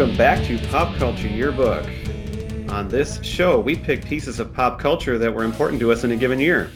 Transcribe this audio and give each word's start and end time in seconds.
Welcome 0.00 0.16
back 0.16 0.42
to 0.46 0.58
Pop 0.68 0.96
Culture 0.96 1.28
Yearbook. 1.28 1.84
On 2.70 2.88
this 2.88 3.22
show, 3.22 3.60
we 3.60 3.76
pick 3.76 4.02
pieces 4.02 4.40
of 4.40 4.50
pop 4.54 4.78
culture 4.78 5.18
that 5.18 5.34
were 5.34 5.44
important 5.44 5.78
to 5.80 5.92
us 5.92 6.04
in 6.04 6.12
a 6.12 6.16
given 6.16 6.40
year. 6.40 6.70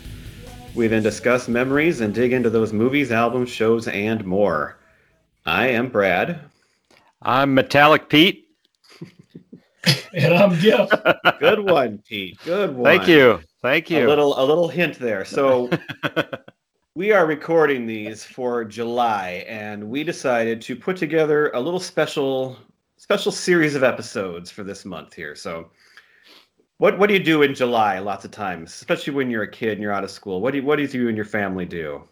We 0.74 0.88
then 0.88 1.02
discuss 1.02 1.48
memories 1.48 2.02
and 2.02 2.12
dig 2.12 2.34
into 2.34 2.50
those 2.50 2.74
movies, 2.74 3.10
albums, 3.10 3.48
shows, 3.48 3.88
and 3.88 4.23
more. 4.27 4.77
I 5.47 5.69
am 5.69 5.88
Brad. 5.88 6.38
I'm 7.23 7.55
Metallic 7.55 8.10
Pete. 8.10 8.47
and 10.12 10.34
I'm 10.34 10.61
Gif. 10.61 10.91
Good 11.41 11.61
one, 11.61 12.02
Pete. 12.06 12.38
Good 12.45 12.77
one. 12.77 12.84
Thank 12.84 13.09
you. 13.09 13.41
Thank 13.62 13.88
you. 13.88 14.06
A 14.06 14.06
little 14.06 14.38
a 14.38 14.45
little 14.45 14.69
hint 14.69 14.98
there. 14.98 15.25
So 15.25 15.70
we 16.95 17.11
are 17.11 17.25
recording 17.25 17.86
these 17.86 18.22
for 18.22 18.67
July, 18.67 19.47
and 19.48 19.83
we 19.89 20.05
decided 20.05 20.61
to 20.61 20.77
put 20.77 20.98
together 20.98 21.50
a 21.52 21.61
little 21.61 21.80
special 21.80 22.58
special 23.05 23.30
series 23.30 23.74
of 23.74 23.84
episodes 23.84 24.50
for 24.50 24.64
this 24.64 24.86
month 24.86 25.12
here. 25.12 25.34
So 25.34 25.69
what 26.78 26.98
what 26.98 27.06
do 27.08 27.12
you 27.12 27.22
do 27.22 27.42
in 27.42 27.55
July? 27.55 27.98
Lots 27.98 28.24
of 28.24 28.30
times, 28.30 28.72
especially 28.72 29.12
when 29.12 29.28
you're 29.30 29.42
a 29.42 29.50
kid 29.50 29.72
and 29.72 29.83
you're 29.83 29.92
out 29.92 30.05
of 30.05 30.11
school. 30.11 30.41
What 30.41 30.52
do 30.52 30.58
you, 30.58 30.64
what 30.64 30.77
do 30.77 30.84
you 30.84 31.08
and 31.08 31.14
your 31.14 31.27
family 31.27 31.66
do? 31.66 32.02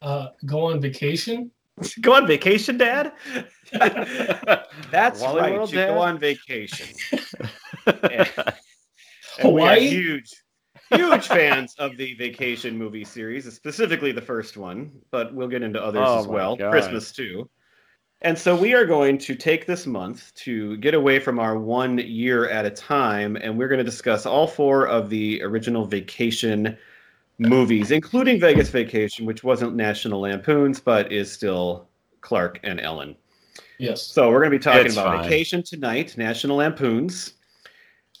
Uh, 0.00 0.28
go 0.46 0.66
on 0.66 0.80
vacation. 0.80 1.50
go 2.00 2.14
on 2.14 2.28
vacation, 2.28 2.78
Dad. 2.78 3.12
That's 4.92 5.20
Wally 5.20 5.40
right. 5.40 5.52
World, 5.54 5.72
you 5.72 5.78
Dad? 5.78 5.94
go 5.94 5.98
on 5.98 6.16
vacation. 6.16 6.94
and, 7.86 8.04
and 8.04 8.54
Hawaii. 9.40 9.88
huge, 9.88 10.30
huge 10.92 11.26
fans 11.26 11.74
of 11.80 11.96
the 11.96 12.14
vacation 12.14 12.78
movie 12.78 13.04
series, 13.04 13.52
specifically 13.52 14.12
the 14.12 14.22
first 14.22 14.56
one, 14.56 14.92
but 15.10 15.34
we'll 15.34 15.48
get 15.48 15.64
into 15.64 15.82
others 15.82 16.06
oh 16.06 16.20
as 16.20 16.28
well. 16.28 16.54
God. 16.54 16.70
Christmas 16.70 17.10
too. 17.10 17.50
And 18.24 18.38
so 18.38 18.56
we 18.56 18.72
are 18.72 18.86
going 18.86 19.18
to 19.18 19.34
take 19.34 19.66
this 19.66 19.86
month 19.86 20.34
to 20.36 20.78
get 20.78 20.94
away 20.94 21.18
from 21.18 21.38
our 21.38 21.58
one 21.58 21.98
year 21.98 22.48
at 22.48 22.64
a 22.64 22.70
time, 22.70 23.36
and 23.36 23.58
we're 23.58 23.68
going 23.68 23.78
to 23.78 23.84
discuss 23.84 24.24
all 24.24 24.46
four 24.46 24.86
of 24.86 25.10
the 25.10 25.42
original 25.42 25.84
vacation 25.84 26.74
movies, 27.36 27.90
including 27.90 28.40
Vegas 28.40 28.70
Vacation, 28.70 29.26
which 29.26 29.44
wasn't 29.44 29.74
National 29.74 30.20
Lampoons, 30.20 30.80
but 30.80 31.12
is 31.12 31.30
still 31.30 31.86
Clark 32.22 32.60
and 32.62 32.80
Ellen. 32.80 33.14
Yes. 33.76 34.02
So 34.02 34.30
we're 34.30 34.40
going 34.40 34.52
to 34.52 34.58
be 34.58 34.62
talking 34.62 34.86
it's 34.86 34.94
about 34.94 35.16
fine. 35.18 35.24
Vacation 35.24 35.62
tonight, 35.62 36.16
National 36.16 36.56
Lampoons. 36.56 37.34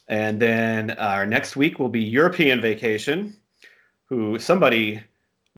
And 0.08 0.38
then 0.38 0.90
our 0.90 1.24
next 1.24 1.56
week 1.56 1.78
will 1.78 1.88
be 1.88 2.02
European 2.02 2.60
Vacation, 2.60 3.34
who 4.04 4.38
somebody 4.38 5.02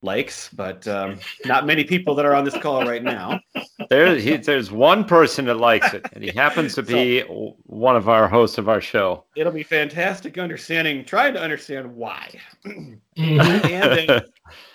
likes, 0.02 0.50
but 0.50 0.86
um, 0.86 1.18
not 1.44 1.66
many 1.66 1.84
people 1.84 2.14
that 2.14 2.26
are 2.26 2.34
on 2.34 2.44
this 2.44 2.56
call 2.58 2.84
right 2.86 3.02
now. 3.02 3.40
There, 3.88 4.16
he, 4.16 4.36
there's 4.36 4.70
one 4.70 5.04
person 5.04 5.46
that 5.46 5.56
likes 5.56 5.94
it, 5.94 6.06
and 6.12 6.22
he 6.22 6.30
happens 6.30 6.74
to 6.74 6.82
be 6.82 7.22
so, 7.22 7.56
one 7.64 7.96
of 7.96 8.08
our 8.08 8.28
hosts 8.28 8.58
of 8.58 8.68
our 8.68 8.80
show. 8.80 9.24
It'll 9.36 9.52
be 9.52 9.62
fantastic 9.62 10.38
understanding, 10.38 11.04
trying 11.04 11.34
to 11.34 11.40
understand 11.40 11.94
why. 11.94 12.30
Mm-hmm. 13.16 13.66
and 13.72 14.08
then 14.08 14.22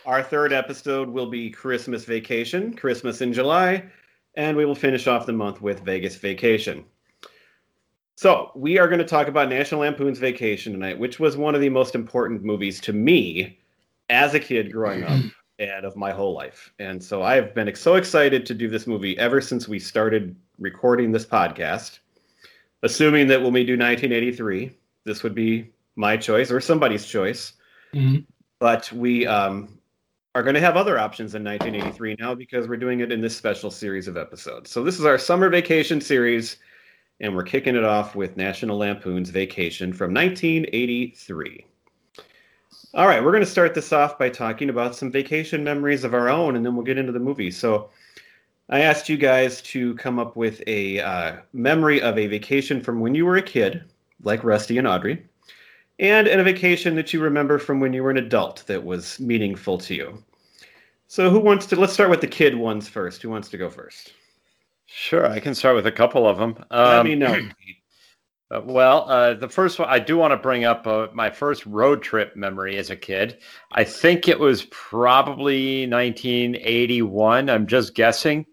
our 0.08 0.24
third 0.24 0.52
episode 0.52 1.08
will 1.08 1.30
be 1.30 1.52
Christmas 1.52 2.06
Vacation, 2.06 2.74
Christmas 2.74 3.22
in 3.22 3.32
July, 3.32 3.84
and 4.34 4.58
we 4.58 4.66
will 4.66 4.74
finish 4.74 5.06
off 5.06 5.28
the 5.28 5.32
month 5.32 5.62
with 5.62 5.82
Vegas 5.82 6.16
Vacation. 6.16 6.84
So, 8.16 8.52
we 8.56 8.80
are 8.80 8.88
going 8.88 8.98
to 8.98 9.06
talk 9.06 9.28
about 9.28 9.48
National 9.48 9.82
Lampoon's 9.82 10.18
Vacation 10.18 10.74
tonight, 10.74 10.98
which 10.98 11.20
was 11.20 11.38
one 11.38 11.54
of 11.54 11.62
the 11.62 11.70
most 11.70 11.94
important 11.94 12.44
movies 12.44 12.82
to 12.82 12.94
me 12.94 13.61
as 14.12 14.36
a 14.36 14.40
kid 14.40 14.72
growing 14.72 15.04
up 15.04 15.20
and 15.60 15.86
of 15.86 15.96
my 15.96 16.12
whole 16.12 16.34
life. 16.34 16.72
And 16.78 17.02
so 17.02 17.24
I've 17.24 17.56
been 17.56 17.74
so 17.76 17.96
excited 17.96 18.46
to 18.46 18.54
do 18.54 18.68
this 18.68 18.86
movie 18.86 19.18
ever 19.18 19.42
since 19.42 19.68
we 19.68 19.80
started 19.80 20.36
recording 20.60 21.12
this 21.12 21.26
podcast. 21.26 22.00
Assuming 22.84 23.28
that 23.28 23.42
when 23.42 23.54
we 23.54 23.64
do 23.64 23.74
1983, 23.74 24.72
this 25.06 25.24
would 25.24 25.36
be 25.36 25.72
my 25.96 26.18
choice 26.18 26.52
or 26.52 26.60
somebody's 26.60 27.06
choice. 27.06 27.54
Mm-hmm. 27.94 28.22
But 28.60 28.92
we 28.92 29.28
um, 29.28 29.80
are 30.34 30.44
going 30.44 30.56
to 30.56 30.62
have 30.62 30.78
other 30.78 30.98
options 30.98 31.36
in 31.36 31.44
1983 31.44 32.18
now 32.20 32.34
because 32.34 32.68
we're 32.68 32.78
doing 32.78 33.00
it 33.02 33.12
in 33.12 33.22
this 33.22 33.38
special 33.38 33.70
series 33.70 34.08
of 34.08 34.18
episodes. 34.18 34.72
So 34.72 34.84
this 34.84 35.00
is 35.00 35.06
our 35.06 35.18
summer 35.18 35.50
vacation 35.50 36.02
series, 36.02 36.58
and 37.20 37.36
we're 37.36 37.44
kicking 37.44 37.76
it 37.76 37.84
off 37.84 38.16
with 38.16 38.36
National 38.38 38.78
Lampoon's 38.78 39.30
Vacation 39.30 39.94
from 39.94 40.14
1983. 40.14 41.66
All 42.94 43.08
right, 43.08 43.24
we're 43.24 43.32
going 43.32 43.44
to 43.44 43.50
start 43.50 43.74
this 43.74 43.94
off 43.94 44.20
by 44.20 44.28
talking 44.28 44.70
about 44.70 44.98
some 44.98 45.10
vacation 45.10 45.64
memories 45.64 46.04
of 46.04 46.14
our 46.14 46.28
own, 46.28 46.58
and 46.58 46.66
then 46.66 46.76
we'll 46.76 46.84
get 46.84 46.98
into 46.98 47.14
the 47.14 47.20
movie. 47.20 47.50
So, 47.50 47.90
I 48.68 48.82
asked 48.82 49.08
you 49.08 49.16
guys 49.16 49.62
to 49.64 49.96
come 49.96 50.20
up 50.20 50.36
with 50.36 50.62
a 50.68 51.00
uh, 51.00 51.38
memory 51.54 52.02
of 52.02 52.18
a 52.18 52.28
vacation 52.28 52.82
from 52.82 53.00
when 53.00 53.16
you 53.16 53.26
were 53.26 53.38
a 53.38 53.42
kid, 53.42 53.86
like 54.24 54.44
Rusty 54.44 54.78
and 54.78 54.86
Audrey, 54.86 55.26
and 56.00 56.28
a 56.28 56.44
vacation 56.44 56.96
that 56.96 57.14
you 57.14 57.22
remember 57.22 57.60
from 57.60 57.80
when 57.80 57.94
you 57.94 58.04
were 58.04 58.12
an 58.12 58.18
adult 58.18 58.66
that 58.68 58.84
was 58.84 59.22
meaningful 59.22 59.78
to 59.78 59.96
you. 59.96 60.22
So, 61.08 61.30
who 61.30 61.40
wants 61.40 61.68
to? 61.68 61.78
Let's 61.78 61.94
start 61.94 62.10
with 62.10 62.20
the 62.22 62.28
kid 62.28 62.58
ones 62.58 62.90
first. 62.90 63.22
Who 63.22 63.30
wants 63.30 63.48
to 63.50 63.58
go 63.58 63.70
first? 63.70 64.16
Sure, 64.86 65.26
I 65.26 65.40
can 65.40 65.56
start 65.56 65.78
with 65.78 65.88
a 65.88 65.92
couple 65.94 66.28
of 66.28 66.38
them. 66.38 66.58
Um, 66.72 66.88
Let 66.88 67.06
me 67.06 67.16
know. 67.16 67.40
Uh, 68.52 68.60
well, 68.66 69.10
uh, 69.10 69.34
the 69.34 69.48
first 69.48 69.80
one 69.80 69.88
I 69.88 70.00
do 70.00 70.18
want 70.18 70.32
to 70.32 70.38
bring 70.38 70.66
up 70.66 70.86
uh, 70.86 71.08
my 71.14 71.30
first 71.30 71.66
road 71.66 72.02
trip 72.02 72.36
memory 72.36 72.78
as 72.78 72.90
a 72.90 72.96
kid. 72.98 73.38
I 73.72 73.86
think 73.86 74.28
it 74.28 74.40
was 74.40 74.66
probably 74.72 75.88
1981. 75.88 77.50
I'm 77.50 77.66
just 77.66 77.96
guessing. 77.96 78.46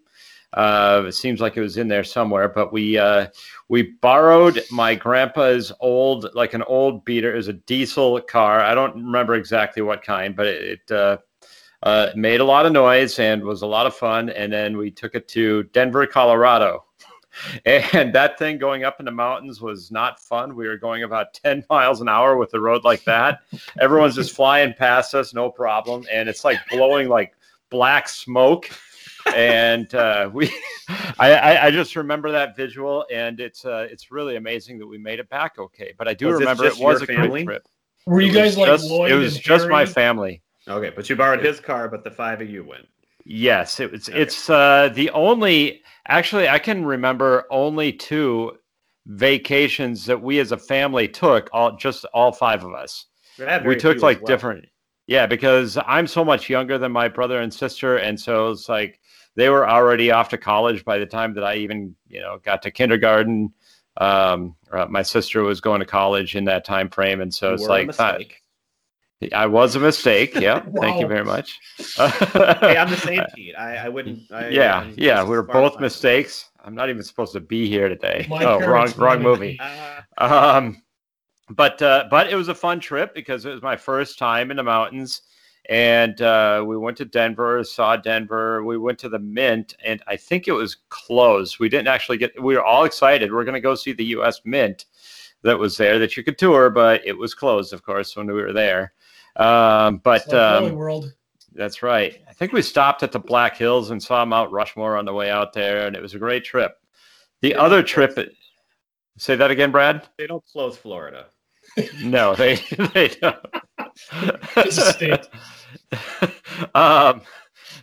Uh, 0.53 1.03
it 1.07 1.11
seems 1.11 1.41
like 1.41 1.57
it 1.57 1.61
was 1.61 1.77
in 1.77 1.89
there 1.89 2.05
somewhere, 2.05 2.47
but 2.47 2.71
we 2.71 2.97
uh, 2.97 3.27
we 3.67 3.83
borrowed 4.01 4.63
my 4.71 4.95
grandpa's 4.95 5.71
old, 5.81 6.29
like 6.33 6.53
an 6.53 6.63
old 6.63 7.03
beater. 7.03 7.33
It 7.33 7.37
was 7.37 7.49
a 7.49 7.53
diesel 7.53 8.21
car. 8.21 8.61
I 8.61 8.73
don't 8.73 8.95
remember 8.95 9.35
exactly 9.35 9.81
what 9.81 10.01
kind, 10.01 10.33
but 10.33 10.47
it, 10.47 10.79
it 10.89 11.19
uh, 11.83 12.09
made 12.15 12.39
a 12.39 12.45
lot 12.45 12.65
of 12.65 12.71
noise 12.71 13.19
and 13.19 13.43
was 13.43 13.63
a 13.63 13.67
lot 13.67 13.85
of 13.85 13.93
fun. 13.93 14.29
And 14.29 14.51
then 14.51 14.77
we 14.77 14.91
took 14.91 15.13
it 15.13 15.27
to 15.29 15.63
Denver, 15.63 16.07
Colorado 16.07 16.85
and 17.65 18.13
that 18.13 18.37
thing 18.37 18.57
going 18.57 18.83
up 18.83 18.99
in 18.99 19.05
the 19.05 19.11
mountains 19.11 19.61
was 19.61 19.91
not 19.91 20.19
fun. 20.19 20.55
We 20.55 20.67
were 20.67 20.77
going 20.77 21.03
about 21.03 21.33
10 21.43 21.65
miles 21.69 22.01
an 22.01 22.09
hour 22.09 22.37
with 22.37 22.53
a 22.53 22.59
road 22.59 22.83
like 22.83 23.03
that. 23.05 23.39
Everyone's 23.79 24.15
just 24.15 24.35
flying 24.35 24.73
past 24.73 25.13
us, 25.15 25.33
no 25.33 25.49
problem. 25.49 26.05
And 26.11 26.29
it's 26.29 26.43
like 26.43 26.57
blowing 26.69 27.09
like 27.09 27.33
black 27.69 28.09
smoke. 28.09 28.69
and 29.35 29.93
uh, 29.93 30.29
we, 30.33 30.49
I, 31.19 31.33
I, 31.33 31.65
I, 31.65 31.71
just 31.71 31.95
remember 31.95 32.31
that 32.31 32.55
visual, 32.55 33.05
and 33.11 33.39
it's 33.39 33.65
uh, 33.65 33.85
it's 33.91 34.11
really 34.11 34.37
amazing 34.37 34.79
that 34.79 34.87
we 34.87 34.97
made 34.97 35.19
it 35.19 35.29
back 35.29 35.59
okay. 35.59 35.93
But 35.97 36.07
I 36.07 36.13
do 36.13 36.27
was 36.27 36.39
remember 36.39 36.65
it, 36.65 36.79
it 36.79 36.83
was 36.83 37.01
a 37.01 37.05
family? 37.05 37.43
great 37.43 37.55
trip. 37.55 37.67
Were 38.05 38.21
you 38.21 38.31
guys 38.31 38.57
like 38.57 38.67
just, 38.67 38.89
Lloyd 38.89 39.11
It 39.11 39.15
was 39.15 39.37
just 39.37 39.63
Harry? 39.63 39.71
my 39.71 39.85
family. 39.85 40.41
Okay, 40.67 40.91
but 40.95 41.09
you 41.09 41.15
borrowed 41.15 41.43
his 41.43 41.59
car, 41.59 41.89
but 41.89 42.03
the 42.03 42.11
five 42.11 42.41
of 42.41 42.49
you 42.49 42.63
went. 42.63 42.87
Yes, 43.31 43.79
it 43.79 43.91
was. 43.91 44.09
Okay. 44.09 44.19
It's 44.19 44.49
uh, 44.49 44.89
the 44.91 45.11
only. 45.11 45.83
Actually, 46.07 46.49
I 46.49 46.57
can 46.57 46.83
remember 46.83 47.45
only 47.51 47.93
two 47.93 48.53
vacations 49.05 50.07
that 50.07 50.19
we 50.19 50.39
as 50.39 50.51
a 50.51 50.57
family 50.57 51.07
took. 51.07 51.47
All 51.53 51.77
just 51.77 52.05
all 52.05 52.31
five 52.31 52.63
of 52.63 52.73
us. 52.73 53.05
We 53.63 53.75
took 53.75 54.01
like 54.01 54.17
well. 54.21 54.25
different. 54.25 54.65
Yeah, 55.05 55.27
because 55.27 55.77
I'm 55.85 56.07
so 56.07 56.25
much 56.25 56.49
younger 56.49 56.79
than 56.79 56.91
my 56.91 57.07
brother 57.07 57.39
and 57.39 57.53
sister, 57.53 57.97
and 57.97 58.19
so 58.19 58.49
it's 58.49 58.67
like 58.67 58.99
they 59.35 59.49
were 59.49 59.69
already 59.69 60.09
off 60.09 60.29
to 60.29 60.37
college 60.39 60.83
by 60.83 60.97
the 60.97 61.05
time 61.05 61.35
that 61.35 61.43
I 61.43 61.57
even 61.57 61.95
you 62.07 62.21
know 62.21 62.39
got 62.43 62.63
to 62.63 62.71
kindergarten. 62.71 63.53
Um, 63.97 64.55
uh, 64.71 64.87
my 64.89 65.03
sister 65.03 65.43
was 65.43 65.61
going 65.61 65.81
to 65.81 65.85
college 65.85 66.35
in 66.35 66.45
that 66.45 66.65
time 66.65 66.89
frame, 66.89 67.21
and 67.21 67.31
so 67.31 67.49
you 67.49 67.53
it's 67.53 67.99
like 67.99 68.41
I 69.33 69.47
was 69.47 69.75
a 69.75 69.79
mistake. 69.79 70.33
Yeah. 70.35 70.61
Thank 70.79 71.01
you 71.01 71.07
very 71.07 71.25
much. 71.25 71.59
hey, 71.97 72.77
I'm 72.77 72.89
the 72.89 72.97
same, 73.03 73.23
Pete. 73.35 73.55
I, 73.57 73.75
I 73.77 73.89
wouldn't. 73.89 74.31
I, 74.31 74.49
yeah. 74.49 74.79
I'm 74.79 74.93
yeah. 74.97 75.23
We 75.23 75.35
are 75.35 75.43
both 75.43 75.79
mistakes. 75.79 76.49
I'm 76.63 76.75
not 76.75 76.89
even 76.89 77.03
supposed 77.03 77.33
to 77.33 77.39
be 77.39 77.67
here 77.67 77.89
today. 77.89 78.27
My 78.29 78.43
oh, 78.45 78.59
wrong, 78.59 78.91
wrong 78.97 79.21
movie. 79.21 79.59
Uh, 79.59 80.01
um, 80.17 80.81
but 81.49 81.81
uh, 81.81 82.05
but 82.09 82.29
it 82.29 82.35
was 82.35 82.47
a 82.47 82.55
fun 82.55 82.79
trip 82.79 83.13
because 83.13 83.45
it 83.45 83.51
was 83.51 83.61
my 83.63 83.75
first 83.75 84.19
time 84.19 84.51
in 84.51 84.57
the 84.57 84.63
mountains, 84.63 85.23
and 85.67 86.21
uh, 86.21 86.63
we 86.65 86.77
went 86.77 86.95
to 86.97 87.05
Denver, 87.05 87.63
saw 87.63 87.95
Denver. 87.95 88.63
We 88.63 88.77
went 88.77 88.99
to 88.99 89.09
the 89.09 89.17
Mint, 89.17 89.75
and 89.83 90.03
I 90.07 90.15
think 90.15 90.47
it 90.47 90.51
was 90.51 90.77
closed. 90.89 91.59
We 91.59 91.67
didn't 91.67 91.87
actually 91.87 92.19
get. 92.19 92.39
We 92.41 92.55
were 92.55 92.63
all 92.63 92.83
excited. 92.83 93.33
We're 93.33 93.45
going 93.45 93.55
to 93.55 93.61
go 93.61 93.73
see 93.73 93.93
the 93.93 94.05
U.S. 94.05 94.41
Mint 94.45 94.85
that 95.41 95.57
was 95.57 95.75
there 95.77 95.97
that 95.99 96.15
you 96.15 96.23
could 96.23 96.37
tour, 96.37 96.69
but 96.69 97.05
it 97.05 97.17
was 97.17 97.33
closed, 97.33 97.73
of 97.73 97.83
course, 97.83 98.15
when 98.15 98.27
we 98.27 98.33
were 98.33 98.53
there. 98.53 98.93
Um, 99.35 99.97
but 100.03 100.27
like 100.27 100.35
um, 100.35 100.75
World. 100.75 101.13
That's 101.53 101.83
right. 101.83 102.21
I 102.27 102.33
think 102.33 102.53
we 102.53 102.61
stopped 102.61 103.03
at 103.03 103.11
the 103.11 103.19
Black 103.19 103.57
Hills 103.57 103.91
and 103.91 104.01
saw 104.01 104.23
Mount 104.23 104.51
Rushmore 104.51 104.97
on 104.97 105.05
the 105.05 105.13
way 105.13 105.29
out 105.29 105.53
there, 105.53 105.87
and 105.87 105.95
it 105.95 106.01
was 106.01 106.13
a 106.13 106.19
great 106.19 106.45
trip. 106.45 106.77
The 107.41 107.49
they 107.49 107.55
other 107.55 107.83
trip, 107.83 108.17
say 109.17 109.35
that 109.35 109.51
again, 109.51 109.71
Brad. 109.71 110.07
They 110.17 110.27
don't 110.27 110.45
close 110.45 110.77
Florida. 110.77 111.27
no, 112.03 112.35
they 112.35 112.55
they 112.93 113.09
don't. 113.09 113.37
it's 114.57 114.77
a 114.77 114.93
state. 114.93 115.27
um, 116.75 117.21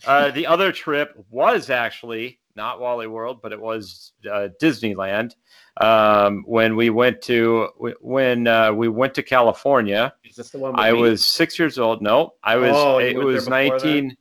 uh, 0.07 0.31
the 0.31 0.47
other 0.47 0.73
trip 0.73 1.15
was 1.31 1.71
actually 1.71 2.41
not 2.55 2.81
Wally 2.81 3.07
World, 3.07 3.41
but 3.43 3.53
it 3.53 3.61
was 3.61 4.13
uh, 4.31 4.49
Disneyland. 4.61 5.35
Um, 5.79 6.43
when 6.47 6.75
we 6.75 6.89
went 6.89 7.21
to 7.23 7.69
when 8.01 8.47
uh, 8.47 8.73
we 8.73 8.89
went 8.89 9.15
to 9.15 9.23
California, 9.23 10.15
Is 10.25 10.37
this 10.37 10.51
the 10.51 10.59
one? 10.59 10.79
I 10.79 10.93
me? 10.93 11.01
was 11.01 11.25
six 11.25 11.59
years 11.59 11.79
old. 11.79 12.01
No, 12.01 12.35
I 12.43 12.57
was. 12.57 12.73
Oh, 12.75 12.99
it 12.99 13.17
was 13.17 13.45
before 13.45 13.59
that? 13.59 13.71
nineteen. 13.71 14.17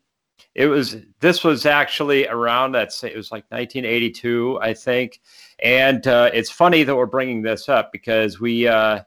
It 0.53 0.67
was. 0.67 0.97
This 1.19 1.43
was 1.43 1.65
actually 1.65 2.27
around 2.27 2.73
that. 2.73 2.91
It 3.03 3.15
was 3.15 3.31
like 3.31 3.43
1982, 3.49 4.59
I 4.61 4.73
think. 4.73 5.21
And 5.59 6.05
uh, 6.07 6.29
it's 6.33 6.49
funny 6.49 6.83
that 6.83 6.95
we're 6.95 7.05
bringing 7.05 7.41
this 7.41 7.69
up 7.69 7.91
because 7.91 8.39
we 8.39 8.67
uh, 8.67 9.01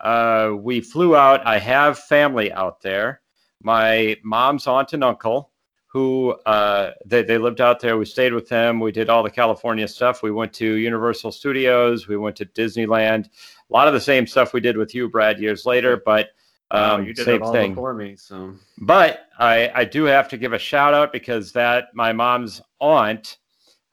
uh, 0.00 0.52
we 0.56 0.80
flew 0.80 1.16
out. 1.16 1.44
I 1.46 1.58
have 1.58 1.98
family 1.98 2.52
out 2.52 2.80
there. 2.80 3.20
My 3.60 4.16
mom's 4.22 4.66
aunt 4.66 4.92
and 4.92 5.02
uncle, 5.02 5.50
who 5.90 6.32
uh, 6.44 6.92
they 7.06 7.22
they 7.22 7.38
lived 7.38 7.60
out 7.60 7.80
there. 7.80 7.96
We 7.96 8.04
stayed 8.04 8.34
with 8.34 8.48
them. 8.48 8.78
We 8.78 8.92
did 8.92 9.08
all 9.08 9.22
the 9.22 9.30
California 9.30 9.88
stuff. 9.88 10.22
We 10.22 10.30
went 10.30 10.52
to 10.54 10.74
Universal 10.74 11.32
Studios. 11.32 12.06
We 12.08 12.16
went 12.18 12.36
to 12.36 12.46
Disneyland. 12.46 13.26
A 13.26 13.72
lot 13.72 13.88
of 13.88 13.94
the 13.94 14.00
same 14.00 14.26
stuff 14.26 14.52
we 14.52 14.60
did 14.60 14.76
with 14.76 14.94
you, 14.94 15.08
Brad, 15.08 15.40
years 15.40 15.64
later. 15.66 16.02
But 16.04 16.28
Wow, 16.70 16.96
um, 16.96 17.06
you 17.06 17.14
did 17.14 17.24
same 17.24 17.36
it 17.36 17.42
all 17.42 17.52
thing. 17.52 17.70
before 17.70 17.94
me. 17.94 18.14
So 18.16 18.54
But 18.76 19.26
I, 19.38 19.70
I 19.74 19.84
do 19.84 20.04
have 20.04 20.28
to 20.28 20.36
give 20.36 20.52
a 20.52 20.58
shout 20.58 20.92
out 20.92 21.12
because 21.12 21.52
that 21.52 21.86
my 21.94 22.12
mom's 22.12 22.60
aunt, 22.80 23.38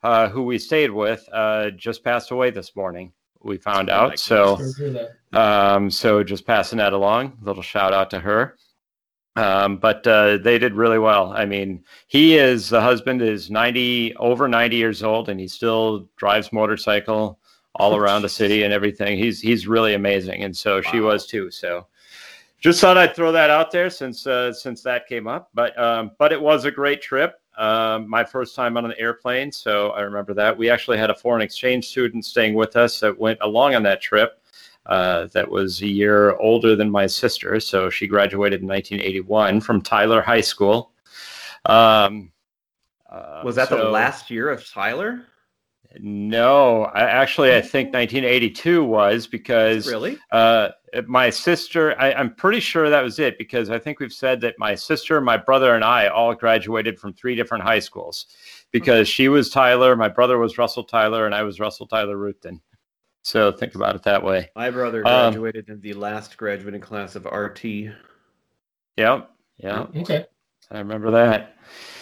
uh, 0.04 0.28
who 0.28 0.44
we 0.44 0.58
stayed 0.58 0.92
with, 0.92 1.26
uh, 1.32 1.70
just 1.72 2.04
passed 2.04 2.32
away 2.32 2.50
this 2.50 2.76
morning. 2.76 3.14
We 3.42 3.58
found 3.58 3.90
Oh 3.90 3.94
my 3.96 4.04
out. 4.08 4.20
So, 4.20 4.58
Sure, 4.58 4.74
hear 4.78 5.10
that. 5.32 5.40
um, 5.40 5.90
so 5.90 6.22
just 6.24 6.46
passing 6.46 6.80
that 6.80 6.92
along. 6.94 7.38
Little 7.42 7.64
shout 7.64 7.94
out 7.94 8.10
to 8.10 8.20
her. 8.20 8.58
Um, 9.38 9.78
but 9.78 10.08
uh, 10.08 10.38
they 10.38 10.58
did 10.58 10.74
really 10.74 11.00
well. 11.00 11.34
I 11.34 11.46
mean, 11.46 11.84
he 12.08 12.38
is 12.38 12.70
the 12.70 12.80
husband 12.82 13.22
is 13.22 13.52
ninety 13.52 14.16
over 14.16 14.48
ninety 14.48 14.78
years 14.78 15.04
old, 15.04 15.28
and 15.28 15.40
he 15.40 15.48
still 15.48 16.08
drives 16.16 16.54
motorcycle 16.54 17.38
all 17.76 17.96
around 17.98 18.22
the 18.22 18.30
city 18.30 18.64
and 18.64 18.74
everything. 18.74 19.18
He's 19.18 19.42
he's 19.42 19.68
really 19.68 19.94
amazing, 19.94 20.44
and 20.44 20.56
so 20.56 20.82
she 20.82 21.02
was 21.02 21.26
too. 21.28 21.52
So 21.52 21.86
just 22.60 22.82
thought 22.82 22.98
I'd 22.98 23.16
throw 23.16 23.32
that 23.32 23.50
out 23.50 23.72
there 23.72 23.90
since 23.90 24.26
uh, 24.26 24.54
since 24.54 24.82
that 24.84 25.08
came 25.08 25.28
up. 25.28 25.50
But 25.54 25.78
um, 25.78 26.12
but 26.18 26.32
it 26.32 26.42
was 26.42 26.66
a 26.66 26.72
great 26.72 27.02
trip. 27.02 27.40
Um, 27.58 28.10
my 28.10 28.24
first 28.24 28.56
time 28.56 28.76
on 28.76 28.86
an 28.86 28.94
airplane, 28.98 29.52
so 29.52 29.92
I 29.92 30.02
remember 30.02 30.34
that. 30.34 30.58
We 30.58 30.70
actually 30.70 30.98
had 30.98 31.10
a 31.10 31.16
foreign 31.16 31.42
exchange 31.42 31.88
student 31.88 32.26
staying 32.26 32.54
with 32.54 32.76
us 32.76 33.00
that 33.02 33.18
went 33.18 33.40
along 33.42 33.76
on 33.76 33.84
that 33.84 34.02
trip. 34.02 34.42
Uh, 34.86 35.28
that 35.34 35.50
was 35.50 35.82
a 35.82 35.88
year 35.88 36.36
older 36.38 36.76
than 36.76 36.92
my 36.92 37.08
sister, 37.08 37.60
so 37.60 37.90
she 37.90 38.06
graduated 38.06 38.62
in 38.62 38.68
1981 38.68 39.60
from 39.62 39.82
Tyler 39.82 40.22
High 40.22 40.42
School. 40.42 40.92
Um, 41.66 42.32
uh, 43.10 43.42
was 43.44 43.56
that 43.56 43.70
the 43.70 43.78
last 43.78 44.30
year 44.30 44.50
of 44.50 44.68
Tyler? 44.70 45.26
No, 46.00 46.84
I, 46.84 47.02
actually, 47.02 47.56
I 47.56 47.62
think 47.62 47.94
1982 47.94 48.84
was 48.84 49.28
because 49.28 49.88
Really? 49.88 50.18
uh, 50.32 50.70
my 51.08 51.30
sister, 51.30 52.00
I, 52.00 52.14
I'm 52.14 52.34
pretty 52.36 52.60
sure 52.60 52.90
that 52.90 53.02
was 53.04 53.20
it 53.20 53.38
because 53.38 53.70
I 53.70 53.80
think 53.80 54.00
we've 54.00 54.14
said 54.14 54.42
that 54.42 54.56
my 54.58 54.76
sister, 54.76 55.22
my 55.22 55.38
brother, 55.38 55.76
and 55.76 55.84
I 55.84 56.08
all 56.08 56.34
graduated 56.34 57.00
from 57.00 57.14
three 57.14 57.36
different 57.36 57.64
high 57.64 57.80
schools 57.80 58.28
because 58.72 59.08
she 59.08 59.30
was 59.30 59.50
Tyler, 59.50 59.96
my 59.96 60.10
brother 60.10 60.38
was 60.38 60.58
Russell 60.58 60.84
Tyler, 60.84 61.26
and 61.26 61.34
I 61.34 61.44
was 61.44 61.60
Russell 61.60 61.88
Tyler 61.88 62.18
Ruthven. 62.18 62.60
So 63.26 63.52
think 63.52 63.74
about 63.74 63.96
it 63.96 64.04
that 64.04 64.24
way. 64.24 64.52
My 64.56 64.70
brother 64.70 65.00
Um, 65.00 65.32
graduated 65.34 65.68
in 65.70 65.82
the 65.82 65.94
last 65.94 66.38
graduating 66.38 66.80
class 66.82 67.16
of 67.16 67.26
RT. 67.26 67.64
Yep. 68.98 69.32
Yeah. 69.58 69.88
Okay. 69.98 70.26
I 70.70 70.78
remember 70.78 71.10
that. 71.10 71.58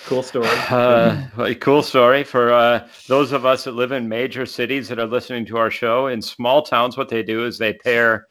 Cool 0.05 0.21
story. 0.21 0.49
Uh, 0.69 1.25
well, 1.37 1.47
a 1.47 1.55
cool 1.55 1.81
story 1.81 2.25
for 2.25 2.51
uh, 2.51 2.85
those 3.07 3.31
of 3.31 3.45
us 3.45 3.63
that 3.63 3.71
live 3.71 3.93
in 3.93 4.09
major 4.09 4.45
cities 4.45 4.89
that 4.89 4.99
are 4.99 5.05
listening 5.05 5.45
to 5.45 5.55
our 5.55 5.71
show. 5.71 6.07
In 6.07 6.21
small 6.21 6.61
towns, 6.61 6.97
what 6.97 7.07
they 7.07 7.23
do 7.23 7.45
is 7.45 7.57
they 7.57 7.71
pair 7.71 8.27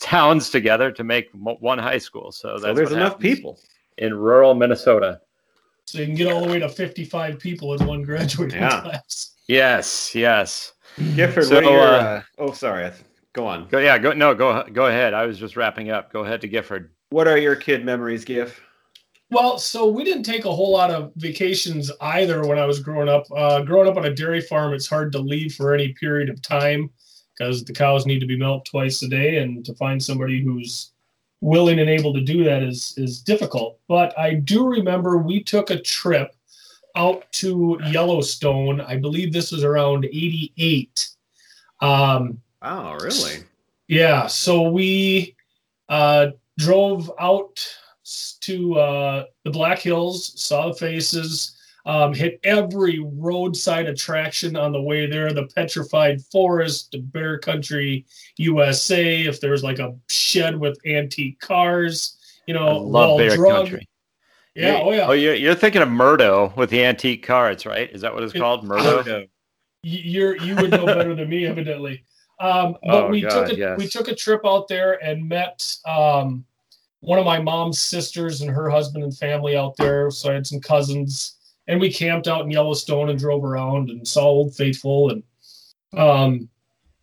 towns 0.00 0.50
together 0.50 0.92
to 0.92 1.02
make 1.02 1.34
mo- 1.34 1.56
one 1.60 1.78
high 1.78 1.96
school. 1.96 2.30
So, 2.30 2.58
so 2.58 2.74
there's 2.74 2.92
enough 2.92 3.18
people. 3.18 3.58
in 3.96 4.12
rural 4.12 4.54
Minnesota. 4.54 5.22
So 5.86 6.00
you 6.00 6.04
can 6.06 6.14
get 6.14 6.30
all 6.30 6.42
the 6.44 6.50
way 6.50 6.58
to 6.58 6.68
55 6.68 7.38
people 7.38 7.72
in 7.72 7.86
one 7.86 8.02
graduating 8.10 8.60
Yeah. 8.60 8.82
class. 8.82 9.30
Yes, 9.48 10.14
yes. 10.14 10.73
Gifford, 11.14 11.44
So, 11.44 11.60
your? 11.60 11.80
uh, 11.80 12.02
Uh, 12.02 12.22
oh, 12.38 12.52
sorry. 12.52 12.90
Go 13.32 13.46
on. 13.46 13.66
Go, 13.68 13.78
yeah, 13.78 13.98
go. 13.98 14.12
No, 14.12 14.34
go. 14.34 14.64
Go 14.72 14.86
ahead. 14.86 15.12
I 15.12 15.26
was 15.26 15.38
just 15.38 15.56
wrapping 15.56 15.90
up. 15.90 16.12
Go 16.12 16.24
ahead 16.24 16.40
to 16.42 16.48
Gifford. 16.48 16.90
What 17.10 17.26
are 17.26 17.36
your 17.38 17.56
kid 17.56 17.84
memories, 17.84 18.24
Giff? 18.24 18.60
Well, 19.30 19.58
so 19.58 19.88
we 19.88 20.04
didn't 20.04 20.22
take 20.22 20.44
a 20.44 20.52
whole 20.54 20.70
lot 20.70 20.90
of 20.90 21.12
vacations 21.16 21.90
either 22.00 22.46
when 22.46 22.58
I 22.58 22.66
was 22.66 22.78
growing 22.78 23.08
up. 23.08 23.24
Uh, 23.34 23.62
growing 23.62 23.88
up 23.88 23.96
on 23.96 24.04
a 24.04 24.14
dairy 24.14 24.40
farm, 24.40 24.72
it's 24.72 24.86
hard 24.86 25.10
to 25.12 25.18
leave 25.18 25.54
for 25.54 25.74
any 25.74 25.92
period 25.94 26.28
of 26.28 26.40
time 26.42 26.90
because 27.36 27.64
the 27.64 27.72
cows 27.72 28.06
need 28.06 28.20
to 28.20 28.26
be 28.26 28.38
milked 28.38 28.68
twice 28.70 29.02
a 29.02 29.08
day, 29.08 29.38
and 29.38 29.64
to 29.64 29.74
find 29.74 30.00
somebody 30.00 30.40
who's 30.42 30.92
willing 31.40 31.80
and 31.80 31.90
able 31.90 32.14
to 32.14 32.20
do 32.20 32.44
that 32.44 32.62
is 32.62 32.94
is 32.96 33.20
difficult. 33.20 33.80
But 33.88 34.16
I 34.16 34.34
do 34.34 34.66
remember 34.68 35.18
we 35.18 35.42
took 35.42 35.70
a 35.70 35.80
trip 35.80 36.36
out 36.96 37.30
to 37.32 37.78
Yellowstone. 37.86 38.80
I 38.80 38.96
believe 38.96 39.32
this 39.32 39.52
was 39.52 39.64
around 39.64 40.04
'88. 40.04 41.08
Um, 41.80 42.40
Oh, 42.66 42.94
really? 42.94 43.44
yeah, 43.88 44.26
so 44.26 44.70
we 44.70 45.36
uh, 45.90 46.28
drove 46.58 47.12
out 47.20 47.66
to 48.40 48.74
uh, 48.78 49.24
the 49.44 49.50
Black 49.50 49.80
Hills, 49.80 50.32
saw 50.40 50.68
the 50.68 50.74
faces, 50.74 51.58
um, 51.84 52.14
hit 52.14 52.40
every 52.44 53.00
roadside 53.00 53.86
attraction 53.86 54.56
on 54.56 54.72
the 54.72 54.80
way 54.80 55.06
there 55.06 55.32
the 55.34 55.46
Petrified 55.54 56.22
Forest, 56.22 56.92
the 56.92 57.00
Bear 57.00 57.38
Country 57.38 58.06
USA, 58.38 59.22
if 59.22 59.40
there's 59.40 59.62
like 59.62 59.78
a 59.78 59.94
shed 60.08 60.58
with 60.58 60.78
antique 60.86 61.38
cars, 61.40 62.16
you 62.46 62.54
know, 62.54 62.66
I 62.66 62.72
love 62.72 62.90
well 62.90 63.18
Bear 63.18 63.36
drug. 63.36 63.66
Country. 63.66 63.88
Yeah, 64.54 64.80
oh 64.82 64.92
yeah. 64.92 65.06
Oh, 65.08 65.12
you're, 65.12 65.34
you're 65.34 65.54
thinking 65.54 65.82
of 65.82 65.88
Murdo 65.88 66.52
with 66.56 66.70
the 66.70 66.84
antique 66.84 67.24
cards, 67.26 67.66
right? 67.66 67.90
Is 67.90 68.02
that 68.02 68.14
what 68.14 68.22
it's 68.22 68.34
It- 68.34 68.38
called? 68.38 68.64
Murdo. 68.64 69.26
You're 69.82 70.36
you 70.38 70.56
would 70.56 70.70
know 70.70 70.86
better 70.86 71.14
than 71.14 71.28
me 71.28 71.44
evidently 71.54 72.04
um 72.40 72.74
but 72.82 73.04
Oh, 73.04 73.08
we 73.10 73.20
God, 73.20 73.48
took 73.48 73.52
a, 73.52 73.58
yes. 73.58 73.78
we 73.78 73.86
took 73.86 74.08
a 74.08 74.14
trip 74.14 74.40
out 74.46 74.66
there 74.66 74.94
and 75.04 75.28
met 75.28 75.62
um 75.86 76.44
one 77.00 77.18
of 77.18 77.26
my 77.26 77.38
mom's 77.38 77.80
sisters 77.82 78.40
and 78.40 78.50
her 78.50 78.70
husband 78.70 79.04
and 79.04 79.14
family 79.16 79.56
out 79.58 79.76
there 79.76 80.10
so 80.10 80.30
i 80.30 80.34
had 80.34 80.46
some 80.46 80.58
cousins 80.58 81.36
and 81.68 81.78
we 81.80 81.92
camped 81.92 82.26
out 82.26 82.44
in 82.44 82.50
yellowstone 82.50 83.10
and 83.10 83.18
drove 83.18 83.44
around 83.44 83.90
and 83.90 84.08
saw 84.08 84.22
old 84.24 84.56
faithful 84.56 85.10
and 85.10 85.22
um 86.00 86.48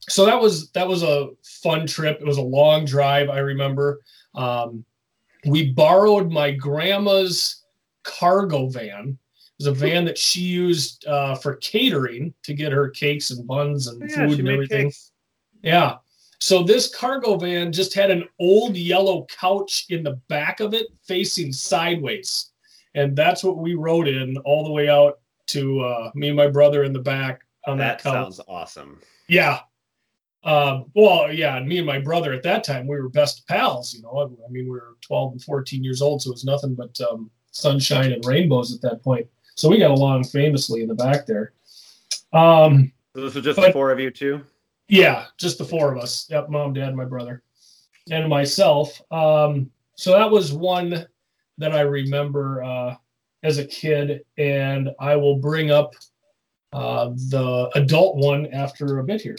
so 0.09 0.25
that 0.25 0.41
was 0.41 0.71
that 0.71 0.87
was 0.87 1.03
a 1.03 1.29
fun 1.45 1.85
trip 1.87 2.19
it 2.19 2.25
was 2.27 2.37
a 2.37 2.41
long 2.41 2.83
drive 2.83 3.29
i 3.29 3.37
remember 3.37 4.01
um 4.33 4.83
we 5.45 5.71
borrowed 5.71 6.31
my 6.31 6.51
grandma's 6.51 7.63
cargo 8.03 8.67
van 8.67 9.17
it 9.59 9.65
was 9.65 9.67
a 9.67 9.71
van 9.73 10.05
that 10.05 10.17
she 10.17 10.41
used 10.41 11.05
uh, 11.07 11.35
for 11.35 11.55
catering 11.57 12.33
to 12.43 12.53
get 12.53 12.71
her 12.71 12.89
cakes 12.89 13.29
and 13.29 13.45
buns 13.47 13.85
and 13.87 14.01
Yeah, 14.09 14.27
food 14.27 14.39
and 14.39 14.49
everything. 14.49 14.87
cakes. 14.87 15.11
Yeah. 15.61 15.97
So 16.39 16.63
this 16.63 16.93
cargo 16.95 17.37
van 17.37 17.71
just 17.71 17.93
had 17.93 18.09
an 18.09 18.27
old 18.39 18.75
yellow 18.75 19.27
couch 19.29 19.85
in 19.89 20.01
the 20.01 20.13
back 20.29 20.59
of 20.61 20.73
it 20.73 20.87
facing 21.03 21.53
sideways. 21.53 22.49
And 22.95 23.15
that's 23.15 23.43
what 23.43 23.59
we 23.59 23.75
rode 23.75 24.07
in 24.07 24.35
all 24.37 24.63
the 24.63 24.71
way 24.71 24.89
out 24.89 25.19
to 25.47 25.81
uh, 25.81 26.11
me 26.15 26.29
and 26.29 26.37
my 26.37 26.47
brother 26.47 26.83
in 26.83 26.91
the 26.93 26.99
back 26.99 27.41
on 27.67 27.77
that, 27.77 27.99
That 27.99 28.03
couch. 28.03 28.13
sounds 28.13 28.41
awesome. 28.47 28.99
Yeah. 29.27 29.59
Um, 30.43 30.85
well, 30.95 31.31
yeah, 31.31 31.57
and 31.57 31.67
me 31.67 31.77
and 31.77 31.85
my 31.85 31.99
brother 31.99 32.33
at 32.33 32.43
that 32.43 32.63
time, 32.63 32.87
we 32.87 32.95
were 32.99 33.09
best 33.09 33.47
pals, 33.47 33.93
you 33.93 34.01
know. 34.01 34.35
I 34.45 34.51
mean, 34.51 34.65
we 34.65 34.71
were 34.71 34.95
12 35.01 35.33
and 35.33 35.43
14 35.43 35.83
years 35.83 36.01
old, 36.01 36.21
so 36.21 36.29
it 36.29 36.33
was 36.33 36.45
nothing 36.45 36.73
but 36.73 36.99
um, 37.01 37.29
sunshine 37.51 38.11
and 38.11 38.25
rainbows 38.25 38.73
at 38.73 38.81
that 38.81 39.03
point. 39.03 39.27
So 39.55 39.69
we 39.69 39.77
got 39.77 39.91
along 39.91 40.23
famously 40.23 40.81
in 40.81 40.87
the 40.87 40.95
back 40.95 41.25
there. 41.27 41.53
Um, 42.33 42.91
So 43.15 43.21
this 43.21 43.35
was 43.35 43.43
just 43.43 43.57
But- 43.57 43.67
the 43.67 43.73
four 43.73 43.91
of 43.91 43.99
you 43.99 44.09
two. 44.09 44.41
yeah, 44.87 45.25
just 45.37 45.57
the 45.57 45.65
four 45.65 45.91
of 45.93 46.01
us. 46.01 46.27
Yep, 46.29 46.49
mom, 46.49 46.73
dad, 46.73 46.95
my 46.95 47.05
brother, 47.05 47.43
and 48.09 48.27
myself. 48.29 48.99
Um, 49.11 49.69
so 49.95 50.11
that 50.13 50.31
was 50.31 50.53
one 50.53 51.05
that 51.59 51.71
I 51.73 51.81
remember 51.81 52.63
uh, 52.63 52.95
as 53.43 53.59
a 53.59 53.65
kid, 53.65 54.23
and 54.37 54.89
I 54.99 55.15
will 55.17 55.35
bring 55.35 55.69
up 55.69 55.93
uh, 56.73 57.09
the 57.29 57.69
adult 57.75 58.15
one 58.15 58.47
after 58.47 58.99
a 58.99 59.03
bit 59.03 59.21
here. 59.21 59.35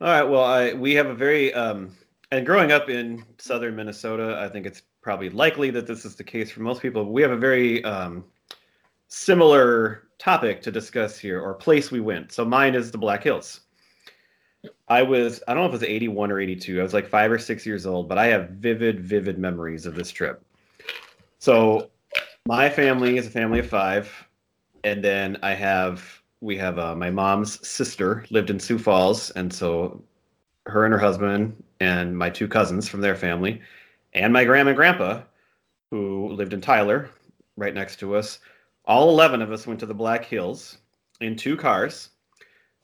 All 0.00 0.08
right. 0.08 0.22
Well, 0.22 0.44
I 0.44 0.74
we 0.74 0.94
have 0.94 1.06
a 1.06 1.14
very 1.14 1.52
um, 1.54 1.96
and 2.30 2.46
growing 2.46 2.70
up 2.70 2.88
in 2.88 3.24
southern 3.38 3.74
Minnesota, 3.74 4.38
I 4.40 4.48
think 4.48 4.64
it's 4.64 4.82
probably 5.02 5.30
likely 5.30 5.70
that 5.70 5.86
this 5.86 6.04
is 6.04 6.14
the 6.14 6.24
case 6.24 6.50
for 6.50 6.60
most 6.60 6.82
people. 6.82 7.04
We 7.04 7.22
have 7.22 7.32
a 7.32 7.36
very 7.36 7.82
um, 7.84 8.24
similar 9.08 10.04
topic 10.18 10.62
to 10.62 10.70
discuss 10.70 11.18
here, 11.18 11.40
or 11.40 11.54
place 11.54 11.90
we 11.90 12.00
went. 12.00 12.30
So 12.30 12.44
mine 12.44 12.76
is 12.76 12.92
the 12.92 12.98
Black 12.98 13.24
Hills. 13.24 13.60
I 14.88 15.02
was 15.02 15.42
I 15.48 15.54
don't 15.54 15.64
know 15.64 15.68
if 15.68 15.74
it 15.74 15.80
was 15.80 15.90
81 15.90 16.30
or 16.30 16.40
82. 16.40 16.78
I 16.78 16.82
was 16.82 16.94
like 16.94 17.08
five 17.08 17.32
or 17.32 17.38
six 17.38 17.66
years 17.66 17.84
old, 17.84 18.08
but 18.08 18.18
I 18.18 18.26
have 18.26 18.50
vivid, 18.50 19.00
vivid 19.00 19.38
memories 19.38 19.84
of 19.84 19.96
this 19.96 20.12
trip. 20.12 20.44
So 21.40 21.90
my 22.46 22.70
family 22.70 23.16
is 23.16 23.26
a 23.26 23.30
family 23.30 23.58
of 23.58 23.66
five, 23.68 24.12
and 24.84 25.02
then 25.02 25.38
I 25.42 25.54
have 25.54 26.17
we 26.40 26.56
have 26.56 26.78
uh, 26.78 26.94
my 26.94 27.10
mom's 27.10 27.66
sister 27.66 28.24
lived 28.30 28.50
in 28.50 28.60
Sioux 28.60 28.78
Falls, 28.78 29.30
and 29.32 29.52
so 29.52 30.02
her 30.66 30.84
and 30.84 30.92
her 30.92 30.98
husband 30.98 31.62
and 31.80 32.16
my 32.16 32.30
two 32.30 32.48
cousins 32.48 32.88
from 32.88 33.00
their 33.00 33.16
family, 33.16 33.60
and 34.14 34.32
my 34.32 34.44
grandma 34.44 34.70
and 34.70 34.76
grandpa, 34.76 35.22
who 35.90 36.28
lived 36.28 36.52
in 36.52 36.60
Tyler, 36.60 37.10
right 37.56 37.74
next 37.74 37.96
to 38.00 38.16
us. 38.16 38.40
All 38.84 39.10
eleven 39.10 39.42
of 39.42 39.52
us 39.52 39.66
went 39.66 39.80
to 39.80 39.86
the 39.86 39.94
Black 39.94 40.24
Hills 40.24 40.78
in 41.20 41.36
two 41.36 41.56
cars. 41.56 42.10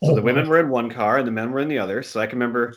So 0.03 0.13
Oh, 0.13 0.15
the 0.15 0.23
women 0.23 0.49
were 0.49 0.61
in 0.61 0.69
one 0.69 0.91
car 0.91 1.19
and 1.19 1.27
the 1.27 1.33
men 1.33 1.51
were 1.51 1.61
in 1.61 1.69
the 1.69 1.79
other. 1.79 2.03
So 2.03 2.21
I 2.21 2.27
can 2.27 2.39
remember 2.39 2.77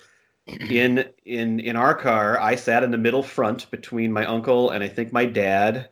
in 0.70 1.10
in 1.26 1.60
in 1.60 1.76
our 1.76 1.94
car, 1.94 2.40
I 2.40 2.56
sat 2.56 2.84
in 2.84 2.92
the 2.92 2.98
middle 2.98 3.24
front 3.24 3.70
between 3.72 4.14
my 4.14 4.26
uncle 4.26 4.70
and 4.70 4.84
I 4.84 4.88
think 4.88 5.12
my 5.12 5.26
dad, 5.26 5.90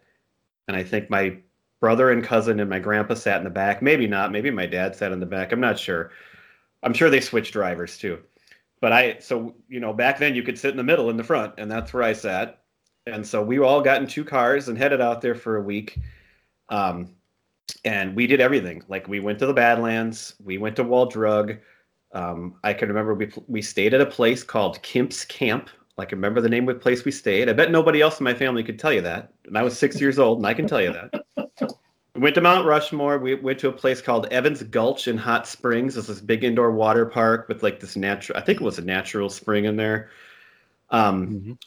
and 0.68 0.78
I 0.78 0.84
think 0.84 1.10
my 1.10 1.38
brother 1.80 2.12
and 2.12 2.24
cousin 2.24 2.60
and 2.60 2.70
my 2.70 2.80
grandpa 2.80 3.14
sat 3.14 3.38
in 3.38 3.44
the 3.44 3.50
back. 3.50 3.82
Maybe 3.82 4.08
not. 4.08 4.32
Maybe 4.32 4.52
my 4.52 4.66
dad 4.66 4.96
sat 4.96 5.12
in 5.12 5.20
the 5.20 5.26
back. 5.26 5.52
I'm 5.52 5.60
not 5.60 5.78
sure. 5.78 6.12
I'm 6.84 6.94
sure 6.94 7.10
they 7.10 7.22
switched 7.22 7.54
drivers 7.54 7.98
too. 7.98 8.20
But 8.82 8.92
I 8.92 9.18
so 9.20 9.56
you 9.68 9.80
know 9.80 9.94
back 9.94 10.20
then 10.20 10.36
you 10.36 10.44
could 10.44 10.60
sit 10.60 10.72
in 10.72 10.78
the 10.78 10.84
middle 10.84 11.10
in 11.10 11.18
the 11.18 11.24
front, 11.24 11.54
and 11.58 11.70
that's 11.70 11.94
where 11.94 12.04
I 12.04 12.14
sat. 12.14 12.62
And 13.08 13.26
so 13.26 13.42
we 13.42 13.60
all 13.60 13.82
got 13.82 14.02
in 14.02 14.08
two 14.08 14.24
cars 14.24 14.68
and 14.68 14.78
headed 14.78 15.02
out 15.02 15.22
there 15.22 15.36
for 15.36 15.58
a 15.58 15.62
week. 15.62 16.00
Um, 16.70 17.12
and 17.84 18.16
we 18.16 18.28
did 18.28 18.42
everything. 18.42 18.84
Like 18.88 19.08
we 19.08 19.20
went 19.20 19.40
to 19.40 19.46
the 19.46 19.54
Badlands, 19.54 20.36
we 20.44 20.58
went 20.58 20.76
to 20.78 20.84
Wall 20.84 21.06
Drug. 21.06 21.58
Um, 22.14 22.56
I 22.64 22.74
can 22.74 22.88
remember 22.88 23.14
we 23.14 23.32
we 23.48 23.62
stayed 23.62 23.94
at 23.94 24.02
a 24.02 24.06
place 24.06 24.44
called 24.44 24.82
Kimp's 24.82 25.26
Camp. 25.26 25.70
Like 25.98 26.12
I 26.12 26.16
remember 26.16 26.42
the 26.42 26.50
name 26.50 26.68
of 26.68 26.76
the 26.76 26.82
place 26.82 27.06
we 27.06 27.12
stayed. 27.12 27.50
I 27.50 27.54
bet 27.54 27.72
nobody 27.72 28.02
else 28.02 28.20
in 28.20 28.24
my 28.24 28.34
family 28.34 28.64
could 28.64 28.80
tell 28.80 28.94
you 28.94 29.02
that. 29.02 29.34
And 29.46 29.58
I 29.58 29.64
was 29.64 29.78
six 29.78 30.00
years 30.02 30.20
old, 30.20 30.40
and 30.40 30.48
I 30.48 30.54
can 30.54 30.68
tell 30.68 30.82
you 30.82 30.94
that. 30.94 31.45
We 32.16 32.22
went 32.22 32.36
to 32.36 32.42
Mount 32.42 32.66
Rushmore. 32.66 33.18
We 33.18 33.36
went 33.36 33.60
to 33.60 33.68
a 33.68 33.74
place 33.74 34.02
called 34.02 34.28
Evans 34.28 34.64
Gulch 34.64 35.08
in 35.10 35.18
Hot 35.18 35.46
Springs. 35.48 35.98
It's 35.98 36.08
this 36.08 36.22
big 36.22 36.46
indoor 36.46 36.72
water 36.72 37.06
park 37.06 37.50
with 37.50 37.62
like 37.62 37.80
this 37.82 37.98
natural. 37.98 38.38
I 38.38 38.42
think 38.42 38.62
it 38.62 38.64
was 38.64 38.80
a 38.80 38.84
natural 38.84 39.30
spring 39.30 39.66
in 39.66 39.76
there. 39.76 40.10
Um, 40.92 41.28
Mhm. 41.28 41.58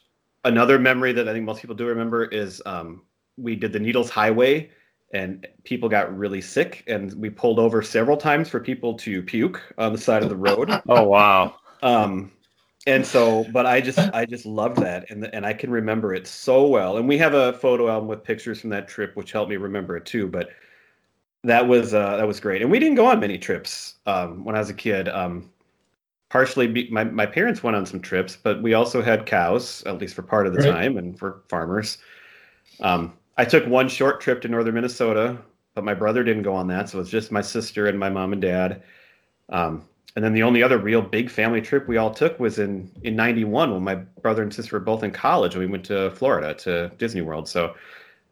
another 0.45 0.79
memory 0.79 1.13
that 1.13 1.29
I 1.29 1.33
think 1.35 1.45
most 1.45 1.61
people 1.61 1.77
do 1.77 1.87
remember 1.87 2.25
is 2.25 2.63
um, 2.65 3.03
we 3.37 3.57
did 3.57 3.73
the 3.73 3.79
Needles 3.79 4.09
Highway, 4.09 4.71
and 5.13 5.47
people 5.65 5.89
got 5.89 6.17
really 6.17 6.41
sick, 6.41 6.83
and 6.87 7.13
we 7.15 7.29
pulled 7.29 7.59
over 7.59 7.83
several 7.83 8.17
times 8.17 8.49
for 8.49 8.59
people 8.61 8.95
to 8.99 9.23
puke 9.23 9.61
on 9.77 9.93
the 9.93 9.99
side 9.99 10.23
of 10.23 10.31
the 10.31 10.37
road. 10.37 10.71
Oh 10.89 11.05
wow. 11.05 11.57
Um, 11.83 12.33
and 12.87 13.05
so, 13.07 13.45
but 13.45 13.67
I 13.67 13.81
just 13.81 14.09
I 14.13 14.25
just 14.27 14.47
loved 14.47 14.79
that, 14.79 15.11
and 15.11 15.25
and 15.35 15.45
I 15.47 15.53
can 15.53 15.71
remember 15.71 16.15
it 16.15 16.27
so 16.27 16.67
well. 16.67 16.97
And 16.99 17.09
we 17.09 17.19
have 17.19 17.35
a 17.35 17.53
photo 17.55 17.89
album 17.89 18.09
with 18.09 18.25
pictures 18.25 18.61
from 18.61 18.71
that 18.71 18.89
trip, 18.89 19.17
which 19.17 19.33
helped 19.33 19.51
me 19.51 19.57
remember 19.57 19.97
it 19.97 20.07
too. 20.07 20.27
But 20.29 20.51
that 21.45 21.67
was 21.67 21.95
uh, 21.95 22.17
that 22.17 22.27
was 22.27 22.41
great, 22.41 22.63
and 22.63 22.71
we 22.71 22.79
didn't 22.79 22.97
go 22.97 23.07
on 23.07 23.21
many 23.21 23.39
trips 23.39 23.97
um, 24.07 24.45
when 24.45 24.57
I 24.57 24.59
was 24.59 24.71
a 24.71 24.75
kid. 24.75 25.09
Um, 25.09 25.51
partially, 26.31 26.67
be, 26.69 26.91
my 26.91 27.05
my 27.05 27.27
parents 27.27 27.63
went 27.63 27.77
on 27.77 27.87
some 27.87 28.01
trips, 28.01 28.37
but 28.37 28.63
we 28.63 28.75
also 28.75 29.03
had 29.03 29.27
cows, 29.27 29.83
at 29.87 29.99
least 29.99 30.15
for 30.15 30.23
part 30.23 30.47
of 30.47 30.53
the 30.53 30.59
Right. 30.59 30.69
time, 30.69 30.97
and 30.99 31.19
for 31.19 31.43
farmers. 31.49 31.99
Um, 32.81 33.15
I 33.37 33.45
took 33.45 33.67
one 33.67 33.89
short 33.89 34.21
trip 34.21 34.41
to 34.43 34.49
northern 34.49 34.75
Minnesota, 34.75 35.39
but 35.75 35.85
my 35.85 35.95
brother 35.95 36.25
didn't 36.25 36.43
go 36.43 36.55
on 36.55 36.69
that, 36.69 36.89
so 36.89 36.99
it 36.99 37.03
was 37.03 37.11
just 37.11 37.33
my 37.33 37.43
sister 37.43 37.87
and 37.87 37.99
my 37.99 38.11
mom 38.11 38.33
and 38.33 38.43
dad. 38.43 38.83
Um, 39.51 39.89
and 40.17 40.25
then 40.25 40.33
the 40.33 40.43
only 40.43 40.63
other 40.63 40.79
real 40.79 41.03
big 41.03 41.31
family 41.31 41.61
trip 41.61 41.87
we 41.87 41.97
all 41.97 42.13
took 42.13 42.39
was 42.41 42.59
in 42.59 42.91
in 43.03 43.15
'91 43.17 43.73
when 43.73 43.83
my 43.83 43.95
brother 43.95 44.43
and 44.43 44.53
sister 44.53 44.77
were 44.77 44.85
both 44.85 45.03
in 45.05 45.11
college, 45.11 45.55
and 45.55 45.63
we 45.63 45.71
went 45.71 45.85
to 45.87 46.11
Florida 46.13 46.55
to 46.55 46.91
Disney 46.99 47.21
World. 47.21 47.49
So 47.49 47.75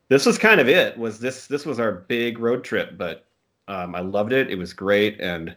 this 0.09 0.27
was 0.27 0.39
kind 0.39 0.61
of 0.61 0.69
it. 0.69 0.97
Was 0.99 1.19
this 1.21 1.47
this 1.47 1.67
was 1.67 1.79
our 1.81 1.93
big 1.93 2.39
road 2.39 2.65
trip? 2.65 2.97
But 2.99 3.27
um, 3.69 3.95
I 3.95 4.01
loved 4.01 4.33
it. 4.33 4.51
It 4.51 4.59
was 4.59 4.73
great, 4.73 5.21
and 5.21 5.55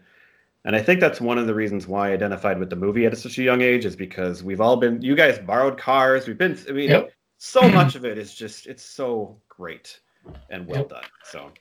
and 0.65 0.75
I 0.75 0.81
think 0.81 0.99
that's 0.99 1.21
one 1.21 1.37
of 1.37 1.47
the 1.47 1.53
reasons 1.55 1.87
why 1.87 2.09
I 2.09 2.13
identified 2.13 2.59
with 2.59 2.69
the 2.69 2.75
movie 2.75 3.05
at 3.05 3.17
such 3.17 3.37
a 3.39 3.43
young 3.43 3.61
age 3.61 3.85
is 3.85 3.95
because 3.95 4.43
we've 4.43 4.61
all 4.61 4.77
been. 4.77 5.01
You 5.01 5.15
guys 5.15 5.39
borrowed 5.39 5.77
cars. 5.77 6.27
We've 6.27 6.37
been. 6.37 6.57
I 6.67 6.71
mean, 6.73 6.89
Yep. 6.89 7.13
so 7.37 7.69
much 7.69 7.95
of 7.95 8.05
it 8.05 8.17
is 8.17 8.33
just 8.35 8.67
it's 8.67 8.83
so 8.83 9.37
great 9.47 9.99
and 10.49 10.67
well 10.67 10.81
Yep. 10.81 10.89
done. 10.89 11.03
So 11.23 11.51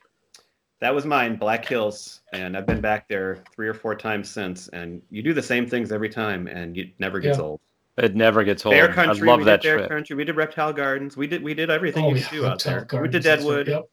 that 0.81 0.93
was 0.93 1.05
mine, 1.05 1.35
Black 1.35 1.65
Hills, 1.65 2.21
and 2.33 2.55
I've 2.55 2.65
been 2.65 2.81
back 2.81 3.07
there 3.07 3.43
three 3.53 3.67
or 3.67 3.73
four 3.73 3.95
times 3.95 4.29
since. 4.29 4.67
And 4.69 5.01
you 5.09 5.21
do 5.21 5.33
the 5.33 5.41
same 5.41 5.67
things 5.67 5.91
every 5.91 6.09
time, 6.09 6.47
and 6.47 6.77
it 6.77 6.91
never 6.99 7.19
gets 7.19 7.37
Yeah. 7.37 7.43
old. 7.43 7.59
It 7.97 8.15
never 8.15 8.45
gets 8.45 8.65
old. 8.65 8.73
Bear 8.73 8.89
I 8.89 8.93
Country, 8.93 9.27
love 9.27 9.39
we 9.39 9.45
that 9.45 9.61
did 9.61 9.67
Bear 9.67 9.77
trip. 9.79 9.89
Country, 9.89 10.15
we 10.15 10.23
did 10.23 10.37
Reptile 10.37 10.71
Gardens, 10.71 11.17
we 11.17 11.27
did 11.27 11.43
we 11.43 11.53
did 11.53 11.69
everything 11.69 12.05
Oh, 12.05 12.09
you 12.11 12.17
yeah, 12.17 12.29
do 12.31 12.45
out 12.45 12.51
Reptile 12.51 12.71
there. 12.73 12.79
we 12.81 12.85
Gardens, 12.87 13.11
did 13.11 13.23
that's 13.23 13.43
right, 13.43 13.65
Deadwood. 13.65 13.67
Yep. 13.67 13.89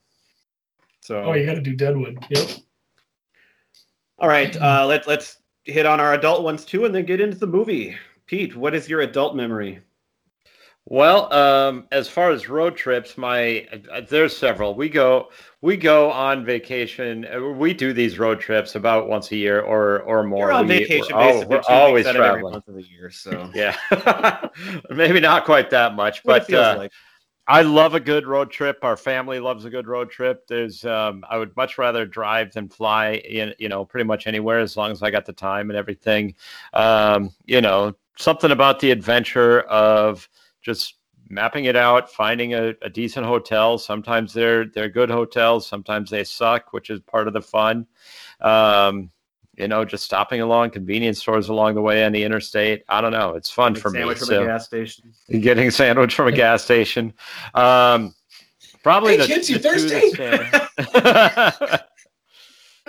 So 1.01 1.23
Oh, 1.25 1.33
you 1.33 1.45
got 1.45 1.55
to 1.55 1.61
do 1.61 1.75
Deadwood. 1.75 2.25
Yep. 2.31 2.49
all 4.19 4.29
right, 4.29 4.57
uh, 4.57 4.87
let 4.87 5.09
let's 5.09 5.39
hit 5.65 5.87
on 5.87 5.99
our 5.99 6.15
adult 6.15 6.45
ones 6.45 6.65
too, 6.65 6.85
and 6.85 6.95
then 6.95 7.05
get 7.05 7.21
into 7.21 7.37
the 7.37 7.47
movie. 7.49 7.97
Pete, 8.27 8.55
what 8.55 8.75
is 8.77 8.89
your 8.89 9.01
adult 9.01 9.35
memory? 9.35 9.81
Well, 10.89 11.33
um, 11.33 11.89
as 11.91 12.09
far 12.09 12.31
as 12.31 12.49
road 12.49 12.77
trips, 12.77 13.19
my 13.19 13.67
uh, 13.93 14.03
there's 14.09 14.37
several. 14.37 14.77
We 14.77 14.89
go 14.89 15.31
we 15.61 15.77
go 15.77 16.13
on 16.13 16.45
vacation. 16.45 17.27
uh, 17.27 17.41
We 17.41 17.75
do 17.75 17.93
these 17.93 18.21
road 18.21 18.39
trips 18.39 18.77
about 18.77 19.09
once 19.09 19.33
a 19.33 19.37
year 19.37 19.61
or 19.61 20.01
or 20.03 20.23
more. 20.23 20.39
You're 20.47 20.53
on 20.53 20.69
We- 20.69 20.79
vacation 20.79 21.17
we're, 21.17 21.45
we're 21.47 21.63
always 21.69 22.07
weeks 22.07 22.09
out 22.09 22.17
of 22.17 22.23
every 22.23 22.35
traveling. 22.35 22.53
month 22.53 22.69
of 22.69 22.75
the 22.77 22.85
year. 22.85 23.11
So 23.11 23.51
Yeah, 23.55 23.77
maybe 24.91 25.19
not 25.19 25.45
quite 25.45 25.71
that 25.71 25.97
much, 25.97 26.23
what 26.25 26.47
but 26.47 26.55
uh, 26.55 26.75
like. 26.79 26.93
I 27.49 27.63
love 27.63 27.95
a 27.95 28.01
good 28.01 28.25
road 28.27 28.51
trip. 28.53 28.79
Our 28.83 28.97
family 28.97 29.41
loves 29.41 29.65
a 29.65 29.71
good 29.71 29.87
road 29.87 30.11
trip. 30.11 30.47
There's, 30.49 30.85
um, 30.85 31.25
I 31.31 31.37
would 31.39 31.57
much 31.57 31.79
rather 31.79 32.05
drive 32.05 32.53
than 32.53 32.69
fly. 32.69 33.15
In 33.29 33.55
you 33.59 33.69
know, 33.69 33.85
pretty 33.85 34.05
much 34.05 34.29
anywhere 34.29 34.61
as 34.61 34.77
long 34.77 34.93
as 34.93 35.03
I 35.03 35.11
got 35.11 35.27
the 35.27 35.33
time 35.33 35.69
and 35.71 35.77
everything. 35.77 36.35
Um, 36.75 37.31
you 37.45 37.61
know, 37.61 37.95
something 38.17 38.53
about 38.53 38.79
the 38.79 38.93
adventure 38.93 39.61
of 39.63 40.29
just 40.67 40.97
mapping 41.29 41.67
it 41.67 41.77
out, 41.77 42.11
finding 42.11 42.55
a, 42.55 42.75
a 42.83 42.91
decent 42.91 43.25
hotel. 43.25 43.79
Sometimes 43.79 44.33
they're 44.33 44.65
they're 44.67 44.89
good 44.89 45.09
hotels. 45.09 45.65
Sometimes 45.65 46.11
they 46.11 46.25
suck, 46.25 46.73
which 46.73 46.91
is 46.91 46.99
part 47.01 47.29
of 47.29 47.35
the 47.35 47.41
fun. 47.41 47.87
Um, 48.41 49.11
you 49.57 49.69
know, 49.69 49.85
just 49.85 50.05
stopping 50.05 50.41
along 50.41 50.71
convenience 50.71 51.21
stores 51.21 51.49
along 51.49 51.77
the 51.77 51.81
way 51.83 52.05
on 52.05 52.11
the 52.11 52.25
interstate. 52.25 52.83
I 52.89 53.01
don't 53.01 53.13
know. 53.13 53.35
It's 53.37 53.49
fun 53.49 53.77
for 53.77 53.91
me. 53.91 54.01
Sandwich 54.01 54.19
from 54.19 54.27
So- 54.27 54.43
a 54.43 54.47
gas 54.47 54.67
station. 54.67 55.13
getting 55.41 55.69
a 55.69 55.71
sandwich 55.71 56.15
from 56.17 56.27
a 56.27 56.33
gas 56.33 56.65
station. 56.65 57.15
Um, 57.55 58.13
probably 58.83 59.13
Hey, 59.13 59.19
the, 59.19 59.27
kids, 59.27 59.49
you 59.49 59.59
the 59.59 59.69
thirsty? 59.69 60.11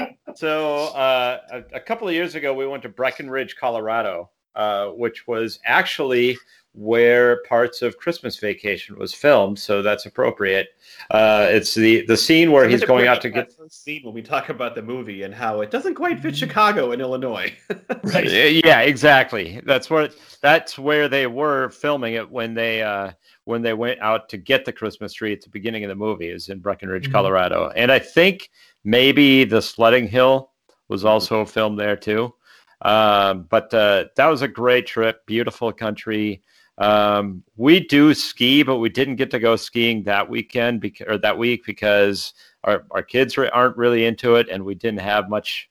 so 0.36 0.88
uh, 0.96 1.39
a, 1.51 1.75
a 1.75 1.79
couple 1.79 2.07
of 2.07 2.13
years 2.15 2.34
ago, 2.34 2.53
we 2.55 2.65
went 2.67 2.81
to 2.84 2.89
Breckenridge, 2.89 3.55
Colorado, 3.55 4.31
uh, 4.55 4.88
which 4.88 5.27
was 5.27 5.60
actually 5.63 6.38
where 6.79 7.41
parts 7.43 7.81
of 7.81 7.98
Christmas 7.98 8.38
Vacation 8.38 8.96
was 9.00 9.12
filmed. 9.12 9.57
So 9.57 9.81
that's 9.81 10.05
appropriate. 10.05 10.67
Uh, 11.10 11.48
it's 11.50 11.74
the 11.74 12.05
the 12.05 12.15
scene 12.15 12.51
where 12.51 12.65
So 12.65 12.69
he's 12.69 12.84
going 12.84 13.07
out 13.07 13.19
to 13.22 13.31
get. 13.31 13.57
that 13.57 13.74
scene 13.74 14.03
when 14.03 14.13
we 14.13 14.22
talk 14.22 14.50
about 14.50 14.75
the 14.75 14.84
movie 14.84 15.24
and 15.24 15.34
how 15.34 15.62
it 15.62 15.72
doesn't 15.72 15.96
quite 15.96 16.19
fit 16.19 16.36
Chicago 16.38 16.91
and 16.91 17.01
Illinois. 17.01 17.51
Right. 18.03 18.29
Yeah, 18.63 18.81
exactly. 18.81 19.60
That's 19.65 19.89
where 19.89 20.10
that's 20.41 20.77
where 20.77 21.10
they 21.10 21.25
were 21.27 21.69
filming 21.69 22.13
it 22.13 22.29
when 22.29 22.53
they 22.53 22.81
uh, 22.84 23.12
when 23.46 23.62
they 23.63 23.74
went 23.74 24.00
out 24.00 24.29
to 24.29 24.38
get 24.38 24.63
the 24.63 24.72
Christmas 24.72 25.13
tree 25.13 25.34
at 25.34 25.41
the 25.41 25.50
beginning 25.50 25.84
of 25.84 25.89
the 25.89 25.96
movie. 25.96 26.29
is 26.29 26.50
in 26.50 26.60
Breckenridge, 26.60 27.10
Mhm. 27.10 27.12
Colorado, 27.12 27.72
and 27.75 27.91
I 27.91 28.00
think 28.00 28.50
maybe 28.84 29.43
the 29.46 29.62
sledding 29.62 30.07
hill 30.07 30.51
was 30.89 31.03
also 31.05 31.43
filmed 31.43 31.79
there 31.79 31.96
too. 31.98 32.34
Um, 32.81 33.48
but 33.50 33.74
uh, 33.74 34.05
that 34.15 34.27
was 34.27 34.43
a 34.43 34.48
great 34.48 34.86
trip. 34.86 35.25
Beautiful 35.25 35.74
country. 35.74 36.43
Um, 36.77 37.43
we 37.55 37.79
do 37.79 38.13
ski, 38.13 38.63
but 38.63 38.77
we 38.77 38.89
didn't 38.89 39.15
get 39.15 39.31
to 39.31 39.39
go 39.39 39.55
skiing 39.55 40.03
that 40.03 40.29
weekend 40.29 40.86
or 41.07 41.17
that 41.17 41.38
week 41.38 41.65
because 41.65 42.34
our, 42.63 42.86
our 42.91 43.01
kids 43.01 43.38
re- 43.38 43.50
aren't 43.50 43.77
really 43.77 44.05
into 44.05 44.36
it, 44.36 44.48
and 44.50 44.63
we 44.63 44.75
didn't 44.75 45.00
have 45.00 45.29
much, 45.29 45.69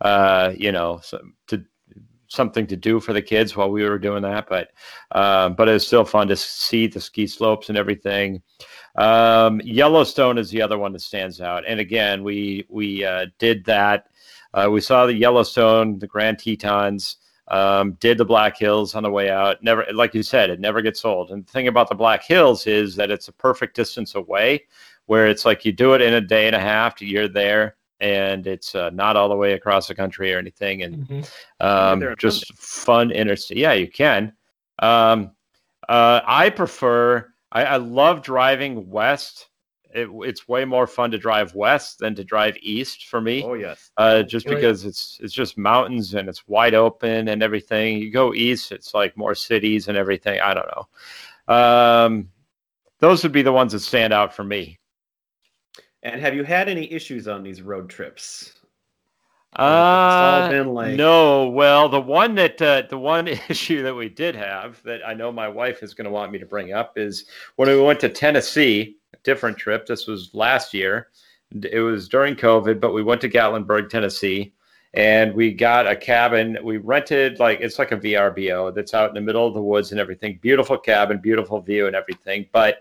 uh, 0.00 0.52
you 0.56 0.72
know, 0.72 1.00
so, 1.02 1.20
to 1.48 1.64
something 2.26 2.66
to 2.66 2.76
do 2.76 2.98
for 2.98 3.12
the 3.12 3.22
kids 3.22 3.54
while 3.54 3.70
we 3.70 3.84
were 3.84 3.98
doing 3.98 4.22
that. 4.22 4.48
But 4.48 4.70
um, 5.12 5.54
but 5.54 5.68
it 5.68 5.72
was 5.72 5.86
still 5.86 6.04
fun 6.04 6.28
to 6.28 6.36
see 6.36 6.88
the 6.88 7.00
ski 7.00 7.26
slopes 7.26 7.68
and 7.68 7.78
everything. 7.78 8.42
Um, 8.96 9.60
Yellowstone 9.64 10.38
is 10.38 10.50
the 10.50 10.62
other 10.62 10.78
one 10.78 10.92
that 10.92 11.00
stands 11.00 11.40
out, 11.40 11.64
and 11.66 11.78
again, 11.78 12.24
we 12.24 12.66
we 12.68 13.04
uh, 13.04 13.26
did 13.38 13.64
that. 13.66 14.08
Uh, 14.52 14.68
we 14.70 14.80
saw 14.80 15.06
the 15.06 15.14
Yellowstone, 15.14 15.98
the 15.98 16.06
Grand 16.06 16.38
Tetons. 16.38 17.16
Um, 17.48 17.92
did 18.00 18.16
the 18.16 18.24
Black 18.24 18.56
Hills 18.56 18.94
on 18.94 19.02
the 19.02 19.10
way 19.10 19.28
out. 19.28 19.62
Never, 19.62 19.86
like 19.92 20.14
you 20.14 20.22
said, 20.22 20.48
it 20.48 20.60
never 20.60 20.80
gets 20.80 21.04
old. 21.04 21.30
And 21.30 21.44
the 21.44 21.50
thing 21.52 21.68
about 21.68 21.88
the 21.90 21.94
Black 21.94 22.24
Hills 22.24 22.66
is 22.66 22.96
that 22.96 23.10
it's 23.10 23.28
a 23.28 23.32
perfect 23.32 23.76
distance 23.76 24.14
away, 24.14 24.64
where 25.06 25.26
it's 25.26 25.44
like 25.44 25.64
you 25.64 25.72
do 25.72 25.92
it 25.92 26.00
in 26.00 26.14
a 26.14 26.20
day 26.20 26.46
and 26.46 26.56
a 26.56 26.60
half. 26.60 27.02
You're 27.02 27.28
there, 27.28 27.76
and 28.00 28.46
it's 28.46 28.74
uh, 28.74 28.88
not 28.90 29.16
all 29.16 29.28
the 29.28 29.36
way 29.36 29.52
across 29.52 29.88
the 29.88 29.94
country 29.94 30.32
or 30.34 30.38
anything. 30.38 30.84
And 30.84 31.06
Mhm. 31.06 31.30
um, 31.60 32.14
just 32.18 32.52
fun 32.54 33.10
interstate. 33.10 33.58
Yeah, 33.58 33.74
you 33.74 33.88
can. 33.88 34.32
Um, 34.78 35.32
uh, 35.88 36.22
I 36.24 36.48
prefer. 36.48 37.30
I, 37.52 37.64
I 37.64 37.76
love 37.76 38.22
driving 38.22 38.88
west 38.88 39.48
it, 39.94 40.08
it's 40.24 40.48
way 40.48 40.64
more 40.64 40.86
fun 40.86 41.10
to 41.12 41.18
drive 41.18 41.54
west 41.54 42.00
than 42.00 42.14
to 42.16 42.24
drive 42.24 42.56
east 42.60 43.06
for 43.06 43.20
me. 43.20 43.42
Oh 43.44 43.54
yes. 43.54 43.90
Uh, 43.96 44.22
just 44.22 44.46
Right. 44.46 44.56
because 44.56 44.84
it's 44.84 45.18
it's 45.22 45.32
just 45.32 45.56
mountains 45.56 46.14
and 46.14 46.28
it's 46.28 46.46
wide 46.48 46.74
open 46.74 47.28
and 47.28 47.42
everything. 47.42 47.98
You 47.98 48.10
go 48.10 48.34
east, 48.34 48.72
it's 48.72 48.92
like 48.92 49.16
more 49.16 49.34
cities 49.34 49.88
and 49.88 49.96
everything. 49.96 50.40
I 50.40 50.52
don't 50.54 50.68
know. 50.74 51.54
Um, 51.54 52.28
those 52.98 53.22
would 53.22 53.32
be 53.32 53.42
the 53.42 53.52
ones 53.52 53.72
that 53.72 53.80
stand 53.80 54.12
out 54.12 54.34
for 54.34 54.44
me. 54.44 54.78
And 56.02 56.20
have 56.20 56.34
you 56.34 56.44
had 56.44 56.68
any 56.68 56.90
issues 56.92 57.28
on 57.28 57.42
these 57.42 57.62
road 57.62 57.88
trips? 57.88 58.52
all 59.56 60.52
Uh, 60.52 60.64
like- 60.64 60.96
no. 60.96 61.48
Well, 61.48 61.88
the 61.88 62.00
one 62.00 62.34
that 62.34 62.60
uh, 62.60 62.82
the 62.90 62.98
one 62.98 63.28
issue 63.48 63.82
that 63.84 63.94
we 63.94 64.08
did 64.08 64.34
have 64.34 64.82
that 64.82 65.06
I 65.06 65.14
know 65.14 65.30
my 65.30 65.48
wife 65.48 65.82
is 65.82 65.94
going 65.94 66.06
to 66.06 66.10
want 66.10 66.32
me 66.32 66.38
to 66.40 66.46
bring 66.46 66.72
up 66.72 66.98
is 66.98 67.26
when 67.56 67.68
we 67.68 67.80
went 67.80 68.00
to 68.00 68.08
Tennessee, 68.08 68.80
a 68.80 69.03
different 69.22 69.58
trip. 69.58 69.86
This 69.86 70.06
was 70.06 70.34
last 70.34 70.74
year. 70.74 71.08
It 71.62 71.80
was 71.80 72.08
during 72.08 72.34
COVID, 72.34 72.80
but 72.80 72.92
we 72.92 73.02
went 73.02 73.20
to 73.20 73.28
Gatlinburg, 73.28 73.88
Tennessee, 73.88 74.52
and 74.94 75.34
we 75.34 75.52
got 75.52 75.86
a 75.86 75.94
cabin. 75.94 76.58
We 76.62 76.78
rented 76.78 77.38
like 77.38 77.60
it's 77.60 77.78
like 77.78 77.92
a 77.92 77.96
VRBO 77.96 78.74
that's 78.74 78.94
out 78.94 79.08
in 79.08 79.14
the 79.14 79.20
middle 79.20 79.46
of 79.46 79.54
the 79.54 79.62
woods 79.62 79.92
and 79.92 80.00
everything. 80.00 80.38
Beautiful 80.40 80.78
cabin, 80.78 81.18
beautiful 81.18 81.60
view 81.60 81.86
and 81.86 81.94
everything. 81.94 82.46
But 82.52 82.78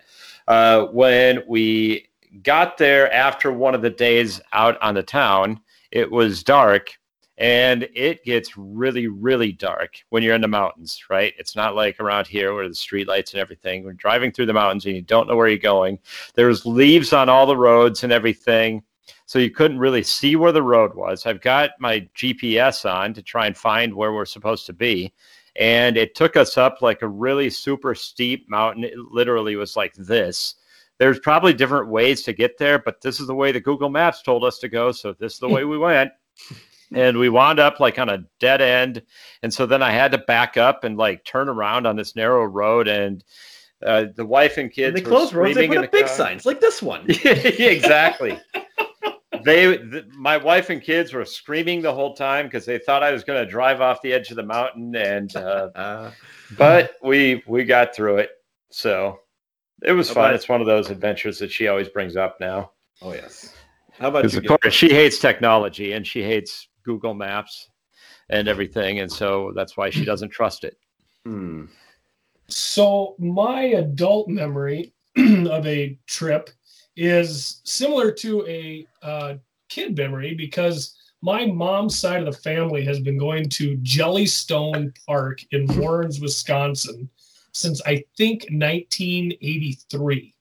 uh, 0.48 0.86
when 0.88 1.44
we 1.48 2.08
got 2.42 2.78
there 2.78 3.12
after 3.14 3.52
one 3.52 3.76
of 3.76 3.82
the 3.82 3.90
days 3.90 4.42
out 4.54 4.82
on 4.82 4.96
the 4.96 5.04
town, 5.04 5.60
it 5.92 6.10
was 6.10 6.44
dark 6.44 6.98
and 7.38 7.88
it 7.96 8.24
gets 8.24 8.56
really 8.58 9.08
really 9.08 9.52
dark 9.52 9.96
when 10.10 10.22
you're 10.22 10.36
in 10.36 10.42
the 10.42 10.48
mountains 10.48 11.04
right? 11.10 11.34
It's 11.38 11.56
not 11.56 11.76
like 11.76 12.00
around 12.00 12.28
here 12.28 12.54
where 12.54 12.68
the 12.68 12.76
street 12.76 13.08
lights 13.08 13.34
and 13.34 13.42
everything. 13.42 13.84
We're 13.84 13.94
driving 13.94 14.32
through 14.32 14.46
the 14.48 14.54
mountains 14.54 14.86
and 14.86 14.96
you 14.96 15.02
don't 15.02 15.28
know 15.28 15.36
where 15.36 15.48
you're 15.48 15.58
going 15.58 16.00
there's 16.36 16.66
leaves 16.66 17.14
on 17.14 17.30
all 17.30 17.46
the 17.46 17.58
roads 17.58 18.04
and 18.04 18.14
everything 18.14 18.84
so 19.26 19.40
you 19.40 19.50
couldn't 19.50 19.80
really 19.80 20.04
see 20.04 20.36
where 20.36 20.52
the 20.52 20.64
road 20.64 20.94
was. 20.96 21.26
I've 21.26 21.42
got 21.42 21.72
my 21.80 22.08
gps 22.16 22.90
on 22.90 23.14
to 23.14 23.22
try 23.22 23.48
and 23.48 23.58
find 23.58 23.94
where 23.94 24.14
we're 24.14 24.26
supposed 24.26 24.66
to 24.68 24.74
be 24.74 25.14
and 25.56 25.98
it 25.98 26.16
took 26.16 26.36
us 26.36 26.58
up 26.58 26.82
like 26.82 27.02
a 27.02 27.08
really 27.08 27.50
super 27.50 27.94
steep 27.94 28.50
mountain. 28.50 28.84
It 28.84 28.98
literally 28.98 29.56
was 29.56 29.76
like 29.78 29.94
this. 29.94 30.56
There's 30.98 31.20
probably 31.20 31.54
different 31.54 31.90
ways 31.90 32.24
to 32.24 32.34
get 32.34 32.58
there, 32.58 32.80
but 32.80 33.02
this 33.02 33.20
is 33.20 33.28
the 33.28 33.36
way 33.36 33.52
the 33.52 33.60
Google 33.60 33.90
Maps 33.90 34.22
told 34.22 34.44
us 34.44 34.58
to 34.60 34.70
go. 34.70 34.92
So 34.92 35.14
this 35.14 35.34
is 35.34 35.40
the 35.40 35.48
hmm. 35.48 35.54
way 35.54 35.64
we 35.66 35.78
went. 35.78 36.12
And 36.96 37.18
we 37.18 37.30
wound 37.30 37.60
up 37.60 37.80
like 37.80 37.98
on 38.00 38.10
a 38.10 38.24
dead 38.40 38.62
end. 38.62 39.02
And 39.42 39.54
so 39.54 39.66
then 39.66 39.82
I 39.82 39.92
had 39.92 40.12
to 40.12 40.18
back 40.20 40.58
up 40.58 40.84
and 40.84 40.98
like 40.98 41.24
turn 41.26 41.50
around 41.50 41.88
on 41.88 41.96
this 41.96 42.16
narrow 42.16 42.44
road. 42.46 42.88
And 42.88 43.24
uh, 43.86 44.06
the 44.16 44.26
wife 44.26 44.58
and 44.58 44.72
kids 44.72 44.98
And 45.00 45.06
they 45.06 45.10
were 45.10 45.18
close 45.18 45.34
roads. 45.34 45.56
They 45.56 45.68
put 45.68 45.78
up 45.78 45.84
the 45.86 45.90
big 45.98 46.06
car. 46.06 46.16
signs 46.16 46.46
like 46.46 46.62
this 46.62 46.82
one. 46.82 47.06
Yeah, 47.24 47.32
exactly. 47.70 48.40
they, 49.44 49.78
th- 49.78 50.06
my 50.16 50.38
wife 50.38 50.70
and 50.70 50.82
kids 50.82 51.14
were 51.14 51.26
screaming 51.26 51.82
the 51.82 51.94
whole 51.94 52.14
time 52.16 52.46
because 52.46 52.66
they 52.66 52.78
thought 52.78 53.04
I 53.04 53.12
was 53.12 53.24
going 53.24 53.44
to 53.44 53.50
drive 53.50 53.82
off 53.82 54.02
the 54.02 54.14
edge 54.14 54.30
of 54.30 54.38
the 54.38 54.44
mountain, 54.44 54.96
and 54.96 55.36
uh, 55.36 55.70
Uh, 55.76 56.12
but 56.58 56.92
we 57.04 57.44
we 57.48 57.64
got 57.66 57.96
through 57.96 58.18
it. 58.18 58.30
So 58.72 59.20
it 59.84 59.92
was 59.92 60.10
fun. 60.10 60.26
about- 60.26 60.36
It's 60.36 60.48
one 60.48 60.62
of 60.62 60.68
those 60.68 60.90
adventures 60.90 61.40
that 61.40 61.52
she 61.52 61.68
always 61.68 61.90
brings 61.90 62.16
up 62.16 62.38
now. 62.40 62.72
oh 63.02 63.14
yes. 63.14 63.54
How 64.00 64.08
about 64.10 64.24
Because 64.24 64.34
you? 64.36 64.40
of 64.54 64.62
course 64.62 64.74
she 64.74 64.90
hates 64.90 65.20
technology 65.20 65.94
and 65.94 66.06
she 66.06 66.24
hates 66.24 66.68
Google 66.84 67.14
Maps 67.14 67.70
and 68.30 68.48
everything, 68.48 69.00
and 69.00 69.12
so 69.12 69.52
that's 69.56 69.78
why 69.78 69.90
she 69.90 70.06
doesn't 70.06 70.30
trust 70.30 70.64
it. 70.64 70.78
Hmm. 71.26 71.66
So 72.48 73.16
my 73.20 73.62
adult 73.62 74.28
memory 74.28 74.94
of 75.18 75.66
a 75.66 75.98
trip 76.08 76.50
is 76.96 77.62
similar 77.64 78.12
to 78.12 78.46
a 78.48 78.88
uh, 79.02 79.36
kid 79.70 79.98
memory 79.98 80.36
because 80.36 80.96
my 81.22 81.46
mom's 81.46 81.98
side 81.98 82.20
of 82.20 82.26
the 82.26 82.42
family 82.42 82.84
has 82.84 83.00
been 83.00 83.18
going 83.18 83.48
to 83.50 83.78
Jellystone 83.78 84.94
Park 85.08 85.44
in 85.52 85.66
Warrens, 85.78 86.20
Wisconsin 86.20 87.10
since 87.54 87.82
I 87.86 88.04
think 88.18 88.48
1983. 88.50 90.36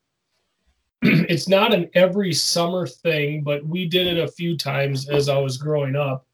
it's 1.02 1.48
not 1.48 1.74
an 1.74 1.90
every 1.94 2.32
summer 2.32 2.86
thing, 2.86 3.42
but 3.42 3.64
we 3.64 3.86
did 3.86 4.06
it 4.06 4.18
a 4.18 4.32
few 4.32 4.56
times 4.56 5.08
as 5.08 5.28
I 5.28 5.38
was 5.38 5.56
growing 5.56 5.94
up, 5.94 6.26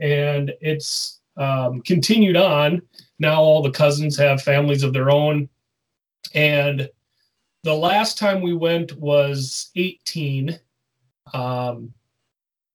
and 0.00 0.52
it's 0.60 1.20
um, 1.36 1.82
continued 1.82 2.36
on. 2.36 2.82
Now 3.18 3.40
all 3.40 3.62
the 3.62 3.70
cousins 3.70 4.16
have 4.16 4.42
families 4.42 4.82
of 4.82 4.92
their 4.92 5.10
own. 5.10 5.48
And 6.34 6.88
the 7.62 7.74
last 7.74 8.18
time 8.18 8.42
we 8.42 8.54
went 8.54 8.96
was 8.98 9.70
18 9.76 10.58
um, 11.34 11.92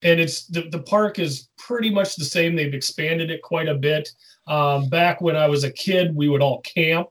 and 0.04 0.20
it's 0.20 0.48
the, 0.48 0.64
the 0.70 0.82
park 0.82 1.20
is 1.20 1.50
pretty 1.58 1.90
much 1.90 2.16
the 2.16 2.26
same. 2.26 2.56
They've 2.56 2.74
expanded 2.74 3.30
it 3.30 3.42
quite 3.42 3.68
a 3.68 3.76
bit. 3.76 4.10
Um, 4.48 4.90
back 4.90 5.22
when 5.22 5.36
i 5.36 5.48
was 5.48 5.64
a 5.64 5.72
kid 5.72 6.16
we 6.16 6.28
would 6.28 6.42
all 6.42 6.62
camp. 6.62 7.10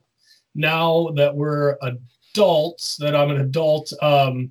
Now 0.55 1.11
that 1.15 1.35
we're 1.35 1.77
adults 1.83 2.97
that 2.97 3.15
i'm 3.15 3.31
an 3.31 3.41
adult 3.41 3.93
um, 4.03 4.51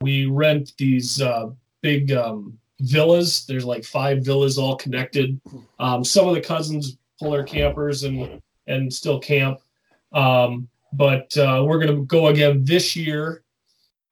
we 0.00 0.26
rent 0.26 0.72
these 0.78 1.20
uh, 1.20 1.48
big 1.82 2.12
um, 2.12 2.58
villas 2.80 3.46
there's 3.46 3.64
like 3.64 3.84
five 3.84 4.24
villas 4.24 4.58
all 4.58 4.76
connected 4.76 5.40
um, 5.78 6.04
some 6.04 6.28
of 6.28 6.34
the 6.34 6.40
cousins 6.40 6.96
pull 7.18 7.30
their 7.30 7.44
campers 7.44 8.04
and 8.04 8.40
and 8.70 8.92
still 8.92 9.18
camp. 9.18 9.60
Um, 10.12 10.68
but 10.92 11.36
uh, 11.36 11.62
we're 11.66 11.78
going 11.78 11.94
to 11.94 12.04
go 12.06 12.28
again 12.28 12.64
this 12.64 12.96
year, 12.96 13.42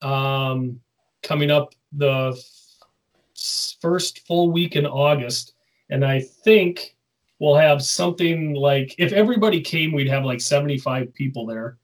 um, 0.03 0.81
coming 1.23 1.51
up 1.51 1.75
the 1.93 2.35
f- 2.37 3.77
first 3.81 4.27
full 4.27 4.51
week 4.53 4.77
in 4.77 4.87
August. 4.87 5.55
And 5.91 6.05
I 6.05 6.21
think 6.21 6.97
we'll 7.39 7.57
have 7.57 7.83
something 7.83 8.55
like, 8.55 8.95
if 8.99 9.13
everybody 9.13 9.61
came, 9.61 9.93
we'd 9.93 10.09
have 10.09 10.25
like 10.25 10.41
75 10.41 11.13
people 11.15 11.47
there. 11.47 11.79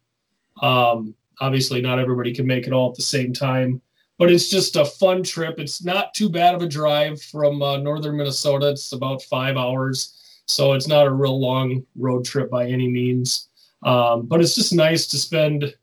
Um, 0.63 1.15
obviously, 1.41 1.81
not 1.81 1.99
everybody 1.99 2.33
can 2.33 2.47
make 2.47 2.67
it 2.67 2.73
all 2.73 2.91
at 2.91 2.97
the 2.97 3.03
same 3.03 3.33
time, 3.33 3.81
but 4.19 4.31
it's 4.31 4.49
just 4.49 4.77
a 4.77 4.85
fun 4.85 5.23
trip. 5.23 5.59
It's 5.59 5.85
not 5.85 6.15
too 6.15 6.29
bad 6.29 6.55
of 6.55 6.63
a 6.63 6.69
drive 6.69 7.21
from 7.23 7.63
uh, 7.63 7.79
northern 7.79 8.17
Minnesota. 8.17 8.71
It's 8.71 8.93
about 8.93 9.23
five 9.23 9.57
hours 9.57 10.21
so 10.47 10.75
it's 10.75 10.87
not 10.89 11.07
a 11.07 11.11
real 11.11 11.41
long 11.41 11.85
road 11.97 12.25
trip 12.25 12.51
by 12.51 12.67
any 12.67 12.89
means. 12.89 13.49
Um, 13.83 14.27
but 14.27 14.41
it's 14.41 14.55
just 14.55 14.73
nice 14.75 15.07
to 15.09 15.17
spend 15.19 15.75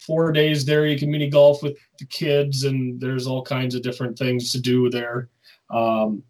four 0.00 0.32
days 0.32 0.64
there. 0.64 0.86
You 0.86 0.98
can 0.98 1.10
mini 1.10 1.28
golf 1.28 1.62
with 1.62 1.76
the 1.98 2.06
kids, 2.06 2.64
and 2.64 3.00
there's 3.00 3.26
all 3.26 3.42
kinds 3.42 3.74
of 3.74 3.82
different 3.82 4.16
things 4.18 4.52
to 4.52 4.60
do 4.60 4.90
there. 4.90 5.30
Um, 5.70 6.22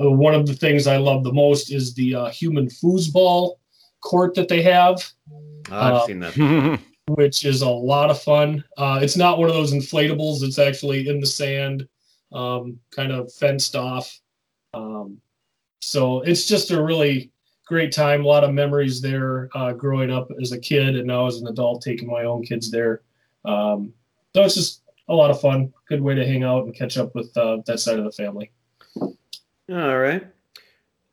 uh, 0.00 0.10
one 0.10 0.34
of 0.34 0.46
the 0.46 0.54
things 0.54 0.86
I 0.86 0.96
love 0.96 1.24
the 1.24 1.32
most 1.32 1.72
is 1.72 1.94
the 1.94 2.14
uh, 2.14 2.28
human 2.30 2.66
foosball 2.68 3.56
court 4.00 4.34
that 4.34 4.48
they 4.48 4.62
have, 4.62 5.04
Oh, 5.70 5.76
I've 5.76 5.94
Uh, 5.94 6.06
seen 6.06 6.20
that. 6.20 6.80
which 7.08 7.44
is 7.44 7.62
a 7.62 7.68
lot 7.68 8.10
of 8.10 8.22
fun. 8.22 8.62
Uh, 8.76 9.00
it's 9.02 9.16
not 9.16 9.38
one 9.38 9.48
of 9.48 9.54
those 9.54 9.72
inflatables; 9.72 10.42
it's 10.42 10.58
actually 10.58 11.08
in 11.08 11.20
the 11.20 11.26
sand, 11.26 11.86
um, 12.32 12.78
kind 12.90 13.12
of 13.12 13.32
fenced 13.32 13.76
off. 13.76 14.20
Um, 14.74 15.18
so 15.80 16.20
it's 16.22 16.46
just 16.46 16.70
a 16.70 16.82
really 16.82 17.32
great 17.66 17.92
time. 17.92 18.24
A 18.24 18.28
lot 18.28 18.44
of 18.44 18.52
memories 18.52 19.00
there 19.00 19.48
uh, 19.54 19.72
growing 19.72 20.10
up 20.10 20.28
as 20.40 20.52
a 20.52 20.58
kid, 20.58 20.96
and 20.96 21.06
now 21.06 21.26
as 21.26 21.40
an 21.40 21.48
adult, 21.48 21.82
taking 21.82 22.08
my 22.08 22.24
own 22.24 22.42
kids 22.42 22.70
there. 22.70 23.02
Um, 23.44 23.92
so 24.34 24.44
it's 24.44 24.54
just 24.54 24.82
a 25.08 25.14
lot 25.14 25.30
of 25.30 25.40
fun. 25.40 25.72
Good 25.88 26.00
way 26.00 26.14
to 26.14 26.26
hang 26.26 26.44
out 26.44 26.64
and 26.64 26.74
catch 26.74 26.96
up 26.96 27.14
with 27.14 27.36
uh, 27.36 27.58
that 27.66 27.80
side 27.80 27.98
of 27.98 28.04
the 28.04 28.12
family. 28.12 28.50
All 28.96 29.98
right. 29.98 30.26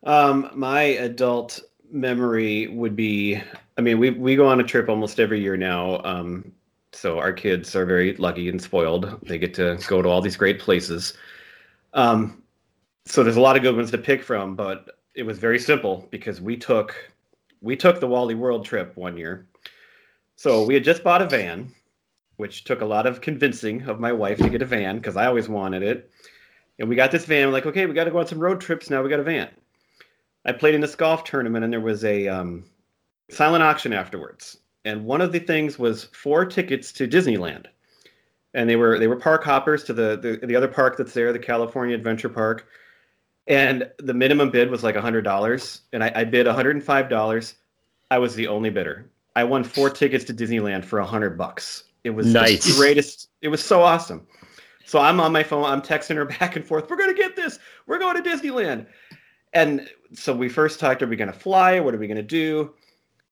Um, 0.03 0.51
my 0.53 0.81
adult 0.81 1.61
memory 1.91 2.67
would 2.67 2.95
be 2.95 3.41
I 3.77 3.81
mean, 3.81 3.97
we 3.97 4.09
we 4.09 4.35
go 4.35 4.45
on 4.45 4.59
a 4.59 4.63
trip 4.63 4.89
almost 4.89 5.19
every 5.19 5.41
year 5.41 5.55
now. 5.55 6.01
Um, 6.03 6.51
so 6.91 7.19
our 7.19 7.31
kids 7.31 7.75
are 7.75 7.85
very 7.85 8.15
lucky 8.17 8.49
and 8.49 8.61
spoiled. 8.61 9.17
They 9.23 9.37
get 9.37 9.53
to 9.53 9.79
go 9.87 10.01
to 10.01 10.09
all 10.09 10.21
these 10.21 10.35
great 10.35 10.59
places. 10.59 11.13
Um, 11.93 12.43
so 13.05 13.23
there's 13.23 13.37
a 13.37 13.41
lot 13.41 13.55
of 13.55 13.61
good 13.61 13.75
ones 13.75 13.91
to 13.91 13.97
pick 13.97 14.21
from, 14.21 14.55
but 14.55 14.99
it 15.15 15.23
was 15.23 15.39
very 15.39 15.59
simple 15.59 16.07
because 16.11 16.41
we 16.41 16.57
took 16.57 16.93
we 17.61 17.75
took 17.75 17.99
the 17.99 18.07
Wally 18.07 18.35
World 18.35 18.65
trip 18.65 18.95
one 18.97 19.17
year. 19.17 19.47
So 20.35 20.65
we 20.65 20.73
had 20.73 20.83
just 20.83 21.03
bought 21.03 21.21
a 21.21 21.27
van, 21.27 21.71
which 22.37 22.63
took 22.63 22.81
a 22.81 22.85
lot 22.85 23.05
of 23.05 23.21
convincing 23.21 23.83
of 23.83 23.99
my 23.99 24.11
wife 24.11 24.39
to 24.39 24.49
get 24.49 24.61
a 24.61 24.65
van 24.65 24.97
because 24.97 25.17
I 25.17 25.25
always 25.25 25.49
wanted 25.49 25.83
it. 25.83 26.11
And 26.79 26.87
we 26.87 26.95
got 26.95 27.11
this 27.11 27.25
van. 27.25 27.51
Like, 27.51 27.65
okay, 27.65 27.85
we 27.85 27.93
got 27.93 28.05
to 28.05 28.11
go 28.11 28.19
on 28.19 28.27
some 28.27 28.39
road 28.39 28.61
trips 28.61 28.89
now. 28.89 29.01
We 29.03 29.09
got 29.09 29.19
a 29.19 29.23
van. 29.23 29.49
I 30.45 30.51
played 30.51 30.75
in 30.75 30.81
this 30.81 30.95
golf 30.95 31.23
tournament, 31.23 31.63
and 31.63 31.73
there 31.73 31.81
was 31.81 32.03
a 32.03 32.27
um, 32.27 32.63
silent 33.29 33.63
auction 33.63 33.93
afterwards. 33.93 34.57
And 34.85 35.05
one 35.05 35.21
of 35.21 35.31
the 35.31 35.39
things 35.39 35.77
was 35.77 36.05
four 36.05 36.45
tickets 36.45 36.91
to 36.93 37.07
Disneyland, 37.07 37.65
and 38.53 38.69
they 38.69 38.75
were 38.77 38.97
they 38.97 39.07
were 39.07 39.17
park 39.17 39.43
hoppers 39.43 39.83
to 39.85 39.93
the 39.93 40.17
the, 40.17 40.45
the 40.47 40.55
other 40.55 40.67
park 40.67 40.97
that's 40.97 41.13
there, 41.13 41.33
the 41.33 41.39
California 41.39 41.95
Adventure 41.95 42.29
Park. 42.29 42.67
And 43.47 43.89
the 43.97 44.13
minimum 44.13 44.51
bid 44.51 44.69
was 44.69 44.83
like 44.83 44.95
hundred 44.95 45.23
dollars, 45.23 45.81
and 45.91 46.03
I, 46.03 46.11
I 46.15 46.23
bid 46.23 46.47
hundred 46.47 46.75
and 46.75 46.83
five 46.83 47.09
dollars. 47.09 47.55
I 48.11 48.17
was 48.17 48.35
the 48.35 48.47
only 48.47 48.69
bidder. 48.69 49.09
I 49.35 49.43
won 49.43 49.63
four 49.63 49.89
tickets 49.89 50.23
to 50.25 50.33
Disneyland 50.33 50.85
for 50.85 50.99
a 50.99 51.05
hundred 51.05 51.37
bucks. 51.37 51.83
It 52.03 52.11
was 52.11 52.33
Nice. 52.33 52.65
the 52.65 52.73
greatest. 52.81 53.29
It 53.41 53.49
was 53.49 53.63
so 53.63 53.81
awesome. 53.81 54.25
So 54.85 54.99
I'm 54.99 55.19
on 55.19 55.31
my 55.31 55.43
phone. 55.43 55.65
I'm 55.65 55.81
texting 55.81 56.15
her 56.15 56.25
back 56.39 56.55
and 56.55 56.65
forth. 56.65 56.89
We're 56.89 56.97
gonna 56.97 57.13
get 57.13 57.35
this. 57.35 57.59
We're 57.85 57.99
going 57.99 58.21
to 58.21 58.27
Disneyland. 58.27 58.87
And 59.53 59.89
so 60.13 60.33
we 60.35 60.49
first 60.49 60.79
talked. 60.79 61.01
Are 61.01 61.07
we 61.07 61.15
gonna 61.15 61.33
fly? 61.33 61.79
What 61.79 61.93
are 61.93 61.97
we 61.97 62.07
gonna 62.07 62.21
do? 62.21 62.73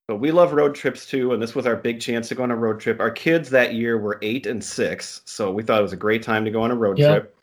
But 0.08 0.18
we 0.18 0.32
love 0.32 0.54
road 0.54 0.74
trips 0.74 1.06
too, 1.06 1.34
and 1.34 1.42
this 1.42 1.54
was 1.54 1.66
our 1.66 1.76
big 1.76 2.00
chance 2.00 2.30
to 2.30 2.36
go 2.36 2.44
on 2.44 2.52
a 2.52 2.56
road 2.56 2.80
trip. 2.80 3.00
Our 3.00 3.12
kids 3.12 3.50
that 3.50 3.74
year 3.74 3.98
were 3.98 4.20
eight 4.22 4.48
and 4.48 4.64
six, 4.64 5.22
so 5.26 5.52
we 5.52 5.64
thought 5.64 5.80
it 5.80 5.84
was 5.84 5.94
a 5.94 5.98
great 5.98 6.24
time 6.24 6.46
to 6.46 6.52
go 6.52 6.62
on 6.62 6.72
a 6.72 6.76
road 6.76 6.98
Yeah. 6.98 7.08
trip. 7.12 7.36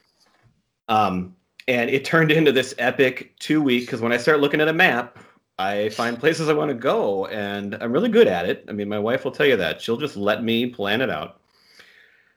Um, 0.88 1.36
and 1.68 1.90
it 1.90 2.04
turned 2.04 2.30
into 2.30 2.52
this 2.52 2.74
epic 2.78 3.34
two 3.38 3.62
week 3.62 3.82
because 3.86 4.00
when 4.00 4.12
I 4.12 4.16
start 4.16 4.40
looking 4.40 4.60
at 4.60 4.68
a 4.68 4.72
map, 4.72 5.18
I 5.58 5.90
find 5.90 6.18
places 6.18 6.48
I 6.48 6.52
want 6.54 6.70
to 6.70 6.74
go, 6.74 7.26
and 7.26 7.76
I'm 7.80 7.92
really 7.92 8.08
good 8.08 8.26
at 8.26 8.48
it. 8.48 8.64
I 8.68 8.72
mean, 8.72 8.88
my 8.88 8.98
wife 8.98 9.24
will 9.24 9.30
tell 9.30 9.46
you 9.46 9.56
that 9.56 9.80
she'll 9.80 9.96
just 9.96 10.16
let 10.16 10.42
me 10.42 10.66
plan 10.66 11.00
it 11.00 11.10
out. 11.10 11.40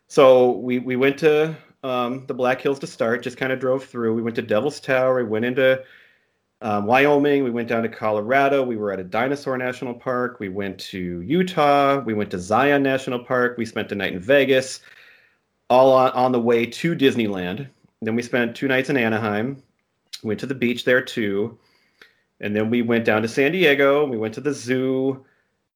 So 0.08 0.52
we 0.52 0.80
we 0.80 0.96
went 0.96 1.18
to 1.20 1.56
um, 1.84 2.26
the 2.28 2.34
Black 2.34 2.62
Hills 2.62 2.80
to 2.80 2.88
start. 2.88 3.24
Just 3.24 3.38
kind 3.38 3.52
of 3.52 3.60
drove 3.60 3.86
through. 3.86 4.14
We 4.14 4.22
went 4.22 4.36
to 4.36 4.42
Devil's 4.42 4.80
Tower. 4.80 5.24
We 5.24 5.30
went 5.30 5.46
into 5.46 5.84
um, 6.62 6.86
Wyoming. 6.86 7.44
We 7.44 7.52
went 7.52 7.68
down 7.68 7.84
to 7.84 7.90
Colorado. 7.90 8.64
We 8.64 8.78
were 8.78 8.92
at 8.92 9.00
a 9.00 9.04
dinosaur 9.04 9.58
national 9.58 9.94
park. 9.94 10.40
We 10.40 10.50
went 10.50 10.80
to 10.80 11.22
Utah. 11.22 12.00
We 12.00 12.14
went 12.14 12.32
to 12.32 12.40
Zion 12.40 12.84
National 12.84 13.20
Park. 13.20 13.58
We 13.58 13.66
spent 13.66 13.92
a 13.92 13.96
night 13.96 14.14
in 14.14 14.20
Vegas, 14.20 14.82
all 15.70 15.92
on, 15.94 16.12
on 16.12 16.32
the 16.32 16.42
way 16.42 16.66
to 16.66 16.96
Disneyland. 16.96 17.68
Then 18.02 18.16
we 18.16 18.22
spent 18.22 18.56
two 18.56 18.68
nights 18.68 18.90
in 18.90 18.98
Anaheim. 18.98 19.62
Went 20.24 20.40
to 20.40 20.46
the 20.46 20.56
beach 20.56 20.84
there 20.84 21.02
too. 21.02 21.58
And 22.40 22.56
then 22.56 22.70
we 22.70 22.82
went 22.82 23.06
down 23.06 23.22
to 23.22 23.28
San 23.28 23.52
Diego. 23.52 24.06
We 24.06 24.18
went 24.18 24.34
to 24.36 24.42
the 24.42 24.54
zoo 24.54 25.26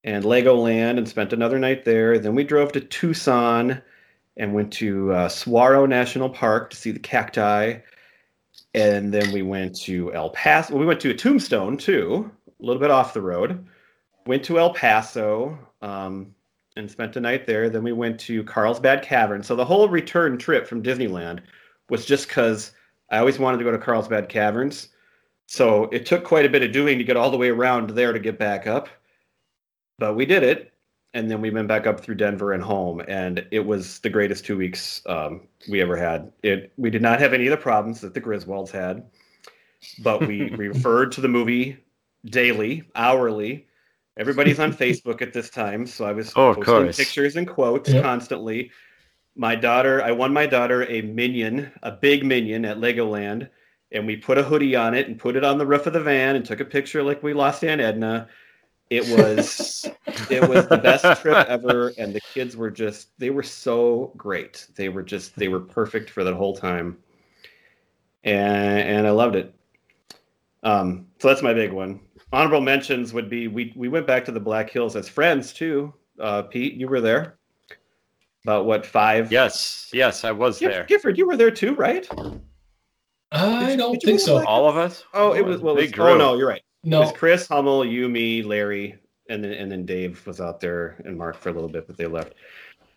and 0.04 0.24
Legoland 0.24 0.98
and 0.98 1.08
spent 1.08 1.34
another 1.34 1.60
night 1.60 1.86
there. 1.86 2.18
Then 2.18 2.36
we 2.36 2.44
drove 2.44 2.72
to 2.72 2.82
Tucson 2.82 3.82
and 4.38 4.54
went 4.54 4.72
to 4.74 5.12
uh, 5.12 5.30
Saguaro 5.30 5.86
National 5.86 6.30
Park 6.30 6.70
to 6.72 6.78
see 6.78 6.92
the 6.92 7.00
cacti 7.00 7.78
and 8.74 9.14
then 9.14 9.32
we 9.32 9.42
went 9.42 9.76
to 9.82 10.14
El 10.14 10.30
Paso. 10.32 10.76
We 10.76 10.86
went 10.86 11.00
to 11.02 11.10
a 11.10 11.14
Tombstone 11.14 11.78
too, 11.78 12.32
a 12.48 12.66
little 12.66 12.82
bit 12.82 12.92
off 12.92 13.14
the 13.14 13.22
road. 13.22 13.66
Went 14.26 14.44
to 14.46 14.60
El 14.60 14.74
Paso 14.74 15.58
um, 15.82 16.34
and 16.76 16.90
spent 16.90 17.16
a 17.16 17.22
night 17.22 17.46
there. 17.46 17.70
Then 17.70 17.84
we 17.84 17.92
went 17.92 18.20
to 18.22 18.44
Carlsbad 18.44 19.02
Cavern. 19.04 19.44
So 19.44 19.56
the 19.56 19.66
whole 19.66 19.90
return 19.90 20.38
trip 20.38 20.68
from 20.68 20.84
Disneyland 20.84 21.42
was 21.90 22.06
just 22.06 22.28
because 22.28 22.72
I 23.10 23.18
always 23.18 23.40
wanted 23.40 23.58
to 23.58 23.64
go 23.64 23.72
to 23.72 23.78
Carlsbad 23.78 24.30
Caverns. 24.30 24.90
So 25.48 25.90
it 25.92 26.06
took 26.06 26.24
quite 26.24 26.46
a 26.46 26.50
bit 26.50 26.64
of 26.64 26.72
doing 26.72 26.98
to 26.98 27.04
get 27.04 27.18
all 27.18 27.30
the 27.30 27.38
way 27.38 27.50
around 27.50 27.90
there 27.90 28.14
to 28.14 28.20
get 28.20 28.40
back 28.40 28.68
up, 28.68 28.88
but 30.00 30.16
we 30.16 30.26
did 30.26 30.44
it. 30.44 30.71
And 31.14 31.30
then 31.30 31.42
we 31.42 31.50
went 31.50 31.68
back 31.68 31.88
up 31.88 32.00
through 32.00 32.16
Denver 32.16 32.54
and 32.54 32.64
home, 32.64 33.02
and 33.08 33.46
it 33.52 33.60
was 33.66 34.00
the 34.00 34.10
greatest 34.10 34.46
two 34.46 34.58
weeks 34.58 35.02
um, 35.08 35.42
we 35.70 35.82
ever 35.82 35.98
had. 35.98 36.32
It 36.42 36.72
we 36.78 36.90
did 36.90 37.02
not 37.02 37.20
have 37.20 37.34
any 37.34 37.48
of 37.48 37.52
the 37.52 37.58
problems 37.58 38.00
that 38.02 38.14
the 38.14 38.22
Griswolds 38.22 38.72
had, 38.72 39.04
but 40.04 40.26
we 40.26 40.50
referred 40.56 41.12
to 41.14 41.22
the 41.22 41.28
movie 41.28 41.78
daily, 42.26 42.84
hourly. 42.96 43.68
Everybody's 44.18 44.60
on 44.60 44.72
Facebook 44.84 45.22
at 45.22 45.34
this 45.34 45.50
time, 45.50 45.86
so 45.86 46.06
I 46.06 46.14
was 46.14 46.34
Oh, 46.36 46.54
posting 46.54 46.88
pictures 46.94 47.36
and 47.36 47.48
quotes 47.48 47.90
Yep. 47.90 48.04
constantly. 48.04 48.72
My 49.36 49.56
daughter, 49.56 50.02
I 50.04 50.12
won 50.12 50.34
my 50.34 50.46
daughter 50.46 50.84
a 50.90 51.02
minion, 51.02 51.72
a 51.84 51.92
big 51.92 52.26
minion 52.26 52.66
at 52.66 52.78
Legoland, 52.78 53.50
and 53.92 54.06
we 54.06 54.18
put 54.18 54.38
a 54.38 54.44
hoodie 54.44 54.76
on 54.76 54.94
it 54.94 55.08
and 55.08 55.18
put 55.20 55.36
it 55.36 55.44
on 55.44 55.58
the 55.58 55.66
roof 55.66 55.88
of 55.88 55.94
the 55.94 56.02
van 56.02 56.36
and 56.36 56.46
took 56.46 56.60
a 56.60 56.66
picture 56.66 57.04
like 57.04 57.24
we 57.24 57.34
lost 57.34 57.64
Aunt 57.64 57.82
Edna. 57.82 58.28
It 58.92 59.08
was 59.18 59.90
it 60.30 60.48
was 60.50 60.68
the 60.68 60.78
best 60.78 61.22
trip 61.22 61.48
ever, 61.48 61.94
and 61.98 62.14
the 62.14 62.20
kids 62.34 62.58
were 62.58 62.70
just 62.70 63.18
they 63.18 63.30
were 63.30 63.42
so 63.42 64.12
great. 64.18 64.68
They 64.76 64.90
were 64.90 65.02
just 65.02 65.34
they 65.38 65.48
were 65.48 65.62
perfect 65.62 66.10
for 66.10 66.26
that 66.26 66.34
whole 66.34 66.54
time, 66.54 66.98
and 68.26 68.80
and 68.80 69.08
I 69.08 69.12
loved 69.12 69.38
it. 69.38 69.56
Um, 70.64 71.08
so 71.20 71.30
that's 71.30 71.42
my 71.42 71.54
big 71.54 71.72
one. 71.72 72.02
Honorable 72.34 72.60
mentions 72.60 73.14
would 73.14 73.30
be 73.30 73.48
we 73.48 73.72
we 73.78 73.88
went 73.88 74.06
back 74.08 74.26
to 74.26 74.32
the 74.34 74.42
Black 74.42 74.70
Hills 74.70 74.98
as 74.98 75.08
friends 75.08 75.54
too. 75.54 75.94
Uh, 76.20 76.42
Pete, 76.42 76.74
you 76.74 76.90
were 76.90 77.00
there. 77.02 77.38
About 78.44 78.66
what 78.66 78.86
five? 78.86 79.32
Yes, 79.32 79.90
yes, 79.94 80.26
I 80.26 80.32
was 80.32 80.60
Giff- 80.60 80.72
there. 80.72 80.84
Gifford, 80.84 81.18
you 81.18 81.26
were 81.28 81.38
there 81.38 81.52
too, 81.52 81.76
right? 81.76 82.06
I 83.32 83.60
Did 83.62 83.70
you- 83.72 83.78
don't 83.78 83.94
did 84.02 84.04
think 84.04 84.20
so. 84.20 84.46
All 84.46 84.68
of 84.68 84.76
us? 84.76 85.06
Oh, 85.14 85.34
it 85.34 85.46
was 85.46 85.62
well. 85.62 85.78
It 85.78 85.92
was, 85.98 86.00
oh 86.00 86.18
no, 86.18 86.36
you're 86.36 86.50
right. 86.50 86.62
It 86.84 86.90
No, 86.90 87.02
was 87.02 87.12
Chris, 87.12 87.48
Hummel, 87.48 87.86
you, 87.86 88.10
me, 88.10 88.42
Larry, 88.44 89.00
and 89.30 89.44
then 89.44 89.54
and 89.54 89.72
then 89.72 89.86
Dave 89.86 90.26
was 90.26 90.42
out 90.42 90.60
there 90.60 91.02
and 91.06 91.18
Mark 91.18 91.38
for 91.38 91.50
a 91.50 91.54
little 91.54 91.70
bit, 91.70 91.88
but 91.88 91.98
they 91.98 92.08
left. 92.08 92.34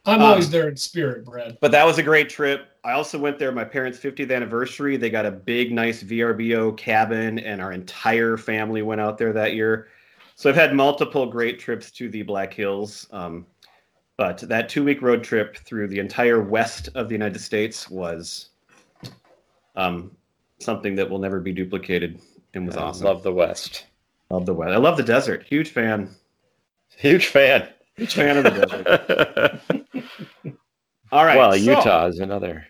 I'm 0.07 0.21
um, 0.21 0.31
always 0.31 0.51
there 0.51 0.69
in 0.69 0.77
spirit, 0.77 1.25
Brad. 1.25 1.57
But 1.61 1.71
that 1.73 1.87
was 1.87 1.99
a 1.99 2.03
great 2.03 2.29
trip. 2.29 2.69
I 2.85 2.93
also 2.93 3.19
went 3.19 3.39
there 3.39 3.53
my 3.53 3.65
parents' 3.65 3.99
50th 3.99 4.35
anniversary. 4.35 4.97
They 4.97 5.09
got 5.09 5.25
a 5.25 5.31
big, 5.31 5.73
nice 5.73 6.03
VRBO 6.03 6.77
cabin, 6.77 7.39
and 7.39 7.61
our 7.63 7.73
entire 7.73 8.37
family 8.37 8.83
went 8.83 9.01
out 9.01 9.17
there 9.17 9.33
that 9.33 9.55
year. 9.55 9.89
So 10.37 10.51
I've 10.51 10.57
had 10.57 10.75
multiple 10.75 11.27
great 11.27 11.59
trips 11.59 11.91
to 11.93 12.11
the 12.11 12.23
Black 12.23 12.53
Hills. 12.53 13.07
Um, 13.13 13.47
but 14.17 14.39
that 14.41 14.69
two 14.69 14.85
week 14.85 15.03
road 15.03 15.25
trip 15.25 15.57
through 15.57 15.89
the 15.89 15.99
entire 15.99 16.41
west 16.41 16.89
of 16.95 17.09
the 17.09 17.15
United 17.15 17.41
States 17.41 17.91
was 17.91 18.51
um, 19.75 20.11
something 20.61 20.95
that 20.97 21.09
will 21.09 21.19
never 21.19 21.41
be 21.41 21.53
duplicated 21.53 22.21
and 22.55 22.67
was 22.67 22.77
I 22.77 22.83
awesome. 22.83 23.07
Love 23.07 23.23
the 23.23 23.33
West. 23.33 23.87
Love 24.31 24.47
the 24.47 24.55
West. 24.55 24.73
I 24.73 24.77
love 24.77 24.97
the 24.97 25.03
desert. 25.03 25.45
Huge 25.49 25.71
fan. 25.71 26.09
Huge 26.97 27.27
fan. 27.27 27.69
Huge 27.97 28.15
fan 28.15 28.37
of 28.39 28.45
the 28.45 29.61
desert. 29.71 30.55
All 31.13 31.25
right. 31.25 31.37
well, 31.37 31.53
so- 31.53 31.59
Utah 31.59 32.07
is 32.07 32.19
another. 32.21 32.67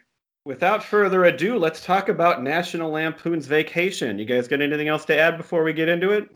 Without 0.47 0.85
further 0.85 1.25
ado, 1.25 1.57
let's 1.57 1.83
talk 1.83 2.11
about 2.11 2.43
National 2.43 2.91
Lampoon's 2.91 3.47
Vacation. 3.47 4.19
You 4.19 4.27
guys 4.27 4.47
got 4.47 4.61
anything 4.61 4.89
else 4.89 5.07
to 5.07 5.19
add 5.19 5.39
before 5.39 5.65
we 5.65 5.73
get 5.73 5.89
into 5.89 6.11
it? 6.11 6.29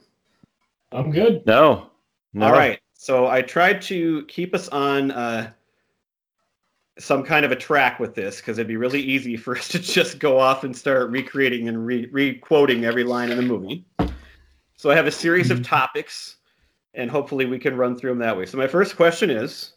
I'm 0.92 1.10
good. 1.10 1.44
No. 1.44 1.90
no. 2.32 2.46
All 2.46 2.52
right. 2.52 2.80
So 2.94 3.26
I 3.26 3.42
tried 3.42 3.82
to 3.82 4.24
keep 4.24 4.54
us 4.54 4.68
on 4.68 5.10
uh, 5.10 5.50
some 6.98 7.22
kind 7.22 7.44
of 7.44 7.52
a 7.52 7.56
track 7.56 8.00
with 8.00 8.14
this 8.14 8.38
because 8.38 8.58
it'd 8.58 8.66
be 8.68 8.76
really 8.76 9.00
easy 9.00 9.36
for 9.36 9.56
us 9.58 9.68
to 9.68 9.78
just 9.78 10.18
go 10.18 10.38
off 10.38 10.64
and 10.64 10.76
start 10.76 11.10
recreating 11.10 11.68
and 11.68 11.86
re- 11.86 12.08
re-quoting 12.10 12.84
every 12.84 13.04
line 13.04 13.30
in 13.30 13.36
the 13.36 13.42
movie. 13.42 13.84
So 14.76 14.90
I 14.90 14.94
have 14.94 15.06
a 15.06 15.12
series 15.12 15.50
of 15.50 15.62
topics, 15.62 16.36
and 16.94 17.10
hopefully 17.10 17.46
we 17.46 17.58
can 17.58 17.76
run 17.76 17.96
through 17.96 18.10
them 18.10 18.18
that 18.20 18.36
way. 18.36 18.46
So 18.46 18.56
my 18.58 18.68
first 18.68 18.96
question 18.96 19.28
is, 19.28 19.72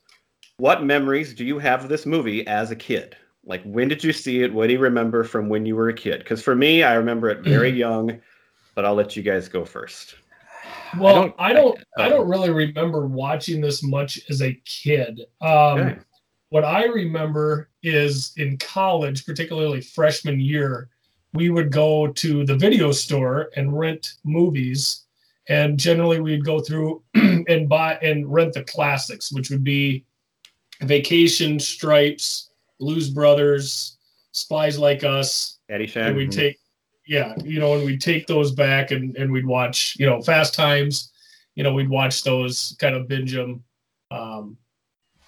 what 0.57 0.84
memories 0.84 1.34
do 1.34 1.43
you 1.43 1.57
have 1.57 1.84
of 1.84 1.89
this 1.89 2.05
movie 2.05 2.45
as 2.45 2.69
a 2.69 2.75
kid? 2.75 3.15
Like, 3.43 3.63
when 3.63 3.88
did 3.88 4.03
you 4.03 4.13
see 4.13 4.43
it? 4.43 4.53
What 4.53 4.67
do 4.67 4.73
you 4.73 4.79
remember 4.79 5.23
from 5.23 5.49
when 5.49 5.65
you 5.65 5.75
were 5.75 5.89
a 5.89 5.93
kid? 5.93 6.19
Because 6.19 6.43
for 6.43 6.55
me, 6.55 6.84
I 6.84 6.93
remember 6.93 7.29
it 7.29 7.39
very 7.39 7.71
young, 7.71 8.21
but 8.75 8.86
I'll 8.86 8.93
let 8.93 9.15
you 9.15 9.23
guys 9.23 9.47
go 9.47 9.65
first. 9.65 10.13
Well, 10.99 11.15
don't- 11.15 11.36
I 11.39 11.53
don't, 11.53 11.79
I 11.97 12.05
uh, 12.05 12.10
don't, 12.10 12.27
really 12.27 12.51
remember 12.51 13.07
watching 13.07 13.60
this 13.60 13.81
much 13.81 14.19
as 14.29 14.43
a 14.43 14.53
kid. 14.65 15.21
Um, 15.41 15.79
Okay. 15.79 15.97
What 16.51 16.65
I 16.65 16.83
remember 16.83 17.69
is 17.81 18.33
in 18.35 18.57
college, 18.57 19.25
particularly 19.25 19.79
freshman 19.79 20.41
year, 20.41 20.89
we 21.33 21.49
would 21.49 21.71
go 21.71 22.07
to 22.07 22.45
the 22.45 22.57
video 22.57 22.91
store 22.91 23.51
and 23.55 23.79
rent 23.79 24.15
movies, 24.25 25.05
and 25.47 25.79
generally 25.79 26.19
we'd 26.19 26.43
go 26.43 26.59
through 26.59 27.03
and 27.13 27.69
buy 27.69 27.97
and 28.01 28.29
rent 28.29 28.53
the 28.53 28.65
classics, 28.65 29.31
which 29.31 29.49
would 29.49 29.63
be 29.63 30.03
Vacation, 30.81 31.57
Stripes, 31.57 32.49
Blues 32.81 33.09
Brothers, 33.09 33.97
Spies 34.33 34.77
Like 34.77 35.05
Us, 35.05 35.57
Caddyshack. 35.69 36.07
and 36.07 36.17
we'd 36.17 36.33
take 36.33 36.57
yeah 37.07 37.33
you 37.45 37.61
know 37.61 37.75
and 37.75 37.85
we'd 37.85 38.01
take 38.01 38.27
those 38.27 38.51
back 38.51 38.91
and 38.91 39.15
and 39.15 39.31
we'd 39.31 39.45
watch 39.45 39.95
you 39.97 40.05
know 40.05 40.21
fast 40.21 40.53
times. 40.53 41.13
You 41.55 41.63
know 41.63 41.73
we'd 41.73 41.89
watch 41.89 42.25
those 42.25 42.75
kind 42.77 42.93
of 42.93 43.07
binge 43.07 43.33
them 43.33 43.63
um 44.11 44.57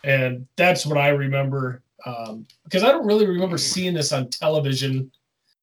and 0.03 0.45
that's 0.57 0.85
what 0.85 0.97
i 0.97 1.09
remember 1.09 1.81
um 2.05 2.45
because 2.65 2.83
i 2.83 2.89
don't 2.91 3.05
really 3.05 3.25
remember 3.27 3.57
seeing 3.57 3.93
this 3.93 4.11
on 4.11 4.29
television 4.29 5.09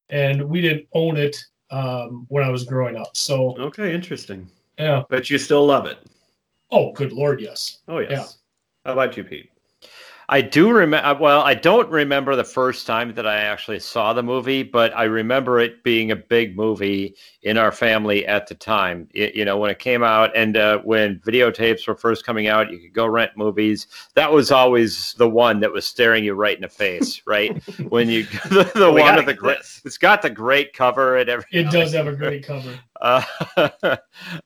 and 0.09 0.41
we 0.49 0.61
didn't 0.61 0.87
own 0.93 1.15
it 1.17 1.37
um 1.69 2.25
when 2.29 2.43
i 2.43 2.49
was 2.49 2.63
growing 2.63 2.95
up 2.97 3.15
so 3.15 3.55
Okay, 3.59 3.93
interesting. 3.93 4.49
yeah 4.79 5.03
But 5.09 5.29
you 5.29 5.37
still 5.37 5.65
love 5.65 5.85
it. 5.85 5.97
oh 6.71 6.91
good 6.93 7.11
lord 7.11 7.39
yes 7.41 7.79
Oh 7.87 7.99
yes. 7.99 8.11
Yeah. 8.11 8.25
How 8.85 8.93
about 8.93 9.15
you, 9.15 9.23
Pete? 9.23 9.49
I 10.31 10.39
do 10.39 10.71
remember. 10.71 11.21
Well, 11.21 11.41
I 11.41 11.53
don't 11.53 11.89
remember 11.89 12.37
the 12.37 12.45
first 12.45 12.87
time 12.87 13.13
that 13.15 13.27
I 13.27 13.35
actually 13.35 13.81
saw 13.81 14.13
the 14.13 14.23
movie, 14.23 14.63
but 14.63 14.95
I 14.95 15.03
remember 15.03 15.59
it 15.59 15.83
being 15.83 16.11
a 16.11 16.15
big 16.15 16.55
movie 16.55 17.15
in 17.43 17.57
our 17.57 17.73
family 17.73 18.25
at 18.25 18.47
the 18.47 18.55
time. 18.55 19.09
It, 19.13 19.35
you 19.35 19.43
know, 19.43 19.57
when 19.57 19.69
it 19.69 19.79
came 19.79 20.03
out, 20.03 20.31
and 20.33 20.55
uh, 20.55 20.79
when 20.79 21.19
videotapes 21.19 21.85
were 21.85 21.97
first 21.97 22.25
coming 22.25 22.47
out, 22.47 22.71
you 22.71 22.79
could 22.79 22.93
go 22.93 23.05
rent 23.07 23.31
movies. 23.35 23.87
That 24.15 24.31
was 24.31 24.51
always 24.51 25.13
the 25.15 25.27
one 25.27 25.59
that 25.59 25.73
was 25.73 25.85
staring 25.85 26.23
you 26.23 26.33
right 26.33 26.55
in 26.55 26.61
the 26.61 26.69
face, 26.69 27.21
right? 27.27 27.61
when 27.89 28.07
you 28.07 28.23
the, 28.49 28.71
the 28.73 28.89
one 28.89 29.19
of 29.19 29.25
the 29.25 29.33
great. 29.33 29.57
It's 29.83 29.97
got 29.97 30.21
the 30.21 30.29
great 30.29 30.71
cover 30.71 31.17
and 31.17 31.29
everything. 31.29 31.67
it 31.67 31.71
does 31.71 31.91
have 31.91 32.07
a 32.07 32.15
great 32.15 32.45
cover 32.45 32.79
Uh, 33.01 33.97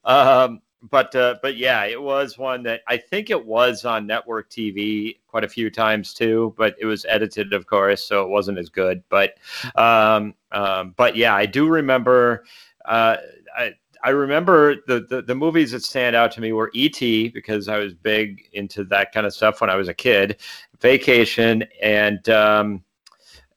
um, 0.05 0.61
but 0.89 1.15
uh, 1.15 1.35
but 1.41 1.57
yeah, 1.57 1.85
it 1.85 2.01
was 2.01 2.37
one 2.37 2.63
that 2.63 2.81
I 2.87 2.97
think 2.97 3.29
it 3.29 3.45
was 3.45 3.85
on 3.85 4.07
network 4.07 4.49
TV 4.49 5.17
quite 5.27 5.43
a 5.43 5.49
few 5.49 5.69
times 5.69 6.13
too. 6.13 6.53
But 6.57 6.75
it 6.79 6.85
was 6.85 7.05
edited, 7.05 7.53
of 7.53 7.67
course, 7.67 8.03
so 8.03 8.23
it 8.23 8.29
wasn't 8.29 8.57
as 8.57 8.69
good. 8.69 9.03
But 9.09 9.37
um, 9.75 10.33
um, 10.51 10.93
but 10.97 11.15
yeah, 11.15 11.35
I 11.35 11.45
do 11.45 11.67
remember. 11.67 12.45
Uh, 12.85 13.17
I, 13.57 13.73
I 14.03 14.09
remember 14.09 14.75
the, 14.85 14.99
the, 15.09 15.23
the 15.23 15.33
movies 15.33 15.71
that 15.71 15.81
stand 15.81 16.15
out 16.15 16.31
to 16.33 16.41
me 16.41 16.53
were 16.53 16.69
E.T. 16.75 17.29
because 17.29 17.67
I 17.67 17.79
was 17.79 17.95
big 17.95 18.47
into 18.53 18.83
that 18.85 19.11
kind 19.11 19.25
of 19.25 19.33
stuff 19.33 19.61
when 19.61 19.71
I 19.71 19.75
was 19.75 19.87
a 19.87 19.95
kid, 19.95 20.39
Vacation, 20.79 21.63
and 21.81 22.29
um, 22.29 22.83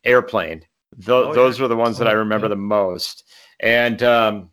Airplane. 0.04 0.60
Th- 0.96 1.10
oh, 1.10 1.34
those 1.34 1.58
yeah. 1.58 1.64
were 1.64 1.68
the 1.68 1.76
ones 1.76 1.98
that 1.98 2.08
I 2.08 2.12
remember 2.12 2.48
the 2.48 2.56
most. 2.56 3.24
And 3.60 4.02
um, 4.02 4.50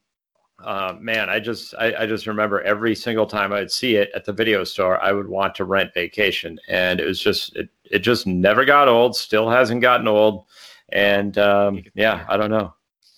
uh, 0.63 0.95
man, 0.99 1.29
I 1.29 1.39
just 1.39 1.75
I, 1.77 1.93
I, 1.99 2.05
just 2.05 2.27
remember 2.27 2.61
every 2.61 2.95
single 2.95 3.25
time 3.25 3.51
I'd 3.51 3.71
see 3.71 3.97
it 3.97 4.09
at 4.15 4.23
the 4.23 4.31
video 4.31 4.63
store, 4.63 5.01
I 5.03 5.11
would 5.11 5.27
want 5.27 5.53
to 5.55 5.65
rent 5.65 5.93
Vacation, 5.93 6.59
and 6.69 6.99
it 6.99 7.05
was 7.05 7.19
just 7.19 7.55
it 7.55 7.69
it 7.83 7.99
just 7.99 8.25
never 8.25 8.63
got 8.63 8.87
old. 8.87 9.15
Still 9.15 9.49
hasn't 9.49 9.81
gotten 9.81 10.07
old, 10.07 10.45
and 10.89 11.37
um, 11.37 11.83
yeah, 11.93 12.25
I 12.29 12.37
don't 12.37 12.51
know. 12.51 12.73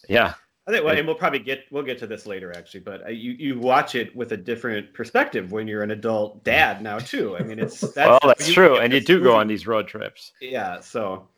Yeah, 0.10 0.34
I 0.68 0.72
think, 0.72 0.84
well, 0.84 0.98
and 0.98 1.08
we'll 1.08 1.16
probably 1.16 1.40
get 1.40 1.66
we'll 1.72 1.84
get 1.84 1.98
to 2.00 2.08
this 2.08 2.26
later, 2.26 2.52
actually. 2.56 2.82
But 2.82 3.06
uh, 3.06 3.10
you 3.10 3.32
you 3.32 3.60
watch 3.60 3.96
it 3.96 4.14
with 4.16 4.34
a 4.34 4.38
different 4.38 4.94
perspective 4.94 5.54
when 5.54 5.66
you're 5.66 5.84
an 5.84 5.92
adult 5.92 6.44
dad 6.44 6.82
now 6.82 7.00
too. 7.00 7.38
I 7.38 7.44
mean, 7.44 7.60
it's 7.60 7.80
that's, 7.94 7.96
well, 7.96 8.20
that's 8.26 8.52
true, 8.52 8.78
and 8.78 8.92
you 8.92 9.00
do 9.00 9.14
movie. 9.14 9.24
go 9.24 9.36
on 9.36 9.48
these 9.48 9.66
road 9.66 9.88
trips. 9.88 10.34
Yeah. 10.42 10.82
So, 10.82 11.30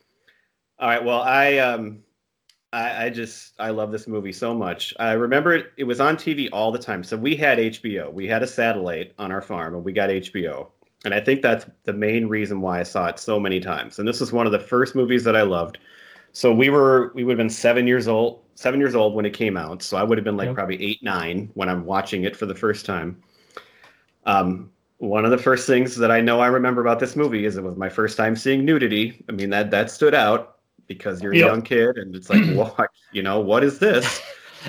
all 0.80 0.90
right. 0.90 1.04
Well, 1.04 1.22
I 1.22 1.58
um, 1.58 2.04
I, 2.72 3.06
I 3.06 3.10
just 3.10 3.54
I 3.60 3.72
love 3.72 3.92
this 3.92 4.08
movie 4.08 4.32
so 4.32 4.54
much. 4.54 4.94
I 5.00 5.14
remember 5.14 5.54
it, 5.54 5.72
it 5.78 5.86
was 5.86 6.00
on 6.00 6.16
TV 6.16 6.50
all 6.52 6.72
the 6.72 6.80
time. 6.80 7.04
So 7.04 7.18
we 7.18 7.36
had 7.36 7.58
HBO. 7.58 8.14
We 8.14 8.28
had 8.28 8.44
a 8.44 8.48
satellite 8.48 9.14
on 9.18 9.32
our 9.32 9.42
farm, 9.42 9.76
and 9.76 9.84
we 9.84 9.92
got 9.92 10.10
HBO. 10.10 10.68
And 11.06 11.14
I 11.14 11.20
think 11.20 11.42
that's 11.42 11.66
the 11.86 11.94
main 11.94 12.28
reason 12.28 12.62
why 12.62 12.80
I 12.80 12.84
saw 12.84 13.08
it 13.08 13.20
so 13.20 13.40
many 13.40 13.60
times. 13.60 14.00
And 14.00 14.08
this 14.08 14.20
was 14.20 14.32
one 14.32 14.46
of 14.46 14.52
the 14.52 14.60
first 14.60 14.96
movies 14.96 15.24
that 15.24 15.36
I 15.36 15.44
loved. 15.44 15.78
So 16.34 16.54
we 16.54 16.70
were 16.70 17.12
we 17.16 17.24
would 17.24 17.34
have 17.34 17.38
been 17.38 17.50
seven 17.50 17.88
years 17.88 18.08
old 18.08 18.44
seven 18.60 18.82
years 18.82 18.94
old 18.94 19.16
when 19.16 19.26
it 19.26 19.34
came 19.34 19.56
out. 19.56 19.82
So 19.82 19.96
I 19.96 20.04
would 20.04 20.18
have 20.18 20.26
been 20.26 20.36
like 20.36 20.48
yep. 20.48 20.56
probably 20.56 20.84
eight 20.84 21.02
nine 21.02 21.50
when 21.54 21.70
I'm 21.70 21.86
watching 21.86 22.26
it 22.26 22.36
for 22.36 22.46
the 22.46 22.54
first 22.54 22.86
time. 22.86 23.22
Um, 24.26 24.70
one 24.98 25.24
of 25.24 25.32
the 25.32 25.38
first 25.38 25.66
things 25.66 25.96
that 25.96 26.12
I 26.12 26.20
know 26.20 26.42
I 26.42 26.48
remember 26.48 26.82
about 26.82 27.00
this 27.00 27.16
movie 27.16 27.46
is 27.46 27.56
it 27.56 27.64
was 27.64 27.78
my 27.78 27.88
first 27.88 28.18
time 28.18 28.36
seeing 28.36 28.66
nudity. 28.66 29.24
I 29.30 29.32
mean 29.32 29.50
that 29.52 29.72
that 29.72 29.90
stood 29.90 30.14
out 30.14 30.58
because 30.90 31.22
you're 31.22 31.32
a 31.32 31.38
yep. 31.38 31.48
young 31.48 31.62
kid 31.62 31.98
and 31.98 32.14
it's 32.14 32.30
like 32.30 32.44
what 32.78 32.90
you 33.14 33.24
know 33.24 33.40
what 33.40 33.64
is 33.64 33.80
this? 33.80 34.22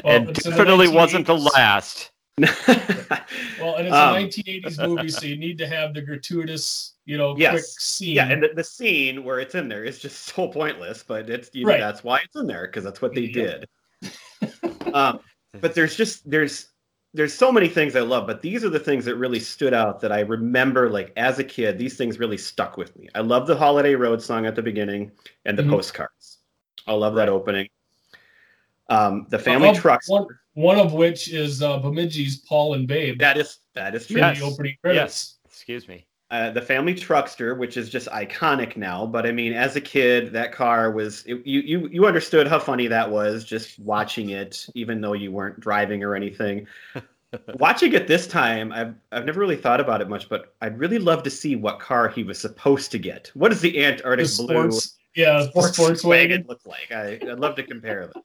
well, 0.05 0.17
and 0.17 0.33
definitely 0.33 0.87
wasn't 0.87 1.27
the 1.27 1.37
last. 1.37 2.13
well, 2.39 3.75
and 3.77 3.87
it's 3.87 3.95
um, 3.97 4.17
a 4.17 4.19
1980s 4.19 4.89
movie, 4.89 5.09
so 5.09 5.27
you 5.27 5.37
need 5.37 5.59
to 5.59 5.67
have 5.67 5.93
the 5.93 6.01
gratuitous 6.01 6.95
you 7.11 7.19
know, 7.19 7.37
yes. 7.37 7.51
quick 7.51 7.65
scene. 7.65 8.15
Yeah, 8.15 8.29
and 8.29 8.41
the, 8.41 8.51
the, 8.55 8.63
scene 8.63 9.25
where 9.25 9.41
it's 9.41 9.57
in 9.57 9.69
there 9.69 9.83
is 9.83 9.99
just 9.99 10.27
so 10.35 10.47
pointless, 10.47 11.03
but 11.03 11.29
it's 11.29 11.51
you 11.53 11.65
know, 11.65 11.73
right. 11.73 11.81
that's 11.81 12.05
why 12.05 12.21
it's 12.25 12.37
in 12.37 12.47
there 12.47 12.67
because 12.67 12.85
that's 12.85 13.03
what 13.03 13.15
they 13.15 13.23
yeah. 13.23 13.65
did. 14.03 14.95
um, 14.95 15.19
but 15.61 15.75
there's 15.75 15.97
just 15.97 16.29
there's 16.31 16.69
there's 17.13 17.35
so 17.35 17.51
many 17.51 17.69
things 17.69 17.97
I 17.97 18.01
love, 18.01 18.27
but 18.27 18.41
these 18.41 18.65
are 18.65 18.69
the 18.69 18.79
things 18.79 19.05
that 19.05 19.17
really 19.17 19.41
stood 19.41 19.75
out 19.75 20.01
that 20.01 20.13
I 20.13 20.21
remember 20.21 20.89
like 20.89 21.13
as 21.17 21.39
a 21.39 21.45
kid. 21.45 21.77
These 21.77 21.97
things 21.97 22.19
really 22.19 22.39
stuck 22.39 22.77
with 22.77 22.97
me. 22.97 23.09
I 23.15 23.21
love 23.21 23.47
the 23.47 23.57
Holiday 23.57 23.95
Road 23.95 24.23
song 24.23 24.47
at 24.47 24.55
the 24.55 24.63
beginning 24.63 25.11
and 25.45 25.59
the 25.59 25.63
mm-hmm. 25.63 25.73
postcards. 25.73 26.39
I 26.87 26.93
love 26.93 27.15
right. 27.15 27.27
that 27.27 27.33
opening. 27.33 27.69
Um, 28.89 29.27
the 29.29 29.39
family 29.39 29.73
trucks. 29.75 30.09
One, 30.09 30.27
one, 30.55 30.79
of 30.79 30.93
which 30.93 31.33
is 31.33 31.63
uh, 31.63 31.79
Bemidji's 31.79 32.39
Paul 32.39 32.75
and 32.75 32.87
Babe. 32.87 33.19
That 33.19 33.37
is 33.37 33.59
that 33.75 33.95
is 33.95 34.07
true. 34.07 34.19
Yes. 34.19 34.39
The 34.39 34.45
opening 34.45 34.77
credits. 34.83 34.99
Yes. 34.99 35.39
Excuse 35.47 35.89
me. 35.89 36.07
Uh, 36.31 36.49
the 36.49 36.63
family 36.63 36.95
truckster, 36.95 37.59
which 37.59 37.77
is 37.77 37.89
just 37.89 38.07
iconic 38.11 38.77
now. 38.77 39.05
But 39.05 39.27
I 39.27 39.33
mean, 39.33 39.53
as 39.53 39.75
a 39.75 39.81
kid, 39.81 40.33
that 40.33 40.53
car 40.53 40.93
was 40.93 41.25
it, 41.27 41.45
you 41.45 41.61
you 41.61 41.89
you 41.89 42.07
understood 42.07 42.47
how 42.47 42.61
funny 42.61 42.87
that 42.87 43.11
was 43.11 43.45
just 43.45 43.81
watching 43.81 44.31
it, 44.31 44.65
even 44.77 45.01
though 45.01 45.15
you 45.15 45.33
weren't 45.33 45.59
driving 45.59 46.05
or 46.05 46.15
anything. 46.15 46.69
watching 47.55 47.95
it 47.95 48.07
this 48.07 48.29
time, 48.29 48.71
I've 48.73 48.95
I've 49.11 49.25
never 49.25 49.41
really 49.41 49.57
thought 49.57 49.81
about 49.81 50.01
it 50.01 50.09
much, 50.09 50.29
but 50.29 50.55
I'd 50.61 50.79
really 50.79 51.01
love 51.01 51.25
to 51.25 51.31
see 51.31 51.57
what 51.57 51.81
car 51.81 52.09
he 52.09 52.23
was 52.23 52.39
supposed 52.39 52.93
to 52.93 52.99
get. 52.99 53.33
What 53.35 53.49
does 53.49 53.61
the 53.61 53.85
Antarctic 53.85 54.27
the 54.27 54.31
sports, 54.31 54.99
blue 55.15 55.25
yeah 55.25 55.43
sports, 55.49 55.77
sports 55.77 56.05
wagon 56.05 56.45
look 56.49 56.61
like? 56.65 56.93
I, 56.93 57.19
I'd 57.23 57.41
love 57.41 57.57
to 57.57 57.65
compare 57.65 58.07
them. 58.07 58.23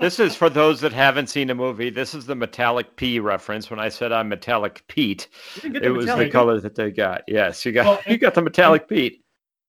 This 0.00 0.18
is 0.18 0.34
for 0.34 0.48
those 0.48 0.80
that 0.80 0.94
haven't 0.94 1.28
seen 1.28 1.48
the 1.48 1.54
movie. 1.54 1.90
This 1.90 2.14
is 2.14 2.24
the 2.24 2.34
metallic 2.34 2.96
pea 2.96 3.20
reference. 3.20 3.70
When 3.70 3.78
I 3.78 3.90
said 3.90 4.12
I'm 4.12 4.30
metallic 4.30 4.82
Pete, 4.88 5.28
it 5.62 5.92
was 5.92 6.06
the 6.06 6.30
color 6.30 6.58
that 6.58 6.74
they 6.74 6.90
got. 6.90 7.22
Yes, 7.28 7.66
you 7.66 7.72
got 7.72 7.84
well, 7.84 8.00
you 8.06 8.16
got 8.16 8.34
the 8.34 8.40
metallic 8.40 8.88
Pete. 8.88 9.22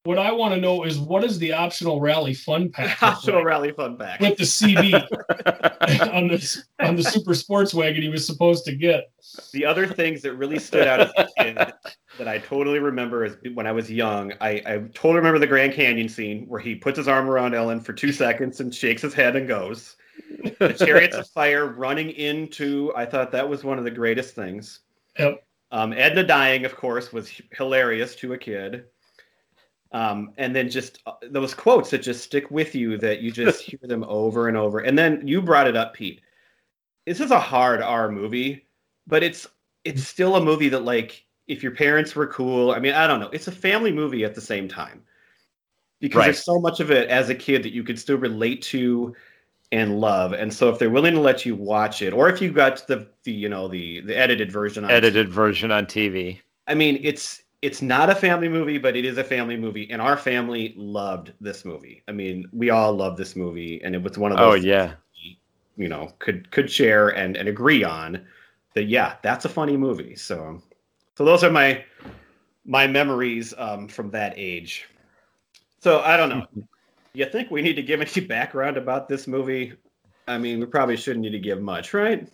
What 0.04 0.18
I 0.18 0.32
want 0.32 0.56
to 0.56 0.60
know 0.60 0.84
is 0.84 0.98
what 0.98 1.24
is 1.24 1.38
the 1.38 1.52
optional 1.54 2.00
rally 2.00 2.34
fun 2.34 2.72
pack? 2.72 3.04
Optional 3.04 3.40
like 3.40 3.46
rally 3.46 3.72
fun 3.72 3.98
pack 3.98 4.20
with 4.20 4.36
the 4.36 4.46
CD 4.48 4.94
on 4.96 6.28
the 6.28 6.64
on 6.80 6.96
the 6.96 7.04
super 7.04 7.36
sports 7.36 7.72
wagon 7.74 8.02
he 8.02 8.10
was 8.10 8.26
supposed 8.26 8.66
to 8.66 8.76
get. 8.76 9.12
The 9.54 9.64
other 9.66 9.86
things 9.86 10.24
that 10.24 10.34
really 10.36 10.58
stood 10.58 10.88
out 10.88 11.02
as 11.02 11.12
a 11.18 11.28
kid 11.38 11.74
that 12.18 12.28
I 12.28 12.40
totally 12.40 12.80
remember 12.80 13.26
is 13.26 13.38
when 13.54 13.68
I 13.68 13.72
was 13.74 13.92
young. 13.92 14.34
I, 14.42 14.64
I 14.66 14.78
totally 14.94 15.18
remember 15.18 15.38
the 15.38 15.46
Grand 15.46 15.74
Canyon 15.74 16.10
scene 16.10 16.46
where 16.48 16.60
he 16.60 16.74
puts 16.74 16.98
his 16.98 17.08
arm 17.08 17.30
around 17.30 17.54
Ellen 17.54 17.80
for 17.80 17.94
two 17.94 18.12
seconds 18.12 18.60
and 18.60 18.74
shakes 18.74 19.04
his 19.04 19.14
head 19.14 19.36
and 19.36 19.48
goes 19.48 19.98
the 20.60 20.74
chariots 20.74 21.16
of 21.16 21.28
fire 21.30 21.68
running 21.68 22.12
into 22.12 22.92
i 22.96 23.06
thought 23.06 23.32
that 23.32 23.48
was 23.48 23.64
one 23.64 23.78
of 23.78 23.84
the 23.84 23.92
greatest 23.92 24.36
things. 24.36 24.82
Yep. 25.20 25.44
Um, 25.72 25.94
edna 25.94 26.24
dying 26.24 26.66
of 26.66 26.76
course 26.76 27.14
was 27.14 27.32
hilarious 27.52 28.16
to 28.18 28.34
a 28.34 28.38
kid. 28.38 28.86
Um, 29.94 30.32
and 30.38 30.56
then 30.56 30.70
just 30.70 31.00
uh, 31.06 31.14
those 31.30 31.54
quotes 31.54 31.90
that 31.90 32.02
just 32.02 32.24
stick 32.24 32.50
with 32.50 32.74
you 32.74 32.98
that 32.98 33.20
you 33.22 33.32
just 33.32 33.62
hear 33.70 33.80
them 33.84 34.06
over 34.08 34.48
and 34.48 34.56
over. 34.56 34.80
And 34.80 34.98
then 34.98 35.28
you 35.28 35.42
brought 35.42 35.68
it 35.68 35.76
up 35.76 35.94
pete. 35.94 36.22
This 37.06 37.20
is 37.20 37.32
a 37.32 37.40
hard 37.40 37.82
r 37.82 38.10
movie 38.10 38.66
but 39.08 39.24
it's 39.24 39.48
it's 39.84 40.08
still 40.08 40.36
a 40.36 40.44
movie 40.44 40.70
that 40.70 40.84
like 40.84 41.26
if 41.48 41.64
your 41.64 41.74
parents 41.74 42.16
were 42.16 42.28
cool 42.28 42.72
i 42.72 42.80
mean 42.80 42.94
i 42.94 43.06
don't 43.08 43.20
know. 43.20 43.30
It's 43.30 43.48
a 43.48 43.52
family 43.52 43.92
movie 43.92 44.24
at 44.24 44.36
the 44.36 44.42
same 44.42 44.68
time. 44.68 45.04
Because 46.00 46.18
right. 46.18 46.26
there's 46.26 46.44
so 46.44 46.60
much 46.60 46.80
of 46.80 46.90
it 46.90 47.10
as 47.10 47.30
a 47.30 47.36
kid 47.36 47.62
that 47.62 47.74
you 47.74 47.84
could 47.84 48.00
still 48.00 48.18
relate 48.18 48.64
to 48.64 49.16
and 49.72 50.00
love. 50.00 50.34
And 50.34 50.54
so 50.54 50.70
if 50.70 50.80
they're 50.80 50.90
willing 50.90 51.14
to 51.14 51.22
let 51.22 51.46
you 51.46 51.56
watch 51.56 52.02
it, 52.02 52.14
or 52.14 52.30
if 52.30 52.42
you 52.42 52.52
got 52.52 52.86
the, 52.88 53.08
the 53.24 53.32
you 53.32 53.50
know 53.50 53.68
the 53.68 54.02
the 54.02 54.18
edited 54.18 54.52
version, 54.52 54.84
on 54.84 54.92
edited 54.92 55.28
TV, 55.28 55.32
version 55.32 55.72
on 55.72 55.86
TV. 55.86 56.40
I 56.68 56.76
mean, 56.76 57.00
it's 57.02 57.44
it's 57.62 57.82
not 57.82 58.10
a 58.10 58.16
family 58.16 58.50
movie, 58.50 58.78
but 58.78 58.96
it 58.96 59.06
is 59.06 59.18
a 59.18 59.24
family 59.24 59.58
movie, 59.58 59.90
and 59.90 60.02
our 60.02 60.18
family 60.18 60.74
loved 60.78 61.34
this 61.40 61.64
movie. 61.64 62.04
I 62.08 62.12
mean, 62.12 62.48
we 62.52 62.70
all 62.70 62.94
love 62.94 63.18
this 63.18 63.36
movie, 63.36 63.82
and 63.84 63.96
it 63.96 64.02
was 64.02 64.18
one 64.18 64.32
of 64.32 64.38
those. 64.38 64.54
Oh 64.54 64.56
yeah. 64.56 64.94
We, 65.14 65.40
you 65.78 65.90
know, 65.90 66.12
could 66.20 66.52
could 66.52 66.70
share 66.70 67.10
and 67.10 67.38
and 67.38 67.48
agree 67.48 67.84
on 67.84 68.26
that. 68.74 68.86
Yeah, 68.86 69.16
that's 69.22 69.46
a 69.46 69.50
funny 69.50 69.78
movie. 69.78 70.16
So, 70.16 70.62
so 71.16 71.24
those 71.26 71.44
are 71.44 71.52
my 71.52 71.84
my 72.66 72.88
memories 72.88 73.54
um, 73.58 73.88
from 73.88 74.12
that 74.12 74.34
age. 74.36 74.88
So 75.80 76.02
I 76.02 76.18
don't 76.18 76.30
know. 76.30 76.46
You 77.14 77.26
think 77.26 77.52
we 77.52 77.62
need 77.62 77.76
to 77.76 77.84
give 77.84 78.02
any 78.02 78.26
background 78.28 78.78
about 78.78 79.08
this 79.08 79.28
movie? 79.28 79.74
I 80.28 80.38
mean, 80.38 80.60
we 80.60 80.66
probably 80.66 80.98
shouldn't 80.98 81.24
need 81.24 81.32
to 81.32 81.40
give 81.40 81.62
much, 81.62 81.94
right? 81.94 82.28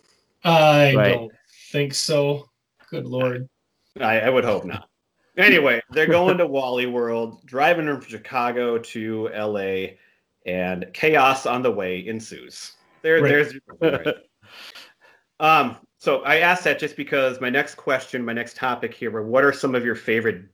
I 0.44 0.94
right. 0.94 1.14
don't 1.14 1.32
think 1.70 1.94
so. 1.94 2.48
Good 2.90 3.06
lord. 3.06 3.48
I, 4.00 4.20
I 4.20 4.30
would 4.30 4.44
hope 4.44 4.64
not. 4.64 4.88
Anyway, 5.36 5.80
they're 5.90 6.06
going 6.06 6.38
to 6.38 6.46
Wally 6.46 6.86
World, 6.86 7.44
driving 7.46 7.86
from 7.86 8.00
Chicago 8.00 8.78
to 8.78 9.28
LA, 9.28 9.94
and 10.46 10.86
chaos 10.92 11.46
on 11.46 11.62
the 11.62 11.70
way 11.70 12.06
ensues. 12.06 12.72
There, 13.02 13.22
right. 13.22 13.46
there's. 13.80 14.14
um. 15.40 15.76
So 16.00 16.22
I 16.22 16.38
asked 16.38 16.62
that 16.64 16.78
just 16.78 16.96
because 16.96 17.40
my 17.40 17.50
next 17.50 17.74
question, 17.74 18.24
my 18.24 18.32
next 18.32 18.56
topic 18.56 18.94
here 18.94 19.10
were 19.10 19.26
what 19.26 19.42
are 19.42 19.52
some 19.52 19.74
of 19.74 19.84
your 19.84 19.96
favorite 19.96 20.44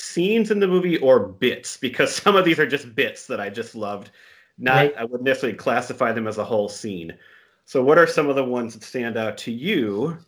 scenes 0.00 0.50
in 0.50 0.60
the 0.60 0.68
movie 0.68 0.98
or 0.98 1.20
bits 1.20 1.76
because 1.76 2.14
some 2.22 2.36
of 2.36 2.44
these 2.44 2.58
are 2.58 2.66
just 2.66 2.94
bits 2.94 3.26
that 3.26 3.40
I 3.40 3.50
just 3.50 3.74
loved. 3.74 4.10
Not 4.58 4.74
right. 4.74 4.94
I 4.98 5.04
wouldn't 5.04 5.22
necessarily 5.22 5.56
classify 5.56 6.12
them 6.12 6.26
as 6.26 6.38
a 6.38 6.44
whole 6.44 6.68
scene. 6.68 7.14
So 7.64 7.82
what 7.82 7.98
are 7.98 8.06
some 8.06 8.28
of 8.28 8.36
the 8.36 8.44
ones 8.44 8.74
that 8.74 8.82
stand 8.82 9.16
out 9.16 9.38
to 9.38 9.52
you 9.52 10.18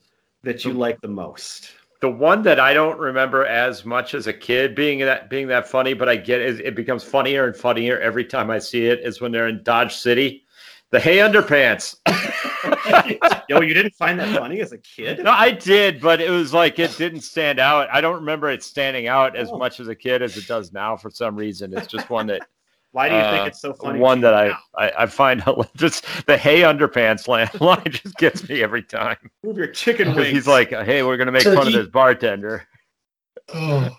that 0.42 0.64
you 0.64 0.72
the, 0.72 0.78
like 0.78 1.00
the 1.00 1.08
most? 1.08 1.72
The 2.00 2.10
one 2.10 2.42
that 2.42 2.58
I 2.58 2.72
don't 2.72 2.98
remember 2.98 3.44
as 3.44 3.84
much 3.84 4.14
as 4.14 4.26
a 4.26 4.32
kid 4.32 4.74
being 4.74 5.00
that 5.00 5.28
being 5.28 5.48
that 5.48 5.68
funny, 5.68 5.92
but 5.92 6.08
I 6.08 6.16
get 6.16 6.40
it, 6.40 6.60
it 6.60 6.74
becomes 6.74 7.04
funnier 7.04 7.46
and 7.46 7.56
funnier 7.56 7.98
every 8.00 8.24
time 8.24 8.50
I 8.50 8.58
see 8.58 8.86
it 8.86 9.00
is 9.00 9.20
when 9.20 9.32
they're 9.32 9.48
in 9.48 9.62
Dodge 9.62 9.96
City. 9.96 10.44
The 10.90 11.00
hay 11.00 11.18
underpants. 11.18 11.96
Yo, 13.48 13.60
you 13.60 13.74
didn't 13.74 13.94
find 13.94 14.18
that 14.20 14.36
funny 14.36 14.60
as 14.60 14.72
a 14.72 14.78
kid? 14.78 15.22
No, 15.24 15.30
I 15.30 15.50
did, 15.50 16.00
but 16.00 16.20
it 16.20 16.30
was 16.30 16.52
like 16.52 16.78
it 16.78 16.96
didn't 16.96 17.22
stand 17.22 17.58
out. 17.58 17.88
I 17.92 18.00
don't 18.00 18.16
remember 18.16 18.50
it 18.50 18.62
standing 18.62 19.08
out 19.08 19.36
as 19.36 19.50
oh. 19.50 19.58
much 19.58 19.80
as 19.80 19.88
a 19.88 19.94
kid 19.94 20.22
as 20.22 20.36
it 20.36 20.46
does 20.46 20.72
now 20.72 20.96
for 20.96 21.10
some 21.10 21.36
reason. 21.36 21.76
It's 21.76 21.86
just 21.86 22.10
one 22.10 22.26
that 22.28 22.42
Why 22.92 23.08
do 23.08 23.14
you 23.14 23.22
think 23.22 23.42
Uh, 23.42 23.46
it's 23.46 23.60
so 23.60 23.72
funny? 23.72 23.98
One 23.98 24.20
that 24.20 24.34
I. 24.34 24.50
I, 24.76 24.92
I 24.98 25.06
find 25.06 25.42
just 25.76 26.04
the 26.26 26.36
hey 26.36 26.60
underpants 26.60 27.26
line, 27.26 27.48
line 27.58 27.90
just 27.90 28.16
gets 28.16 28.46
me 28.48 28.62
every 28.62 28.82
time. 28.82 29.16
move 29.42 29.56
your 29.56 29.68
chicken 29.68 30.14
wings. 30.14 30.28
he's 30.28 30.46
like, 30.46 30.70
hey, 30.70 31.02
we're 31.02 31.16
gonna 31.16 31.32
make 31.32 31.42
fun 31.42 31.66
of 31.66 31.72
this 31.72 31.88
bartender. 31.88 32.66
Oh, 33.54 33.96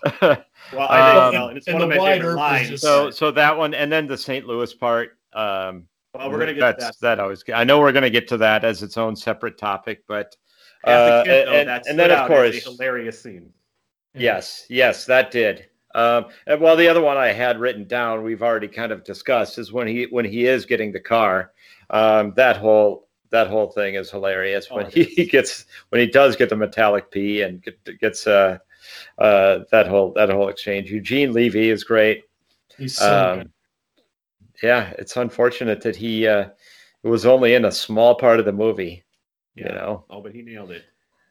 well, 0.72 0.88
I 0.88 1.12
know, 1.12 1.20
um, 1.20 1.34
well, 1.34 1.48
and 1.48 1.58
it's 1.58 1.66
and 1.66 1.74
one 1.74 1.82
of 1.82 1.88
my 1.90 1.98
wide 1.98 2.14
favorite 2.16 2.32
earth 2.32 2.38
lines. 2.38 2.68
just- 2.70 2.82
so 2.82 3.10
so 3.10 3.30
that 3.32 3.56
one, 3.56 3.74
and 3.74 3.92
then 3.92 4.06
the 4.06 4.16
St. 4.16 4.46
Louis 4.46 4.72
part. 4.72 5.18
Um, 5.34 5.86
well, 6.14 6.30
we're 6.30 6.38
gonna 6.38 6.54
get 6.54 6.78
that's 6.78 6.96
to 6.96 7.00
that. 7.02 7.16
that 7.16 7.20
always. 7.22 7.42
I 7.52 7.64
know 7.64 7.80
we're 7.80 7.92
gonna 7.92 8.10
get 8.10 8.28
to 8.28 8.36
that 8.38 8.64
as 8.64 8.82
its 8.82 8.96
own 8.96 9.16
separate 9.16 9.58
topic, 9.58 10.02
but 10.06 10.36
As 10.84 10.90
a 10.92 11.12
uh, 11.12 11.24
kid, 11.24 11.46
though, 11.48 11.52
and, 11.52 11.68
that 11.68 11.86
and 11.86 11.98
then 11.98 12.10
of 12.10 12.26
course 12.28 12.56
a 12.56 12.70
hilarious 12.70 13.20
scene. 13.22 13.52
Yes, 14.14 14.66
yes, 14.68 15.06
that 15.06 15.30
did. 15.30 15.66
Um, 15.94 16.26
and 16.46 16.60
well, 16.60 16.76
the 16.76 16.88
other 16.88 17.00
one 17.00 17.16
I 17.16 17.28
had 17.32 17.58
written 17.60 17.84
down, 17.86 18.22
we've 18.22 18.42
already 18.42 18.68
kind 18.68 18.92
of 18.92 19.04
discussed, 19.04 19.58
is 19.58 19.72
when 19.72 19.86
he 19.86 20.04
when 20.04 20.24
he 20.24 20.46
is 20.46 20.66
getting 20.66 20.92
the 20.92 21.00
car. 21.00 21.52
Um, 21.90 22.32
that 22.36 22.56
whole 22.56 23.08
that 23.30 23.48
whole 23.48 23.68
thing 23.70 23.94
is 23.94 24.10
hilarious 24.10 24.70
when 24.70 24.86
Oh, 24.86 24.88
it 24.88 25.08
he 25.08 25.24
gets 25.30 25.66
when 25.88 26.00
he 26.00 26.06
does 26.06 26.36
get 26.36 26.48
the 26.48 26.56
metallic 26.56 27.10
pea 27.10 27.42
and 27.42 27.62
get, 27.62 27.98
gets 28.00 28.26
uh, 28.26 28.58
uh, 29.18 29.60
that 29.70 29.86
whole 29.88 30.12
that 30.14 30.30
whole 30.30 30.48
exchange. 30.48 30.90
Eugene 30.90 31.32
Levy 31.32 31.70
is 31.70 31.84
great. 31.84 32.24
he's 32.78 32.96
so 32.96 33.32
Um, 33.32 33.38
good. 33.38 33.50
Yeah, 34.62 34.92
it's 34.98 35.16
unfortunate 35.16 35.80
that 35.82 35.96
he 35.96 36.26
uh, 36.26 36.48
was 37.02 37.26
only 37.26 37.54
in 37.54 37.64
a 37.66 37.72
small 37.72 38.14
part 38.14 38.38
of 38.38 38.44
the 38.46 38.52
movie. 38.52 39.02
Yeah. 39.54 39.68
You 39.68 39.74
know, 39.74 40.04
Oh, 40.10 40.20
but 40.20 40.34
he 40.34 40.42
nailed 40.42 40.70
it. 40.72 40.84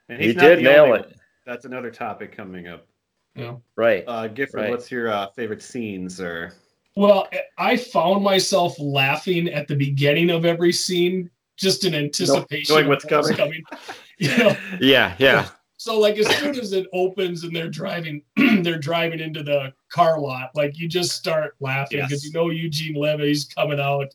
And 0.09 0.21
he 0.21 0.33
not 0.33 0.41
did 0.41 0.59
the 0.59 0.63
nail 0.63 0.83
only 0.85 0.99
it. 0.99 1.05
one. 1.07 1.15
That's 1.45 1.65
another 1.65 1.91
topic 1.91 2.35
coming 2.35 2.67
up. 2.67 2.87
Yeah. 3.35 3.55
Right. 3.75 4.03
Uh, 4.07 4.27
Gifford, 4.27 4.61
Right. 4.61 4.69
what's 4.69 4.89
your 4.91 5.09
uh, 5.11 5.27
favorite 5.35 5.61
scenes? 5.61 6.21
Or 6.21 6.53
Well, 6.95 7.27
I 7.57 7.75
found 7.75 8.23
myself 8.23 8.75
laughing 8.79 9.49
at 9.49 9.67
the 9.67 9.75
beginning 9.75 10.29
of 10.29 10.45
every 10.45 10.71
scene, 10.71 11.29
just 11.57 11.83
in 11.85 11.95
anticipation 11.95 12.73
knowing 12.75 12.85
of 12.85 12.89
what's 12.89 13.05
what 13.05 13.17
was 13.17 13.31
coming. 13.31 13.63
You 14.19 14.37
know, 14.37 14.55
Yeah, 14.79 15.15
yeah. 15.17 15.49
so 15.77 15.99
like 15.99 16.17
as 16.17 16.27
soon 16.37 16.57
as 16.57 16.71
it 16.71 16.85
opens 16.93 17.43
and 17.43 17.53
they're 17.53 17.67
driving, 17.67 18.21
they're 18.63 18.79
driving 18.79 19.19
into 19.19 19.43
the 19.43 19.73
car 19.91 20.19
lot, 20.19 20.49
like 20.55 20.77
you 20.77 20.87
just 20.87 21.11
start 21.11 21.55
laughing 21.59 21.99
because 21.99 22.23
Yes. 22.23 22.25
you 22.25 22.31
know 22.31 22.49
Eugene 22.49 22.95
Levy's 22.95 23.45
coming 23.45 23.79
out. 23.79 24.07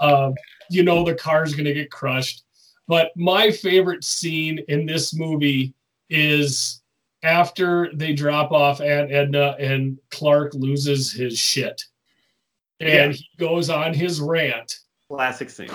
Um, 0.00 0.34
you 0.70 0.82
know 0.82 1.04
the 1.04 1.14
car's 1.14 1.54
gonna 1.54 1.72
get 1.74 1.90
crushed. 1.90 2.44
But 2.86 3.10
my 3.16 3.50
favorite 3.50 4.04
scene 4.04 4.60
in 4.68 4.86
this 4.86 5.14
movie 5.14 5.74
is 6.08 6.80
after 7.22 7.90
they 7.94 8.12
drop 8.14 8.52
off 8.52 8.80
Aunt 8.80 9.10
Edna 9.12 9.56
and 9.58 9.98
Clark 10.10 10.54
loses 10.54 11.12
his 11.12 11.38
shit. 11.38 11.84
And 12.80 13.12
he 13.12 13.28
goes 13.38 13.70
on 13.70 13.92
his 13.92 14.20
rant. 14.20 14.78
classic 15.10 15.50
scene. 15.50 15.68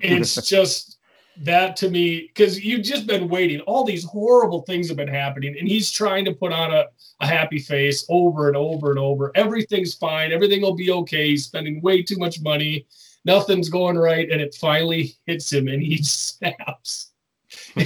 It's 0.00 0.36
just 0.48 0.95
that 1.42 1.76
to 1.76 1.90
me, 1.90 2.22
because 2.28 2.62
you've 2.62 2.84
just 2.84 3.06
been 3.06 3.28
waiting. 3.28 3.60
All 3.60 3.84
these 3.84 4.04
horrible 4.04 4.62
things 4.62 4.88
have 4.88 4.96
been 4.96 5.08
happening, 5.08 5.56
and 5.58 5.68
he's 5.68 5.90
trying 5.90 6.24
to 6.24 6.34
put 6.34 6.52
on 6.52 6.72
a, 6.72 6.84
a 7.20 7.26
happy 7.26 7.58
face 7.58 8.06
over 8.08 8.48
and 8.48 8.56
over 8.56 8.90
and 8.90 8.98
over. 8.98 9.32
Everything's 9.34 9.94
fine. 9.94 10.32
Everything 10.32 10.62
will 10.62 10.74
be 10.74 10.90
okay. 10.90 11.30
He's 11.30 11.44
spending 11.44 11.80
way 11.82 12.02
too 12.02 12.18
much 12.18 12.40
money. 12.40 12.86
Nothing's 13.24 13.68
going 13.68 13.98
right. 13.98 14.30
And 14.30 14.40
it 14.40 14.54
finally 14.54 15.16
hits 15.26 15.52
him 15.52 15.68
and 15.68 15.82
he 15.82 15.98
snaps. 16.02 17.12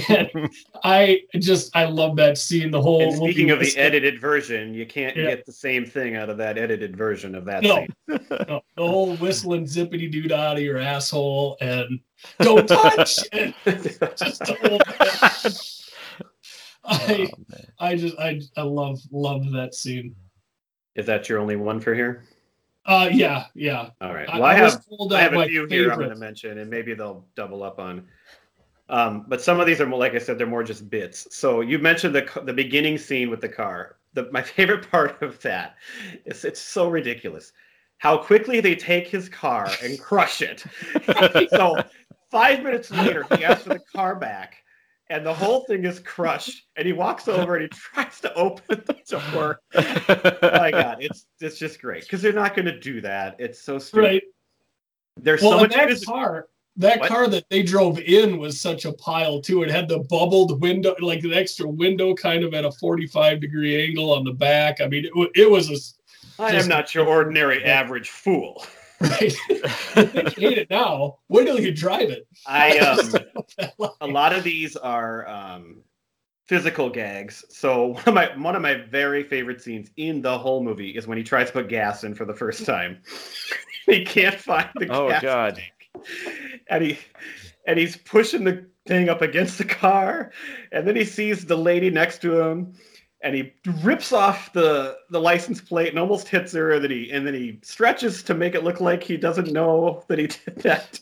And 0.09 0.49
I 0.83 1.21
just, 1.35 1.75
I 1.75 1.85
love 1.85 2.15
that 2.15 2.37
scene. 2.37 2.71
The 2.71 2.81
whole 2.81 3.01
And 3.01 3.15
speaking 3.15 3.49
of 3.51 3.59
the 3.59 3.65
was- 3.65 3.77
edited 3.77 4.19
version, 4.21 4.73
you 4.73 4.85
can't 4.85 5.15
Yeah. 5.17 5.27
get 5.31 5.45
the 5.45 5.51
same 5.51 5.85
thing 5.85 6.15
out 6.15 6.29
of 6.29 6.37
that 6.37 6.57
edited 6.57 6.95
version 6.95 7.35
of 7.35 7.45
that 7.45 7.63
No. 7.63 7.75
scene. 7.75 7.87
No, 8.07 8.61
the 8.77 8.87
whole 8.87 9.15
whistling 9.17 9.65
zippity 9.65 10.09
doo 10.11 10.33
out 10.33 10.57
of 10.57 10.63
your 10.63 10.77
asshole 10.77 11.57
and 11.61 11.99
don't 12.39 12.67
touch 12.67 13.19
it. 13.33 13.53
Just 14.17 14.39
the 14.39 14.57
whole 14.63 14.79
I 16.83 17.29
Oh. 17.31 17.55
I 17.79 17.95
just 17.95 18.17
I 18.17 18.41
I 18.57 18.63
love 18.63 18.99
love 19.11 19.51
that 19.51 19.75
scene. 19.75 20.15
Is 20.95 21.05
that 21.05 21.29
your 21.29 21.39
only 21.39 21.55
one 21.55 21.79
for 21.79 21.93
here? 21.93 22.23
Uh 22.85 23.07
yeah, 23.11 23.45
yeah. 23.53 23.89
All 24.01 24.13
right. 24.13 24.27
Well, 24.27 24.43
I, 24.43 24.55
I 24.55 24.61
was 24.63 24.73
have 24.73 25.11
I 25.11 25.21
have 25.21 25.33
a 25.33 25.45
few 25.45 25.67
here 25.67 25.91
I'm 25.91 25.99
going 25.99 26.09
to 26.09 26.15
mention, 26.15 26.57
and 26.57 26.69
maybe 26.69 26.95
they'll 26.95 27.25
double 27.35 27.61
up 27.61 27.77
on. 27.79 28.07
Um, 28.91 29.23
but 29.27 29.41
some 29.41 29.61
of 29.61 29.65
these 29.65 29.79
are 29.79 29.87
more, 29.87 29.97
like 29.97 30.15
I 30.15 30.17
said, 30.17 30.37
they're 30.37 30.45
more 30.45 30.63
just 30.63 30.89
bits. 30.89 31.25
So 31.35 31.61
you 31.61 31.79
mentioned 31.79 32.13
the 32.13 32.27
the 32.43 32.53
beginning 32.53 32.97
scene 32.97 33.29
with 33.29 33.39
the 33.39 33.49
car. 33.49 33.95
The, 34.13 34.29
my 34.31 34.41
favorite 34.57 34.91
part 34.91 35.21
of 35.23 35.41
that 35.41 35.77
is 36.25 36.43
it's 36.45 36.59
so 36.59 36.89
ridiculous 36.89 37.53
how 37.99 38.17
quickly 38.17 38.59
they 38.59 38.75
take 38.75 39.07
his 39.07 39.29
car 39.29 39.69
and 39.83 39.99
crush 39.99 40.41
it. 40.41 40.65
so 41.51 41.77
five 42.31 42.63
minutes 42.63 42.91
later, 42.91 43.25
he 43.35 43.45
asks 43.45 43.63
for 43.63 43.69
the 43.69 43.79
car 43.95 44.15
back, 44.15 44.57
and 45.09 45.25
the 45.25 45.33
whole 45.33 45.65
thing 45.65 45.85
is 45.85 45.99
crushed. 45.99 46.65
And 46.75 46.85
he 46.85 46.93
walks 46.93 47.29
over 47.29 47.55
and 47.55 47.63
he 47.63 47.69
tries 47.69 48.19
to 48.21 48.33
open 48.33 48.83
the 48.87 49.21
door. 49.31 49.61
Oh 49.73 50.39
my 50.41 50.71
god, 50.71 50.97
it's 50.99 51.27
it's 51.39 51.57
just 51.57 51.79
great 51.79 52.03
because 52.03 52.21
they're 52.21 52.33
not 52.33 52.55
going 52.55 52.65
to 52.65 52.77
do 52.77 52.99
that. 53.01 53.37
It's 53.39 53.61
so 53.61 53.79
stupid. 53.79 54.05
Right. 54.05 54.23
There's 55.17 55.41
Well, 55.41 55.51
so 55.51 55.59
much 55.59 55.73
that 55.75 56.05
car, 56.05 56.47
that 56.77 56.99
What? 57.01 57.09
car 57.09 57.27
that 57.27 57.49
they 57.49 57.63
drove 57.63 57.99
in 57.99 58.37
was 58.37 58.59
such 58.61 58.85
a 58.85 58.93
pile 58.93 59.41
too. 59.41 59.63
It 59.63 59.69
had 59.71 59.87
the 59.89 59.99
bubbled 59.99 60.61
window, 60.61 60.95
like 61.01 61.23
an 61.23 61.33
extra 61.33 61.67
window, 61.67 62.13
kind 62.15 62.43
of 62.43 62.53
at 62.53 62.65
a 62.65 62.71
forty-five 62.71 63.41
degree 63.41 63.85
angle 63.87 64.11
on 64.13 64.23
the 64.23 64.33
back. 64.33 64.79
I 64.81 64.87
mean, 64.87 65.05
it, 65.05 65.29
it 65.35 65.49
was 65.51 65.69
a 65.69 65.73
s- 65.73 65.95
I 66.39 66.53
am 66.53 66.67
not 66.67 66.95
your 66.95 67.05
ordinary 67.07 67.63
average 67.65 68.09
fool. 68.09 68.65
right. 69.01 69.35
I 69.95 70.05
think 70.05 70.37
you 70.37 70.47
hate 70.49 70.57
it 70.59 70.69
now. 70.69 71.17
Wait 71.27 71.45
till 71.45 71.59
you 71.59 71.71
drive 71.73 72.09
it. 72.09 72.27
I 72.47 72.77
um 72.79 73.93
a 73.99 74.07
lot 74.07 74.33
of 74.33 74.43
these 74.43 74.75
are 74.77 75.27
um 75.27 75.81
physical 76.47 76.89
gags. 76.89 77.43
So 77.49 77.87
one 77.87 78.03
of 78.07 78.13
my 78.13 78.29
one 78.37 78.55
of 78.55 78.61
my 78.61 78.75
very 78.75 79.23
favorite 79.23 79.61
scenes 79.61 79.89
in 79.97 80.21
the 80.21 80.37
whole 80.37 80.63
movie 80.63 80.91
is 80.91 81.05
when 81.07 81.17
he 81.17 81.23
tries 81.23 81.47
to 81.47 81.53
put 81.53 81.67
gas 81.67 82.03
in 82.03 82.13
for 82.15 82.25
the 82.25 82.33
first 82.33 82.65
time. 82.65 83.01
he 83.87 84.05
can't 84.05 84.35
find 84.35 84.69
the 84.75 84.87
Oh, 84.89 85.09
gas 85.09 85.21
God. 85.21 85.55
tank. 85.55 85.73
And 86.71 86.83
he 86.83 86.99
and 87.67 87.77
he's 87.77 87.97
pushing 87.97 88.43
the 88.43 88.65
thing 88.87 89.09
up 89.09 89.21
against 89.21 89.57
the 89.57 89.65
car, 89.65 90.31
and 90.71 90.87
then 90.87 90.95
he 90.95 91.05
sees 91.05 91.45
the 91.45 91.57
lady 91.57 91.89
next 91.89 92.21
to 92.23 92.39
him, 92.39 92.73
and 93.21 93.35
he 93.35 93.53
rips 93.83 94.11
off 94.11 94.51
the 94.53 94.97
the 95.09 95.19
license 95.19 95.61
plate 95.61 95.89
and 95.89 95.99
almost 95.99 96.27
hits 96.27 96.53
her. 96.53 96.71
And 96.71 96.83
then 96.83 96.91
he 96.91 97.11
and 97.11 97.27
then 97.27 97.33
he 97.33 97.59
stretches 97.61 98.23
to 98.23 98.33
make 98.33 98.55
it 98.55 98.63
look 98.63 98.79
like 98.81 99.03
he 99.03 99.17
doesn't 99.17 99.51
know 99.51 100.03
that 100.07 100.17
he 100.17 100.27
did 100.27 100.55
that. 100.63 100.99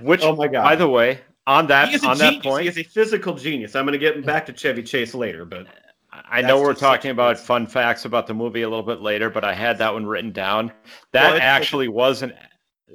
Which, 0.00 0.22
Oh 0.22 0.36
my 0.36 0.48
god! 0.48 0.64
by 0.64 0.76
the 0.76 0.88
way, 0.88 1.20
on 1.46 1.68
that 1.68 1.88
he 1.88 1.94
is 1.94 2.04
a 2.04 2.08
on 2.08 2.18
that 2.18 2.42
point, 2.42 2.64
he's 2.64 2.76
a 2.78 2.82
physical 2.82 3.34
genius. 3.34 3.74
I'm 3.74 3.86
going 3.86 3.92
to 3.92 3.98
get 3.98 4.26
back 4.26 4.44
to 4.46 4.52
Chevy 4.52 4.82
Chase 4.82 5.14
later, 5.14 5.44
but 5.44 5.66
I 6.12 6.42
know 6.42 6.60
we're 6.60 6.74
talking 6.74 7.10
about 7.10 7.38
fun 7.38 7.66
facts 7.66 8.04
about 8.04 8.26
the 8.26 8.34
movie 8.34 8.62
a 8.62 8.68
little 8.68 8.84
bit 8.84 9.00
later, 9.00 9.30
but 9.30 9.44
I 9.44 9.54
had 9.54 9.78
that 9.78 9.92
one 9.92 10.06
written 10.06 10.32
down. 10.32 10.72
That 11.12 11.36
it's- 11.36 11.42
actually 11.42 11.88
wasn't. 11.88 12.34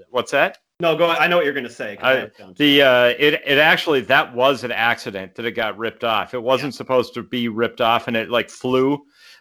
What's 0.10 0.32
that? 0.32 0.58
No, 0.80 0.96
go. 0.96 1.10
I 1.10 1.28
know 1.28 1.36
what 1.38 1.46
you're 1.46 1.54
going 1.54 1.66
to 1.68 1.72
say. 1.72 1.98
I 2.02 2.12
I- 2.12 2.16
have 2.16 2.24
it 2.26 2.38
down 2.38 2.48
too. 2.50 2.64
The 2.64 2.82
uh, 2.82 3.06
it 3.20 3.42
it 3.46 3.58
actually 3.58 4.02
that 4.02 4.34
was 4.34 4.64
an 4.64 4.72
accident 4.72 5.36
that 5.36 5.46
it 5.46 5.52
got 5.52 5.78
ripped 5.78 6.04
off. 6.04 6.34
It 6.34 6.42
wasn't 6.42 6.74
supposed 6.76 7.14
to 7.16 7.24
be 7.24 7.48
ripped 7.50 7.82
off, 7.82 8.08
and 8.08 8.16
it 8.16 8.30
like 8.30 8.50
flew. 8.50 8.94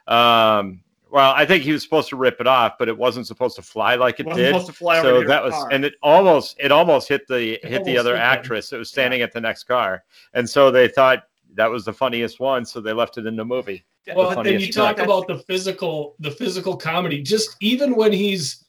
Um, 0.07 0.81
well, 1.11 1.33
I 1.35 1.47
think 1.47 1.63
he 1.63 1.73
was 1.73 1.83
supposed 1.83 2.09
to 2.11 2.17
rip 2.17 2.41
it 2.41 2.47
off, 2.47 2.75
but 2.79 2.89
it 2.89 2.97
wasn't 2.97 3.27
supposed 3.27 3.57
to 3.57 3.63
fly 3.63 3.95
like 3.95 4.21
it 4.21 4.27
Wasn't 4.27 4.43
did. 4.45 4.49
supposed 4.49 4.67
to 4.67 4.73
fly 4.73 4.99
over 4.99 5.23
so 5.23 5.29
that 5.29 5.43
was, 5.43 5.55
car. 5.55 5.69
and 5.73 5.85
it 5.85 5.95
almost 6.03 6.57
it 6.59 6.71
almost 6.71 7.09
hit 7.09 7.27
the 7.29 7.59
hit 7.63 7.85
the 7.85 7.97
other 7.97 8.11
hit 8.11 8.17
them. 8.21 8.23
actress 8.39 8.71
that 8.71 8.79
was 8.79 8.91
standing 8.91 9.23
at 9.23 9.33
the 9.33 9.41
next 9.41 9.65
car, 9.65 10.05
and 10.35 10.49
so 10.49 10.71
they 10.71 10.89
thought 10.89 11.25
that 11.55 11.71
was 11.71 11.85
the 11.85 11.93
funniest 11.93 12.41
one, 12.41 12.65
so 12.65 12.81
they 12.81 12.93
left 12.93 13.17
it 13.17 13.27
in 13.27 13.37
the 13.37 13.45
movie. 13.45 13.85
Well, 14.15 14.31
the 14.35 14.43
then 14.43 14.61
you 14.61 14.73
talk 14.73 14.97
part. 14.97 15.07
about 15.07 15.27
the 15.29 15.39
physical, 15.39 16.15
the 16.19 16.31
physical 16.31 16.77
comedy. 16.77 17.23
Just 17.23 17.57
even 17.61 17.95
when 17.95 18.13
he's 18.13 18.65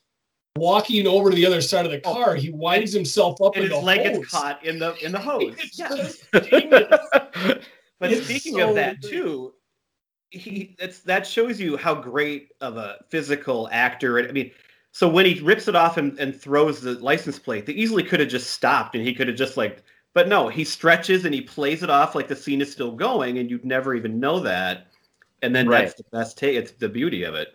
walking 0.57 1.07
over 1.07 1.29
to 1.29 1.35
the 1.35 1.45
other 1.45 1.61
side 1.61 1.85
of 1.85 1.91
the 1.91 2.01
Oh. 2.05 2.13
car, 2.13 2.35
he 2.35 2.49
winds 2.49 2.91
himself 2.93 3.41
up 3.41 3.55
and 3.55 3.65
in 3.65 3.71
his 3.71 3.79
the 3.79 3.85
leg 3.85 4.05
hose. 4.05 4.17
gets 4.19 4.29
caught 4.31 4.65
in 4.65 4.79
the 4.79 4.95
in 5.03 5.11
the 5.11 5.19
hose. 5.29 5.55
It's 5.59 5.77
Yeah. 5.79 5.89
just 5.89 6.23
genius. 6.49 6.87
But 7.99 8.11
It's 8.13 8.25
speaking 8.27 8.53
so 8.59 8.69
of 8.69 8.75
that 8.75 9.01
good. 9.01 9.09
too, 9.09 9.53
he 10.31 10.75
that's 10.79 10.99
that 11.01 11.25
shows 11.27 11.59
you 11.59 11.75
how 11.77 11.95
great 11.95 12.49
of 12.61 12.77
a 12.77 12.97
physical 13.09 13.67
actor. 13.71 14.19
I 14.27 14.31
mean, 14.31 14.51
so 14.91 15.07
when 15.07 15.25
he 15.25 15.39
rips 15.41 15.67
it 15.67 15.75
off 15.75 15.97
and, 15.97 16.17
and 16.19 16.35
throws 16.39 16.81
the 16.81 16.93
license 16.95 17.37
plate, 17.39 17.65
they 17.65 17.73
easily 17.73 18.03
could 18.03 18.19
have 18.19 18.29
just 18.29 18.51
stopped 18.51 18.95
and 18.95 19.05
he 19.05 19.13
could 19.13 19.27
have 19.27 19.37
just 19.37 19.57
like. 19.57 19.83
But 20.15 20.27
no, 20.27 20.47
he 20.49 20.63
stretches 20.63 21.25
and 21.25 21.33
he 21.35 21.41
plays 21.41 21.83
it 21.83 21.89
off 21.89 22.15
like 22.15 22.27
the 22.27 22.35
scene 22.35 22.61
is 22.61 22.71
still 22.71 22.91
going, 22.91 23.37
and 23.37 23.49
you'd 23.49 23.63
never 23.63 23.93
even 23.93 24.19
know 24.19 24.39
that. 24.39 24.87
And 25.43 25.55
then 25.55 25.67
Right. 25.67 25.81
that's 25.85 25.93
the 25.93 26.03
best 26.11 26.37
take. 26.37 26.55
It's 26.57 26.71
the 26.71 26.89
beauty 26.89 27.23
of 27.23 27.35
it. 27.35 27.49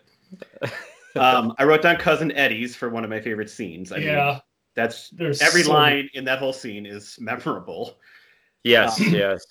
um, 1.15 1.53
I 1.57 1.63
wrote 1.63 1.81
down 1.81 1.97
cousin 1.97 2.31
Eddie's 2.33 2.75
for 2.75 2.89
one 2.89 3.03
of 3.03 3.09
my 3.09 3.19
favorite 3.21 3.49
scenes. 3.49 3.91
I 3.91 3.97
mean, 3.97 4.07
yeah, 4.07 4.39
that's 4.75 5.09
there's 5.11 5.41
every 5.41 5.63
so- 5.63 5.73
line 5.73 6.09
in 6.13 6.25
that 6.25 6.39
whole 6.39 6.53
scene 6.53 6.85
is 6.85 7.17
memorable. 7.19 7.97
yes, 8.63 8.99
Um, 8.99 9.09
yes. 9.13 9.45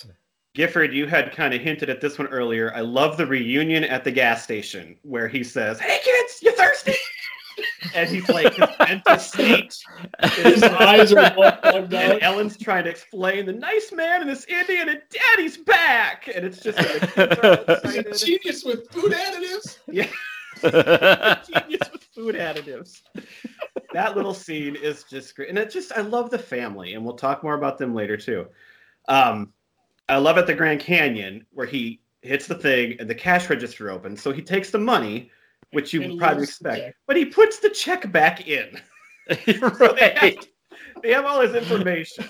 Gifford, 0.54 0.92
you 0.94 1.06
had 1.08 1.32
kind 1.32 1.52
of 1.52 1.60
hinted 1.60 1.90
at 1.90 2.00
this 2.00 2.16
one 2.16 2.28
earlier. 2.28 2.72
I 2.74 2.80
love 2.80 3.16
the 3.16 3.26
reunion 3.26 3.82
at 3.82 4.04
the 4.04 4.12
gas 4.12 4.44
station 4.44 4.96
where 5.02 5.26
he 5.26 5.42
says, 5.42 5.80
"Hey 5.80 5.98
kids, 6.04 6.38
you 6.42 6.52
thirsty?" 6.52 6.94
and 7.94 8.08
he's 8.08 8.28
like 8.28 8.54
his 8.54 8.68
mental 8.78 9.18
state. 9.18 9.76
His 10.34 10.62
eyes 10.62 11.12
are 11.12 11.34
bugged 11.34 11.92
And 11.92 11.94
out. 11.94 12.22
Ellen's 12.22 12.56
trying 12.56 12.84
to 12.84 12.90
explain 12.90 13.46
the 13.46 13.52
nice 13.52 13.90
man 13.92 14.20
and 14.20 14.30
this 14.30 14.44
Indian 14.44 14.88
and 14.90 15.02
Daddy's 15.10 15.56
back, 15.56 16.28
and 16.32 16.44
it's 16.46 16.60
just 16.60 16.78
like, 16.78 17.00
the 17.00 17.76
kids 17.80 17.84
are 17.84 17.90
He's 18.12 18.22
a 18.22 18.26
genius 18.26 18.64
with 18.64 18.88
food 18.92 19.10
additives. 19.12 19.78
Yeah, 19.90 20.06
genius 21.52 21.90
with 21.92 22.02
food 22.14 22.34
additives. 22.34 23.02
That 23.92 24.16
little 24.16 24.34
scene 24.34 24.76
is 24.76 25.04
just 25.04 25.36
great, 25.36 25.48
and 25.48 25.58
it 25.58 25.70
just 25.70 25.92
I 25.92 26.00
love 26.00 26.30
the 26.30 26.38
family, 26.38 26.94
and 26.94 27.04
we'll 27.04 27.16
talk 27.16 27.42
more 27.42 27.54
about 27.54 27.78
them 27.78 27.94
later 27.94 28.16
too. 28.16 28.46
Um, 29.08 29.52
I 30.08 30.16
love 30.16 30.38
at 30.38 30.46
the 30.46 30.54
Grand 30.54 30.80
Canyon 30.80 31.46
where 31.52 31.66
he 31.66 32.00
hits 32.22 32.46
the 32.46 32.54
thing 32.54 32.96
and 32.98 33.08
the 33.08 33.14
cash 33.14 33.50
register 33.50 33.90
opens, 33.90 34.22
so 34.22 34.32
he 34.32 34.42
takes 34.42 34.70
the 34.70 34.78
money, 34.78 35.30
which 35.72 35.92
you 35.92 36.00
would 36.00 36.18
probably 36.18 36.44
expect, 36.44 36.96
but 37.06 37.16
he 37.16 37.24
puts 37.24 37.58
the 37.58 37.70
check 37.70 38.10
back 38.10 38.48
in. 38.48 38.80
So 39.26 39.94
they, 39.98 40.10
have, 40.10 40.22
right. 40.22 40.48
they 41.02 41.12
have 41.14 41.24
all 41.24 41.40
his 41.40 41.54
information. 41.54 42.26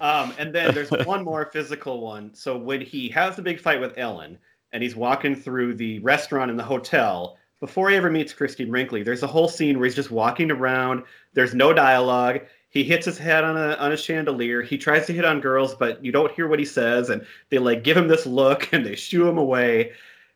Um, 0.00 0.32
and 0.38 0.54
then 0.54 0.74
there's 0.74 0.90
one 1.04 1.22
more 1.22 1.50
physical 1.52 2.00
one. 2.00 2.34
So 2.34 2.56
when 2.56 2.80
he 2.80 3.08
has 3.10 3.36
the 3.36 3.42
big 3.42 3.60
fight 3.60 3.80
with 3.80 3.98
Ellen 3.98 4.38
and 4.72 4.82
he's 4.82 4.96
walking 4.96 5.34
through 5.34 5.74
the 5.74 5.98
restaurant 6.00 6.50
and 6.50 6.58
the 6.58 6.64
hotel, 6.64 7.36
before 7.60 7.90
he 7.90 7.96
ever 7.96 8.10
meets 8.10 8.32
Christie 8.32 8.64
Brinkley, 8.64 9.02
there's 9.02 9.22
a 9.22 9.28
whole 9.28 9.48
scene 9.48 9.78
where 9.78 9.84
he's 9.84 9.94
just 9.94 10.10
walking 10.10 10.50
around. 10.50 11.04
There's 11.34 11.54
no 11.54 11.72
dialogue. 11.72 12.40
He 12.70 12.84
hits 12.84 13.04
his 13.04 13.18
head 13.18 13.44
on 13.44 13.56
a 13.56 13.74
on 13.74 13.92
a 13.92 13.96
chandelier. 13.96 14.62
He 14.62 14.78
tries 14.78 15.06
to 15.06 15.12
hit 15.12 15.24
on 15.24 15.40
girls, 15.40 15.74
but 15.74 16.02
you 16.02 16.10
don't 16.12 16.32
hear 16.32 16.48
what 16.48 16.58
he 16.58 16.64
says, 16.64 17.10
and 17.10 17.26
they 17.50 17.58
like 17.58 17.84
give 17.84 17.96
him 17.96 18.08
this 18.08 18.26
look 18.26 18.68
and 18.72 18.84
they 18.84 18.96
shoo 18.96 19.28
him 19.28 19.38
away. 19.38 19.92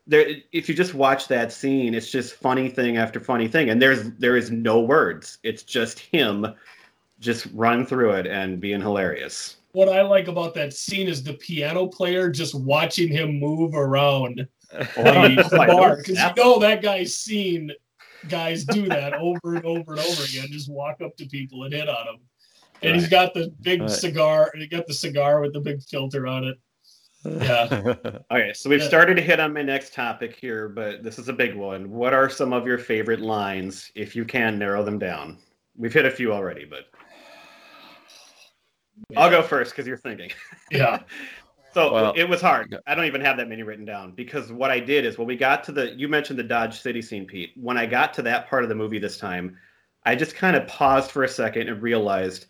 There, 0.06 0.26
if 0.52 0.68
you 0.68 0.74
just 0.74 0.92
watch 0.92 1.28
that 1.28 1.50
scene, 1.50 1.94
it's 1.94 2.10
just 2.10 2.34
funny 2.34 2.68
thing 2.68 2.98
after 2.98 3.20
funny 3.20 3.48
thing, 3.48 3.70
and 3.70 3.80
there's 3.80 4.10
there 4.18 4.36
is 4.36 4.50
no 4.50 4.80
words. 4.80 5.38
It's 5.42 5.62
just 5.62 5.98
him 5.98 6.46
just 7.20 7.46
running 7.54 7.86
through 7.86 8.10
it 8.12 8.26
and 8.26 8.60
being 8.60 8.82
hilarious. 8.82 9.56
What 9.74 9.88
I 9.88 10.02
like 10.02 10.28
about 10.28 10.54
that 10.54 10.72
scene 10.72 11.08
is 11.08 11.24
the 11.24 11.34
piano 11.34 11.88
player 11.88 12.30
just 12.30 12.54
watching 12.54 13.08
him 13.08 13.40
move 13.40 13.74
around 13.74 14.46
Oh, 14.96 15.12
the 15.12 15.64
bar 15.66 15.96
because 15.96 16.16
you 16.16 16.32
know 16.36 16.60
that 16.60 16.80
guy's 16.80 17.16
seen 17.16 17.72
guys 18.28 18.64
do 18.64 18.88
that 18.88 19.14
over 19.14 19.56
and 19.56 19.64
over 19.64 19.92
and 19.94 20.00
over 20.00 20.22
again. 20.22 20.46
Just 20.52 20.70
walk 20.70 21.00
up 21.02 21.16
to 21.16 21.26
people 21.26 21.64
and 21.64 21.74
hit 21.74 21.88
on 21.88 22.06
them. 22.06 22.16
And 22.82 22.94
he's 22.94 23.08
got 23.08 23.34
the 23.34 23.52
big 23.62 23.80
Right. 23.80 23.90
cigar. 23.90 24.52
He 24.56 24.68
got 24.68 24.86
the 24.86 24.94
cigar 24.94 25.40
with 25.40 25.52
the 25.52 25.60
big 25.60 25.82
filter 25.82 26.28
on 26.28 26.44
it. 26.44 26.56
Yeah. 27.24 27.82
Okay, 28.30 28.52
so 28.52 28.70
we've 28.70 28.80
Yeah. 28.80 28.86
started 28.86 29.16
to 29.16 29.22
hit 29.22 29.40
on 29.40 29.52
my 29.52 29.62
next 29.62 29.92
topic 29.92 30.36
here, 30.36 30.68
but 30.68 31.02
this 31.02 31.18
is 31.18 31.28
a 31.28 31.32
big 31.32 31.56
one. 31.56 31.90
What 31.90 32.14
are 32.14 32.30
some 32.30 32.52
of 32.52 32.64
your 32.66 32.78
favorite 32.78 33.20
lines, 33.20 33.90
if 33.96 34.14
you 34.14 34.24
can 34.24 34.56
narrow 34.58 34.84
them 34.84 34.98
down? 35.00 35.38
We've 35.76 35.92
hit 35.92 36.04
a 36.06 36.10
few 36.10 36.32
already, 36.32 36.64
but 36.64 36.86
I'll 39.16 39.30
go 39.30 39.42
first 39.42 39.72
because 39.72 39.86
you're 39.86 39.96
thinking. 39.98 40.30
Yeah. 40.70 41.00
So 41.72 41.92
Well- 41.92 42.12
it 42.16 42.28
was 42.28 42.40
hard. 42.40 42.76
I 42.86 42.94
don't 42.94 43.06
even 43.06 43.20
have 43.22 43.36
that 43.38 43.48
many 43.48 43.64
written 43.64 43.84
down 43.84 44.12
because 44.12 44.52
what 44.52 44.70
I 44.70 44.78
did 44.78 45.04
is 45.04 45.18
when 45.18 45.26
we 45.26 45.34
got 45.36 45.64
to 45.64 45.72
the, 45.72 45.90
you 45.96 46.06
mentioned 46.06 46.38
the 46.38 46.44
Dodge 46.44 46.80
City 46.80 47.02
scene, 47.02 47.26
Pete. 47.26 47.50
When 47.56 47.76
I 47.76 47.84
got 47.84 48.14
to 48.14 48.22
that 48.22 48.48
part 48.48 48.62
of 48.62 48.68
the 48.68 48.76
movie 48.76 49.00
this 49.00 49.18
time, 49.18 49.58
I 50.06 50.14
just 50.14 50.36
kind 50.36 50.54
of 50.54 50.68
paused 50.68 51.10
for 51.10 51.24
a 51.24 51.28
second 51.28 51.68
and 51.68 51.82
realized 51.82 52.46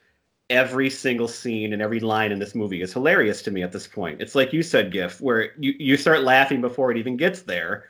every 0.50 0.90
single 0.90 1.26
scene 1.26 1.72
and 1.72 1.80
every 1.80 2.00
line 2.00 2.32
in 2.32 2.38
this 2.38 2.54
movie 2.54 2.82
is 2.82 2.92
hilarious 2.92 3.40
to 3.44 3.50
me 3.50 3.62
at 3.62 3.72
this 3.72 3.86
point. 3.86 4.20
It's 4.20 4.34
like 4.34 4.52
you 4.52 4.62
said, 4.62 4.92
Gif, 4.92 5.22
where 5.22 5.52
you, 5.58 5.72
you 5.78 5.96
start 5.96 6.22
laughing 6.22 6.60
before 6.60 6.90
it 6.90 6.98
even 6.98 7.16
gets 7.16 7.40
there. 7.40 7.84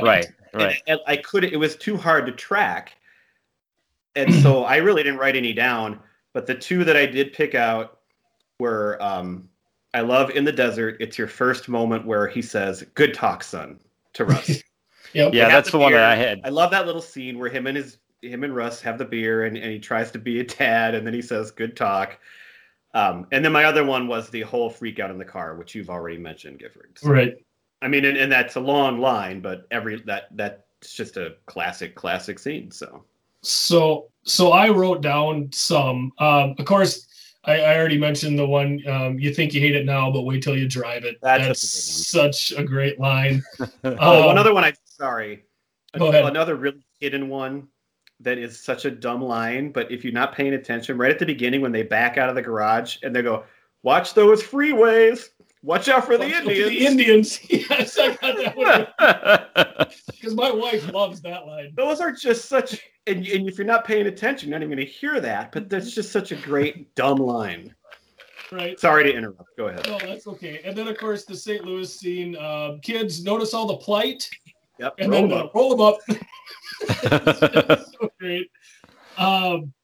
right, 0.00 0.28
And- 0.52 0.62
right. 0.62 0.80
And, 0.86 1.00
I 1.08 1.16
couldn't, 1.16 1.52
it 1.52 1.56
was 1.56 1.74
too 1.74 1.96
hard 1.96 2.24
to 2.26 2.30
track. 2.32 2.96
And 4.14 4.32
so 4.32 4.62
I 4.62 4.76
really 4.76 5.02
didn't 5.02 5.18
write 5.18 5.34
any 5.34 5.52
down. 5.52 5.98
But 6.32 6.46
the 6.46 6.54
two 6.54 6.84
that 6.84 6.96
I 6.96 7.06
did 7.06 7.32
pick 7.32 7.54
out 7.54 7.98
were 8.60 9.00
um, 9.02 9.48
I 9.94 10.00
love 10.00 10.30
In 10.30 10.44
the 10.44 10.52
Desert. 10.52 10.96
It's 11.00 11.18
your 11.18 11.28
first 11.28 11.68
moment 11.68 12.06
where 12.06 12.26
he 12.26 12.42
says, 12.42 12.84
Good 12.94 13.14
talk, 13.14 13.42
son, 13.42 13.80
to 14.14 14.24
Russ. 14.24 14.62
Yep. 15.14 15.32
Yeah, 15.32 15.48
that's 15.48 15.70
the 15.70 15.78
one 15.78 15.92
that 15.92 16.04
I 16.04 16.14
had. 16.14 16.42
I 16.44 16.50
love 16.50 16.70
that 16.72 16.84
little 16.84 17.00
scene 17.00 17.38
where 17.38 17.48
him 17.48 17.66
and 17.66 17.78
his 17.78 17.96
him 18.20 18.44
and 18.44 18.54
Russ 18.54 18.82
have 18.82 18.98
the 18.98 19.06
beer 19.06 19.44
and, 19.44 19.56
and 19.56 19.72
he 19.72 19.78
tries 19.78 20.10
to 20.10 20.18
be 20.18 20.40
a 20.40 20.44
dad 20.44 20.94
and 20.94 21.06
then 21.06 21.14
he 21.14 21.22
says, 21.22 21.50
Good 21.50 21.78
talk. 21.78 22.18
Um, 22.92 23.26
and 23.32 23.42
then 23.42 23.52
my 23.52 23.64
other 23.64 23.84
one 23.84 24.06
was 24.06 24.28
the 24.28 24.42
whole 24.42 24.68
freak 24.68 24.98
out 24.98 25.10
in 25.10 25.16
the 25.16 25.24
car, 25.24 25.56
which 25.56 25.74
you've 25.74 25.88
already 25.88 26.18
mentioned, 26.18 26.58
Gifford. 26.58 26.98
Right. 27.02 27.36
I 27.80 27.88
mean, 27.88 28.04
and, 28.04 28.16
and 28.16 28.30
that's 28.30 28.56
a 28.56 28.60
long 28.60 28.98
line, 28.98 29.40
but 29.40 29.66
every 29.70 30.02
that 30.02 30.28
that's 30.36 30.94
just 30.94 31.16
a 31.16 31.36
classic, 31.46 31.94
classic 31.94 32.38
scene. 32.38 32.70
So 32.70 33.04
So 33.42 34.10
so 34.24 34.52
I 34.52 34.68
wrote 34.68 35.00
down 35.02 35.50
some. 35.52 36.12
Um, 36.18 36.54
of 36.58 36.64
course, 36.66 37.06
I, 37.44 37.60
I 37.60 37.78
already 37.78 37.98
mentioned 37.98 38.38
the 38.38 38.46
one. 38.46 38.82
Um, 38.86 39.18
you 39.18 39.32
think 39.32 39.54
you 39.54 39.60
hate 39.60 39.74
it 39.74 39.86
now, 39.86 40.10
but 40.10 40.22
wait 40.22 40.42
till 40.42 40.56
you 40.56 40.68
drive 40.68 41.04
it. 41.04 41.16
That's 41.22 41.46
That's 41.46 42.08
such 42.08 42.52
a 42.52 42.62
great 42.62 43.00
line. 43.00 43.42
oh, 43.84 44.20
Um, 44.20 44.26
one 44.26 44.38
other 44.38 44.52
one. 44.52 44.64
I 44.64 44.74
sorry, 44.84 45.44
Go 45.96 46.08
ahead. 46.08 46.24
another 46.26 46.56
really 46.56 46.84
hidden 47.00 47.28
one 47.28 47.68
that 48.20 48.36
is 48.36 48.60
such 48.60 48.84
a 48.84 48.90
dumb 48.90 49.22
line. 49.22 49.70
But 49.70 49.90
if 49.92 50.04
you're 50.04 50.12
not 50.12 50.34
paying 50.34 50.54
attention, 50.54 50.98
right 50.98 51.10
at 51.10 51.18
the 51.18 51.26
beginning 51.26 51.60
when 51.60 51.72
they 51.72 51.82
back 51.84 52.18
out 52.18 52.28
of 52.28 52.34
the 52.34 52.42
garage 52.42 52.98
and 53.02 53.14
they 53.14 53.22
go, 53.22 53.44
"Watch 53.82 54.14
those 54.14 54.42
freeways! 54.42 55.28
Watch 55.68 55.90
out 55.90 56.06
for 56.06 56.16
the 56.16 56.24
Watch 56.24 56.44
for 56.44 56.50
Indians!" 56.50 57.38
The 57.38 57.46
Indians. 57.50 57.50
yes, 57.50 57.98
I 57.98 58.14
got 58.14 58.38
that 58.38 58.56
one 58.56 58.86
because 60.10 60.34
my 60.34 60.50
wife 60.50 60.90
loves 60.94 61.20
that 61.20 61.46
line. 61.46 61.74
Those 61.76 62.00
are 62.00 62.10
just 62.10 62.46
such. 62.46 62.80
And, 63.06 63.18
and 63.26 63.46
if 63.46 63.58
you're 63.58 63.66
not 63.66 63.84
paying 63.84 64.06
attention, 64.06 64.48
you're 64.48 64.58
not 64.58 64.64
even 64.64 64.74
going 64.78 64.86
to 64.86 64.90
hear 64.90 65.20
that. 65.20 65.52
But 65.52 65.68
that's 65.68 65.94
just 65.94 66.10
such 66.10 66.32
a 66.32 66.36
great 66.36 66.94
dumb 66.94 67.18
line. 67.18 67.74
Right. 68.50 68.80
Sorry 68.80 69.04
to 69.04 69.14
interrupt. 69.14 69.44
Go 69.58 69.66
ahead. 69.66 69.86
No, 69.86 69.98
that's 69.98 70.26
okay. 70.26 70.62
And 70.64 70.74
then, 70.74 70.88
of 70.88 70.96
course, 70.96 71.26
the 71.26 71.36
St. 71.36 71.62
Louis 71.62 71.94
scene. 71.94 72.34
Um, 72.38 72.80
kids, 72.80 73.22
notice 73.22 73.52
all 73.52 73.66
the 73.66 73.76
plight, 73.76 74.26
Yep. 74.78 74.94
and 75.00 75.10
roll 75.10 75.20
then 75.20 75.28
them 75.28 75.38
uh, 75.38 75.44
up. 75.44 75.54
roll 75.54 75.76
them 75.76 75.82
up. 75.82 75.98
so 78.00 78.10
great. 78.18 78.50
Um, 79.18 79.74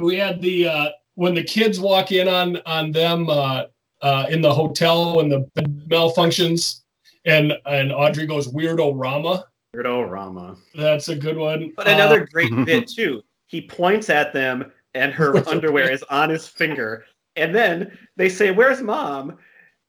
we 0.00 0.16
had 0.16 0.42
the 0.42 0.68
uh, 0.68 0.88
when 1.14 1.34
the 1.34 1.44
kids 1.44 1.80
walk 1.80 2.12
in 2.12 2.28
on 2.28 2.58
on 2.66 2.92
them 2.92 3.30
uh, 3.30 3.62
uh, 4.02 4.26
in 4.28 4.40
the 4.40 4.52
hotel 4.52 5.16
when 5.16 5.28
the 5.28 5.48
malfunctions, 5.88 6.80
and 7.24 7.52
and 7.66 7.92
Audrey 7.92 8.26
goes 8.26 8.52
weirdo 8.52 8.92
Rama. 8.94 9.44
Weirdo 9.74 10.08
Rama. 10.10 10.56
That's 10.74 11.08
a 11.08 11.16
good 11.16 11.36
one. 11.36 11.72
But 11.76 11.88
another 11.88 12.22
Uh, 12.22 12.26
great 12.32 12.54
bit 12.66 12.88
too. 12.88 13.22
He 13.46 13.62
points 13.62 14.10
at 14.10 14.32
them, 14.32 14.72
and 14.94 15.12
her 15.12 15.36
underwear 15.48 15.90
is 15.90 16.02
on 16.04 16.30
his 16.30 16.46
finger. 16.48 17.04
And 17.36 17.54
then 17.54 17.96
they 18.16 18.28
say, 18.28 18.50
"Where's 18.50 18.80
mom?" 18.82 19.38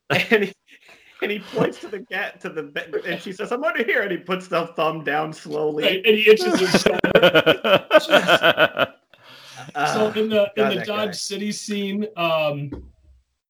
And 0.10 0.44
he, 0.46 0.54
and 1.22 1.32
he 1.32 1.40
points 1.40 1.80
to 1.80 1.88
the 1.88 2.00
cat 2.06 2.40
to 2.42 2.50
the 2.50 2.64
bed, 2.64 2.94
and 3.08 3.22
she 3.22 3.32
says, 3.34 3.52
"I'm 3.52 3.64
under 3.64 3.84
here." 3.84 4.02
And 4.02 4.12
he 4.12 4.18
puts 4.18 4.48
the 4.48 4.68
thumb 4.76 5.04
down 5.04 5.34
slowly. 5.34 5.84
right, 5.84 6.06
and 6.06 6.16
he 6.16 6.30
itches 6.30 6.60
his 6.60 6.82
shoulder. 6.82 8.94
So 9.94 10.12
in 10.12 10.30
the 10.30 10.52
God, 10.56 10.58
in 10.58 10.70
the 10.70 10.76
that 10.76 10.88
Dodge 10.88 11.08
guy. 11.08 11.12
City 11.12 11.52
scene, 11.52 12.06
um, 12.18 12.72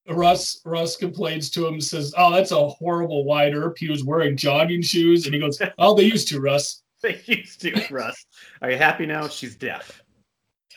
Russ 0.08 0.60
Russ 0.64 0.96
complains 0.96 1.50
to 1.50 1.66
him, 1.66 1.80
says, 1.80 2.14
"Oh, 2.16 2.32
that's 2.32 2.52
a 2.52 2.68
horrible 2.68 3.24
Wyatt 3.24 3.54
Earp. 3.54 3.78
He 3.78 3.88
was 3.88 4.04
wearing 4.04 4.36
jogging 4.36 4.82
shoes." 4.82 5.24
And 5.24 5.34
he 5.34 5.40
goes, 5.40 5.60
"Oh, 5.78 5.94
they 5.94 6.04
used 6.04 6.28
to, 6.28 6.40
Russ." 6.40 6.82
they 7.02 7.20
used 7.26 7.60
to 7.60 7.86
Russ. 7.90 8.24
Are 8.62 8.70
you 8.70 8.78
happy 8.78 9.06
now? 9.06 9.28
She's 9.28 9.56
deaf. 9.56 10.02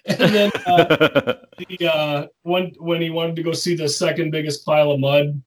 And 0.06 0.18
then 0.18 0.52
uh, 0.66 1.36
the 1.58 1.88
uh, 1.94 2.28
one 2.44 2.72
when 2.80 3.02
he 3.02 3.10
wanted 3.10 3.36
to 3.36 3.44
go 3.44 3.52
see 3.52 3.76
the 3.76 3.88
second 3.88 4.32
biggest 4.32 4.66
pile 4.66 4.92
of 4.92 5.00
mud, 5.00 5.42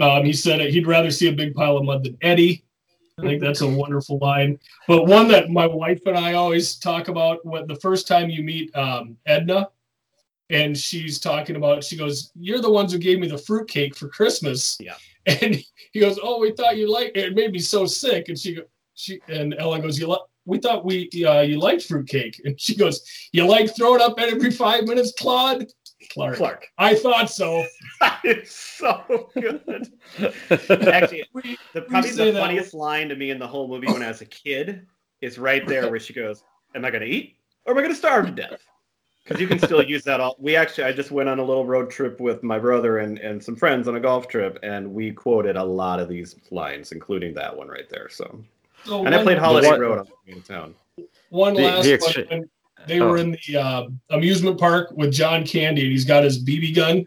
um, 0.00 0.24
he 0.24 0.32
said 0.32 0.60
he'd 0.60 0.86
rather 0.86 1.10
see 1.10 1.28
a 1.28 1.32
big 1.32 1.54
pile 1.54 1.76
of 1.76 1.84
mud 1.84 2.04
than 2.04 2.16
Eddie. 2.22 2.64
I 3.18 3.22
think 3.22 3.42
that's 3.42 3.60
a 3.60 3.68
wonderful 3.68 4.18
line. 4.18 4.58
But 4.88 5.06
one 5.06 5.28
that 5.28 5.50
my 5.50 5.66
wife 5.66 6.00
and 6.06 6.16
I 6.16 6.34
always 6.34 6.76
talk 6.76 7.08
about 7.08 7.44
when 7.44 7.66
the 7.66 7.76
first 7.76 8.08
time 8.08 8.30
you 8.30 8.42
meet 8.42 8.74
um, 8.74 9.16
Edna, 9.26 9.68
and 10.50 10.76
she's 10.76 11.18
talking 11.18 11.56
about, 11.56 11.82
she 11.84 11.96
goes, 11.96 12.32
"You're 12.34 12.60
the 12.60 12.70
ones 12.70 12.92
who 12.92 12.98
gave 12.98 13.18
me 13.18 13.28
the 13.28 13.38
fruitcake 13.38 13.96
for 13.96 14.08
Christmas." 14.08 14.76
Yeah. 14.80 14.94
And 15.26 15.62
he 15.92 16.00
goes, 16.00 16.18
"Oh, 16.22 16.38
we 16.40 16.52
thought 16.52 16.76
you 16.76 16.90
liked 16.92 17.16
it. 17.16 17.26
It 17.26 17.34
made 17.34 17.52
me 17.52 17.58
so 17.60 17.86
sick." 17.86 18.28
And 18.28 18.38
she, 18.38 18.54
go- 18.56 18.62
she, 18.94 19.20
and 19.28 19.54
Ellen 19.58 19.80
goes, 19.82 19.98
"You 19.98 20.06
like?" 20.08 20.20
We 20.46 20.58
thought 20.58 20.84
we 20.84 21.08
uh, 21.26 21.42
you 21.42 21.58
liked 21.60 21.84
fruitcake, 21.84 22.40
and 22.44 22.58
she 22.60 22.74
goes, 22.74 23.02
"You 23.32 23.46
like 23.46 23.74
throwing 23.76 24.00
up 24.00 24.18
every 24.18 24.50
five 24.50 24.84
minutes, 24.84 25.12
Claude?" 25.18 25.66
Clark. 26.12 26.36
Clark. 26.38 26.66
I 26.78 26.94
thought 26.94 27.30
so. 27.30 27.64
it's 28.24 28.52
so 28.56 29.28
good. 29.34 29.92
Actually, 30.70 31.24
We, 31.34 31.56
the 31.74 31.82
probably 31.82 32.10
say 32.10 32.24
the 32.26 32.32
that- 32.32 32.40
funniest 32.40 32.74
line 32.74 33.08
to 33.10 33.16
me 33.16 33.30
in 33.30 33.38
the 33.38 33.46
whole 33.46 33.68
movie 33.68 33.86
when 33.86 34.02
I 34.02 34.08
was 34.08 34.22
a 34.22 34.26
kid 34.26 34.86
is 35.20 35.38
right 35.38 35.66
there 35.68 35.90
where 35.90 36.00
she 36.00 36.14
goes, 36.14 36.42
"Am 36.74 36.84
I 36.84 36.90
going 36.90 37.02
to 37.02 37.08
eat 37.08 37.36
or 37.66 37.72
am 37.72 37.78
I 37.78 37.82
going 37.82 37.92
to 37.92 37.98
starve 37.98 38.26
to 38.26 38.32
death?" 38.32 38.60
Because 39.30 39.40
you 39.40 39.46
can 39.46 39.60
still 39.60 39.80
use 39.80 40.02
that. 40.04 40.18
All 40.20 40.34
we 40.40 40.56
actually, 40.56 40.84
I 40.84 40.92
just 40.92 41.12
went 41.12 41.28
on 41.28 41.38
a 41.38 41.44
little 41.44 41.64
road 41.64 41.88
trip 41.88 42.18
with 42.18 42.42
my 42.42 42.58
brother 42.58 42.98
and 42.98 43.16
and 43.20 43.40
some 43.42 43.54
friends 43.54 43.86
on 43.86 43.94
a 43.94 44.00
golf 44.00 44.26
trip, 44.26 44.58
and 44.64 44.92
we 44.92 45.12
quoted 45.12 45.54
a 45.56 45.62
lot 45.62 46.00
of 46.00 46.08
these 46.08 46.34
lines, 46.50 46.90
including 46.90 47.32
that 47.34 47.56
one 47.56 47.68
right 47.68 47.88
there. 47.88 48.08
So 48.08 48.42
So 48.84 49.06
And 49.06 49.14
I 49.14 49.22
played 49.22 49.38
Holiday 49.38 49.68
one- 49.68 49.80
Road 49.80 49.98
on 50.00 50.06
the 50.26 50.32
way 50.34 50.40
to 50.40 50.46
town. 50.46 50.74
One 51.28 51.54
The- 51.54 51.62
last 51.62 51.84
the 51.84 51.90
one. 51.90 51.94
exchange- 51.94 52.28
when 52.30 52.50
They 52.88 52.98
Oh. 52.98 53.08
were 53.10 53.18
in 53.18 53.36
the 53.46 53.56
uh, 53.56 53.86
amusement 54.10 54.58
park 54.58 54.90
with 54.96 55.12
John 55.12 55.46
Candy, 55.46 55.82
and 55.82 55.92
he's 55.92 56.04
got 56.06 56.24
his 56.24 56.42
BB 56.42 56.72
gun. 56.74 57.06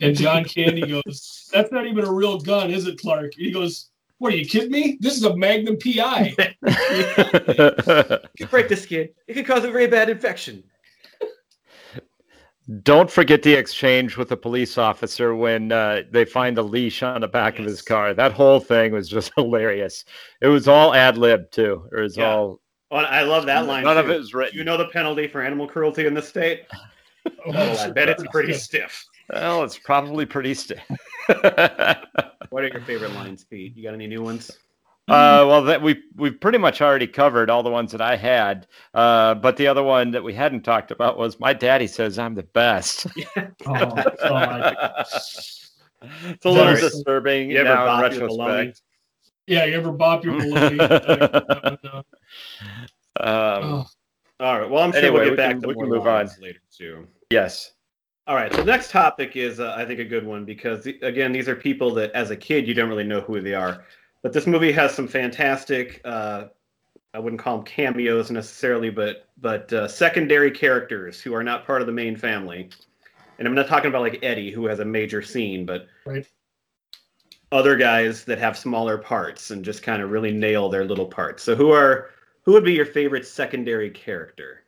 And 0.00 0.16
John 0.16 0.42
Candy 0.44 0.80
goes, 1.04 1.48
"That's 1.52 1.70
not 1.70 1.86
even 1.86 2.04
a 2.04 2.10
real 2.12 2.40
gun, 2.40 2.72
is 2.72 2.88
it, 2.88 2.98
Clark?" 2.98 3.34
And 3.36 3.46
he 3.46 3.52
goes, 3.52 3.90
"What 4.18 4.32
are 4.32 4.36
you 4.36 4.46
kidding 4.46 4.72
me? 4.72 4.96
This 5.00 5.16
is 5.16 5.22
a 5.22 5.36
Magnum 5.36 5.76
PI." 5.78 6.34
You 8.38 8.46
break 8.46 8.68
the 8.68 8.76
skin, 8.76 9.10
it 9.28 9.34
could 9.34 9.46
cause 9.46 9.64
a 9.64 9.70
very 9.70 9.86
bad 9.86 10.08
infection. 10.10 10.64
Don't 12.82 13.10
forget 13.10 13.42
the 13.42 13.54
exchange 13.54 14.16
with 14.16 14.28
the 14.28 14.36
police 14.36 14.78
officer 14.78 15.34
when 15.34 15.72
uh, 15.72 16.02
they 16.10 16.24
find 16.24 16.56
the 16.56 16.62
leash 16.62 17.02
on 17.02 17.20
the 17.22 17.28
back 17.28 17.58
of 17.58 17.64
his 17.64 17.82
car. 17.82 18.14
That 18.14 18.32
whole 18.32 18.60
thing 18.60 18.92
was 18.92 19.08
just 19.08 19.32
hilarious. 19.36 20.04
It 20.40 20.46
was 20.48 20.68
all 20.68 20.94
ad 20.94 21.18
lib 21.18 21.50
too. 21.50 21.88
It 21.96 22.00
was 22.00 22.16
Yeah. 22.16 22.30
all 22.34 22.60
and 22.92 23.06
I 23.06 23.22
love 23.22 23.46
that 23.46 23.66
line. 23.66 23.84
none 23.84 23.96
of 23.98 24.06
too. 24.06 24.12
it 24.12 24.18
was 24.18 24.34
written. 24.34 24.58
You 24.58 24.64
know 24.64 24.76
the 24.76 24.88
penalty 24.88 25.26
for 25.26 25.42
animal 25.42 25.66
cruelty 25.66 26.06
in 26.06 26.14
this 26.14 26.28
state? 26.28 26.62
Oh, 27.46 27.52
I 27.52 27.88
bet 27.90 28.08
it's 28.08 28.24
pretty 28.32 28.52
stiff. 28.52 29.04
Well, 29.32 29.62
it's 29.62 29.78
probably 29.78 30.26
pretty 30.26 30.54
stiff. 30.54 30.80
What 31.28 32.64
are 32.64 32.68
your 32.68 32.80
favorite 32.80 33.12
lines, 33.12 33.44
Pete? 33.44 33.76
You 33.76 33.84
got 33.84 33.94
any 33.94 34.08
new 34.08 34.22
ones? 34.22 34.50
Uh, 35.08 35.44
well, 35.48 35.62
that 35.64 35.82
we 35.82 36.00
we've 36.16 36.40
pretty 36.40 36.58
much 36.58 36.80
already 36.80 37.06
covered 37.08 37.50
all 37.50 37.62
the 37.62 37.70
ones 37.70 37.90
that 37.92 38.00
I 38.00 38.14
had. 38.16 38.66
Uh, 38.94 39.34
but 39.34 39.56
the 39.56 39.66
other 39.66 39.82
one 39.82 40.12
that 40.12 40.22
we 40.22 40.32
hadn't 40.32 40.62
talked 40.62 40.90
about 40.92 41.18
was 41.18 41.40
my 41.40 41.52
daddy 41.52 41.86
says 41.88 42.18
I'm 42.18 42.34
the 42.34 42.44
best. 42.44 43.06
Oh, 43.66 43.92
it's 46.34 46.44
a 46.44 46.50
little 46.50 46.64
Sorry. 46.76 46.80
disturbing 46.80 47.50
You 47.50 47.58
ever 47.58 47.68
now 47.68 47.82
in 47.82 47.86
bop 47.86 48.12
your 48.12 48.22
retrospect. 48.28 48.82
Yeah, 49.46 49.64
you 49.66 49.74
ever 49.76 49.92
bop 49.92 50.24
your 50.24 50.36
balloon? 50.38 50.80
Um, 50.80 52.04
oh, 53.20 53.86
All 54.40 54.60
right. 54.60 54.68
Well, 54.70 54.82
I'm 54.82 54.92
sure 54.92 55.00
Anyway, 55.00 55.14
we'll 55.20 55.24
get 55.24 55.30
we 55.30 55.36
back 55.36 55.50
can- 55.52 55.62
to 55.62 55.68
we 55.68 55.74
can 55.74 55.88
move 55.88 56.06
on. 56.06 56.28
later 56.40 56.58
too. 56.76 57.06
yes. 57.30 57.72
All 58.26 58.36
right. 58.36 58.52
The 58.52 58.64
next 58.64 58.90
topic 58.92 59.36
is, 59.36 59.58
uh, 59.60 59.74
I 59.76 59.84
think, 59.84 59.98
a 60.00 60.04
good 60.04 60.24
one 60.26 60.44
because 60.44 60.86
again, 60.86 61.32
these 61.32 61.48
are 61.48 61.56
people 61.56 61.92
that, 61.94 62.12
as 62.12 62.30
a 62.30 62.36
kid, 62.36 62.68
you 62.68 62.74
don't 62.74 62.88
really 62.88 63.02
know 63.04 63.20
who 63.20 63.40
they 63.40 63.54
are. 63.54 63.84
But 64.22 64.32
this 64.32 64.46
movie 64.46 64.72
has 64.72 64.94
some 64.94 65.08
fantastic. 65.08 66.00
Uh, 66.04 66.46
I 67.14 67.18
wouldn't 67.18 67.42
call 67.42 67.56
them 67.56 67.66
cameos 67.66 68.30
necessarily, 68.30 68.90
but 68.90 69.28
but 69.40 69.72
uh, 69.72 69.88
secondary 69.88 70.50
characters 70.50 71.20
who 71.20 71.34
are 71.34 71.42
not 71.42 71.66
part 71.66 71.80
of 71.80 71.86
the 71.86 71.92
main 71.92 72.16
family. 72.16 72.70
And 73.38 73.48
I'm 73.48 73.54
not 73.54 73.66
talking 73.66 73.88
about 73.88 74.02
like 74.02 74.20
Eddie, 74.22 74.50
who 74.52 74.66
has 74.66 74.78
a 74.78 74.84
major 74.84 75.22
scene, 75.22 75.66
but 75.66 75.88
Right. 76.06 76.26
other 77.50 77.76
guys 77.76 78.24
that 78.24 78.38
have 78.38 78.56
smaller 78.56 78.96
parts 78.96 79.50
and 79.50 79.64
just 79.64 79.82
kind 79.82 80.00
of 80.00 80.10
really 80.10 80.32
nail 80.32 80.68
their 80.68 80.84
little 80.84 81.06
parts. 81.06 81.42
So 81.42 81.54
who 81.54 81.72
are 81.72 82.10
who 82.42 82.52
would 82.52 82.64
be 82.64 82.72
your 82.72 82.86
favorite 82.86 83.26
secondary 83.26 83.90
character? 83.90 84.60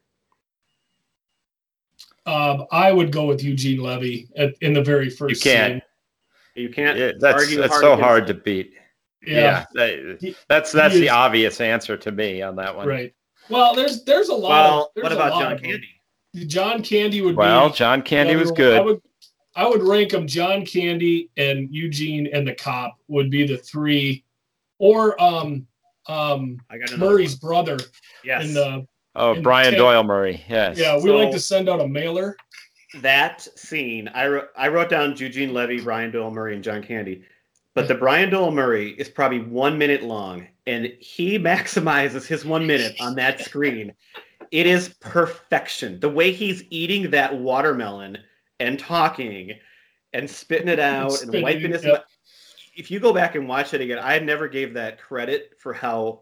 um, 2.26 2.66
I 2.72 2.90
would 2.90 3.12
go 3.12 3.26
with 3.26 3.42
Eugene 3.44 3.82
Levy 3.82 4.28
at, 4.36 4.54
in 4.60 4.72
the 4.72 4.82
very 4.82 5.10
first. 5.10 5.44
You 5.44 5.50
can't. 5.50 5.82
You 6.54 6.68
can't 6.68 6.98
Yeah, 6.98 7.12
that's 7.18 7.42
argue 7.42 7.58
that's 7.58 7.72
hard 7.72 7.82
so 7.82 7.96
hard 7.96 8.24
it. 8.24 8.26
to 8.28 8.34
beat. 8.34 8.74
Scene. 9.26 9.34
Yeah, 9.34 9.64
that- 9.74 10.36
that's 10.48 10.72
that's 10.72 10.94
he 10.94 11.00
the 11.00 11.06
is- 11.06 11.12
obvious 11.12 11.60
answer 11.60 11.96
to 11.96 12.12
me 12.12 12.42
on 12.42 12.56
that 12.56 12.76
one. 12.76 12.86
right. 12.88 13.12
Well, 13.50 13.74
there's 13.74 14.04
there's 14.04 14.28
a 14.30 14.34
lot. 14.34 14.48
Well, 14.50 14.92
of, 14.96 15.02
what 15.02 15.12
about 15.12 15.32
lot 15.32 15.42
John 15.42 15.52
of. 15.52 15.62
Candy? 15.62 15.88
John 16.46 16.82
Candy 16.82 17.20
would 17.20 17.32
be 17.32 17.36
Well, 17.38 17.68
be. 17.68 17.74
John 17.76 18.02
Candy 18.02 18.36
was 18.36 18.50
I 18.50 18.54
good. 18.54 18.84
would, 18.84 19.02
I 19.54 19.66
would 19.68 19.82
rank 19.82 20.10
them. 20.10 20.26
John 20.26 20.64
Candy 20.64 21.30
and 21.36 21.68
Eugene 21.72 22.26
and 22.32 22.46
the 22.48 22.54
cop 22.54 22.96
would 23.08 23.30
be 23.30 23.46
the 23.46 23.58
three, 23.58 24.24
or 24.78 25.20
um 25.22 25.66
um 26.08 26.58
I 26.70 26.78
got 26.78 26.96
Murray's 26.98 27.40
one. 27.40 27.50
brother 27.64 27.78
Yes. 28.24 28.44
in 28.46 28.54
the 28.54 28.86
Oh, 29.16 29.34
in 29.34 29.42
Brian 29.42 29.70
Ted- 29.72 29.78
Doyle 29.78 30.02
Murray. 30.02 30.42
Yes. 30.48 30.76
yeah. 30.78 30.96
We 30.96 31.02
So- 31.02 31.16
like 31.16 31.30
to 31.30 31.38
send 31.38 31.68
out 31.68 31.80
a 31.80 31.86
mailer. 31.86 32.36
that 33.00 33.42
scene, 33.58 34.08
I 34.14 34.26
wrote, 34.28 34.48
I 34.56 34.68
wrote 34.68 34.88
down 34.88 35.16
Eugene 35.16 35.52
Levy, 35.52 35.80
Brian 35.80 36.10
Doyle 36.10 36.30
Murray, 36.30 36.54
and 36.54 36.64
John 36.64 36.82
Candy. 36.82 37.22
But 37.74 37.88
the 37.88 37.94
Brian 37.94 38.30
Doyle 38.30 38.52
Murray 38.52 38.90
is 38.90 39.08
probably 39.08 39.40
one 39.40 39.78
minute 39.78 40.02
long, 40.02 40.46
and 40.66 40.86
he 41.00 41.38
maximizes 41.38 42.26
his 42.26 42.44
one 42.44 42.66
minute 42.66 42.96
on 43.00 43.14
that 43.16 43.40
screen. 43.40 43.92
It 44.50 44.66
is 44.66 44.94
perfection. 45.00 45.98
The 46.00 46.08
way 46.08 46.32
he's 46.32 46.64
eating 46.70 47.10
that 47.10 47.36
watermelon 47.36 48.18
and 48.60 48.78
talking 48.78 49.58
and 50.12 50.30
spitting 50.30 50.68
it 50.68 50.78
out 50.78 51.20
and 51.22 51.42
wiping 51.42 51.72
his. 51.72 51.84
yep. 51.84 52.06
If 52.76 52.90
you 52.90 53.00
go 53.00 53.12
back 53.12 53.34
and 53.34 53.48
watch 53.48 53.74
it 53.74 53.80
again, 53.80 53.98
I 54.00 54.18
never 54.18 54.48
gave 54.48 54.74
that 54.74 55.00
credit 55.00 55.54
for 55.58 55.72
how 55.72 56.20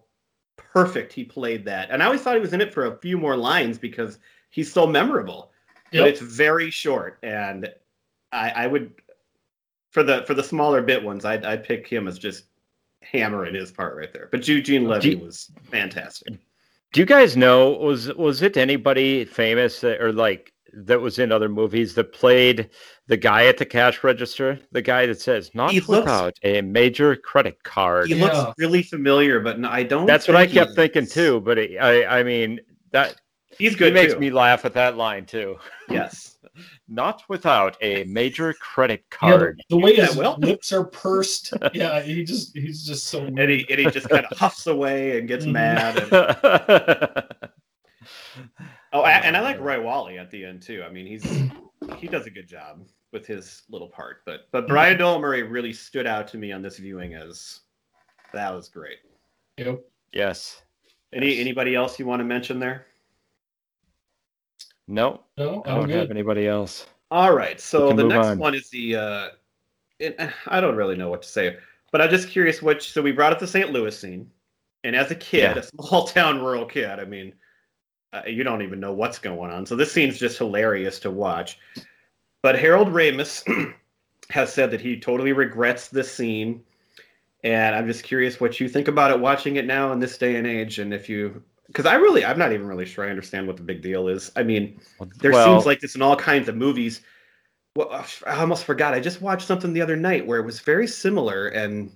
perfect 0.57 1.13
he 1.13 1.25
played 1.25 1.65
that, 1.67 1.91
and 1.91 2.03
I 2.03 2.07
always 2.07 2.23
thought 2.23 2.35
he 2.35 2.41
was 2.41 2.53
in 2.53 2.61
it 2.61 2.73
for 2.73 2.87
a 2.87 2.99
few 2.99 3.19
more 3.19 3.37
lines 3.37 3.79
because 3.79 4.19
he's 4.51 4.73
so 4.73 4.87
memorable 4.87 5.53
but 6.01 6.09
it's 6.09 6.21
very 6.21 6.71
short 6.71 7.19
and 7.23 7.69
I, 8.33 8.51
I 8.51 8.67
would 8.67 8.95
for 9.93 10.03
the 10.03 10.25
for 10.27 10.35
the 10.35 10.43
smaller 10.43 10.83
bit 10.83 11.03
ones 11.03 11.25
I'd, 11.25 11.45
I'd 11.45 11.65
pick 11.65 11.87
him 11.87 12.09
as 12.09 12.19
just 12.19 12.45
hammering 13.03 13.55
his 13.55 13.71
part 13.73 13.97
right 13.97 14.13
there 14.13 14.29
but 14.33 14.47
Eugene 14.49 14.87
Levy 14.87 15.11
you- 15.11 15.19
was 15.19 15.51
fantastic 15.71 16.35
Do 16.93 17.01
you 17.01 17.07
guys 17.07 17.37
know 17.37 17.71
was 17.71 18.13
was 18.15 18.43
it 18.43 18.57
anybody 18.57 19.25
famous 19.25 19.81
that, 19.81 20.01
or 20.03 20.13
like 20.13 20.53
that 20.75 21.01
was 21.01 21.19
in 21.19 21.31
other 21.33 21.49
movies 21.51 21.95
that 21.95 22.13
played 22.15 22.71
the 23.07 23.17
guy 23.17 23.45
at 23.47 23.59
the 23.59 23.67
cash 23.67 24.03
register, 24.03 24.59
the 24.73 24.81
guy 24.81 25.05
that 25.07 25.21
says 25.21 25.51
not 25.55 25.71
He 25.71 25.81
looks- 25.81 25.89
without 26.07 26.35
a 26.45 26.63
major 26.63 27.15
credit 27.17 27.63
card. 27.63 28.09
he 28.09 28.15
Yeah. 28.15 28.25
looks 28.25 28.55
really 28.59 28.83
familiar 28.83 29.41
but 29.41 29.59
no, 29.61 29.69
I 29.69 29.83
don't 29.83 30.07
That's 30.07 30.27
what 30.29 30.37
I 30.37 30.47
kept 30.47 30.71
he 30.71 30.77
thinking 30.77 31.07
too. 31.07 31.41
But 31.41 31.59
it, 31.59 31.77
I 31.79 32.21
I 32.21 32.23
mean 32.23 32.61
that 32.93 33.17
he's 33.59 33.77
good. 33.77 33.89
he 33.89 34.01
makes 34.01 34.15
too. 34.15 34.19
me 34.21 34.31
laugh 34.31 34.65
at 34.65 34.75
that 34.75 34.97
line 34.97 35.25
too. 35.27 35.59
yes 35.89 36.37
Not 36.89 37.23
without 37.31 37.79
a 37.81 38.05
major 38.05 38.53
credit 38.55 39.05
Yeah, 39.23 39.31
the- 39.31 39.37
card. 39.39 39.63
the 39.71 39.79
way 39.79 39.97
Yeah, 39.97 40.07
his 40.09 40.17
well. 40.17 40.37
lips 40.39 40.71
are 40.73 40.85
pursed. 40.85 41.55
Yeah, 41.73 42.01
he 42.03 42.25
just 42.25 42.55
he's 42.55 42.85
just 42.85 43.07
so. 43.07 43.25
and 43.25 43.39
he, 43.39 43.65
and 43.71 43.81
he 43.81 43.87
just 43.87 44.09
kind 44.11 44.27
of 44.31 44.37
huffs 44.39 44.67
away 44.67 45.19
and 45.19 45.27
gets 45.29 45.47
Mhm. 45.47 45.53
mad 45.53 45.99
and, 45.99 46.13
oh 48.93 49.01
I, 49.01 49.13
and 49.13 49.37
I 49.37 49.41
like 49.41 49.61
Roy 49.61 49.81
Walley 49.81 50.19
at 50.19 50.31
the 50.31 50.45
end 50.45 50.63
too 50.63 50.83
I 50.87 50.91
mean 50.91 51.07
he's 51.07 51.25
he 51.99 52.07
does 52.09 52.27
a 52.27 52.31
good 52.31 52.49
job 52.49 52.87
with 53.13 53.27
his 53.27 53.63
little 53.71 53.89
part 53.89 54.19
but 54.27 54.49
but 54.53 54.67
Brian 54.69 54.99
Doyle 54.99 55.19
Murray 55.21 55.43
really 55.43 55.73
stood 55.73 56.07
out 56.07 56.27
to 56.29 56.39
me 56.39 56.53
on 56.53 56.63
this 56.63 56.79
viewing 56.79 57.15
as 57.15 57.61
that 58.33 58.53
was 58.55 58.69
great 58.69 58.99
Yep. 59.59 59.81
yes. 60.13 60.63
Any 61.15 61.31
Yes. 61.33 61.41
anybody 61.41 61.75
else 61.75 61.99
you 61.99 62.07
want 62.07 62.21
to 62.21 62.25
mention 62.25 62.59
there? 62.59 62.87
No, 64.89 65.23
No, 65.37 65.63
I 65.67 65.75
I'm 65.75 65.77
don't 65.77 65.91
have 65.91 66.11
anybody 66.11 66.47
else. 66.47 66.87
All 67.11 67.35
right. 67.35 67.61
So 67.61 67.93
the 67.93 68.05
next 68.05 68.29
on. 68.29 68.39
one 68.39 68.55
is 68.55 68.71
the 68.71 68.97
uh 68.97 69.29
it, 69.99 70.19
I 70.47 70.61
don't 70.61 70.77
really 70.77 70.97
know 70.97 71.11
what 71.11 71.23
to 71.23 71.29
say, 71.29 71.57
but 71.93 72.01
I'm 72.01 72.11
just 72.11 72.29
curious 72.29 72.61
which 72.63 72.93
so 72.93 73.03
we 73.03 73.13
brought 73.13 73.33
up 73.33 73.39
the 73.39 73.47
St. 73.47 73.71
Louis 73.73 73.97
scene. 73.99 74.31
And 74.85 74.97
as 74.97 75.11
a 75.11 75.15
kid, 75.15 75.57
Yeah. 75.57 75.59
a 75.59 75.63
small 75.63 76.07
town 76.09 76.41
rural 76.41 76.67
kid, 76.67 76.99
I 76.99 77.05
mean, 77.05 77.35
uh, 78.13 78.23
you 78.27 78.45
don't 78.45 78.63
even 78.63 78.81
know 78.81 78.93
what's 78.93 79.19
going 79.19 79.51
on. 79.53 79.65
So 79.67 79.77
this 79.77 79.93
scene's 79.93 80.19
just 80.19 80.39
hilarious 80.39 80.99
to 81.01 81.11
watch. 81.11 81.59
But 82.43 82.59
Harold 82.59 82.89
Ramis 82.89 83.45
has 84.31 84.53
said 84.53 84.71
that 84.73 84.81
he 84.81 84.99
totally 84.99 85.33
regrets 85.33 85.89
this 85.89 86.13
scene. 86.13 86.65
And 87.45 87.75
I'm 87.75 87.87
just 87.87 88.05
curious 88.05 88.41
what 88.41 88.61
you 88.61 88.69
think 88.69 88.89
about 88.89 89.11
it 89.13 89.21
watching 89.21 89.57
it 89.57 89.67
now 89.67 89.93
in 89.93 90.01
this 90.01 90.19
day 90.19 90.37
and 90.37 90.47
age 90.47 90.79
and 90.79 90.93
if 90.95 91.09
you 91.09 91.43
because 91.73 91.87
I 91.87 91.95
really 91.95 92.25
I'm 92.25 92.39
not 92.39 92.53
even 92.53 92.67
really 92.67 92.85
sure 92.85 93.05
I 93.07 93.11
understand 93.11 93.47
what 93.47 93.57
the 93.57 93.63
big 93.63 93.81
deal 93.81 94.09
is. 94.09 94.31
I 94.37 94.43
mean, 94.43 94.79
there 95.19 95.33
well, 95.33 95.55
seems 95.57 95.67
like 95.67 95.81
this 95.81 95.95
in 95.95 96.03
all 96.03 96.17
kinds 96.17 96.49
of 96.49 96.57
movies. 96.57 97.01
Well, 97.75 98.05
I 98.27 98.37
almost 98.37 98.65
forgot. 98.65 98.93
I 98.93 99.01
just 99.01 99.23
watched 99.23 99.47
something 99.47 99.73
the 99.73 99.81
other 99.81 99.97
night 99.97 100.27
where 100.27 100.39
it 100.39 100.45
was 100.45 100.61
very 100.61 100.87
similar. 100.87 101.49
And 101.49 101.91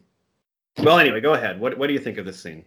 well, 0.78 0.98
anyway, 0.98 1.20
go 1.20 1.34
ahead. 1.34 1.60
What 1.60 1.76
What 1.76 1.88
do 1.88 1.92
you 1.92 2.00
think 2.00 2.16
of 2.16 2.24
this 2.24 2.42
scene? 2.42 2.64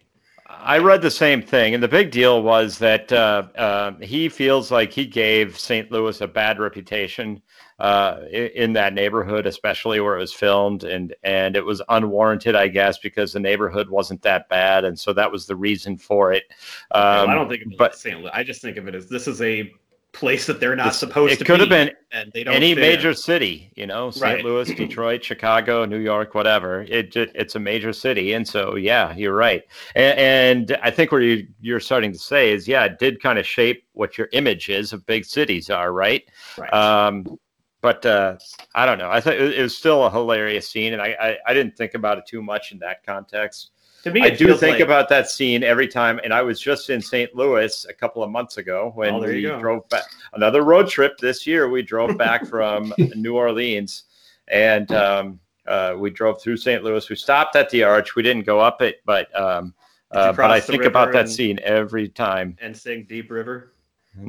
I 0.58 0.78
read 0.78 1.00
the 1.02 1.10
same 1.10 1.42
thing, 1.42 1.74
and 1.74 1.82
the 1.82 1.88
big 1.88 2.10
deal 2.10 2.42
was 2.42 2.78
that 2.78 3.12
uh, 3.12 3.44
uh, 3.56 3.92
he 4.00 4.28
feels 4.28 4.70
like 4.70 4.92
he 4.92 5.06
gave 5.06 5.58
St. 5.58 5.90
Louis 5.92 6.20
a 6.20 6.26
bad 6.26 6.58
reputation 6.58 7.40
uh, 7.78 8.18
i- 8.24 8.50
in 8.54 8.72
that 8.74 8.92
neighborhood, 8.92 9.46
especially 9.46 10.00
where 10.00 10.16
it 10.16 10.20
was 10.20 10.32
filmed, 10.32 10.84
and 10.84 11.14
and 11.22 11.56
it 11.56 11.64
was 11.64 11.80
unwarranted, 11.88 12.54
I 12.56 12.68
guess, 12.68 12.98
because 12.98 13.32
the 13.32 13.40
neighborhood 13.40 13.88
wasn't 13.88 14.22
that 14.22 14.48
bad, 14.48 14.84
and 14.84 14.98
so 14.98 15.12
that 15.12 15.30
was 15.30 15.46
the 15.46 15.56
reason 15.56 15.96
for 15.96 16.32
it. 16.32 16.44
Um, 16.90 17.30
I 17.30 17.34
don't 17.34 17.48
think 17.48 17.62
of 17.64 17.72
it 17.72 17.78
but 17.78 17.92
as 17.92 18.00
St. 18.00 18.20
Louis. 18.20 18.30
I 18.34 18.42
just 18.42 18.60
think 18.60 18.76
of 18.76 18.88
it 18.88 18.94
as 18.94 19.08
this 19.08 19.28
is 19.28 19.40
a 19.42 19.72
place 20.12 20.46
that 20.46 20.58
they're 20.60 20.74
not 20.76 20.86
It's- 20.88 20.98
supposed 20.98 21.40
it 21.40 21.44
could 21.44 21.60
have 21.60 21.68
been 21.68 21.92
and 22.10 22.32
they 22.32 22.42
don't. 22.44 22.54
any 22.54 22.74
fit 22.74 22.80
major 22.80 23.14
city, 23.14 23.70
you 23.76 23.86
know, 23.86 24.10
St. 24.10 24.22
Right. 24.22 24.44
Louis, 24.44 24.72
Detroit, 24.74 25.24
Chicago, 25.24 25.84
New 25.84 25.98
York, 25.98 26.34
whatever. 26.34 26.82
It 26.88 27.12
ju- 27.12 27.30
it's 27.34 27.54
a 27.54 27.60
major 27.60 27.92
city, 27.92 28.32
and 28.32 28.46
so 28.46 28.74
yeah, 28.74 29.14
you're 29.14 29.34
right. 29.36 29.62
And, 29.94 30.18
and 30.70 30.78
I 30.82 30.90
think 30.90 31.12
what 31.12 31.18
you, 31.22 31.46
you're 31.60 31.80
starting 31.80 32.12
to 32.12 32.18
say 32.18 32.52
is, 32.52 32.66
yeah, 32.66 32.84
it 32.84 32.98
did 32.98 33.22
kind 33.22 33.38
of 33.38 33.46
shape 33.46 33.84
what 33.92 34.18
your 34.18 34.28
image 34.32 34.68
is 34.68 34.92
of 34.92 35.06
big 35.06 35.24
cities 35.24 35.70
are, 35.70 35.92
right? 35.92 36.22
Right. 36.58 36.72
Um, 36.72 37.38
but 37.82 38.04
uh, 38.04 38.36
I 38.74 38.84
don't 38.86 38.98
know. 38.98 39.10
I 39.10 39.20
thought 39.20 39.34
it, 39.34 39.54
it 39.58 39.62
was 39.62 39.76
still 39.76 40.04
a 40.04 40.10
hilarious 40.10 40.68
scene, 40.68 40.92
and 40.92 41.00
I, 41.00 41.16
I 41.20 41.36
I 41.46 41.54
didn't 41.54 41.76
think 41.76 41.94
about 41.94 42.18
it 42.18 42.26
too 42.26 42.42
much 42.42 42.72
in 42.72 42.78
that 42.80 43.06
context. 43.06 43.70
To 44.04 44.10
me, 44.10 44.22
I 44.22 44.30
do 44.30 44.56
think 44.56 44.74
like- 44.74 44.80
about 44.80 45.08
that 45.10 45.28
scene 45.28 45.62
every 45.62 45.86
time, 45.88 46.20
and 46.24 46.32
I 46.32 46.42
was 46.42 46.58
just 46.60 46.88
in 46.90 47.02
St. 47.02 47.34
Louis 47.34 47.84
a 47.88 47.92
couple 47.92 48.22
of 48.22 48.30
months 48.30 48.56
ago 48.56 48.92
when 48.94 49.14
Oh, 49.14 49.20
we 49.20 49.42
drove 49.42 49.88
back. 49.90 50.04
Another 50.32 50.62
road 50.62 50.88
trip 50.88 51.18
this 51.18 51.46
year. 51.46 51.68
We 51.68 51.82
drove 51.82 52.16
back 52.16 52.46
from 52.46 52.94
New 53.14 53.36
Orleans, 53.36 54.04
and 54.48 54.90
um, 54.92 55.40
uh, 55.66 55.94
we 55.98 56.08
drove 56.10 56.40
through 56.40 56.56
St. 56.56 56.82
Louis. 56.82 57.08
We 57.10 57.16
stopped 57.16 57.56
at 57.56 57.68
the 57.70 57.82
Arch. 57.82 58.14
We 58.16 58.22
didn't 58.22 58.46
go 58.46 58.58
up 58.60 58.80
it, 58.80 59.00
but 59.04 59.28
um, 59.38 59.74
uh, 60.12 60.32
but 60.32 60.50
I 60.50 60.60
think 60.60 60.84
about 60.84 61.08
river 61.08 61.18
that 61.18 61.24
and- 61.26 61.30
scene 61.30 61.60
every 61.62 62.08
time. 62.08 62.56
and 62.60 62.76
sing 62.76 63.04
Deep 63.08 63.30
River. 63.30 63.72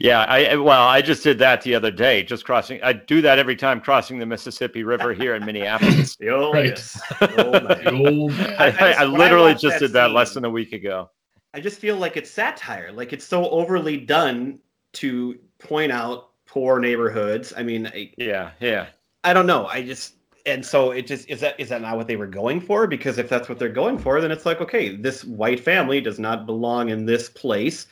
yeah, 0.00 0.20
I 0.28 0.56
well, 0.56 0.86
I 0.86 1.00
just 1.00 1.22
did 1.22 1.38
that 1.38 1.62
the 1.62 1.74
other 1.74 1.90
day, 1.90 2.22
just 2.22 2.44
crossing. 2.44 2.82
I 2.82 2.92
do 2.92 3.22
that 3.22 3.38
every 3.38 3.56
time 3.56 3.80
crossing 3.80 4.18
the 4.18 4.26
Mississippi 4.26 4.84
River 4.84 5.14
here 5.14 5.34
in 5.34 5.44
Minneapolis. 5.44 6.16
The 6.20 6.28
old, 6.28 6.54
Right. 6.54 6.66
yes, 6.66 7.00
the 7.20 7.44
old 7.46 7.64
man. 7.64 7.84
The 7.84 8.10
old 8.10 8.32
I. 8.32 8.66
I 8.68 8.68
I, 8.68 8.92
I 8.92 9.04
when 9.06 9.14
I 9.20 9.24
literally 9.24 9.52
just 9.54 9.62
that 9.74 9.78
did 9.80 9.92
that 9.92 10.06
scene- 10.08 10.14
less 10.14 10.34
than 10.34 10.44
a 10.44 10.50
week 10.50 10.72
ago. 10.72 11.10
I 11.54 11.60
just 11.60 11.78
feel 11.80 11.96
like 11.96 12.16
it's 12.16 12.30
satire. 12.30 12.92
Like 12.92 13.12
it's 13.12 13.26
so 13.26 13.48
overly 13.50 13.96
done 13.98 14.58
to 14.94 15.38
point 15.58 15.90
out 15.92 16.30
poor 16.46 16.78
neighborhoods. 16.78 17.52
I 17.56 17.62
mean, 17.62 17.86
I, 17.86 18.12
Yeah, 18.18 18.50
yeah. 18.60 18.86
I 19.24 19.32
don't 19.32 19.46
know. 19.46 19.66
I 19.66 19.82
just 19.82 20.14
and 20.44 20.64
so 20.64 20.90
it 20.90 21.06
just 21.06 21.28
is 21.30 21.40
that 21.40 21.58
is 21.58 21.68
that 21.70 21.80
not 21.82 21.96
what 21.96 22.06
they 22.08 22.16
were 22.16 22.26
going 22.26 22.60
for? 22.60 22.86
Because 22.86 23.16
if 23.18 23.28
that's 23.28 23.48
what 23.48 23.58
they're 23.58 23.68
going 23.70 23.96
for, 23.98 24.20
then 24.20 24.30
it's 24.30 24.44
like 24.46 24.60
okay, 24.60 24.96
this 24.96 25.24
white 25.24 25.60
family 25.60 26.00
does 26.00 26.18
not 26.18 26.44
belong 26.46 26.90
in 26.90 27.06
this 27.06 27.28
place, 27.28 27.86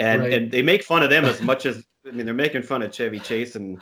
and 0.00 0.22
Right. 0.22 0.32
and 0.32 0.50
they 0.50 0.62
make 0.62 0.82
fun 0.82 1.02
of 1.02 1.10
them 1.10 1.24
as 1.24 1.40
much 1.42 1.66
as 1.66 1.84
I 2.06 2.10
mean 2.12 2.24
they're 2.26 2.34
making 2.34 2.62
fun 2.62 2.82
of 2.82 2.92
Chevy 2.92 3.20
Chase 3.20 3.54
and 3.56 3.80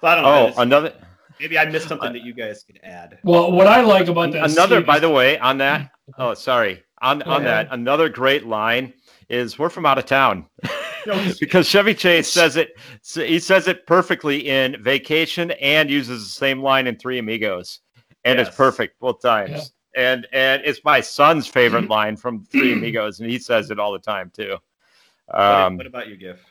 so 0.00 0.06
I 0.06 0.14
don't 0.14 0.24
know. 0.24 0.30
Oh, 0.30 0.42
It's- 0.48 0.58
another 0.58 0.92
maybe 1.40 1.58
I 1.58 1.64
missed 1.66 1.88
something 1.88 2.12
that 2.12 2.22
you 2.22 2.32
guys 2.34 2.64
could 2.64 2.80
add. 2.82 3.18
Well, 3.22 3.52
what 3.52 3.66
I 3.66 3.80
like 3.82 4.08
about 4.08 4.32
that 4.32 4.50
another. 4.50 4.80
By 4.80 4.96
is- 4.96 5.00
the 5.02 5.10
way, 5.10 5.38
on 5.38 5.58
that. 5.58 5.90
Oh, 6.18 6.34
sorry. 6.34 6.82
On 7.02 7.18
Go 7.18 7.30
on 7.30 7.44
ahead. 7.44 7.66
that, 7.66 7.74
another 7.74 8.08
great 8.08 8.46
line 8.46 8.92
is 9.28 9.58
"We're 9.58 9.68
from 9.70 9.84
out 9.86 9.98
of 9.98 10.06
town," 10.06 10.46
because 11.40 11.68
Chevy 11.68 11.94
Chase 11.94 12.28
says 12.32 12.56
it. 12.56 12.70
He 13.14 13.38
says 13.40 13.66
it 13.68 13.86
perfectly 13.88 14.48
in 14.48 14.80
Vacation 14.82 15.50
and 15.52 15.90
uses 15.90 16.22
the 16.24 16.30
same 16.30 16.62
line 16.62 16.86
in 16.86 16.96
Three 16.96 17.18
Amigos, 17.18 17.80
and 18.24 18.38
Yes. 18.38 18.48
it's 18.48 18.56
perfect 18.56 18.98
both 19.00 19.20
times. 19.20 19.72
And 19.96 20.26
and 20.32 20.62
it's 20.64 20.80
my 20.84 21.00
son's 21.00 21.46
favorite 21.48 21.88
line 21.98 22.16
from 22.16 22.44
Three 22.44 22.72
Amigos, 22.72 23.18
and 23.20 23.28
he 23.28 23.38
says 23.38 23.70
it 23.70 23.78
all 23.80 23.92
the 23.92 23.98
time 23.98 24.30
too. 24.34 24.56
What- 25.26 25.40
Um, 25.40 25.76
what 25.76 25.86
about 25.86 26.08
you, 26.08 26.16
Giff? 26.16 26.44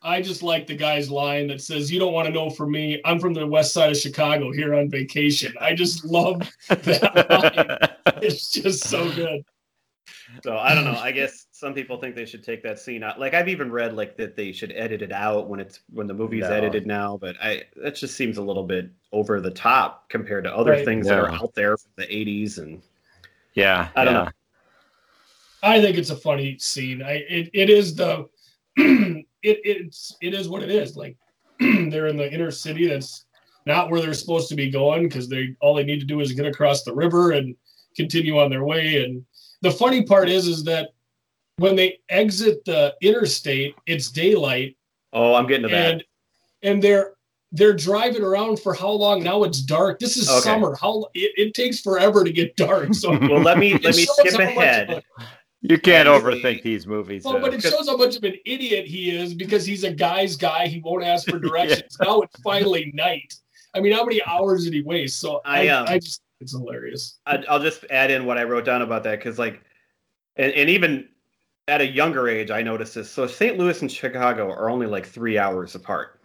I 0.00 0.22
just 0.22 0.44
like 0.44 0.68
the 0.68 0.76
guy's 0.76 1.10
line 1.10 1.48
that 1.48 1.60
says, 1.60 1.90
"You 1.90 1.98
don't 1.98 2.12
want 2.12 2.26
to 2.28 2.32
know 2.32 2.50
for 2.50 2.66
me. 2.68 3.00
I'm 3.04 3.18
from 3.18 3.34
the 3.34 3.44
west 3.46 3.72
side 3.74 3.90
of 3.90 3.96
Chicago 3.96 4.52
here 4.52 4.74
on 4.74 4.88
vacation." 4.88 5.52
I 5.60 5.74
just 5.74 6.04
love 6.04 6.48
that 6.68 7.30
line. 7.30 7.88
It's 8.22 8.50
just 8.50 8.84
so 8.84 9.10
good. 9.12 9.42
So 10.42 10.56
I 10.56 10.74
don't 10.74 10.84
know. 10.84 10.98
I 10.98 11.12
guess 11.12 11.46
some 11.52 11.74
people 11.74 11.98
think 11.98 12.14
they 12.16 12.24
should 12.26 12.42
take 12.42 12.62
that 12.62 12.78
scene 12.78 13.02
out. 13.02 13.18
Like 13.20 13.34
I've 13.34 13.48
even 13.48 13.70
read 13.70 13.94
like 13.94 14.16
that 14.16 14.34
they 14.36 14.50
should 14.52 14.72
edit 14.72 15.02
it 15.02 15.12
out 15.12 15.48
when 15.48 15.60
it's 15.60 15.80
when 15.92 16.06
the 16.06 16.14
movie's 16.14 16.42
No. 16.44 16.52
edited 16.52 16.86
now. 16.86 17.16
But 17.16 17.36
I 17.42 17.64
that 17.76 17.94
just 17.96 18.16
seems 18.16 18.38
a 18.38 18.42
little 18.42 18.64
bit 18.64 18.90
over 19.12 19.40
the 19.40 19.50
top 19.50 20.08
compared 20.10 20.44
to 20.44 20.54
other 20.56 20.72
Right. 20.72 20.84
things 20.84 21.06
that 21.06 21.18
are 21.18 21.30
out 21.30 21.54
there 21.54 21.76
from 21.76 21.90
the 21.96 22.06
'80s. 22.12 22.58
And 22.58 22.82
yeah, 23.54 23.88
I 23.96 24.04
don't 24.04 24.14
yeah. 24.14 24.24
know. 24.24 24.30
I 25.62 25.80
think 25.80 25.96
it's 25.96 26.10
a 26.10 26.16
funny 26.16 26.58
scene. 26.58 27.02
I 27.02 27.24
it, 27.28 27.50
it 27.52 27.70
is 27.70 27.94
the 27.94 28.28
it 28.76 29.26
it's 29.42 30.16
it 30.20 30.34
is 30.34 30.48
what 30.48 30.62
it 30.62 30.70
is. 30.70 30.96
Like 30.96 31.16
they're 31.60 32.06
in 32.06 32.16
the 32.16 32.32
inner 32.32 32.50
city 32.50 32.86
that's 32.86 33.24
not 33.66 33.90
where 33.90 34.00
they're 34.00 34.14
supposed 34.14 34.48
to 34.48 34.54
be 34.54 34.70
going 34.70 35.08
because 35.08 35.28
they 35.28 35.54
all 35.60 35.74
they 35.74 35.84
need 35.84 36.00
to 36.00 36.06
do 36.06 36.20
is 36.20 36.32
get 36.32 36.46
across 36.46 36.84
the 36.84 36.94
river 36.94 37.32
and 37.32 37.54
continue 37.96 38.38
on 38.38 38.50
their 38.50 38.64
way. 38.64 39.04
And 39.04 39.24
the 39.62 39.70
funny 39.70 40.04
part 40.04 40.28
is 40.28 40.46
is 40.46 40.64
that 40.64 40.90
when 41.56 41.74
they 41.74 41.98
exit 42.08 42.64
the 42.64 42.94
interstate, 43.02 43.74
it's 43.86 44.10
daylight 44.10 44.76
oh, 45.12 45.34
I'm 45.34 45.46
getting 45.46 45.64
to 45.64 45.68
that. 45.68 45.92
and 45.92 46.04
and 46.62 46.82
they're 46.82 47.14
they're 47.52 47.74
driving 47.74 48.22
around 48.22 48.60
for 48.60 48.74
how 48.74 48.90
long 48.90 49.22
now 49.22 49.42
it's 49.42 49.62
dark 49.62 49.98
this 49.98 50.16
is 50.18 50.28
Okay. 50.28 50.40
summer 50.40 50.76
how 50.76 51.06
it, 51.14 51.32
it 51.36 51.54
takes 51.54 51.80
forever 51.80 52.22
to 52.22 52.30
get 52.30 52.54
dark 52.56 52.92
so 52.92 53.18
well, 53.22 53.40
let 53.40 53.58
me 53.58 53.72
let 53.78 53.96
me 53.96 54.04
skip 54.04 54.32
how 54.32 54.38
much 54.40 54.48
of 54.48 54.58
ahead. 54.58 55.02
A- 55.64 55.68
You 55.68 55.78
can't 55.78 56.08
overthink 56.08 56.62
these 56.62 56.86
movies. 56.86 57.24
well, 57.24 57.34
though. 57.34 57.40
but 57.40 57.54
it 57.54 57.62
shows 57.62 57.88
how 57.88 57.96
much 57.96 58.16
of 58.16 58.24
an 58.24 58.34
idiot 58.44 58.86
he 58.86 59.10
is 59.16 59.34
because 59.34 59.64
he's 59.66 59.84
a 59.84 59.92
guy's 59.92 60.36
guy. 60.36 60.66
He 60.66 60.80
won't 60.80 61.04
ask 61.04 61.28
for 61.28 61.38
directions. 61.48 61.96
Now 62.00 62.20
it's 62.22 62.40
finally 62.42 62.90
night. 62.94 63.34
I 63.74 63.80
mean, 63.80 63.92
how 63.92 64.04
many 64.04 64.22
hours 64.24 64.64
did 64.64 64.72
he 64.72 64.82
waste? 64.82 65.20
So 65.20 65.40
I, 65.44 65.66
I, 65.66 65.68
um, 65.68 65.86
I 65.88 65.98
just, 65.98 66.22
it's 66.40 66.52
hilarious. 66.52 67.18
I, 67.26 67.42
I'll 67.48 67.60
just 67.60 67.84
add 67.90 68.10
in 68.10 68.24
what 68.24 68.38
I 68.38 68.44
wrote 68.44 68.64
down 68.64 68.82
about 68.82 69.02
that 69.04 69.18
because 69.18 69.38
like, 69.38 69.60
and, 70.36 70.52
and 70.52 70.70
even 70.70 71.08
at 71.66 71.80
a 71.82 71.86
younger 71.86 72.28
age, 72.28 72.50
I 72.50 72.62
noticed 72.62 72.94
this. 72.94 73.10
So 73.10 73.26
St. 73.26 73.58
Louis 73.58 73.80
and 73.82 73.90
Chicago 73.92 74.50
are 74.50 74.70
only 74.70 74.86
like 74.86 75.06
three 75.06 75.36
hours 75.38 75.74
apart. 75.74 76.20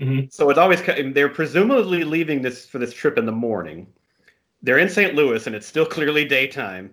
Mhm. 0.00 0.30
So 0.30 0.50
it's 0.50 0.58
always 0.58 0.82
ki- 0.82 1.12
they're 1.12 1.30
presumably 1.30 2.04
leaving 2.04 2.42
this 2.42 2.66
for 2.68 2.78
this 2.78 2.92
trip 2.92 3.16
in 3.16 3.24
the 3.24 3.32
morning. 3.32 3.86
They're 4.62 4.78
in 4.78 4.88
St. 4.88 5.14
Louis 5.14 5.46
and 5.46 5.56
it's 5.56 5.66
still 5.66 5.86
clearly 5.96 6.24
daytime. 6.26 6.90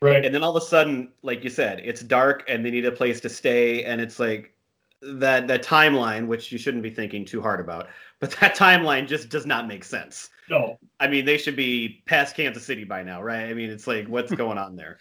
Right. 0.00 0.24
And 0.24 0.32
then 0.34 0.42
all 0.44 0.56
of 0.56 0.62
a 0.62 0.66
sudden, 0.66 1.10
like 1.22 1.42
you 1.42 1.50
said, 1.50 1.80
it's 1.84 2.02
dark 2.02 2.44
and 2.48 2.64
they 2.64 2.70
need 2.70 2.86
a 2.86 2.92
place 2.92 3.20
to 3.22 3.28
stay. 3.28 3.82
And 3.84 4.00
it's 4.00 4.18
like 4.20 4.54
that 5.02 5.48
that 5.48 5.64
timeline, 5.64 6.26
which 6.28 6.52
you 6.52 6.58
shouldn't 6.58 6.82
be 6.82 6.90
thinking 6.90 7.24
too 7.24 7.40
hard 7.42 7.58
about, 7.60 7.88
but 8.20 8.30
that 8.40 8.56
timeline 8.56 9.06
just 9.08 9.28
does 9.28 9.46
not 9.46 9.66
make 9.66 9.84
sense. 9.84 10.30
no. 10.48 10.78
I 11.00 11.06
mean, 11.08 11.24
they 11.24 11.38
should 11.38 11.56
be 11.56 12.02
past 12.06 12.34
Kansas 12.36 12.64
City 12.64 12.84
by 12.84 13.02
now, 13.02 13.22
right? 13.22 13.44
I 13.48 13.54
mean, 13.54 13.70
it's 13.70 13.86
like 13.86 14.06
what's 14.08 14.32
going 14.42 14.58
on 14.58 14.76
there? 14.76 14.98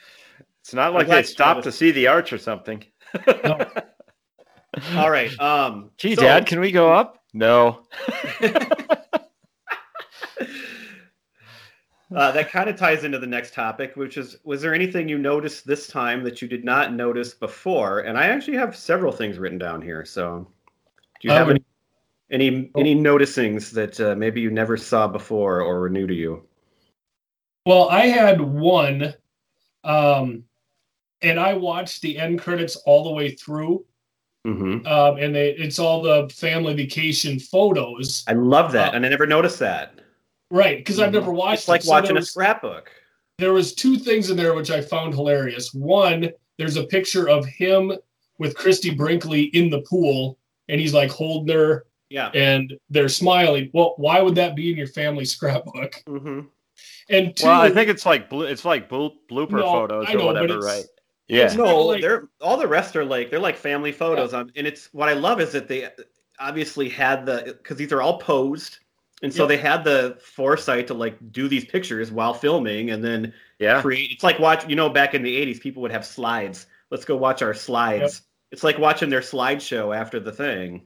it's 0.62 0.74
not 0.74 0.94
like 0.94 1.08
they 1.08 1.20
you 1.20 1.24
stopped 1.24 1.60
noticed. 1.60 1.78
to 1.80 1.86
see 1.86 1.92
the 1.92 2.08
arch 2.08 2.34
or 2.34 2.38
something. 2.38 2.84
All 4.96 5.10
right. 5.10 5.32
Um, 5.40 5.92
Gee, 5.98 6.16
so- 6.16 6.22
Dad, 6.22 6.46
can 6.46 6.60
we 6.60 6.72
go 6.72 6.92
up? 6.92 7.24
No. 7.34 7.84
Uh, 12.16 12.32
that 12.32 12.50
kind 12.50 12.70
of 12.70 12.78
ties 12.78 13.04
into 13.04 13.20
the 13.20 13.28
next 13.28 13.54
topic, 13.54 13.96
which 13.96 14.18
is 14.18 14.38
was 14.46 14.62
there 14.62 14.74
anything 14.74 15.10
you 15.10 15.18
noticed 15.18 15.68
this 15.68 15.88
time 15.88 16.24
that 16.24 16.42
you 16.42 16.48
did 16.48 16.64
not 16.64 16.94
notice 16.94 17.34
before? 17.34 18.00
And 18.02 18.18
I 18.18 18.28
actually 18.28 18.58
have 18.58 18.78
several 18.78 19.12
things 19.12 19.38
written 19.38 19.58
down 19.58 19.82
here. 19.82 20.06
So, 20.06 20.48
do 21.20 21.28
you 21.28 21.34
have 21.34 21.50
Um, 21.50 21.58
any 22.32 22.50
any, 22.50 22.72
any 22.78 22.96
noticings 22.96 23.72
that 23.72 24.00
uh, 24.00 24.16
maybe 24.16 24.40
you 24.40 24.52
never 24.52 24.78
saw 24.78 25.08
before 25.08 25.62
or 25.62 25.82
were 25.82 25.90
new 25.90 26.08
to 26.08 26.14
you? 26.14 26.44
Well, 27.66 27.90
I 27.90 28.08
had 28.08 28.40
one, 28.40 29.14
um, 29.84 30.44
and 31.22 31.40
I 31.40 31.54
watched 31.54 32.02
the 32.02 32.18
end 32.18 32.40
credits 32.40 32.78
all 32.86 33.04
the 33.04 33.12
way 33.12 33.32
through. 33.32 33.86
Mm-hmm. 34.46 34.88
Um, 34.88 35.18
and 35.18 35.36
they, 35.36 35.50
it's 35.50 35.78
all 35.78 36.02
the 36.02 36.30
family 36.34 36.74
vacation 36.74 37.38
photos, 37.38 38.24
I 38.30 38.34
love 38.34 38.72
that, 38.72 38.94
Uh, 38.94 38.96
and 38.96 39.06
I 39.06 39.10
never 39.10 39.28
noticed 39.28 39.60
that. 39.60 40.00
Right? 40.50 40.78
Because 40.78 41.00
I've 41.00 41.14
never 41.14 41.32
watched. 41.32 41.62
It's 41.62 41.68
like 41.68 41.82
it. 41.82 41.86
So 41.86 41.92
there 41.94 42.02
watching 42.02 42.18
a 42.18 42.20
was- 42.20 42.30
scrapbook. 42.32 42.90
there 43.38 43.54
was 43.54 43.74
two 43.74 43.98
things 43.98 44.30
in 44.30 44.38
there 44.38 44.54
which 44.54 44.72
I 44.72 44.82
found 44.82 45.14
hilarious. 45.14 45.74
One, 45.74 46.32
there's 46.58 46.78
a 46.78 46.84
picture 46.86 47.28
of 47.30 47.46
him 47.46 47.92
with 48.40 48.56
Christie 48.56 48.94
Brinkley 48.94 49.44
in 49.54 49.70
the 49.70 49.82
pool, 49.82 50.38
and 50.70 50.80
he's 50.80 50.94
like 50.94 51.10
holding 51.12 51.56
her, 51.56 51.86
Yeah. 52.10 52.30
and 52.34 52.74
they're 52.90 53.10
smiling. 53.10 53.70
Well, 53.74 53.94
why 53.98 54.22
would 54.22 54.36
that 54.36 54.56
be 54.56 54.72
in 54.72 54.78
your 54.78 54.88
family 54.88 55.26
scrapbook? 55.26 56.02
Mm-hmm. 56.08 56.42
And 57.10 57.36
two, 57.36 57.46
Well, 57.46 57.62
I 57.62 57.70
think 57.72 57.90
it's 57.90 58.06
like 58.06 58.30
blue. 58.30 58.46
It's 58.46 58.66
like 58.66 58.88
blo- 58.90 59.16
blooper 59.30 59.52
No, 59.52 59.72
photos 59.72 60.06
I 60.08 60.14
or 60.14 60.26
whatever, 60.26 60.46
it's- 60.60 60.64
right? 60.64 60.86
Yeah. 61.28 61.48
kinda 61.50 61.64
No, 61.64 61.80
like- 61.88 62.02
they're 62.02 62.30
all 62.42 62.58
the 62.58 62.68
rest 62.68 62.96
are 62.96 63.04
like 63.06 63.30
they're 63.30 63.40
like 63.40 63.56
family 63.58 63.92
photos. 63.92 64.34
Um, 64.34 64.50
and 64.56 64.66
it's 64.66 64.88
what 64.94 65.10
I 65.10 65.14
love 65.14 65.42
is 65.42 65.52
that 65.52 65.68
they 65.68 65.90
obviously 66.40 66.88
had 66.90 67.26
the 67.26 67.56
because 67.62 67.78
these 67.78 67.92
are 67.92 68.02
all 68.02 68.18
posed, 68.20 68.80
and 69.24 69.34
so 69.34 69.44
Yep. 69.44 69.50
they 69.50 69.58
had 69.58 69.84
the 69.84 70.18
foresight 70.22 70.88
to 70.88 70.94
like 70.94 71.18
do 71.32 71.48
these 71.48 71.66
pictures 71.66 72.12
while 72.12 72.34
filming, 72.34 72.90
and 72.92 73.04
then 73.04 73.34
Yeah. 73.60 73.82
create. 73.82 74.12
It's 74.12 74.24
like 74.24 74.40
watch. 74.40 74.68
You 74.70 74.76
know, 74.76 74.90
back 74.90 75.14
in 75.14 75.24
the 75.24 75.36
'80s, 75.36 75.60
people 75.60 75.82
would 75.82 75.92
have 75.92 76.06
slides. 76.06 76.68
Let's 76.92 77.06
go 77.06 77.16
watch 77.18 77.42
our 77.42 77.54
slides. 77.54 78.22
It's 78.52 78.64
like 78.64 78.78
watching 78.78 79.10
their 79.10 79.22
slideshow 79.22 79.96
after 79.96 80.20
the 80.20 80.32
thing. 80.32 80.84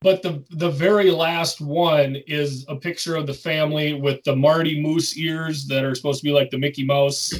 But 0.00 0.22
the 0.22 0.44
the 0.50 0.70
very 0.70 1.10
last 1.10 1.60
one 1.60 2.16
is 2.26 2.64
a 2.68 2.76
picture 2.76 3.16
of 3.16 3.26
the 3.26 3.34
family 3.34 3.94
with 3.94 4.22
the 4.24 4.36
Marty 4.36 4.80
Moose 4.80 5.16
ears 5.16 5.66
that 5.68 5.84
are 5.84 5.94
supposed 5.94 6.20
to 6.20 6.24
be 6.24 6.32
like 6.32 6.50
the 6.50 6.58
Mickey 6.58 6.84
Mouse. 6.84 7.32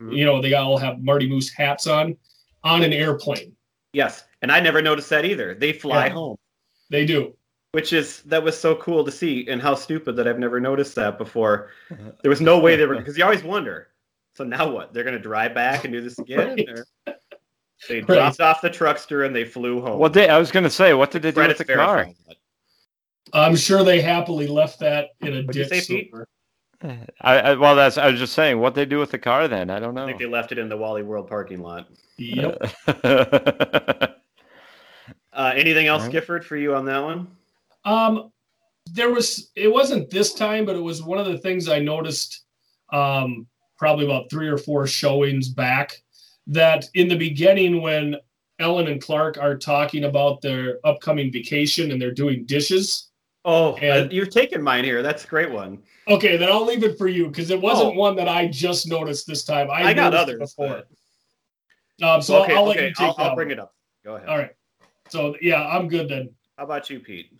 Mhm. 0.00 0.16
You 0.16 0.24
know, 0.24 0.40
they 0.40 0.54
all 0.54 0.78
have 0.78 1.02
Marty 1.02 1.28
Moose 1.28 1.50
hats 1.50 1.86
on 1.86 2.16
on 2.64 2.82
an 2.82 2.92
airplane. 2.92 3.52
Yes, 3.92 4.24
and 4.42 4.50
I 4.52 4.60
never 4.60 4.80
noticed 4.82 5.10
that 5.10 5.24
either. 5.24 5.54
They 5.54 5.72
fly 5.72 6.06
Yeah. 6.06 6.12
home. 6.12 6.36
They 6.90 7.04
do. 7.06 7.34
Which 7.76 7.92
is 7.92 8.22
that 8.22 8.42
was 8.42 8.58
so 8.58 8.74
cool 8.76 9.04
to 9.04 9.12
see 9.12 9.46
and 9.50 9.60
how 9.60 9.74
stupid 9.74 10.16
that 10.16 10.26
I've 10.26 10.38
never 10.38 10.58
noticed 10.58 10.94
that 10.94 11.18
before. 11.18 11.68
There 12.22 12.30
was 12.30 12.40
no 12.40 12.58
way 12.58 12.74
they 12.74 12.86
were 12.86 12.96
because 12.96 13.18
you 13.18 13.24
always 13.24 13.44
wonder. 13.44 13.88
So 14.34 14.44
now 14.44 14.70
what? 14.70 14.94
They're 14.94 15.04
going 15.04 15.14
to 15.16 15.22
drive 15.22 15.52
back 15.54 15.84
and 15.84 15.92
do 15.92 16.00
this 16.00 16.18
again? 16.18 16.56
Right. 16.56 16.68
Or 16.70 16.86
they 17.90 18.00
Right. 18.00 18.06
dropped 18.06 18.40
off 18.40 18.62
the 18.62 18.70
truckster 18.70 19.26
and 19.26 19.36
they 19.36 19.44
flew 19.44 19.82
home. 19.82 19.98
Well, 19.98 20.08
they, 20.08 20.26
I 20.30 20.38
was 20.38 20.50
going 20.50 20.64
to 20.64 20.70
say, 20.70 20.94
what 20.94 21.10
did 21.10 21.20
they 21.20 21.32
do 21.32 21.46
with 21.46 21.58
the 21.58 21.66
car? 21.66 22.08
I'm 23.34 23.56
sure 23.56 23.84
they 23.84 24.00
happily 24.00 24.46
left 24.46 24.80
that 24.80 25.10
in 25.20 25.34
a 25.34 25.42
What'd 25.42 25.56
you 25.56 25.64
ditch. 25.68 25.84
say, 25.84 26.10
I, 27.20 27.38
I 27.40 27.54
well, 27.56 27.76
that's 27.76 27.98
I 27.98 28.10
was 28.10 28.18
just 28.18 28.32
saying 28.32 28.58
what 28.58 28.74
they 28.74 28.86
do 28.86 28.98
with 28.98 29.10
the 29.10 29.18
car. 29.18 29.48
Then 29.48 29.68
I 29.68 29.80
don't 29.80 29.92
know. 29.94 30.04
I 30.04 30.06
think 30.06 30.18
they 30.18 30.24
left 30.24 30.50
it 30.50 30.56
in 30.56 30.70
the 30.70 30.78
Wally 30.78 31.02
World 31.02 31.28
parking 31.28 31.60
lot. 31.60 31.88
Yep. 32.16 32.72
Uh, 35.36 35.52
anything 35.54 35.86
else, 35.86 36.00
Alright. 36.00 36.12
Gifford, 36.12 36.46
for 36.46 36.56
you 36.56 36.74
on 36.74 36.86
that 36.86 37.04
one? 37.04 37.28
Um, 37.86 38.30
there 38.92 39.10
was 39.10 39.50
it 39.56 39.72
wasn't 39.72 40.10
this 40.10 40.34
time, 40.34 40.66
but 40.66 40.76
it 40.76 40.82
was 40.82 41.02
one 41.02 41.18
of 41.18 41.26
the 41.26 41.38
things 41.38 41.68
I 41.68 41.78
noticed. 41.78 42.44
Um, 42.92 43.46
probably 43.78 44.04
about 44.04 44.30
three 44.30 44.48
or 44.48 44.56
four 44.58 44.86
showings 44.86 45.48
back, 45.48 45.92
that 46.46 46.86
in 46.94 47.08
the 47.08 47.16
beginning 47.16 47.82
when 47.82 48.16
Ellen 48.58 48.86
and 48.86 49.02
Clark 49.02 49.36
are 49.38 49.56
talking 49.56 50.04
about 50.04 50.40
their 50.40 50.78
upcoming 50.84 51.30
vacation 51.30 51.90
and 51.92 52.00
they're 52.00 52.14
doing 52.14 52.46
dishes. 52.46 53.10
Oh, 53.44 53.74
And- 53.76 54.06
uh, 54.06 54.14
you've 54.14 54.30
taken 54.30 54.62
mine 54.62 54.82
here. 54.84 55.02
That's 55.02 55.24
a 55.24 55.26
great 55.26 55.50
one. 55.50 55.82
Okay, 56.08 56.36
then 56.38 56.48
I'll 56.50 56.64
leave 56.64 56.84
it 56.84 56.96
for 56.96 57.06
you 57.06 57.26
because 57.28 57.50
it 57.50 57.60
wasn't 57.60 57.94
Oh. 57.94 57.98
one 57.98 58.16
that 58.16 58.28
I 58.28 58.46
just 58.46 58.88
noticed 58.88 59.26
this 59.26 59.44
time. 59.44 59.70
I, 59.70 59.88
I, 59.88 59.92
got 59.94 60.14
others. 60.14 60.38
before. 60.38 60.84
but- 62.00 62.06
Um, 62.08 62.22
so 62.22 62.42
okay, 62.44 62.52
I'll, 62.54 62.60
I'll 62.60 62.64
let 62.68 62.76
you 62.80 62.88
take 62.94 63.00
I'll, 63.00 63.14
that. 63.14 63.26
I'll 63.30 63.34
bring 63.34 63.50
it 63.50 63.58
up. 63.58 63.74
Go 64.04 64.16
ahead. 64.16 64.28
All 64.28 64.38
right. 64.38 64.52
So 65.10 65.36
yeah, 65.42 65.66
I'm 65.66 65.86
good 65.88 66.08
then. 66.08 66.30
How 66.56 66.64
about 66.64 66.88
you, 66.88 66.98
Pete? 67.00 67.30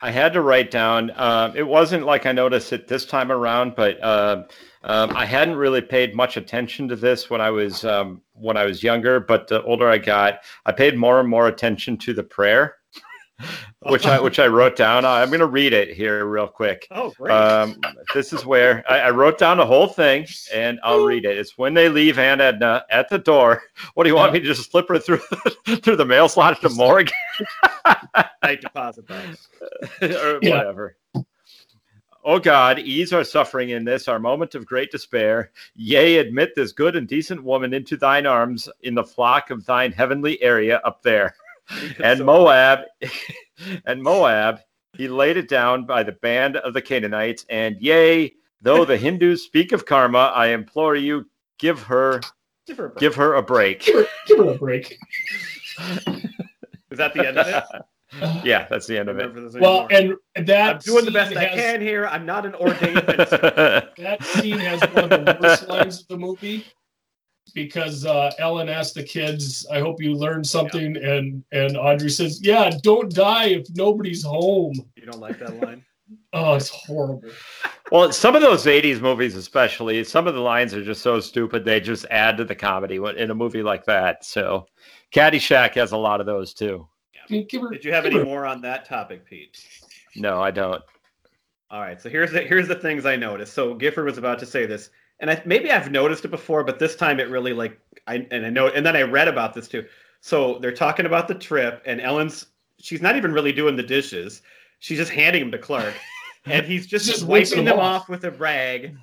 I 0.00 0.10
had 0.10 0.34
to 0.34 0.42
write 0.42 0.70
down. 0.70 1.10
Uh, 1.10 1.52
it 1.56 1.62
wasn't 1.62 2.04
like 2.04 2.26
I 2.26 2.32
noticed 2.32 2.72
it 2.72 2.86
this 2.86 3.06
time 3.06 3.32
around, 3.32 3.74
but 3.74 4.02
uh, 4.02 4.44
um, 4.84 5.16
I 5.16 5.24
hadn't 5.24 5.56
really 5.56 5.80
paid 5.80 6.14
much 6.14 6.36
attention 6.36 6.88
to 6.88 6.96
this 6.96 7.30
when 7.30 7.40
I 7.40 7.50
was 7.50 7.84
um, 7.84 8.20
when 8.34 8.58
I 8.58 8.66
was 8.66 8.82
younger. 8.82 9.20
But 9.20 9.48
the 9.48 9.62
older 9.62 9.88
I 9.88 9.98
got, 9.98 10.40
I 10.66 10.72
paid 10.72 10.96
more 10.96 11.18
and 11.18 11.28
more 11.28 11.48
attention 11.48 11.96
to 11.98 12.12
the 12.12 12.22
prayer, 12.22 12.76
which 13.82 14.06
I 14.06 14.18
which 14.20 14.38
I 14.38 14.46
wrote 14.46 14.76
down. 14.76 15.04
I'm 15.04 15.28
going 15.28 15.40
to 15.40 15.46
read 15.46 15.72
it 15.72 15.94
here 15.94 16.24
real 16.26 16.48
quick. 16.48 16.86
Oh, 16.90 17.10
great. 17.18 17.32
Um, 17.32 17.76
this 18.14 18.32
is 18.32 18.46
where 18.46 18.82
I, 18.90 19.00
I 19.00 19.10
wrote 19.10 19.38
down 19.38 19.58
the 19.58 19.66
whole 19.66 19.88
thing, 19.88 20.26
and 20.52 20.80
I'll 20.82 21.04
read 21.04 21.24
it. 21.24 21.36
It's 21.36 21.58
when 21.58 21.74
they 21.74 21.88
leave 21.88 22.18
Aunt 22.18 22.40
Edna 22.40 22.84
at 22.90 23.08
the 23.08 23.18
door. 23.18 23.62
What 23.94 24.04
do 24.04 24.10
you 24.10 24.16
want 24.16 24.32
me 24.32 24.40
to 24.40 24.44
just 24.46 24.70
slip 24.70 24.88
her 24.88 24.98
through 24.98 25.18
through 25.82 25.96
the 25.96 26.04
mail 26.04 26.28
slot 26.28 26.54
at 26.54 26.60
the 26.62 26.70
morgue? 26.70 27.10
Night 28.42 28.60
deposit 28.60 29.06
box. 29.06 29.48
or 30.02 30.38
Yeah. 30.42 30.56
whatever. 30.58 30.96
Oh 32.24 32.38
God, 32.40 32.80
ease 32.80 33.12
our 33.12 33.22
suffering 33.22 33.70
in 33.70 33.84
this, 33.84 34.08
our 34.08 34.18
moment 34.18 34.54
of 34.56 34.66
great 34.66 34.90
despair. 34.90 35.52
Yea, 35.76 36.16
admit 36.18 36.54
this 36.56 36.72
good 36.72 36.96
and 36.96 37.06
decent 37.06 37.42
woman 37.44 37.72
into 37.72 37.96
thine 37.96 38.26
arms 38.26 38.68
in 38.82 38.94
the 38.96 39.04
flock 39.04 39.50
of 39.50 39.64
thine 39.64 39.92
heavenly 39.92 40.42
area 40.42 40.80
up 40.84 41.02
there. 41.02 41.36
And 42.02 42.18
So- 42.18 42.24
Moab, 42.24 42.80
and 43.86 44.02
Moab, 44.02 44.60
he 44.96 45.08
laid 45.08 45.36
it 45.36 45.48
down 45.48 45.84
by 45.84 46.02
the 46.02 46.12
band 46.12 46.56
of 46.56 46.72
the 46.74 46.80
Canaanites. 46.82 47.44
And 47.50 47.76
yea, 47.80 48.32
though 48.62 48.84
the 48.84 48.96
Hindus 48.96 49.44
speak 49.44 49.72
of 49.72 49.84
karma, 49.84 50.32
I 50.34 50.48
implore 50.48 50.96
you, 50.96 51.26
give 51.58 51.82
her, 51.82 52.20
Give 52.66 52.76
her 52.78 52.86
a 52.86 52.90
break. 52.90 53.00
give 53.00 53.14
her 53.16 53.34
a 53.34 53.42
break. 53.42 53.80
Give 53.84 53.94
her, 53.96 54.06
give 54.26 54.38
her 54.38 54.50
a 54.52 54.58
break. 54.58 54.98
Is 56.90 56.98
that 56.98 57.12
the 57.14 57.26
end 57.26 57.38
of 57.38 57.46
it? 57.46 57.64
yeah, 58.44 58.66
that's 58.70 58.86
the 58.86 58.98
end 58.98 59.08
of 59.08 59.18
it. 59.18 59.34
Well, 59.60 59.86
anymore? 59.90 60.18
and 60.34 60.46
that 60.46 60.74
I'm 60.76 60.78
doing 60.80 61.04
the 61.04 61.10
scene 61.10 61.12
best 61.12 61.36
I 61.36 61.48
can 61.48 61.80
here. 61.80 62.06
I'm 62.06 62.24
not 62.24 62.46
an 62.46 62.54
ordained 62.54 63.06
minister. 63.06 63.90
That 63.98 64.22
scene 64.22 64.58
has 64.58 64.80
one 64.92 65.12
of 65.12 65.24
the 65.24 65.38
worst 65.40 65.68
lines 65.68 66.00
of 66.00 66.08
the 66.08 66.16
movie 66.16 66.64
because 67.54 68.04
uh, 68.04 68.30
Ellen 68.38 68.68
asked 68.68 68.94
the 68.94 69.02
kids, 69.02 69.66
"I 69.70 69.80
hope 69.80 70.02
you 70.02 70.14
learned 70.14 70.46
something," 70.46 70.96
and 70.96 71.44
and 71.52 71.76
Audrey 71.76 72.10
says, 72.10 72.40
"Yeah, 72.42 72.70
don't 72.82 73.12
die 73.14 73.46
if 73.48 73.66
nobody's 73.74 74.22
home." 74.22 74.74
You 74.96 75.06
don't 75.06 75.20
like 75.20 75.38
that 75.38 75.60
line? 75.62 75.84
Oh, 76.32 76.54
it's 76.54 76.68
horrible. 76.68 77.30
Well, 77.90 78.12
some 78.12 78.36
of 78.36 78.42
those 78.42 78.64
'80s 78.66 79.00
movies, 79.00 79.34
especially, 79.34 80.04
some 80.04 80.28
of 80.28 80.34
the 80.34 80.40
lines 80.40 80.72
are 80.72 80.84
just 80.84 81.02
so 81.02 81.18
stupid 81.18 81.64
they 81.64 81.80
just 81.80 82.06
add 82.10 82.36
to 82.36 82.44
the 82.44 82.54
comedy 82.54 82.96
in 83.16 83.30
a 83.30 83.34
movie 83.34 83.62
like 83.62 83.84
that. 83.86 84.24
So, 84.24 84.66
Caddyshack 85.12 85.74
has 85.74 85.90
a 85.92 85.96
lot 85.96 86.20
of 86.20 86.26
those 86.26 86.54
too. 86.54 86.86
I 87.16 87.32
mean, 87.32 87.46
give 87.48 87.62
her, 87.62 87.70
Did 87.70 87.84
you 87.84 87.92
have 87.92 88.06
any 88.06 88.18
her- 88.18 88.24
more 88.24 88.46
on 88.46 88.60
that 88.62 88.84
topic, 88.84 89.24
Pete? 89.26 89.58
No, 90.14 90.40
I 90.40 90.52
don't. 90.52 90.80
All 91.70 91.80
right, 91.80 92.00
so 92.00 92.08
here's 92.08 92.30
the 92.30 92.42
here's 92.42 92.68
the 92.68 92.76
things 92.76 93.04
I 93.04 93.16
noticed. 93.16 93.52
So 93.54 93.74
Gifford 93.74 94.04
was 94.04 94.18
about 94.18 94.38
to 94.40 94.46
say 94.46 94.64
this, 94.66 94.90
and 95.20 95.30
I, 95.30 95.42
maybe 95.44 95.70
I've 95.70 95.90
noticed 95.90 96.24
it 96.24 96.30
before, 96.30 96.64
but 96.64 96.78
this 96.78 96.96
time 96.96 97.20
it 97.20 97.28
really 97.28 97.52
like 97.52 97.78
I 98.06 98.26
and 98.30 98.46
I 98.46 98.50
know, 98.50 98.68
and 98.68 98.84
then 98.84 98.96
I 98.96 99.02
read 99.02 99.28
about 99.28 99.54
this 99.54 99.68
too. 99.68 99.84
So 100.20 100.58
they're 100.58 100.72
talking 100.72 101.06
about 101.06 101.28
the 101.28 101.34
trip, 101.34 101.82
and 101.86 102.00
Ellen's 102.00 102.46
she's 102.78 103.02
not 103.02 103.16
even 103.16 103.32
really 103.32 103.52
doing 103.52 103.76
the 103.76 103.82
dishes; 103.82 104.42
she's 104.78 104.98
just 104.98 105.12
handing 105.12 105.42
them 105.42 105.52
to 105.52 105.58
Clark, 105.58 105.94
and 106.44 106.66
he's 106.66 106.86
just, 106.86 107.06
Just 107.06 107.26
wiping 107.26 107.64
them 107.64 107.78
off. 107.78 108.02
off 108.02 108.08
with 108.08 108.24
a 108.24 108.30
rag 108.32 108.96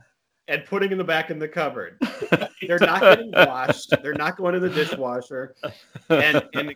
and 0.47 0.65
putting 0.65 0.95
them 0.95 1.05
back 1.05 1.29
in 1.29 1.39
the 1.39 1.47
cupboard. 1.47 1.97
They're 2.67 2.79
not 2.79 3.01
getting 3.01 3.31
washed. 3.31 3.93
They're 4.01 4.13
not 4.13 4.37
going 4.37 4.53
to 4.53 4.59
the 4.59 4.69
dishwasher. 4.69 5.55
And 6.09 6.43
and 6.53 6.75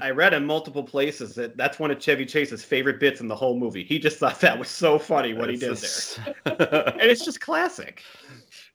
I 0.00 0.10
read 0.10 0.34
in 0.34 0.44
multiple 0.44 0.82
places 0.82 1.34
that 1.36 1.56
that's 1.56 1.78
one 1.78 1.90
of 1.90 1.98
Chevy 1.98 2.26
Chase's 2.26 2.64
favorite 2.64 3.00
bits 3.00 3.20
in 3.20 3.28
the 3.28 3.34
whole 3.34 3.58
movie. 3.58 3.84
He 3.84 3.98
just 3.98 4.18
thought 4.18 4.40
that 4.40 4.58
was 4.58 4.68
so 4.68 4.98
funny 4.98 5.34
what 5.34 5.48
he 5.50 5.56
did 5.56 5.76
there. 5.76 6.34
and 6.46 7.02
it's 7.02 7.24
just 7.24 7.40
classic. 7.40 8.02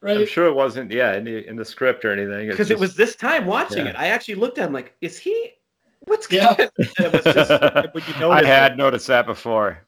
I'm 0.05 0.25
sure 0.27 0.45
it 0.45 0.53
wasn't, 0.55 0.91
yeah, 0.91 1.15
in 1.15 1.23
the, 1.23 1.47
in 1.47 1.55
the 1.55 1.65
script 1.65 2.05
or 2.05 2.11
anything. 2.11 2.49
Because 2.49 2.69
it 2.71 2.79
was 2.79 2.95
this 2.95 3.15
time 3.15 3.45
watching 3.45 3.85
Yeah. 3.85 3.91
it, 3.91 3.95
I 3.97 4.07
actually 4.07 4.35
looked 4.35 4.57
at 4.59 4.67
him 4.67 4.73
like, 4.73 4.95
"Is 5.01 5.17
he? 5.17 5.53
What's 6.01 6.31
Yeah. 6.31 6.53
going?" 6.55 6.69
on? 6.99 7.05
It 7.05 7.13
was 7.13 7.33
just 7.33 7.49
when 7.93 8.03
you 8.07 8.13
I 8.15 8.19
notice 8.19 8.41
it. 8.43 8.45
had 8.45 8.77
noticed 8.77 9.07
that 9.07 9.25
before. 9.25 9.79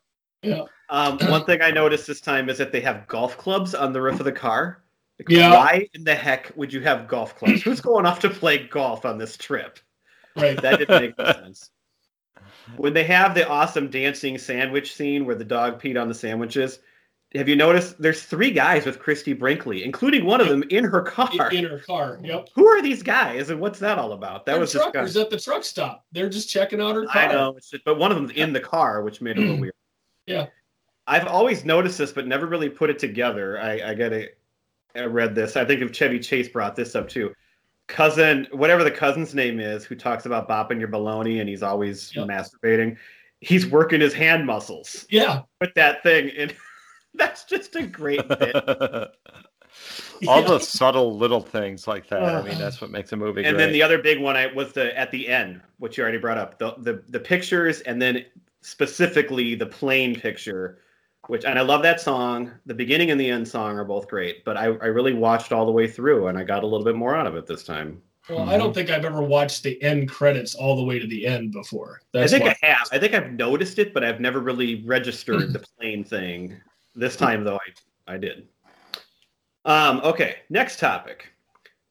Yeah. 0.42 0.64
Um, 0.90 1.20
one 1.30 1.46
thing 1.46 1.62
I 1.62 1.70
noticed 1.72 2.08
this 2.08 2.22
time 2.22 2.50
is 2.50 2.58
that 2.58 2.72
they 2.72 2.82
have 2.82 3.08
golf 3.08 3.38
clubs 3.38 3.76
on 3.76 3.94
the 3.94 4.02
roof 4.02 4.20
of 4.20 4.26
the 4.26 4.32
car. 4.32 4.82
Like, 5.20 5.30
Yeah. 5.30 5.52
Why 5.52 5.88
in 5.94 6.04
the 6.04 6.16
heck 6.16 6.52
would 6.56 6.74
you 6.74 6.82
have 6.82 7.08
golf 7.08 7.36
clubs? 7.38 7.62
Who's 7.62 7.82
going 7.82 8.06
off 8.08 8.20
to 8.22 8.30
play 8.30 8.58
golf 8.68 9.06
on 9.06 9.18
this 9.20 9.38
trip? 9.38 9.80
Right. 10.36 10.60
That 10.62 10.80
didn't 10.80 11.02
make 11.02 11.18
no 11.18 11.26
sense. 11.34 11.70
When 12.78 12.94
they 12.94 13.04
have 13.04 13.36
the 13.36 13.48
awesome 13.48 13.90
dancing 13.90 14.38
sandwich 14.38 14.96
scene 14.96 15.26
where 15.26 15.36
the 15.36 15.44
dog 15.46 15.82
peed 15.82 16.00
on 16.02 16.08
the 16.08 16.14
sandwiches, 16.14 16.80
have 17.36 17.48
you 17.48 17.56
noticed 17.56 18.02
there's 18.02 18.24
three 18.24 18.50
guys 18.50 18.86
with 18.86 18.98
Christie 18.98 19.34
Brinkley, 19.34 19.84
including 19.84 20.26
one 20.26 20.42
of 20.42 20.48
them 20.48 20.64
in 20.70 20.84
her 20.84 21.02
car? 21.02 21.52
In 21.52 21.64
her 21.64 21.80
car. 21.80 22.20
Yep. 22.24 22.50
Who 22.56 22.68
are 22.68 22.82
these 22.82 23.04
guys 23.04 23.52
and 23.52 23.60
what's 23.60 23.78
that 23.80 24.00
all 24.00 24.14
about? 24.14 24.46
That 24.46 24.54
They're 24.54 24.62
was 24.62 24.74
just 24.74 24.92
truckers 24.92 25.16
at 25.16 25.30
the 25.30 25.40
truck 25.40 25.64
stop. 25.64 26.06
They're 26.12 26.30
just 26.30 26.50
checking 26.50 26.82
out 26.82 26.96
her 26.96 27.06
car. 27.06 27.22
I 27.22 27.28
know, 27.28 27.56
but 27.86 28.00
one 28.00 28.12
of 28.12 28.18
them's 28.18 28.32
in 28.32 28.52
the 28.52 28.60
car, 28.60 29.04
which 29.04 29.22
made 29.22 29.38
it 29.38 29.40
a 29.40 29.42
little 29.42 29.58
mm. 29.58 29.62
weird. 29.62 29.74
Yeah. 30.26 30.48
I've 31.06 31.28
always 31.28 31.66
noticed 31.66 31.98
this, 31.98 32.12
but 32.12 32.28
never 32.28 32.48
really 32.48 32.70
put 32.70 32.90
it 32.90 33.00
together. 33.00 33.60
I, 33.60 33.92
I 33.92 33.94
got 33.94 34.10
to. 34.10 34.28
I 34.96 35.06
read 35.06 35.36
this. 35.36 35.56
I 35.56 35.66
think 35.66 35.82
if 35.82 35.92
Chevy 35.92 36.20
Chase 36.20 36.50
brought 36.50 36.76
this 36.76 36.96
up 36.96 37.08
too. 37.08 37.34
Cousin, 37.88 38.48
whatever 38.52 38.84
the 38.84 38.92
cousin's 38.92 39.34
name 39.34 39.60
is, 39.60 39.84
who 39.84 39.96
talks 39.96 40.28
about 40.28 40.48
bopping 40.48 40.80
your 40.80 40.88
baloney 40.88 41.40
and 41.40 41.50
he's 41.50 41.64
always 41.64 42.16
Yep. 42.16 42.28
masturbating. 42.28 42.98
He's 43.42 43.66
working 43.68 44.02
his 44.02 44.14
hand 44.14 44.46
muscles 44.46 45.08
Yeah. 45.10 45.42
with 45.62 45.74
that 45.76 46.04
thing, 46.04 46.30
and 46.38 46.54
that's 47.14 47.44
just 47.46 47.76
a 47.76 47.86
great 47.86 48.28
bit. 48.28 48.56
All 50.28 50.44
the 50.44 50.60
subtle 50.60 51.18
little 51.18 51.42
things 51.42 51.88
like 51.88 52.08
that. 52.10 52.24
I 52.24 52.42
mean, 52.42 52.58
that's 52.58 52.82
what 52.82 52.90
makes 52.90 53.12
a 53.14 53.16
movie 53.16 53.44
and 53.46 53.56
great. 53.56 53.66
then 53.66 53.74
the 53.74 53.82
other 53.82 54.02
big 54.02 54.20
one 54.20 54.36
I 54.36 54.48
was 54.48 54.74
the 54.74 54.98
at 54.98 55.12
the 55.12 55.28
end, 55.28 55.62
which 55.78 55.98
you 55.98 56.04
already 56.04 56.18
brought 56.18 56.38
up, 56.38 56.60
the 56.60 56.74
the, 56.80 57.04
the 57.08 57.20
pictures, 57.20 57.82
and 57.82 58.02
then 58.02 58.26
specifically 58.62 59.56
the 59.56 59.66
plane 59.66 60.20
picture, 60.20 60.80
which 61.28 61.46
and 61.46 61.58
I 61.58 61.62
love 61.62 61.84
that 61.84 62.02
song. 62.02 62.52
The 62.66 62.74
beginning 62.74 63.12
and 63.12 63.22
the 63.22 63.30
end 63.30 63.48
song 63.48 63.78
are 63.78 63.86
both 63.86 64.08
great, 64.08 64.44
but 64.44 64.58
I, 64.58 64.66
I 64.66 64.88
really 64.88 65.14
watched 65.14 65.54
all 65.54 65.66
the 65.66 65.72
way 65.72 65.88
through, 65.88 66.28
and 66.28 66.38
I 66.38 66.44
got 66.44 66.64
a 66.64 66.68
little 66.68 66.86
bit 66.86 66.96
more 66.96 67.16
out 67.16 67.28
of 67.28 67.36
it 67.36 67.48
this 67.48 67.64
time. 67.64 68.02
Well, 68.30 68.48
I 68.48 68.58
don't 68.58 68.74
think 68.74 68.92
I've 68.92 69.06
ever 69.06 69.24
watched 69.24 69.64
the 69.64 69.82
end 69.82 70.10
credits 70.10 70.54
all 70.54 70.76
the 70.76 70.84
way 70.84 71.00
to 71.00 71.08
the 71.08 71.26
end 71.26 71.52
before. 71.52 72.02
That's 72.14 72.32
I 72.32 72.38
think 72.38 72.50
why. 72.50 72.56
I 72.62 72.72
have. 72.74 72.88
I 72.92 73.00
think 73.00 73.14
I've 73.16 73.32
noticed 73.32 73.80
it, 73.80 73.94
but 73.94 74.04
I've 74.04 74.20
never 74.20 74.40
really 74.40 74.84
registered 74.86 75.52
the 75.54 75.66
plane 75.80 76.04
thing. 76.04 76.62
This 77.00 77.16
time, 77.16 77.44
though, 77.44 77.58
I 78.08 78.14
I 78.14 78.18
did. 78.18 78.48
Um, 79.66 80.02
okay, 80.04 80.38
next 80.50 80.80
topic. 80.80 81.32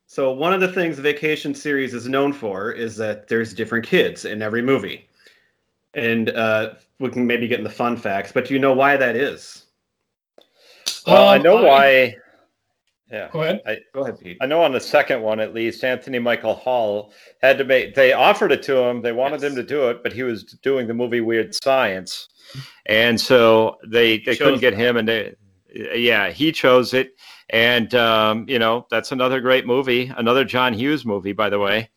So 0.07 0.33
one 0.33 0.53
of 0.53 0.61
the 0.61 0.69
things 0.69 0.97
the 0.97 1.03
Vacation 1.03 1.55
series 1.55 1.95
is 1.95 2.09
known 2.09 2.33
for 2.33 2.73
is 2.73 2.97
that 2.97 3.29
there's 3.29 3.55
different 3.55 3.87
kids 3.87 4.25
in 4.25 4.43
every 4.43 4.63
movie, 4.63 5.07
and 5.95 6.31
uh, 6.31 6.75
we 6.99 7.11
can 7.11 7.27
maybe 7.27 7.47
get 7.49 7.59
in 7.59 7.65
the 7.65 7.71
fun 7.71 7.97
facts. 7.97 8.33
But 8.33 8.47
do 8.47 8.55
you 8.55 8.61
know 8.61 8.73
why 8.73 8.97
that 8.97 9.17
is? 9.17 9.67
well, 11.07 11.29
I 11.29 11.37
Um, 11.37 11.43
know 11.43 11.63
why. 11.63 12.17
Yeah. 13.11 13.29
Go 13.33 13.43
ahead. 13.43 13.63
Go 13.95 14.03
ahead, 14.03 14.21
Pete. 14.21 14.37
I 14.41 14.47
know 14.47 14.63
on 14.63 14.73
the 14.73 14.81
second 14.81 15.23
one, 15.23 15.41
at 15.41 15.55
least, 15.55 15.83
Anthony 15.83 16.19
Michael 16.19 16.55
Hall 16.55 17.13
had 17.41 17.57
to 17.59 17.65
make. 17.65 17.95
They 17.95 18.13
offered 18.13 18.53
it 18.53 18.63
to 18.65 18.77
him. 18.77 19.01
They 19.01 19.13
wanted 19.13 19.41
Yes. 19.41 19.51
him 19.51 19.57
to 19.57 19.63
do 19.63 19.89
it, 19.89 20.03
but 20.03 20.13
he 20.13 20.23
was 20.23 20.45
doing 20.63 20.87
the 20.87 20.95
movie 20.95 21.21
Weird 21.23 21.55
Science, 21.55 22.29
and 22.87 23.19
so 23.19 23.77
they 23.87 24.19
they 24.19 24.37
couldn't 24.37 24.61
get 24.61 24.75
him. 24.75 24.97
And 24.99 25.09
they, 25.09 25.35
yeah, 25.75 26.31
he 26.31 26.53
chose 26.53 26.93
it. 26.93 27.13
And 27.51 27.95
um, 27.95 28.45
you 28.47 28.59
know, 28.59 28.87
that's 28.91 29.11
another 29.11 29.41
great 29.41 29.67
movie, 29.67 30.13
another 30.17 30.45
John 30.45 30.75
Hughes 30.75 31.07
movie, 31.07 31.33
by 31.33 31.49
the 31.49 31.59
way. 31.59 31.89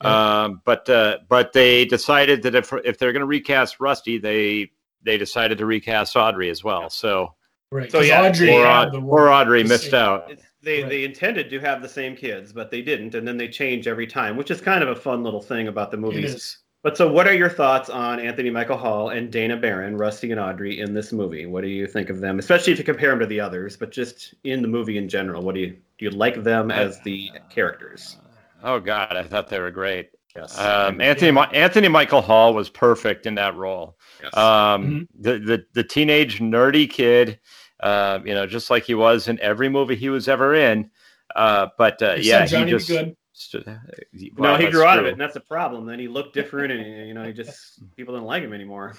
Um, 0.00 0.62
but 0.64 0.88
uh, 0.88 1.18
but 1.28 1.52
they 1.52 1.84
decided 1.84 2.42
that 2.44 2.54
if 2.54 2.72
if 2.84 2.98
they're 2.98 3.12
going 3.12 3.20
to 3.20 3.26
recast 3.26 3.80
Rusty, 3.80 4.16
they 4.16 4.70
they 5.02 5.18
decided 5.18 5.58
to 5.58 5.66
recast 5.66 6.16
Audrey 6.16 6.48
as 6.48 6.64
well. 6.64 6.88
So 6.88 7.34
Right. 7.70 7.90
So, 7.90 7.98
'cause 7.98 8.08
yeah, 8.08 8.22
Audrey 8.26 8.50
or, 8.50 8.64
had 8.64 8.88
Aud- 8.88 8.92
the 8.94 9.00
poor. 9.00 9.28
Audrey 9.28 9.62
missed 9.64 9.92
out. 9.92 10.30
It's, 10.30 10.42
they 10.62 10.82
Right. 10.82 10.88
they 10.90 11.04
intended 11.04 11.50
to 11.50 11.60
have 11.60 11.82
the 11.82 11.88
same 11.88 12.16
kids, 12.16 12.52
but 12.52 12.70
they 12.70 12.80
didn't, 12.82 13.14
and 13.14 13.26
then 13.28 13.36
they 13.36 13.48
change 13.48 13.86
every 13.86 14.06
time, 14.06 14.36
which 14.36 14.50
is 14.50 14.60
kind 14.60 14.82
of 14.82 14.88
a 14.88 14.96
fun 14.96 15.22
little 15.22 15.42
thing 15.42 15.68
about 15.68 15.90
the 15.90 15.96
movies. 15.96 16.34
is. 16.34 16.58
But 16.82 16.96
so, 16.96 17.10
what 17.10 17.26
are 17.26 17.34
your 17.34 17.50
thoughts 17.50 17.90
on 17.90 18.20
Anthony 18.20 18.50
Michael 18.50 18.76
Hall 18.78 19.10
and 19.10 19.30
Dana 19.30 19.56
Barron, 19.56 19.96
Rusty 19.96 20.30
and 20.30 20.40
Audrey 20.40 20.80
in 20.80 20.94
this 20.94 21.12
movie? 21.12 21.44
What 21.44 21.62
do 21.62 21.68
you 21.68 21.86
think 21.86 22.08
of 22.08 22.20
them, 22.20 22.38
especially 22.38 22.72
if 22.72 22.78
you 22.78 22.84
compare 22.84 23.10
them 23.10 23.18
to 23.20 23.26
the 23.26 23.40
others, 23.40 23.76
but 23.76 23.90
just 23.92 24.34
in 24.44 24.62
the 24.62 24.68
movie 24.68 24.96
in 24.96 25.08
general? 25.08 25.42
What 25.42 25.54
do 25.54 25.60
you 25.60 25.70
do? 25.70 25.76
You 26.06 26.10
like 26.10 26.42
them 26.44 26.70
as 26.70 27.00
the 27.00 27.30
characters? 27.50 28.16
Oh 28.62 28.80
God, 28.80 29.16
I 29.16 29.24
thought 29.24 29.48
they 29.48 29.60
were 29.60 29.70
great. 29.72 30.10
Yes. 30.36 30.56
Um, 30.58 31.00
Anthony 31.00 31.32
Mi- 31.32 31.46
Anthony 31.52 31.88
Michael 31.88 32.20
Hall 32.22 32.54
was 32.54 32.68
perfect 32.68 33.26
in 33.26 33.34
that 33.34 33.56
role. 33.56 33.96
yes. 34.22 34.34
Um, 34.36 35.08
the, 35.18 35.38
the 35.40 35.64
the 35.72 35.82
teenage 35.84 36.38
nerdy 36.38 36.88
kid, 36.88 37.40
uh, 37.80 38.20
you 38.24 38.34
know, 38.34 38.46
just 38.46 38.70
like 38.70 38.84
he 38.84 38.94
was 38.94 39.28
in 39.28 39.38
every 39.40 39.68
movie 39.68 39.96
he 39.96 40.08
was 40.08 40.28
ever 40.28 40.54
in. 40.54 40.90
Uh, 41.34 41.68
but 41.76 42.00
uh, 42.02 42.14
Except 42.16 42.50
yeah, 42.52 42.64
he 42.64 42.70
just 42.70 42.88
Good. 42.88 43.16
stood- 43.32 43.66
no, 43.66 44.56
he 44.56 44.64
that's 44.64 44.74
grew 44.74 44.84
out 44.84 44.98
of 44.98 45.06
it, 45.06 45.12
and 45.12 45.20
that's 45.20 45.36
a 45.36 45.40
problem. 45.40 45.86
Then 45.86 45.98
he 45.98 46.08
looked 46.08 46.34
different, 46.34 46.72
and 46.72 47.06
you 47.06 47.14
know, 47.14 47.24
he 47.24 47.32
just 47.32 47.80
people 47.96 48.14
didn't 48.14 48.26
like 48.26 48.42
him 48.42 48.52
anymore. 48.52 48.94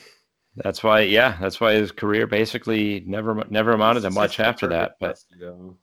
That's 0.56 0.84
why, 0.84 1.02
yeah, 1.02 1.38
that's 1.40 1.60
why 1.60 1.74
his 1.74 1.92
career 1.92 2.28
basically 2.28 3.04
never 3.06 3.44
never 3.50 3.72
amounted 3.74 4.04
to 4.04 4.10
much 4.12 4.40
after 4.40 4.68
that. 4.68 4.96
But 5.00 5.08
Rusty, 5.10 5.36
though. 5.40 5.78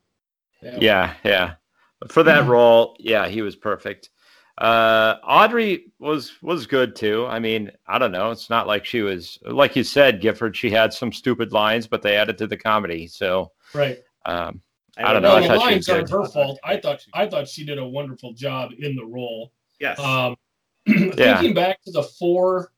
yeah, 0.62 1.14
yeah. 1.24 1.55
But 2.01 2.12
for 2.12 2.22
that 2.22 2.47
role, 2.49 2.97
yeah, 2.99 3.28
he 3.28 3.42
was 3.42 3.57
perfect. 3.57 4.11
Uh, 4.59 5.16
Audrey 5.22 5.92
was 5.98 6.32
was 6.42 6.66
good 6.66 6.96
too. 6.96 7.26
I 7.26 7.38
mean, 7.38 7.70
I 7.86 7.98
don't 7.98 8.12
know. 8.12 8.30
It's 8.30 8.48
not 8.48 8.66
like 8.66 8.84
she 8.86 9.02
was 9.02 9.38
like 9.44 9.76
you 9.76 9.84
said, 9.84 10.20
Gifford. 10.20 10.57
She 10.57 10.70
had 10.70 10.92
some 10.94 11.12
stupid 11.12 11.52
lines, 11.52 11.86
but 11.86 12.00
they 12.02 12.16
added 12.16 12.38
to 12.38 12.46
the 12.46 12.57
comedy. 12.57 13.07
So 13.07 13.52
Right. 13.74 13.98
um, 14.24 14.62
I 14.96 15.12
don't 15.12 15.14
would 15.14 15.22
know. 15.24 15.38
No, 15.40 15.44
I 15.44 15.48
the 15.48 15.57
lines 15.57 15.88
aren't 15.90 16.09
her 16.11 16.24
fault. 16.26 16.59
I 16.64 16.78
thought 16.78 17.04
I 17.12 17.26
thought 17.26 17.46
she 17.48 17.64
did 17.66 17.76
a 17.78 17.84
wonderful 17.86 18.32
job 18.32 18.70
in 18.78 18.96
the 18.96 19.04
role. 19.04 19.52
Yes. 19.78 19.98
Um, 19.98 20.36
Yeah. 20.86 21.34
Thinking 21.38 21.52
back 21.54 21.82
to 21.82 21.90
the 21.90 22.04
four 22.04 22.72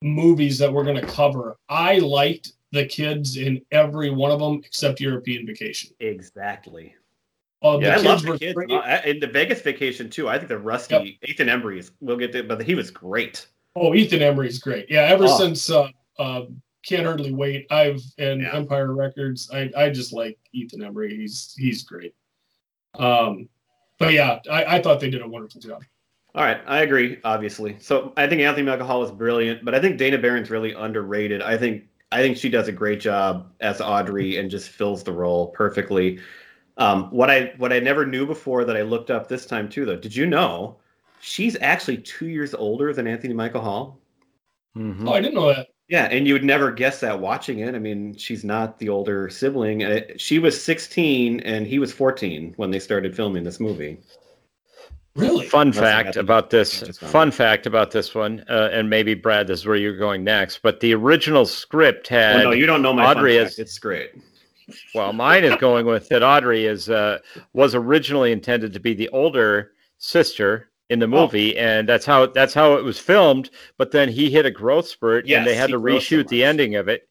movies 0.00 0.58
that 0.58 0.72
we're 0.72 0.84
going 0.84 1.00
to 1.00 1.06
cover, 1.06 1.58
I 1.68 1.98
liked 1.98 2.52
the 2.70 2.86
kids 2.86 3.36
in 3.36 3.60
every 3.70 4.10
one 4.10 4.30
of 4.30 4.40
them 4.40 4.62
except 4.64 5.00
European 5.00 5.46
Vacation. 5.46 5.90
exactly. 6.00 6.94
Uh, 7.62 7.78
Yeah, 7.80 7.96
I 7.96 8.00
love 8.00 8.22
the 8.22 8.38
kids. 8.38 8.54
great. 8.54 8.70
Uh, 8.70 9.00
in 9.04 9.20
the 9.20 9.26
Vegas 9.26 9.60
vacation 9.62 10.10
too. 10.10 10.28
I 10.28 10.36
think 10.38 10.48
the 10.48 10.58
Rusty 10.58 11.18
Ethan 11.24 11.48
Embry 11.48 11.78
is. 11.78 11.92
We'll 12.00 12.16
get 12.16 12.32
to, 12.32 12.42
but 12.42 12.62
he 12.62 12.74
was 12.74 12.90
great. 12.90 13.46
Oh, 13.76 13.94
Ethan 13.94 14.20
Embry's 14.20 14.58
great. 14.58 14.86
Yeah, 14.90 15.02
ever 15.02 15.24
Oh. 15.26 15.38
since 15.38 15.70
uh, 15.70 15.88
uh, 16.18 16.42
Can't 16.84 17.06
Hardly 17.06 17.32
Wait, 17.32 17.66
I've 17.70 18.02
and 18.18 18.42
Yeah. 18.42 18.54
Empire 18.56 18.92
Records, 18.94 19.48
I, 19.52 19.70
I 19.76 19.90
just 19.90 20.12
like 20.12 20.38
Ethan 20.52 20.80
Embry. 20.80 21.10
He's 21.10 21.54
he's 21.56 21.82
great. 21.84 22.14
Um, 22.98 23.48
but 23.98 24.12
yeah, 24.12 24.40
I, 24.50 24.64
I 24.76 24.82
thought 24.82 25.00
they 25.00 25.10
did 25.10 25.22
a 25.22 25.28
wonderful 25.28 25.60
job. 25.60 25.82
All 26.34 26.44
right, 26.44 26.60
I 26.66 26.80
agree. 26.80 27.18
Obviously, 27.24 27.76
so 27.78 28.12
I 28.16 28.26
think 28.26 28.40
Anthony 28.42 28.66
Michael 28.66 28.86
Hall 28.86 29.02
is 29.04 29.10
brilliant, 29.10 29.64
but 29.64 29.74
I 29.74 29.80
think 29.80 29.98
Dana 29.98 30.18
Barron's 30.18 30.50
really 30.50 30.72
underrated. 30.72 31.42
I 31.42 31.56
think 31.56 31.84
I 32.10 32.20
think 32.20 32.36
she 32.36 32.48
does 32.48 32.68
a 32.68 32.72
great 32.72 33.00
job 33.00 33.52
as 33.60 33.80
Audrey 33.80 34.36
and 34.38 34.50
just 34.50 34.70
fills 34.70 35.02
the 35.04 35.12
role 35.12 35.48
perfectly. 35.48 36.18
Um, 36.78 37.04
what 37.10 37.30
I 37.30 37.52
what 37.58 37.72
I 37.72 37.80
never 37.80 38.06
knew 38.06 38.26
before 38.26 38.64
that 38.64 38.76
I 38.76 38.82
looked 38.82 39.10
up 39.10 39.28
this 39.28 39.44
time 39.46 39.68
too, 39.68 39.84
though. 39.84 39.96
Did 39.96 40.16
you 40.16 40.26
know 40.26 40.76
she's 41.20 41.56
actually 41.60 41.98
two 41.98 42.28
years 42.28 42.54
older 42.54 42.92
than 42.92 43.06
Anthony 43.06 43.34
Michael 43.34 43.60
Hall? 43.60 43.98
mhm. 44.76 45.06
Oh, 45.08 45.12
I 45.12 45.20
didn't 45.20 45.34
know 45.34 45.48
that. 45.48 45.68
Yeah, 45.88 46.04
and 46.10 46.26
you 46.26 46.32
would 46.32 46.44
never 46.44 46.72
guess 46.72 47.00
that 47.00 47.20
watching 47.20 47.58
it. 47.58 47.74
I 47.74 47.78
mean, 47.78 48.16
she's 48.16 48.44
not 48.44 48.78
the 48.78 48.88
older 48.88 49.28
sibling. 49.28 49.84
Uh, 49.84 50.00
She 50.16 50.38
was 50.38 50.62
16 50.62 51.40
and 51.40 51.66
he 51.66 51.78
was 51.78 51.92
14 51.92 52.54
when 52.56 52.70
they 52.70 52.78
started 52.78 53.14
filming 53.14 53.44
this 53.44 53.60
movie. 53.60 53.98
Really? 55.14 55.46
Fun 55.46 55.66
Unless 55.68 55.78
fact 55.80 56.16
about 56.16 56.48
this. 56.48 56.96
Fun 56.98 57.28
it. 57.28 57.34
fact 57.34 57.66
about 57.66 57.90
this 57.90 58.14
one, 58.14 58.42
uh, 58.48 58.70
and 58.72 58.88
maybe 58.88 59.12
Brad, 59.12 59.46
this 59.46 59.60
is 59.60 59.66
where 59.66 59.76
you're 59.76 59.96
going 59.98 60.24
next. 60.24 60.60
But 60.62 60.80
the 60.80 60.94
original 60.94 61.44
script 61.44 62.08
had 62.08 62.36
Well, 62.36 62.44
no, 62.44 62.50
you 62.52 62.64
don't 62.64 62.80
know 62.80 62.94
my 62.94 63.04
Audrey 63.10 63.36
fun 63.36 63.46
is- 63.46 63.50
fact. 63.50 63.58
It's 63.58 63.78
great. 63.78 64.12
Well, 64.94 65.12
mine 65.12 65.44
is 65.44 65.56
going 65.56 65.86
with 65.86 66.08
that. 66.08 66.22
Audrey 66.22 66.66
is 66.66 66.88
uh, 66.90 67.18
was 67.52 67.74
originally 67.74 68.32
intended 68.32 68.72
to 68.72 68.80
be 68.80 68.94
the 68.94 69.08
older 69.10 69.72
sister 69.98 70.70
in 70.90 70.98
the 70.98 71.06
Oh. 71.06 71.08
movie, 71.08 71.56
and 71.56 71.88
that's 71.88 72.04
how 72.04 72.26
that's 72.26 72.54
how 72.54 72.74
it 72.74 72.84
was 72.84 72.98
filmed. 72.98 73.50
But 73.78 73.90
then 73.90 74.08
he 74.08 74.30
hit 74.30 74.46
a 74.46 74.50
growth 74.50 74.88
spurt, 74.88 75.26
and 75.30 75.46
they 75.46 75.54
had 75.54 75.70
to 75.70 75.78
grows 75.78 76.06
so 76.06 76.16
reshoot 76.16 76.28
the 76.28 76.44
ending 76.44 76.76
of 76.76 76.88
it. 76.88 77.08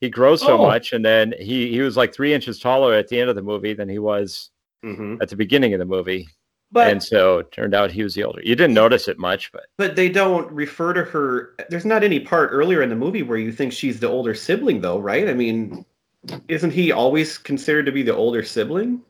He 0.00 0.08
grows 0.10 0.42
so 0.42 0.58
Oh. 0.58 0.62
much, 0.68 0.92
and 0.92 1.04
then 1.04 1.34
he 1.38 1.70
he 1.70 1.80
was 1.80 1.96
like 1.96 2.14
three 2.14 2.32
inches 2.34 2.58
taller 2.58 2.94
at 2.94 3.08
the 3.08 3.18
end 3.20 3.30
of 3.30 3.36
the 3.36 3.42
movie 3.42 3.74
than 3.74 3.88
he 3.88 3.98
was 3.98 4.50
hmm 4.82 5.16
at 5.20 5.28
the 5.28 5.36
beginning 5.36 5.72
of 5.74 5.78
the 5.78 5.84
movie, 5.84 6.28
But 6.72 6.88
and 6.88 7.02
so 7.02 7.38
it 7.38 7.52
turned 7.52 7.74
out 7.74 7.90
he 7.90 8.02
was 8.02 8.14
the 8.14 8.24
older. 8.24 8.40
You 8.42 8.54
didn't 8.56 8.74
notice 8.74 9.08
it 9.08 9.18
much, 9.18 9.50
but 9.52 9.66
but 9.78 9.96
they 9.96 10.08
don't 10.08 10.50
refer 10.52 10.92
to 10.92 11.02
her. 11.04 11.54
There's 11.68 11.84
not 11.84 12.04
any 12.04 12.20
part 12.20 12.50
earlier 12.52 12.82
in 12.82 12.88
the 12.90 12.96
movie 12.96 13.22
where 13.22 13.38
you 13.38 13.50
think 13.52 13.72
she's 13.72 13.98
the 14.00 14.08
older 14.08 14.34
sibling, 14.34 14.80
though, 14.80 14.98
right? 14.98 15.28
I 15.28 15.34
mean, 15.34 15.84
isn't 16.48 16.70
he 16.70 16.92
always 16.92 17.38
considered 17.38 17.86
to 17.86 17.92
be 17.92 18.02
the 18.02 18.14
older 18.14 18.42
sibling? 18.42 19.02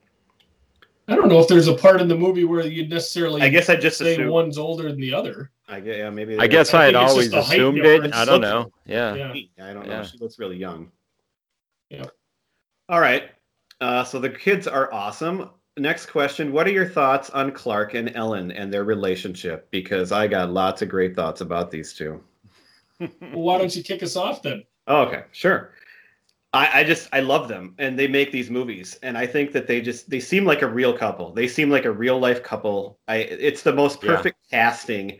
I 1.07 1.15
don't 1.15 1.29
know 1.29 1.39
if 1.39 1.47
there's 1.47 1.67
a 1.67 1.75
part 1.75 2.01
in 2.01 2.07
the 2.07 2.17
movie 2.17 2.45
where 2.45 2.65
you'd 2.65 2.89
necessarily 2.89 3.41
I 3.41 3.49
guess 3.49 3.69
I 3.69 3.75
just 3.75 3.97
say 3.97 4.13
assumed. 4.13 4.31
one's 4.31 4.57
older 4.57 4.89
than 4.89 4.99
the 4.99 5.13
other. 5.13 5.51
I 5.67 5.79
guess, 5.79 5.97
yeah, 5.97 6.09
maybe. 6.09 6.37
I 6.39 6.47
guess 6.47 6.73
I 6.73 6.83
I, 6.83 6.85
had 6.85 6.95
always 6.95 7.29
just 7.29 7.31
the 7.31 7.41
height 7.43 7.59
assumed 7.59 7.85
it. 7.85 8.13
I 8.13 8.25
don't 8.25 8.41
know. 8.41 8.71
Yeah. 8.85 9.13
Yeah. 9.13 9.33
I 9.63 9.73
don't 9.73 9.87
know. 9.87 9.93
Yeah. 9.93 10.03
She 10.03 10.17
looks 10.17 10.39
really 10.39 10.57
young. 10.57 10.91
Yeah. 11.89 12.05
All 12.89 12.99
right. 12.99 13.29
Uh, 13.81 14.03
so 14.03 14.19
the 14.19 14.29
kids 14.29 14.67
are 14.67 14.91
awesome. 14.91 15.49
Next 15.77 16.07
question: 16.07 16.51
What 16.51 16.65
are 16.67 16.71
your 16.71 16.87
thoughts 16.87 17.29
on 17.31 17.51
Clark 17.51 17.93
and 17.93 18.15
Ellen 18.15 18.51
and 18.51 18.73
their 18.73 18.83
relationship? 18.83 19.69
Because 19.71 20.11
I 20.11 20.27
got 20.27 20.51
lots 20.51 20.81
of 20.81 20.89
great 20.89 21.15
thoughts 21.15 21.41
about 21.41 21.69
these 21.69 21.93
two. 21.93 22.23
Well, 22.99 23.09
why 23.33 23.57
don't 23.57 23.75
you 23.75 23.83
kick 23.83 24.01
us 24.01 24.15
off 24.15 24.41
then? 24.41 24.63
Oh, 24.87 25.01
okay, 25.01 25.23
sure. 25.33 25.73
I, 26.55 26.79
I 26.79 26.83
just 26.83 27.09
I 27.13 27.19
love 27.19 27.47
them, 27.47 27.75
and 27.77 27.99
they 27.99 28.07
make 28.07 28.31
these 28.31 28.49
movies, 28.49 28.97
and 29.03 29.17
I 29.17 29.27
think 29.27 29.51
that 29.51 29.67
they 29.67 29.81
just 29.81 30.09
they 30.09 30.19
seem 30.19 30.45
like 30.45 30.61
a 30.61 30.67
real 30.67 30.93
couple. 30.97 31.33
They 31.33 31.47
seem 31.47 31.69
like 31.69 31.85
a 31.85 31.91
real 31.91 32.17
life 32.19 32.41
couple. 32.43 32.97
I 33.07 33.17
it's 33.17 33.61
the 33.63 33.73
most 33.73 34.01
Yeah. 34.01 34.15
perfect 34.15 34.37
casting. 34.49 35.19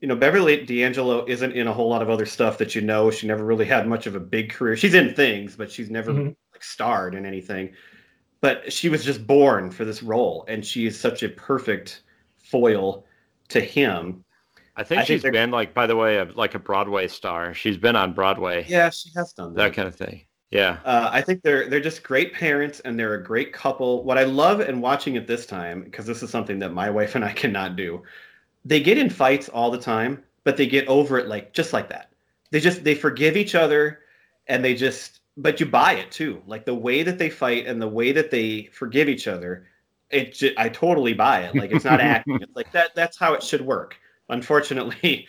You 0.00 0.08
know, 0.08 0.16
Beverly 0.16 0.64
D'Angelo 0.64 1.24
isn't 1.26 1.52
in 1.52 1.66
a 1.66 1.72
whole 1.72 1.88
lot 1.88 2.02
of 2.02 2.10
other 2.10 2.26
stuff 2.26 2.58
that 2.58 2.74
you 2.74 2.80
know. 2.82 3.10
She 3.10 3.26
never 3.26 3.44
really 3.44 3.64
had 3.64 3.86
much 3.86 4.06
of 4.06 4.14
a 4.14 4.20
big 4.20 4.50
career. 4.50 4.76
She's 4.76 4.94
in 4.94 5.14
things, 5.14 5.56
but 5.56 5.70
she's 5.70 5.90
never 5.90 6.12
Mhm. 6.12 6.36
like 6.52 6.62
starred 6.64 7.14
in 7.14 7.24
anything. 7.26 7.72
But 8.40 8.72
she 8.72 8.88
was 8.88 9.04
just 9.04 9.26
born 9.26 9.70
for 9.70 9.84
this 9.84 10.02
role, 10.02 10.44
and 10.48 10.64
she 10.64 10.86
is 10.86 10.98
such 10.98 11.22
a 11.22 11.28
perfect 11.30 12.02
foil 12.38 13.06
to 13.48 13.60
him. 13.60 14.24
I 14.76 14.82
think 14.82 14.98
I 15.00 15.04
think 15.04 15.06
she's 15.06 15.22
they're- 15.22 15.32
been 15.32 15.50
like, 15.50 15.72
by 15.72 15.86
the 15.86 15.96
way, 15.96 16.18
a, 16.18 16.24
like 16.34 16.54
a 16.54 16.58
Broadway 16.58 17.06
star. 17.08 17.54
She's 17.54 17.76
been 17.78 17.96
on 17.96 18.12
Broadway, 18.12 18.64
Yeah, 18.68 18.90
she 18.90 19.10
has 19.16 19.32
done 19.32 19.54
that 19.54 19.72
kind 19.72 19.86
of 19.88 19.94
thing. 19.94 20.22
Yeah. 20.54 20.78
Uh, 20.84 21.10
I 21.12 21.20
think 21.20 21.42
they're 21.42 21.68
they're 21.68 21.80
just 21.80 22.04
great 22.04 22.32
parents 22.32 22.78
and 22.80 22.96
they're 22.96 23.14
a 23.14 23.22
great 23.22 23.52
couple. 23.52 24.04
What 24.04 24.18
I 24.18 24.22
love 24.22 24.60
and 24.60 24.80
watching 24.80 25.16
it 25.16 25.26
this 25.26 25.46
time 25.46 25.82
because 25.82 26.06
this 26.06 26.22
is 26.22 26.30
something 26.30 26.60
that 26.60 26.72
my 26.72 26.88
wife 26.98 27.16
and 27.16 27.24
I 27.24 27.32
cannot 27.32 27.74
do. 27.74 28.04
They 28.64 28.80
get 28.80 28.96
in 28.96 29.10
fights 29.10 29.48
all 29.48 29.72
the 29.72 29.78
time, 29.78 30.22
but 30.44 30.56
they 30.56 30.66
get 30.66 30.86
over 30.86 31.18
it 31.18 31.26
like 31.26 31.52
just 31.52 31.72
like 31.72 31.88
that. 31.88 32.12
They 32.52 32.60
just 32.60 32.84
they 32.84 32.94
forgive 32.94 33.36
each 33.36 33.56
other 33.56 33.98
and 34.46 34.64
they 34.64 34.76
just 34.76 35.20
but 35.36 35.58
you 35.58 35.66
buy 35.66 35.94
it 35.94 36.12
too. 36.12 36.40
Like 36.46 36.64
the 36.64 36.74
way 36.74 37.02
that 37.02 37.18
they 37.18 37.30
fight 37.30 37.66
and 37.66 37.82
the 37.82 37.88
way 37.88 38.12
that 38.12 38.30
they 38.30 38.70
forgive 38.72 39.08
each 39.08 39.26
other, 39.26 39.66
it 40.10 40.40
I 40.56 40.68
totally 40.68 41.14
buy 41.14 41.40
it. 41.40 41.56
Like 41.56 41.72
it's 41.72 41.84
not 41.84 42.00
acting. 42.14 42.38
It's 42.40 42.54
like 42.54 42.70
that 42.70 42.94
that's 42.94 43.18
how 43.18 43.34
it 43.34 43.42
should 43.42 43.62
work. 43.62 43.96
Unfortunately, 44.28 45.26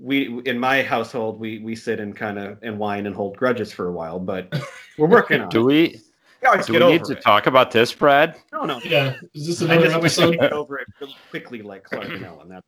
we 0.00 0.40
in 0.46 0.58
my 0.58 0.82
household 0.82 1.40
we 1.40 1.58
we 1.58 1.74
sit 1.74 1.98
and 2.00 2.14
kind 2.16 2.38
of 2.38 2.58
and 2.62 2.78
whine 2.78 3.06
and 3.06 3.14
hold 3.14 3.36
grudges 3.36 3.72
for 3.72 3.88
a 3.88 3.92
while, 3.92 4.18
but 4.20 4.52
we're 4.98 5.08
working 5.08 5.40
on 5.40 5.48
Do 5.48 5.60
it. 5.60 5.64
we 5.64 6.00
We 6.42 6.48
always 6.48 6.66
do 6.66 6.72
get 6.74 6.82
we 6.84 6.92
need 6.92 7.04
to 7.04 7.12
it. 7.14 7.20
talk 7.22 7.46
about 7.46 7.70
this, 7.72 7.92
Brad? 7.92 8.36
No, 8.52 8.64
no. 8.64 8.80
Yeah. 8.84 9.14
Is 9.34 9.46
this 9.46 9.62
I 9.62 9.64
another 9.74 9.88
just 9.88 10.00
wish 10.00 10.16
we 10.18 10.22
episode? 10.24 10.30
could 10.32 10.40
get 10.40 10.52
over 10.52 10.78
it 10.78 10.86
really 11.00 11.16
quickly, 11.30 11.62
like 11.62 11.84
Clark 11.84 12.08
and 12.10 12.24
Ellen. 12.24 12.48
That's 12.48 12.66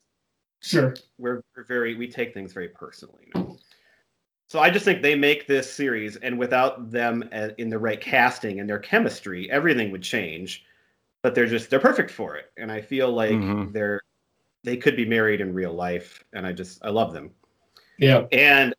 Sure. 0.62 0.94
we're, 1.18 1.42
we're 1.56 1.64
very 1.64 1.94
we 1.94 2.06
take 2.08 2.34
things 2.34 2.52
very 2.52 2.68
personally. 2.68 3.28
You 3.34 3.40
know? 3.40 3.56
So 4.48 4.58
I 4.58 4.68
just 4.68 4.84
think 4.84 5.00
they 5.00 5.14
make 5.14 5.46
this 5.46 5.72
series, 5.72 6.16
and 6.16 6.36
without 6.38 6.90
them 6.90 7.22
in 7.58 7.68
the 7.70 7.78
right 7.78 8.00
casting 8.00 8.58
and 8.60 8.68
their 8.68 8.80
chemistry, 8.80 9.48
everything 9.50 9.90
would 9.92 10.02
change. 10.02 10.64
But 11.22 11.34
they're 11.34 11.46
just 11.46 11.70
they're 11.70 11.78
perfect 11.80 12.10
for 12.10 12.34
it, 12.36 12.50
and 12.56 12.72
I 12.72 12.80
feel 12.80 13.12
like 13.12 13.30
Mhm. 13.32 13.72
they're 13.72 14.00
they 14.62 14.76
could 14.76 14.96
be 14.96 15.04
married 15.04 15.40
in 15.40 15.54
real 15.54 15.72
life, 15.72 16.22
and 16.32 16.46
I 16.46 16.52
just 16.52 16.84
I 16.84 16.90
love 16.90 17.12
them. 17.12 17.30
Yeah. 17.98 18.24
And 18.32 18.74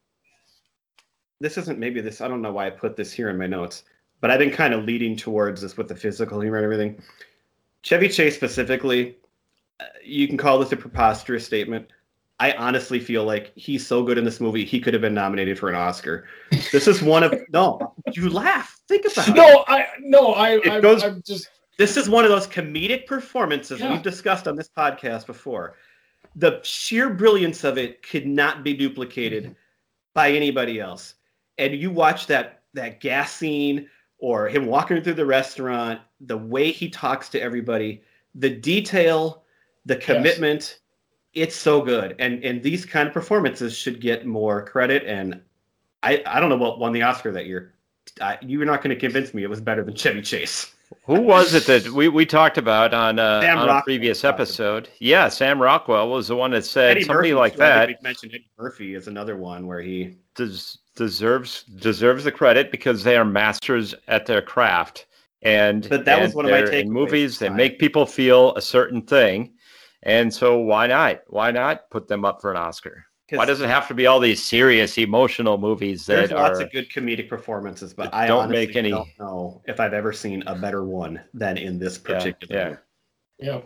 this 1.39 1.57
isn't 1.57 1.79
maybe 1.79 2.01
this, 2.01 2.21
I 2.21 2.27
don't 2.27 2.41
know 2.41 2.51
why 2.51 2.67
I 2.67 2.69
put 2.69 2.95
this 2.95 3.11
here 3.11 3.29
in 3.29 3.37
my 3.37 3.47
notes, 3.47 3.83
but 4.19 4.29
I've 4.29 4.39
been 4.39 4.51
kind 4.51 4.73
of 4.73 4.83
leading 4.85 5.15
towards 5.15 5.61
this 5.61 5.75
with 5.77 5.87
the 5.87 5.95
physical 5.95 6.39
humor 6.39 6.57
and 6.57 6.63
everything. 6.65 7.01
Chevy 7.81 8.09
Chase 8.09 8.35
specifically, 8.35 9.17
uh, 9.79 9.85
you 10.03 10.27
can 10.27 10.37
call 10.37 10.59
this 10.59 10.71
a 10.71 10.77
preposterous 10.77 11.45
statement. 11.45 11.87
I 12.39 12.53
honestly 12.53 12.99
feel 12.99 13.23
like 13.23 13.51
he's 13.55 13.85
so 13.85 14.03
good 14.03 14.17
in 14.17 14.23
this 14.25 14.39
movie, 14.39 14.65
he 14.65 14.79
could 14.79 14.93
have 14.93 15.01
been 15.01 15.13
nominated 15.13 15.57
for 15.59 15.69
an 15.69 15.75
Oscar. 15.75 16.25
This 16.71 16.87
is 16.87 17.01
one 17.01 17.23
of 17.23 17.33
no, 17.51 17.93
you 18.13 18.29
laugh. 18.29 18.79
Think 18.87 19.05
about 19.11 19.27
it. 19.29 19.35
No, 19.35 19.63
I 19.67 19.87
no, 19.99 20.33
I 20.33 20.57
It 20.57 20.67
I 20.67 20.79
goes- 20.79 21.03
I'm 21.03 21.21
just 21.23 21.49
This 21.81 21.97
is 21.97 22.07
one 22.07 22.23
of 22.23 22.29
those 22.29 22.45
comedic 22.45 23.07
performances 23.07 23.79
Yeah. 23.79 23.91
we've 23.91 24.03
discussed 24.03 24.47
on 24.47 24.55
this 24.55 24.69
podcast 24.69 25.25
before. 25.25 25.77
The 26.35 26.59
sheer 26.61 27.09
brilliance 27.09 27.63
of 27.63 27.79
it 27.79 28.03
could 28.03 28.27
not 28.27 28.63
be 28.63 28.75
duplicated 28.75 29.45
mm-hmm. 29.45 29.53
by 30.13 30.29
anybody 30.29 30.79
else. 30.79 31.15
And 31.57 31.73
you 31.73 31.89
watch 31.89 32.27
that 32.27 32.61
that 32.75 32.99
gas 32.99 33.33
scene 33.33 33.89
or 34.19 34.47
him 34.47 34.67
walking 34.67 35.01
through 35.01 35.15
the 35.15 35.25
restaurant, 35.25 35.99
the 36.19 36.37
way 36.37 36.69
he 36.69 36.87
talks 36.87 37.29
to 37.29 37.41
everybody, 37.41 38.03
the 38.35 38.51
detail, 38.51 39.41
the 39.87 39.95
commitment, 39.95 40.81
it's 41.33 41.55
so 41.55 41.81
good. 41.81 42.15
And 42.19 42.43
and 42.43 42.61
these 42.61 42.85
kind 42.85 43.07
of 43.07 43.13
performances 43.13 43.75
should 43.75 43.99
get 43.99 44.27
more 44.27 44.63
credit. 44.63 45.03
And 45.07 45.41
I 46.03 46.21
I 46.27 46.39
don't 46.39 46.49
know 46.49 46.57
what 46.57 46.77
won 46.77 46.91
the 46.91 47.01
Oscar 47.01 47.31
that 47.31 47.47
year. 47.47 47.73
I, 48.21 48.37
you're 48.41 48.65
not 48.65 48.83
going 48.83 48.95
to 48.95 48.99
convince 48.99 49.33
me 49.33 49.41
it 49.41 49.49
was 49.49 49.61
better 49.61 49.83
than 49.83 49.95
Chevy 49.95 50.21
Chase. 50.21 50.75
Who 51.05 51.21
was 51.21 51.53
it 51.53 51.65
that 51.65 51.91
we, 51.93 52.07
we 52.07 52.25
talked 52.25 52.57
about 52.57 52.93
on, 52.93 53.19
uh, 53.19 53.41
on 53.57 53.69
a 53.69 53.81
previous 53.81 54.23
episode? 54.23 54.89
Yeah, 54.99 55.29
Sam 55.29 55.61
Rockwell 55.61 56.09
was 56.09 56.27
the 56.27 56.35
one 56.35 56.51
that 56.51 56.65
said 56.65 56.91
Eddie 56.91 57.03
somebody 57.03 57.29
Murphy, 57.31 57.39
like 57.39 57.55
too. 57.55 57.63
I 57.63 57.85
think 57.85 57.97
that 57.97 58.03
We 58.03 58.09
mentioned 58.09 58.33
Eddie 58.33 58.49
Murphy 58.57 58.95
is 58.95 59.07
another 59.07 59.35
one 59.37 59.67
where 59.67 59.81
he 59.81 60.17
des- 60.35 60.77
deserves 60.95 61.63
deserves 61.63 62.23
the 62.23 62.31
credit 62.31 62.71
because 62.71 63.03
they 63.03 63.17
are 63.17 63.25
masters 63.25 63.95
at 64.07 64.25
their 64.25 64.41
craft. 64.41 65.07
And 65.41 65.87
But 65.89 66.05
that 66.05 66.21
was 66.21 66.35
one 66.35 66.45
of 66.45 66.51
my 66.51 66.61
takeaways 66.61 66.87
movies. 66.87 67.39
They 67.39 67.49
make 67.49 67.79
people 67.79 68.05
feel 68.05 68.55
a 68.55 68.61
certain 68.61 69.01
thing, 69.01 69.53
and 70.03 70.33
so 70.33 70.59
why 70.59 70.87
not? 70.87 71.21
Why 71.27 71.51
not 71.51 71.89
put 71.89 72.07
them 72.07 72.25
up 72.25 72.41
for 72.41 72.51
an 72.51 72.57
Oscar? 72.57 73.05
'Cause 73.31 73.37
Why 73.37 73.45
does 73.45 73.61
it 73.61 73.69
have 73.69 73.87
to 73.87 73.93
be 73.93 74.05
all 74.07 74.19
these 74.19 74.43
serious, 74.43 74.97
emotional 74.97 75.57
movies 75.57 76.05
there's 76.05 76.29
that 76.29 76.35
lots 76.37 76.59
are? 76.59 76.63
of 76.63 76.71
good 76.71 76.89
comedic 76.89 77.29
performances, 77.29 77.93
but 77.93 78.13
I 78.13 78.27
don't 78.27 78.49
make 78.51 78.75
any- 78.75 78.89
don't 78.91 79.07
know 79.19 79.61
if 79.67 79.79
I've 79.79 79.93
ever 79.93 80.11
seen 80.11 80.43
a 80.47 80.55
better 80.55 80.83
one 80.83 81.21
than 81.33 81.57
in 81.57 81.79
this 81.79 81.97
Yeah, 82.07 82.13
particular. 82.13 82.55
yeah. 82.59 82.69
one. 82.69 82.77
yeah. 83.39 83.61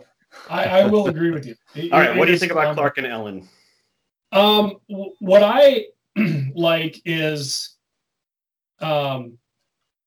I, 0.48 0.64
I 0.82 0.86
will 0.86 1.08
agree 1.08 1.30
with 1.32 1.46
you. 1.46 1.56
It- 1.74 1.92
All 1.92 1.98
right, 2.00 2.10
it 2.10 2.16
what 2.18 2.26
do 2.26 2.32
you 2.32 2.38
think 2.38 2.52
about 2.52 2.62
phenomenal. 2.74 2.82
Clark 2.84 2.98
and 2.98 3.06
Ellen? 3.08 3.48
Um, 4.32 4.76
what 5.18 5.42
I 5.42 5.86
like 6.54 7.00
is, 7.04 7.76
um, 8.80 9.36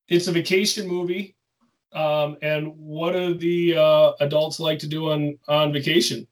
it's 0.08 0.28
a 0.28 0.32
vacation 0.32 0.88
movie. 0.88 1.36
Um, 1.92 2.38
and 2.44 2.78
what 2.78 3.14
do 3.14 3.34
the 3.34 3.76
uh, 3.76 4.12
adults 4.20 4.60
like 4.60 4.78
to 4.80 4.88
do 4.88 5.10
on 5.12 5.40
on 5.48 5.74
vacation? 5.74 6.28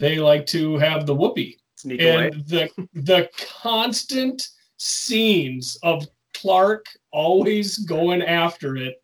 They 0.00 0.16
like 0.18 0.44
to 0.46 0.76
have 0.78 1.06
the 1.06 1.14
whoopee, 1.14 1.58
Sneak 1.82 2.00
away. 2.00 2.28
and 2.28 2.46
the 2.46 2.68
the 2.94 3.28
constant 3.62 4.48
scenes 4.76 5.76
of 5.82 6.06
Clark 6.34 6.86
always 7.12 7.78
going 7.78 8.22
after 8.22 8.76
it. 8.76 8.94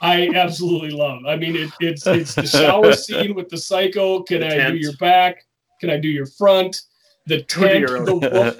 I 0.00 0.28
absolutely 0.34 0.90
love. 0.90 1.22
I 1.26 1.36
mean, 1.36 1.56
it, 1.56 1.70
it's 1.80 2.06
it's 2.06 2.34
the 2.34 2.46
shower 2.46 2.92
scene 3.06 3.34
with 3.34 3.48
the 3.48 3.56
psycho. 3.58 4.22
Can 4.22 4.40
The 4.40 4.46
I 4.46 4.56
tent. 4.56 4.74
do 4.74 4.78
your 4.80 4.96
back? 4.96 5.44
Can 5.80 5.90
I 5.90 5.98
do 5.98 6.08
your 6.08 6.26
front? 6.26 6.80
The 7.26 7.42
tent, 7.54 7.86
the, 7.86 8.14
wolf, 8.16 8.56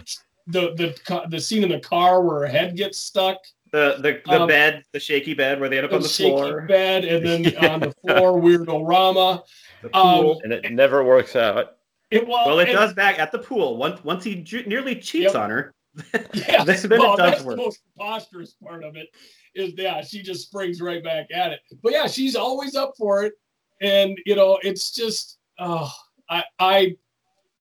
the 0.47 0.75
the 0.77 1.27
the 1.29 1.41
scene 1.41 1.62
in 1.64 1.70
the 1.70 1.81
car 1.81 2.23
where 2.23 2.41
her 2.41 2.47
head 2.47 2.77
gets 2.77 2.99
stuck, 2.99 3.39
The 3.73 3.97
the, 3.99 4.20
the 4.31 4.43
um, 4.43 4.49
bed, 4.49 4.85
the 4.93 5.01
shaky 5.01 5.35
bed 5.35 5.59
where 5.61 5.68
they 5.68 5.79
end 5.79 5.85
up 5.87 5.91
the 5.91 5.97
on 5.97 6.03
the 6.03 6.09
shaky 6.09 6.31
floor. 6.31 6.61
bed, 6.62 7.05
and 7.05 7.27
then 7.27 7.57
on 7.70 7.81
the 7.81 7.91
floor, 8.03 8.41
weirdo 8.41 8.87
Rama. 8.87 9.43
The 9.83 9.97
um, 9.97 10.37
and 10.45 10.53
it 10.53 10.73
never 10.73 11.03
works 11.05 11.35
out. 11.35 11.77
It 12.12 12.28
well, 12.28 12.46
well, 12.46 12.58
it 12.60 12.68
and- 12.68 12.76
does 12.76 12.92
back 12.94 13.18
at 13.18 13.32
the 13.32 13.38
pool. 13.38 13.76
Once 13.76 14.02
once 14.04 14.22
he 14.24 14.36
ju- 14.36 14.64
nearly 14.66 14.94
cheats 14.96 15.32
Yep. 15.32 15.42
on 15.42 15.50
her. 15.50 15.74
Yeah, 16.34 16.64
This 16.64 16.82
then 16.82 16.98
well, 17.00 17.14
it 17.14 17.18
does 17.18 17.30
that's 17.32 17.42
work. 17.44 17.56
the 17.56 17.62
most 17.62 17.80
preposterous 17.96 18.52
part 18.62 18.82
of 18.84 18.96
it. 18.96 19.08
Is 19.54 19.74
yeah, 19.76 20.02
she 20.02 20.22
just 20.22 20.46
springs 20.48 20.80
right 20.80 21.02
back 21.04 21.26
at 21.34 21.52
it. 21.52 21.60
But 21.82 21.92
yeah, 21.92 22.06
she's 22.06 22.34
always 22.36 22.74
up 22.74 22.94
for 22.96 23.24
it, 23.24 23.34
and 23.82 24.16
you 24.24 24.34
know, 24.34 24.58
it's 24.62 24.90
just, 24.92 25.38
oh, 25.58 25.92
I, 26.30 26.44
I, 26.58 26.96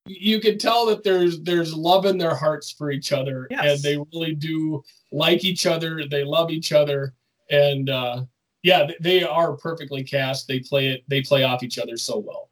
you 0.06 0.40
can 0.40 0.56
tell 0.56 0.86
that 0.86 1.04
there's 1.04 1.40
there's 1.42 1.74
love 1.74 2.06
in 2.06 2.16
their 2.16 2.34
hearts 2.34 2.70
for 2.70 2.90
each 2.90 3.12
other, 3.12 3.46
Yes. 3.50 3.64
and 3.74 3.82
they 3.82 3.98
really 4.18 4.34
do 4.34 4.82
like 5.12 5.44
each 5.44 5.66
other. 5.66 6.04
They 6.08 6.24
love 6.24 6.50
each 6.50 6.72
other, 6.72 7.12
and 7.50 7.90
uh, 7.90 8.24
yeah, 8.62 8.90
they 9.00 9.22
are 9.22 9.52
perfectly 9.58 10.02
cast. 10.02 10.48
They 10.48 10.60
play 10.60 10.88
it. 10.88 11.04
They 11.08 11.20
play 11.20 11.42
off 11.44 11.62
each 11.62 11.78
other 11.78 11.98
so 11.98 12.18
well. 12.18 12.48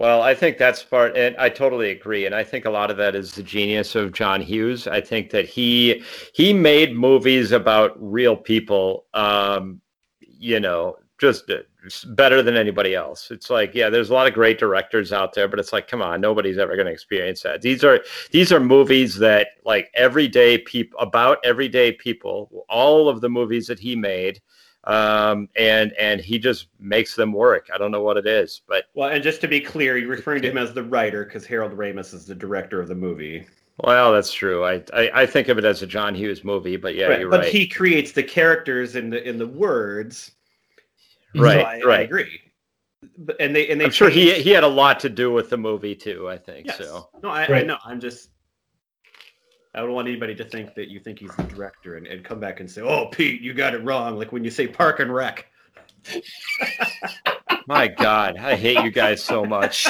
Well, 0.00 0.22
I 0.22 0.34
think 0.34 0.56
that's 0.56 0.82
part, 0.82 1.14
and 1.14 1.36
I 1.36 1.50
totally 1.50 1.90
agree. 1.90 2.24
And 2.24 2.34
I 2.34 2.42
think 2.42 2.64
a 2.64 2.70
lot 2.70 2.90
of 2.90 2.96
that 2.96 3.14
is 3.14 3.32
the 3.34 3.42
genius 3.42 3.94
of 3.94 4.12
John 4.14 4.40
Hughes. 4.40 4.86
I 4.86 5.02
think 5.02 5.28
that 5.28 5.44
he 5.44 6.02
he 6.32 6.54
made 6.54 6.96
movies 6.96 7.52
about 7.52 7.92
real 8.00 8.34
people, 8.34 9.04
um, 9.12 9.82
you 10.20 10.58
know, 10.58 10.96
just 11.18 11.50
uh, 11.50 11.58
better 12.14 12.42
than 12.42 12.56
anybody 12.56 12.94
else. 12.94 13.30
It's 13.30 13.50
like, 13.50 13.74
yeah, 13.74 13.90
there's 13.90 14.08
a 14.08 14.14
lot 14.14 14.26
of 14.26 14.32
great 14.32 14.58
directors 14.58 15.12
out 15.12 15.34
there, 15.34 15.48
but 15.48 15.58
it's 15.58 15.72
like, 15.74 15.86
come 15.86 16.00
on, 16.00 16.22
nobody's 16.22 16.56
ever 16.56 16.76
going 16.76 16.86
to 16.86 16.92
experience 16.92 17.42
that. 17.42 17.60
These 17.60 17.84
are 17.84 18.00
these 18.30 18.52
are 18.52 18.60
movies 18.60 19.16
that 19.18 19.48
like 19.66 19.90
everyday 19.92 20.56
people 20.56 20.98
about 20.98 21.40
everyday 21.44 21.92
people. 21.92 22.64
All 22.70 23.06
of 23.06 23.20
the 23.20 23.28
movies 23.28 23.66
that 23.66 23.78
he 23.78 23.96
made. 23.96 24.40
Um, 24.84 25.48
and 25.56 25.92
and 25.94 26.20
he 26.20 26.38
just 26.38 26.68
makes 26.78 27.14
them 27.14 27.32
work. 27.32 27.68
I 27.72 27.78
don't 27.78 27.90
know 27.90 28.02
what 28.02 28.16
it 28.16 28.26
is, 28.26 28.62
but 28.66 28.86
Well, 28.94 29.08
and 29.10 29.22
just 29.22 29.40
to 29.40 29.48
be 29.48 29.60
clear, 29.60 29.96
you're 29.98 30.08
referring 30.08 30.42
to 30.42 30.50
him 30.50 30.56
as 30.58 30.72
the 30.72 30.84
writer 30.84 31.24
because 31.24 31.44
Harold 31.44 31.72
Ramis 31.72 32.14
is 32.14 32.26
the 32.26 32.34
director 32.36 32.80
of 32.80 32.86
the 32.88 32.94
movie. 32.94 33.46
Well, 33.78 34.12
that's 34.12 34.32
true. 34.32 34.64
I, 34.64 34.82
I 34.92 35.22
I 35.22 35.26
think 35.26 35.48
of 35.48 35.58
it 35.58 35.64
as 35.64 35.82
a 35.82 35.86
John 35.86 36.14
Hughes 36.14 36.44
movie, 36.44 36.76
but 36.76 36.94
yeah, 36.94 37.08
Right, 37.08 37.18
you're 37.20 37.30
but 37.30 37.40
right. 37.40 37.44
But 37.46 37.52
he 37.52 37.66
creates 37.66 38.12
the 38.12 38.22
characters 38.22 38.94
in 38.96 39.10
the 39.10 39.26
in 39.26 39.38
the 39.38 39.46
words. 39.46 40.32
Right, 41.34 41.56
So 41.56 41.62
I, 41.62 41.76
I 41.76 41.78
right. 41.86 42.00
agree. 42.00 42.40
But, 43.18 43.36
and 43.40 43.54
they 43.56 43.68
and 43.68 43.80
they 43.80 43.86
I'm 43.86 43.90
sure 43.90 44.10
he 44.10 44.42
he 44.42 44.50
had 44.50 44.64
a 44.64 44.68
lot 44.68 45.00
to 45.00 45.08
do 45.08 45.32
with 45.32 45.50
the 45.50 45.56
movie 45.56 45.94
too. 45.94 46.28
I 46.28 46.36
think 46.36 46.66
Yes. 46.66 46.78
so. 46.78 47.08
No, 47.22 47.30
I, 47.30 47.42
I 47.44 47.48
Right. 47.52 47.66
know. 47.66 47.78
I'm 47.84 48.00
just. 48.00 48.29
I 49.74 49.80
don't 49.80 49.92
want 49.92 50.08
anybody 50.08 50.34
to 50.34 50.44
think 50.44 50.74
that 50.74 50.88
you 50.88 50.98
think 50.98 51.18
he's 51.20 51.34
the 51.36 51.44
director 51.44 51.96
and, 51.96 52.06
and 52.06 52.24
come 52.24 52.40
back 52.40 52.60
and 52.60 52.68
say, 52.70 52.82
"Oh, 52.82 53.06
Pete, 53.06 53.40
you 53.40 53.54
got 53.54 53.74
it 53.74 53.84
wrong." 53.84 54.16
Like 54.16 54.32
when 54.32 54.42
you 54.44 54.50
say 54.50 54.66
Park 54.66 55.00
and 55.00 55.14
Rec. 55.14 55.46
My 57.66 57.86
God, 57.86 58.36
I 58.38 58.56
hate 58.56 58.82
you 58.82 58.90
guys 58.90 59.22
so 59.22 59.44
much. 59.44 59.86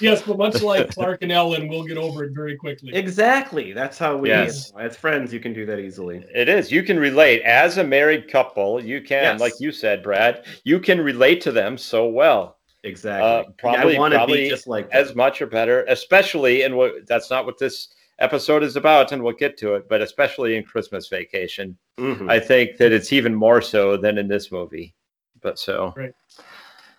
Yes, 0.00 0.22
but 0.22 0.38
much 0.38 0.62
like 0.62 0.90
Clark 0.94 1.22
and 1.22 1.32
Ellen, 1.32 1.68
we'll 1.68 1.82
get 1.84 1.98
over 1.98 2.22
it 2.22 2.32
very 2.32 2.56
quickly. 2.56 2.94
Exactly. 2.94 3.72
That's 3.72 3.98
how 3.98 4.16
we. 4.16 4.28
Yes. 4.28 4.72
As 4.78 4.96
friends, 4.96 5.32
you 5.32 5.40
can 5.40 5.52
do 5.52 5.66
that 5.66 5.80
easily. 5.80 6.24
It 6.32 6.48
is. 6.48 6.70
You 6.70 6.84
can 6.84 6.98
relate 7.00 7.42
as 7.42 7.78
a 7.78 7.84
married 7.84 8.30
couple. 8.30 8.82
You 8.82 9.00
can, 9.00 9.22
Yes. 9.24 9.40
like 9.40 9.54
you 9.58 9.72
said, 9.72 10.02
Brad. 10.04 10.44
You 10.62 10.78
can 10.78 11.00
relate 11.00 11.40
to 11.42 11.52
them 11.52 11.76
so 11.76 12.06
well, 12.06 12.57
Exactly. 12.88 13.28
Uh, 13.28 13.44
probably- 13.58 13.96
I 13.96 13.98
want 13.98 14.12
to 14.12 14.18
probably 14.18 14.42
be 14.44 14.48
just 14.50 14.66
like 14.66 14.88
as 14.90 15.14
much 15.14 15.40
or 15.42 15.46
better. 15.46 15.84
Especially, 15.88 16.62
in 16.62 16.76
what 16.76 17.06
that's 17.06 17.30
not 17.30 17.46
what 17.46 17.58
this 17.58 17.94
episode 18.18 18.62
is 18.64 18.74
about, 18.76 19.12
and 19.12 19.22
we'll 19.22 19.32
get 19.34 19.56
to 19.58 19.74
it. 19.74 19.88
But 19.88 20.00
especially 20.02 20.56
in 20.56 20.64
Christmas 20.64 21.08
Vacation, 21.08 21.76
Mhm. 21.98 22.30
I 22.30 22.40
think 22.40 22.76
that 22.78 22.92
it's 22.92 23.12
even 23.12 23.34
more 23.34 23.60
so 23.62 23.96
than 23.96 24.18
in 24.18 24.26
this 24.28 24.50
movie. 24.50 24.94
But 25.40 25.58
so 25.58 25.94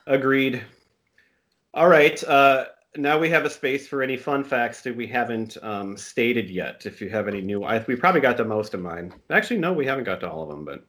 Agreed. 0.07 0.61
All 1.73 1.87
right. 1.89 2.23
Uh, 2.23 2.65
now 2.95 3.19
we 3.19 3.29
have 3.29 3.45
a 3.45 3.49
space 3.49 3.87
for 3.87 4.01
any 4.01 4.17
fun 4.17 4.43
facts 4.43 4.81
that 4.81 4.95
we 4.95 5.05
haven't 5.05 5.57
um, 5.61 5.95
stated 5.97 6.49
yet. 6.49 6.85
If 6.85 6.99
you 7.01 7.09
have 7.09 7.27
any 7.27 7.41
new, 7.41 7.63
I, 7.63 7.83
we 7.87 7.95
probably 7.95 8.21
got 8.21 8.37
to 8.37 8.45
most 8.45 8.73
of 8.73 8.81
mine. 8.81 9.13
Actually, 9.29 9.59
no, 9.59 9.71
we 9.73 9.85
haven't 9.85 10.05
got 10.05 10.19
to 10.21 10.29
all 10.29 10.43
of 10.43 10.49
them. 10.49 10.65
But 10.65 10.83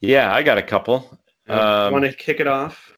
yeah, 0.00 0.34
I 0.34 0.42
got 0.42 0.58
a 0.58 0.62
couple. 0.62 1.18
uh, 1.48 1.86
Um, 1.86 1.92
want 1.92 2.04
to 2.04 2.12
kick 2.12 2.40
it 2.40 2.46
off? 2.46 2.92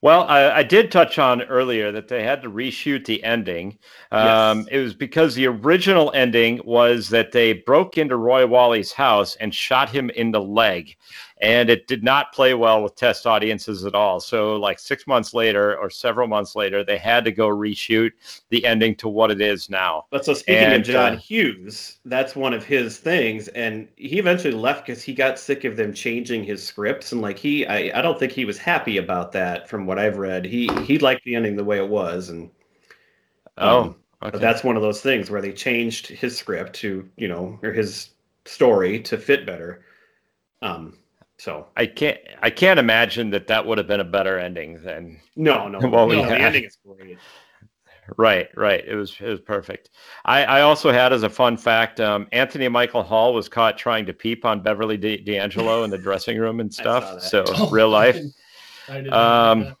Well, 0.00 0.24
I, 0.28 0.50
I 0.58 0.62
did 0.62 0.92
touch 0.92 1.18
on 1.18 1.42
earlier 1.42 1.90
that 1.90 2.06
they 2.06 2.22
had 2.22 2.40
to 2.42 2.50
reshoot 2.50 3.04
the 3.04 3.22
ending. 3.24 3.78
Um, 4.12 4.60
Yes. 4.60 4.66
It 4.70 4.78
was 4.78 4.94
because 4.94 5.34
the 5.34 5.46
original 5.46 6.12
ending 6.14 6.60
was 6.64 7.08
that 7.08 7.32
they 7.32 7.52
broke 7.52 7.98
into 7.98 8.16
Roy 8.16 8.46
Walley's 8.46 8.92
house 8.92 9.34
and 9.36 9.52
shot 9.52 9.90
him 9.90 10.10
in 10.10 10.30
the 10.30 10.40
leg. 10.40 10.96
And 11.40 11.70
it 11.70 11.86
did 11.86 12.02
not 12.02 12.32
play 12.32 12.54
well 12.54 12.82
with 12.82 12.96
test 12.96 13.26
audiences 13.26 13.84
at 13.84 13.94
all. 13.94 14.18
So, 14.18 14.56
like 14.56 14.78
six 14.78 15.06
months 15.06 15.34
later 15.34 15.76
or 15.76 15.88
several 15.88 16.26
months 16.26 16.56
later, 16.56 16.82
they 16.82 16.98
had 16.98 17.24
to 17.26 17.32
go 17.32 17.48
reshoot 17.48 18.10
the 18.50 18.64
ending 18.64 18.96
to 18.96 19.08
what 19.08 19.30
it 19.30 19.40
is 19.40 19.70
now. 19.70 20.06
But 20.10 20.24
so 20.24 20.34
speaking 20.34 20.64
and, 20.64 20.74
of 20.74 20.82
John 20.82 21.12
uh, 21.14 21.18
Hughes, 21.18 21.98
that's 22.04 22.34
one 22.34 22.52
of 22.52 22.64
his 22.64 22.98
things, 22.98 23.48
and 23.48 23.86
he 23.96 24.18
eventually 24.18 24.54
left 24.54 24.86
because 24.86 25.02
he 25.02 25.14
got 25.14 25.38
sick 25.38 25.64
of 25.64 25.76
them 25.76 25.92
changing 25.92 26.42
his 26.42 26.62
scripts, 26.64 27.12
and 27.12 27.22
like 27.22 27.38
he, 27.38 27.66
I, 27.66 27.98
I 27.98 28.02
don't 28.02 28.18
think 28.18 28.32
he 28.32 28.44
was 28.44 28.58
happy 28.58 28.96
about 28.96 29.30
that. 29.32 29.68
From 29.68 29.86
what 29.86 29.98
I've 29.98 30.18
read, 30.18 30.44
he 30.44 30.68
he 30.84 30.98
liked 30.98 31.24
the 31.24 31.36
ending 31.36 31.54
the 31.54 31.64
way 31.64 31.78
it 31.78 31.88
was, 31.88 32.30
and 32.30 32.50
Oh, 33.58 33.80
um, 33.80 33.96
okay. 34.22 34.30
But 34.32 34.40
that's 34.40 34.64
one 34.64 34.76
of 34.76 34.82
those 34.82 35.00
things 35.00 35.30
where 35.30 35.42
they 35.42 35.52
changed 35.52 36.06
his 36.06 36.36
script 36.36 36.74
to, 36.76 37.08
you 37.16 37.28
know, 37.28 37.58
or 37.62 37.72
his 37.72 38.10
story 38.44 39.00
to 39.00 39.18
fit 39.18 39.44
better. 39.44 39.84
Um, 40.62 40.98
So 41.38 41.66
I 41.76 41.86
can't 41.86 42.18
I 42.42 42.50
can't 42.50 42.80
imagine 42.80 43.30
that 43.30 43.46
that 43.46 43.64
would 43.64 43.78
have 43.78 43.86
been 43.86 44.00
a 44.00 44.04
better 44.04 44.38
ending 44.38 44.82
than 44.82 45.18
no, 45.36 45.68
no, 45.68 45.78
no, 45.80 46.08
the 46.08 46.42
ending 46.42 46.64
is 46.64 46.76
great. 46.84 47.18
right 48.16 48.48
right 48.56 48.84
it 48.86 48.94
was 48.94 49.14
it 49.20 49.28
was 49.28 49.40
perfect. 49.40 49.90
I, 50.24 50.44
I 50.44 50.60
also 50.62 50.90
had 50.90 51.12
as 51.12 51.22
a 51.22 51.30
fun 51.30 51.56
fact 51.56 52.00
um, 52.00 52.26
Anthony 52.32 52.68
Michael 52.68 53.02
Hall 53.02 53.34
was 53.34 53.48
caught 53.48 53.78
trying 53.78 54.06
to 54.06 54.12
peep 54.12 54.44
on 54.44 54.62
Beverly 54.62 54.96
D- 54.96 55.18
D'Angelo 55.18 55.84
in 55.84 55.90
the 55.90 55.98
dressing 55.98 56.38
room 56.38 56.60
and 56.60 56.72
stuff. 56.82 57.22
So 57.22 57.44
Oh, 57.46 57.68
real 57.72 57.88
life. 57.90 58.20
I 58.88 58.96
didn't 58.96 59.10
know 59.10 59.16
Um, 59.16 59.76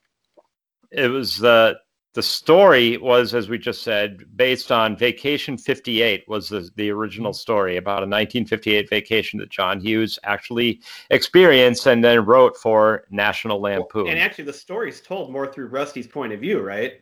it 0.90 1.08
was 1.08 1.38
the 1.38 1.78
the 2.18 2.22
story 2.24 2.96
was 2.96 3.32
as 3.32 3.48
we 3.48 3.56
just 3.56 3.84
said 3.84 4.24
based 4.36 4.72
on 4.72 4.96
vacation 4.96 5.56
58 5.56 6.24
was 6.26 6.48
the, 6.48 6.68
the 6.74 6.90
original 6.90 7.32
story 7.32 7.76
about 7.76 7.98
a 8.02 8.10
1958 8.10 8.90
vacation 8.90 9.38
that 9.38 9.50
john 9.50 9.78
hughes 9.78 10.18
actually 10.24 10.80
experienced 11.10 11.86
and 11.86 12.02
then 12.02 12.24
wrote 12.24 12.56
for 12.56 13.04
national 13.10 13.60
lampoon 13.60 14.08
And 14.08 14.18
actually, 14.18 14.46
the 14.46 14.52
story's 14.52 15.00
told 15.00 15.30
more 15.30 15.46
through 15.46 15.68
Rusty's 15.68 16.08
point 16.08 16.32
of 16.32 16.40
view, 16.40 16.58
right? 16.58 16.94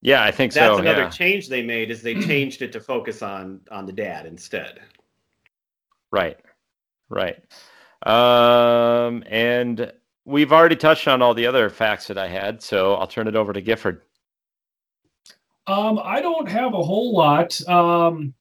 yeah 0.00 0.24
i 0.24 0.32
think 0.32 0.52
That's 0.52 0.66
so 0.66 0.70
That's 0.70 0.80
another 0.88 1.02
yeah. 1.02 1.10
change 1.10 1.48
they 1.48 1.62
made 1.62 1.92
is 1.92 2.02
they 2.02 2.20
changed 2.32 2.62
it 2.62 2.72
to 2.72 2.80
focus 2.80 3.22
on 3.22 3.60
on 3.70 3.86
the 3.86 3.92
dad 3.92 4.26
instead. 4.26 4.80
right 6.10 6.40
right 7.10 7.36
um 8.08 9.22
and 9.28 9.92
we've 10.24 10.52
already 10.52 10.74
touched 10.74 11.06
on 11.06 11.22
all 11.22 11.32
the 11.32 11.46
other 11.46 11.70
facts 11.70 12.08
that 12.08 12.18
i 12.18 12.26
had 12.26 12.60
so 12.60 12.94
i'll 12.94 13.06
turn 13.06 13.28
it 13.28 13.36
over 13.36 13.52
to 13.52 13.60
gifford 13.60 14.02
Um, 15.66 16.00
I 16.02 16.20
don't 16.20 16.48
have 16.48 16.74
a 16.74 16.82
whole 16.82 17.14
lot. 17.14 17.60
Um, 17.68 18.34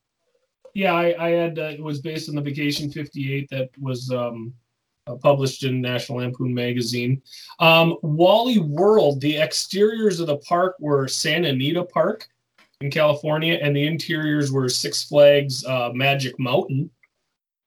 yeah, 0.73 0.93
I, 0.93 1.27
I 1.27 1.29
had 1.31 1.59
uh, 1.59 1.63
it 1.63 1.83
was 1.83 1.99
based 2.01 2.29
on 2.29 2.35
the 2.35 2.41
Vacation 2.41 2.91
'58 2.91 3.49
that 3.49 3.69
was 3.79 4.09
um, 4.11 4.53
uh, 5.07 5.15
published 5.15 5.63
in 5.63 5.81
National 5.81 6.19
Lampoon 6.19 6.53
magazine. 6.53 7.21
Um, 7.59 7.97
Walley 8.01 8.59
World. 8.59 9.21
The 9.21 9.37
exteriors 9.37 10.19
of 10.19 10.27
the 10.27 10.37
park 10.37 10.75
were 10.79 11.07
Santa 11.07 11.49
Anita 11.49 11.83
Park 11.83 12.27
in 12.79 12.89
California, 12.89 13.59
and 13.61 13.75
the 13.75 13.85
interiors 13.85 14.51
were 14.51 14.67
Six 14.69 15.03
Flags 15.03 15.63
uh, 15.65 15.91
Magic 15.93 16.39
Mountain. 16.39 16.89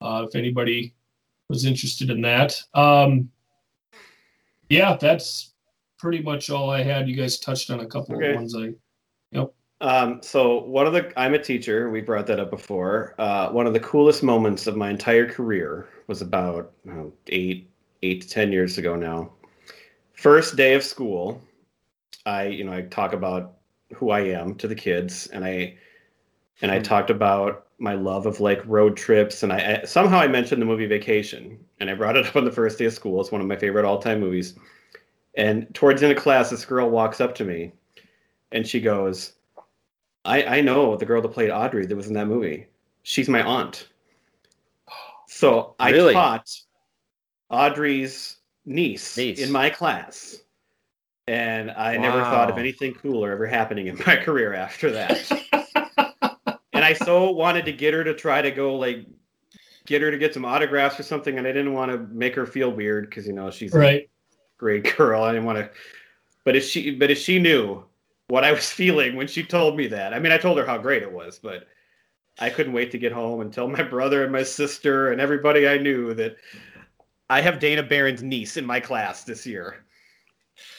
Uh, 0.01 0.27
if 0.29 0.35
anybody 0.35 0.95
was 1.49 1.65
interested 1.65 2.11
in 2.11 2.21
that, 2.23 2.61
um, 2.75 3.31
yeah, 4.69 4.97
that's 4.97 5.53
pretty 5.99 6.21
much 6.23 6.51
all 6.51 6.71
I 6.71 6.83
had. 6.83 7.09
You 7.09 7.15
guys 7.17 7.39
touched 7.39 7.71
on 7.71 7.81
a 7.81 7.87
couple 7.87 8.17
Okay. 8.17 8.31
of 8.31 8.37
ones 8.37 8.57
I 8.57 8.73
Um, 9.81 10.23
so 10.23 10.61
one 10.65 10.87
of 10.87 10.93
the 10.93 11.13
I'm 11.19 11.35
a 11.35 11.39
teacher. 11.39 11.91
We 11.91 12.01
brought 12.01 12.27
that 12.29 12.41
up 12.41 12.51
before. 12.51 13.15
Uh, 13.19 13.51
one 13.51 13.67
of 13.67 13.73
the 13.73 13.81
coolest 13.81 14.23
moments 14.23 14.67
of 14.67 14.77
my 14.77 14.91
entire 14.91 15.29
career 15.29 15.89
was 16.07 16.23
about 16.23 16.73
eight, 17.29 17.69
eight 18.03 18.23
to 18.23 18.29
ten 18.29 18.53
years 18.53 18.79
ago 18.79 18.97
now. 18.97 19.33
First 20.15 20.57
day 20.57 20.75
of 20.75 20.85
school, 20.85 21.43
I 22.27 22.45
you 22.47 22.65
know 22.65 22.73
I 22.75 22.83
talk 22.83 23.13
about 23.15 23.59
who 23.95 24.11
I 24.11 24.21
am 24.21 24.57
to 24.57 24.69
the 24.69 24.75
kids, 24.77 25.29
and 25.29 25.45
I 25.45 25.77
and 26.63 26.71
I 26.73 26.79
Hmm. 26.79 26.81
talked 26.81 27.11
about 27.11 27.67
my 27.79 27.95
love 27.95 28.27
of 28.27 28.41
like 28.41 28.63
road 28.67 28.97
trips, 28.97 29.43
and 29.43 29.53
I, 29.53 29.81
I 29.83 29.87
somehow 29.87 30.19
I 30.21 30.29
mentioned 30.29 30.63
the 30.63 30.67
movie 30.67 30.87
Vacation, 30.87 31.59
and 31.81 31.91
I 31.91 31.95
brought 31.95 32.17
it 32.17 32.27
up 32.29 32.37
on 32.37 32.45
the 32.45 32.53
first 32.53 32.79
day 32.79 32.87
of 32.87 32.93
school. 32.95 33.21
It's 33.21 33.33
one 33.33 33.41
of 33.41 33.47
my 33.47 33.57
favorite 33.57 33.85
all 33.87 33.99
time 33.99 34.21
movies. 34.21 34.55
And 35.37 35.73
towards 35.75 36.01
the 36.01 36.09
end 36.09 36.17
of 36.19 36.23
class, 36.23 36.51
this 36.51 36.65
girl 36.65 36.91
walks 36.91 37.21
up 37.21 37.35
to 37.37 37.45
me, 37.45 37.73
and 38.55 38.67
she 38.67 38.81
goes. 38.81 39.35
I, 40.25 40.43
I 40.45 40.61
know 40.63 40.97
the 40.97 41.05
girl 41.05 41.21
that 41.21 41.29
played 41.29 41.51
Audrey 41.51 41.85
that 41.85 41.95
was 41.95 42.07
in 42.07 42.15
that 42.15 42.27
movie. 42.27 42.67
She's 43.03 43.29
my 43.29 43.43
aunt. 43.43 43.89
So 45.29 45.75
I 45.79 45.91
Really? 45.91 46.15
taught 46.15 46.49
Audrey's 47.51 48.37
niece, 48.65 49.19
Niece. 49.19 49.41
in 49.41 49.53
my 49.53 49.69
class. 49.69 50.41
And 51.27 51.71
I 51.73 51.99
never 51.99 52.23
thought 52.23 52.49
of 52.51 52.57
anything 52.57 52.95
cooler 52.95 53.33
ever 53.33 53.47
happening 53.47 53.89
in 53.89 53.97
my 54.07 54.17
career 54.17 54.55
after 54.55 54.91
that. 54.93 55.31
and 56.73 56.85
I 56.85 56.95
so 56.95 57.31
wanted 57.31 57.67
to 57.67 57.73
get 57.73 57.93
her 57.93 58.05
to 58.05 58.15
try 58.15 58.41
to 58.41 58.51
go 58.51 58.77
like 58.77 59.07
get 59.87 60.01
her 60.01 60.11
to 60.11 60.17
get 60.17 60.33
some 60.33 60.47
autographs 60.47 60.99
or 60.99 61.03
something, 61.03 61.37
and 61.37 61.47
I 61.47 61.53
didn't 61.53 61.75
want 61.75 61.93
to 61.93 61.99
make 62.15 62.35
her 62.37 62.47
feel 62.47 62.71
weird 62.71 63.11
because 63.11 63.27
you 63.27 63.35
know 63.35 63.51
she's 63.51 63.75
a 63.75 63.79
right. 63.79 64.11
great 64.57 64.97
girl. 64.97 65.23
I 65.23 65.33
didn't 65.33 65.45
want 65.45 65.59
to, 65.59 65.71
but 66.45 66.57
if 66.57 66.65
she, 66.65 66.95
but 66.95 67.11
if 67.11 67.19
she 67.19 67.39
knew 67.39 67.85
what 68.29 68.45
I 68.45 68.53
was 68.53 68.71
feeling 68.81 69.17
when 69.17 69.27
she 69.27 69.43
told 69.43 69.77
me 69.77 69.87
that, 69.89 70.15
I 70.15 70.19
mean, 70.19 70.33
I 70.33 70.39
told 70.39 70.59
her 70.59 70.67
how 70.67 70.79
great 70.79 71.03
it 71.03 71.13
was, 71.13 71.39
but 71.39 71.67
I 72.39 72.51
couldn't 72.51 72.73
wait 72.73 72.91
to 72.93 72.99
get 72.99 73.13
home 73.13 73.41
and 73.41 73.53
tell 73.53 73.69
my 73.69 73.83
brother 73.83 74.23
and 74.25 74.33
my 74.33 74.43
sister 74.43 75.13
and 75.13 75.21
everybody 75.21 75.69
I 75.69 75.79
knew 75.79 76.15
that 76.15 76.37
I 77.31 77.41
have 77.41 77.59
Dana 77.61 77.83
Barron's 77.83 78.23
niece 78.23 78.57
in 78.57 78.67
my 78.67 78.81
class 78.81 79.25
this 79.25 79.47
year. 79.47 79.85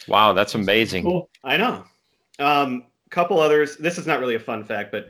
wow 0.08 0.34
that's 0.34 0.56
amazing 0.56 1.04
Cool. 1.04 1.30
I 1.44 1.58
know. 1.58 1.84
Um, 2.40 2.86
couple 3.10 3.40
others. 3.40 3.78
This 3.78 3.98
is 3.98 4.06
not 4.06 4.20
really 4.20 4.36
a 4.36 4.40
fun 4.40 4.64
fact, 4.66 4.92
but 4.92 5.10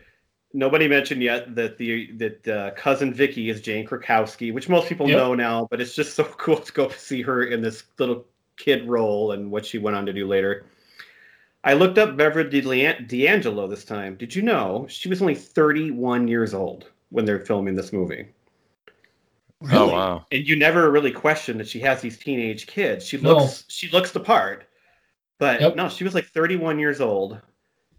nobody 0.54 0.88
mentioned 0.88 1.22
yet 1.24 1.56
that 1.56 1.78
the 1.78 2.12
that 2.18 2.48
uh, 2.48 2.72
cousin 2.76 3.14
Vicky 3.14 3.50
is 3.50 3.62
Jane 3.62 3.86
Krakowski, 3.88 4.54
which 4.54 4.70
most 4.70 4.88
people 4.88 5.10
Yep. 5.10 5.18
know 5.18 5.34
now. 5.36 5.68
But 5.72 5.82
it's 5.82 5.96
just 5.96 6.16
so 6.16 6.24
cool 6.38 6.58
to 6.58 6.72
go 6.74 6.90
see 6.90 7.22
her 7.24 7.46
in 7.46 7.62
this 7.62 7.84
little 7.98 8.26
kid 8.58 8.88
role 8.88 9.32
and 9.32 9.50
what 9.50 9.66
she 9.66 9.80
went 9.80 9.96
on 9.98 10.06
to 10.06 10.14
do 10.14 10.28
later. 10.28 10.66
I 11.66 11.74
looked 11.74 11.97
up 11.97 12.16
Beverly 12.16 12.61
D'Le- 12.61 13.05
D'Angelo 13.07 13.68
this 13.68 13.84
time. 13.84 14.16
Did 14.16 14.34
you 14.36 14.41
know 14.43 14.86
she 14.88 15.09
was 15.09 15.20
only 15.22 15.36
31 15.36 16.28
years 16.28 16.53
old 16.53 16.91
when 17.09 17.26
they're 17.26 17.39
filming 17.39 17.76
this 17.76 17.91
movie? 17.91 18.28
oh 19.72 19.88
wow 19.88 20.24
and 20.32 20.45
you 20.45 20.55
never 20.55 20.91
really 20.91 21.11
question 21.11 21.57
that 21.57 21.68
she 21.68 21.80
has 21.80 21.99
these 22.01 22.18
teenage 22.20 22.68
kids. 22.68 23.05
She 23.05 23.18
No. 23.18 23.36
looks 23.38 23.63
she 23.68 23.89
looks 23.89 24.11
the 24.11 24.20
part, 24.20 24.68
but 25.39 25.59
Yep. 25.59 25.76
no, 25.76 25.89
she 25.89 26.03
was 26.03 26.13
like 26.13 26.26
31 26.26 26.78
years 26.78 27.01
old 27.01 27.39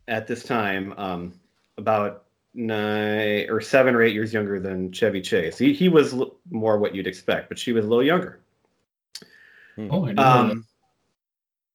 at 0.07 0.27
this 0.29 0.45
time, 0.45 0.95
um, 0.97 1.33
about 1.77 2.25
nine 2.55 3.51
or 3.51 3.61
seven 3.61 3.95
or 3.97 4.03
eight 4.03 4.15
years 4.15 4.33
younger 4.33 4.61
than 4.61 4.93
Chevy 4.93 5.21
Chase. 5.21 5.59
He 5.59 5.73
he 5.73 5.89
was 5.89 6.13
l- 6.15 6.37
more 6.51 6.79
what 6.79 6.95
you'd 6.95 7.07
expect, 7.09 7.49
but 7.49 7.59
she 7.59 7.73
was 7.73 7.85
a 7.85 7.89
little 7.89 8.05
younger. 8.05 8.39
Oh, 9.79 10.07
I 10.07 10.13
know. 10.13 10.23
Um, 10.23 10.67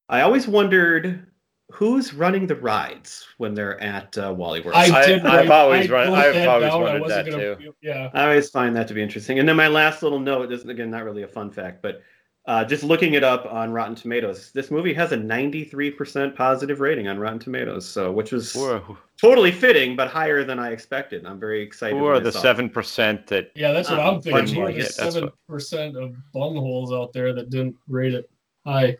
I 0.09 0.21
always 0.21 0.47
wondered 0.47 1.27
who's 1.71 2.13
running 2.13 2.47
the 2.47 2.55
rides 2.55 3.25
when 3.37 3.53
they're 3.53 3.81
at 3.81 4.17
uh, 4.17 4.33
Walley 4.35 4.61
World. 4.61 4.75
I 4.77 4.85
I- 5.01 5.05
did. 5.05 5.25
I've 5.25 5.49
always 5.51 5.89
I 5.89 5.93
run- 5.93 6.13
I've 6.13 6.33
that 6.33 6.47
always 6.47 6.69
down. 6.69 6.83
I 7.03 7.07
that 7.07 7.29
gonna- 7.29 7.73
Yeah. 7.81 8.09
I 8.13 8.23
always 8.25 8.49
find 8.49 8.75
that 8.75 8.87
to 8.89 8.93
be 8.93 9.01
interesting. 9.01 9.39
And 9.39 9.47
then 9.47 9.55
my 9.55 9.67
last 9.67 10.03
little 10.03 10.19
note 10.19 10.51
is 10.51 10.65
again 10.65 10.91
not 10.91 11.03
really 11.05 11.23
a 11.23 11.27
fun 11.27 11.49
fact, 11.51 11.81
but 11.81 12.01
uh, 12.47 12.65
just 12.65 12.83
looking 12.83 13.13
it 13.13 13.23
up 13.23 13.45
on 13.45 13.71
Rotten 13.71 13.93
Tomatoes, 13.93 14.51
this 14.51 14.71
movie 14.71 14.95
has 14.95 15.11
a 15.11 15.15
93% 15.17 16.35
positive 16.35 16.79
rating 16.79 17.07
on 17.07 17.19
Rotten 17.19 17.37
Tomatoes, 17.37 17.87
so 17.87 18.11
which 18.11 18.31
was 18.31 18.51
who 18.53 18.63
are, 18.65 18.81
totally 19.21 19.51
fitting, 19.51 19.95
but 19.95 20.07
higher 20.07 20.43
than 20.43 20.57
I 20.57 20.71
expected. 20.71 21.23
I'm 21.25 21.39
very 21.39 21.61
excited. 21.61 21.97
who 21.99 22.05
are 22.05 22.19
the 22.19 22.31
seven 22.31 22.67
percent 22.67 23.27
that 23.27 23.51
Yeah, 23.55 23.71
that's 23.73 23.91
what 23.91 23.99
I'm 23.99 24.21
thinking. 24.21 24.45
didn't 24.45 24.55
Who 24.55 24.61
are 24.61 24.65
like 24.65 24.75
the 24.75 24.81
it, 24.81 24.83
that's 24.85 24.95
seven 24.95 25.23
what- 25.25 25.33
percent 25.47 25.95
of 25.95 26.15
bungholes 26.33 26.91
out 26.91 27.13
there 27.13 27.31
that 27.33 27.51
didn't 27.51 27.75
rate 27.87 28.15
it 28.15 28.27
high? 28.65 28.97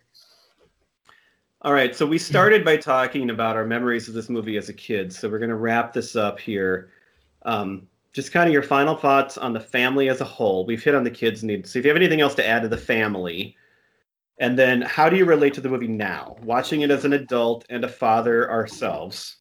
All 1.63 1.73
right, 1.73 1.95
so 1.95 2.07
we 2.07 2.17
started 2.17 2.65
by 2.65 2.77
talking 2.77 3.29
about 3.29 3.55
our 3.55 3.65
memories 3.65 4.07
of 4.07 4.15
this 4.15 4.29
movie 4.29 4.57
as 4.57 4.69
a 4.69 4.73
kid. 4.73 5.13
So 5.13 5.29
we're 5.29 5.38
going 5.38 5.49
to 5.49 5.55
wrap 5.55 5.93
this 5.93 6.15
up 6.15 6.39
here. 6.39 6.89
Um, 7.43 7.88
just 8.13 8.31
kind 8.31 8.47
of 8.47 8.53
your 8.53 8.63
final 8.63 8.95
thoughts 8.95 9.38
on 9.38 9.53
the 9.53 9.59
family 9.59 10.09
as 10.09 10.21
a 10.21 10.25
whole. 10.25 10.65
We've 10.65 10.83
hit 10.83 10.95
on 10.95 11.03
the 11.03 11.11
kids' 11.11 11.43
needs. 11.43 11.69
So 11.69 11.77
if 11.77 11.85
you 11.85 11.89
have 11.89 11.97
anything 11.97 12.19
else 12.19 12.33
to 12.35 12.47
add 12.47 12.63
to 12.63 12.67
the 12.67 12.77
family, 12.77 13.55
and 14.39 14.57
then 14.57 14.81
how 14.81 15.07
do 15.07 15.17
you 15.17 15.25
relate 15.25 15.53
to 15.53 15.61
the 15.61 15.69
movie 15.69 15.88
now? 15.88 16.35
Watching 16.41 16.81
it 16.81 16.89
as 16.89 17.05
an 17.05 17.13
adult 17.13 17.63
and 17.69 17.83
a 17.83 17.89
father 17.89 18.49
ourselves, 18.49 19.38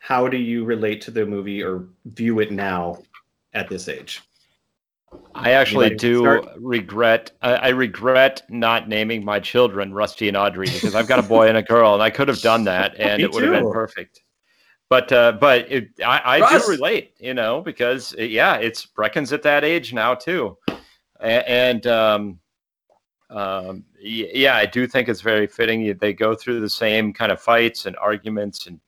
how 0.00 0.26
do 0.26 0.38
you 0.38 0.64
relate 0.64 1.00
to 1.02 1.12
the 1.12 1.24
movie 1.24 1.62
or 1.62 1.86
view 2.06 2.40
it 2.40 2.50
now 2.50 2.98
at 3.54 3.68
this 3.68 3.88
age? 3.88 4.22
I 5.34 5.52
actually 5.52 5.94
do 5.94 6.20
start? 6.20 6.48
regret. 6.58 7.32
I, 7.42 7.54
I 7.54 7.68
regret 7.68 8.42
not 8.48 8.88
naming 8.88 9.24
my 9.24 9.40
children 9.40 9.92
Rusty 9.94 10.28
and 10.28 10.36
Audrey 10.36 10.66
because 10.66 10.94
I've 10.94 11.06
got 11.06 11.18
a 11.18 11.22
boy 11.22 11.48
and 11.48 11.56
a 11.56 11.62
girl, 11.62 11.94
and 11.94 12.02
I 12.02 12.10
could 12.10 12.28
have 12.28 12.40
done 12.40 12.64
that, 12.64 12.96
and 12.98 13.22
it 13.22 13.32
would 13.32 13.42
have 13.42 13.52
been 13.52 13.72
perfect. 13.72 14.22
But 14.90 15.12
uh, 15.12 15.32
but 15.32 15.70
it, 15.70 15.88
I, 16.04 16.42
I 16.42 16.58
do 16.58 16.70
relate, 16.70 17.12
you 17.18 17.34
know, 17.34 17.60
because 17.60 18.14
uh, 18.18 18.22
yeah, 18.22 18.56
it's 18.56 18.86
Brecken's 18.86 19.32
at 19.32 19.42
that 19.42 19.64
age 19.64 19.92
now 19.92 20.14
too, 20.14 20.56
A- 21.20 21.48
and 21.48 21.86
um, 21.86 22.40
um, 23.30 23.84
yeah, 24.00 24.56
I 24.56 24.66
do 24.66 24.86
think 24.86 25.08
it's 25.08 25.20
very 25.20 25.46
fitting. 25.46 25.96
They 25.98 26.12
go 26.14 26.34
through 26.34 26.60
the 26.60 26.70
same 26.70 27.12
kind 27.12 27.30
of 27.30 27.40
fights 27.40 27.86
and 27.86 27.96
arguments 27.96 28.66
and 28.66 28.80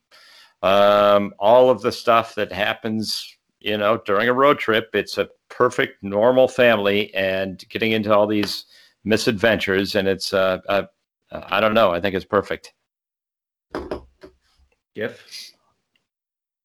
um, 0.62 1.34
all 1.38 1.70
of 1.70 1.82
the 1.82 1.92
stuff 1.92 2.34
that 2.34 2.52
happens, 2.52 3.36
you 3.60 3.76
know, 3.76 3.98
during 3.98 4.28
a 4.28 4.32
road 4.32 4.58
trip. 4.58 4.90
It's 4.94 5.18
a 5.18 5.28
perfect 5.48 6.02
normal 6.02 6.48
family 6.48 7.14
and 7.14 7.62
getting 7.68 7.92
into 7.92 8.14
all 8.14 8.26
these 8.26 8.66
misadventures, 9.04 9.94
and 9.94 10.08
it's 10.08 10.32
uh, 10.34 10.58
uh, 10.68 10.82
I 11.30 11.60
don't 11.60 11.74
know. 11.74 11.92
I 11.92 12.00
think 12.00 12.14
it's 12.14 12.24
perfect. 12.24 12.72
Gif? 14.94 15.52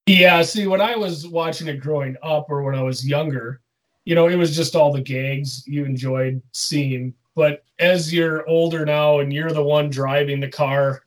Yeah, 0.08 0.42
see, 0.44 0.68
when 0.68 0.82
I 0.82 0.96
was 0.96 1.28
watching 1.28 1.68
it 1.68 1.80
growing 1.80 2.16
up 2.22 2.48
or 2.50 2.64
when 2.64 2.76
I 2.76 2.84
was 2.84 3.08
younger, 3.08 3.62
you 4.06 4.14
know, 4.14 4.28
it 4.28 4.36
was 4.36 4.56
just 4.56 4.76
all 4.76 4.92
the 4.92 5.02
gags 5.02 5.68
you 5.68 5.84
enjoyed 5.84 6.42
seeing 6.52 7.14
but 7.36 7.66
as 7.80 8.14
you're 8.14 8.48
older 8.48 8.86
now 8.86 9.20
and 9.20 9.32
you're 9.32 9.52
the 9.52 9.62
one 9.62 9.90
driving 9.90 10.40
the 10.40 10.48
car 10.48 11.04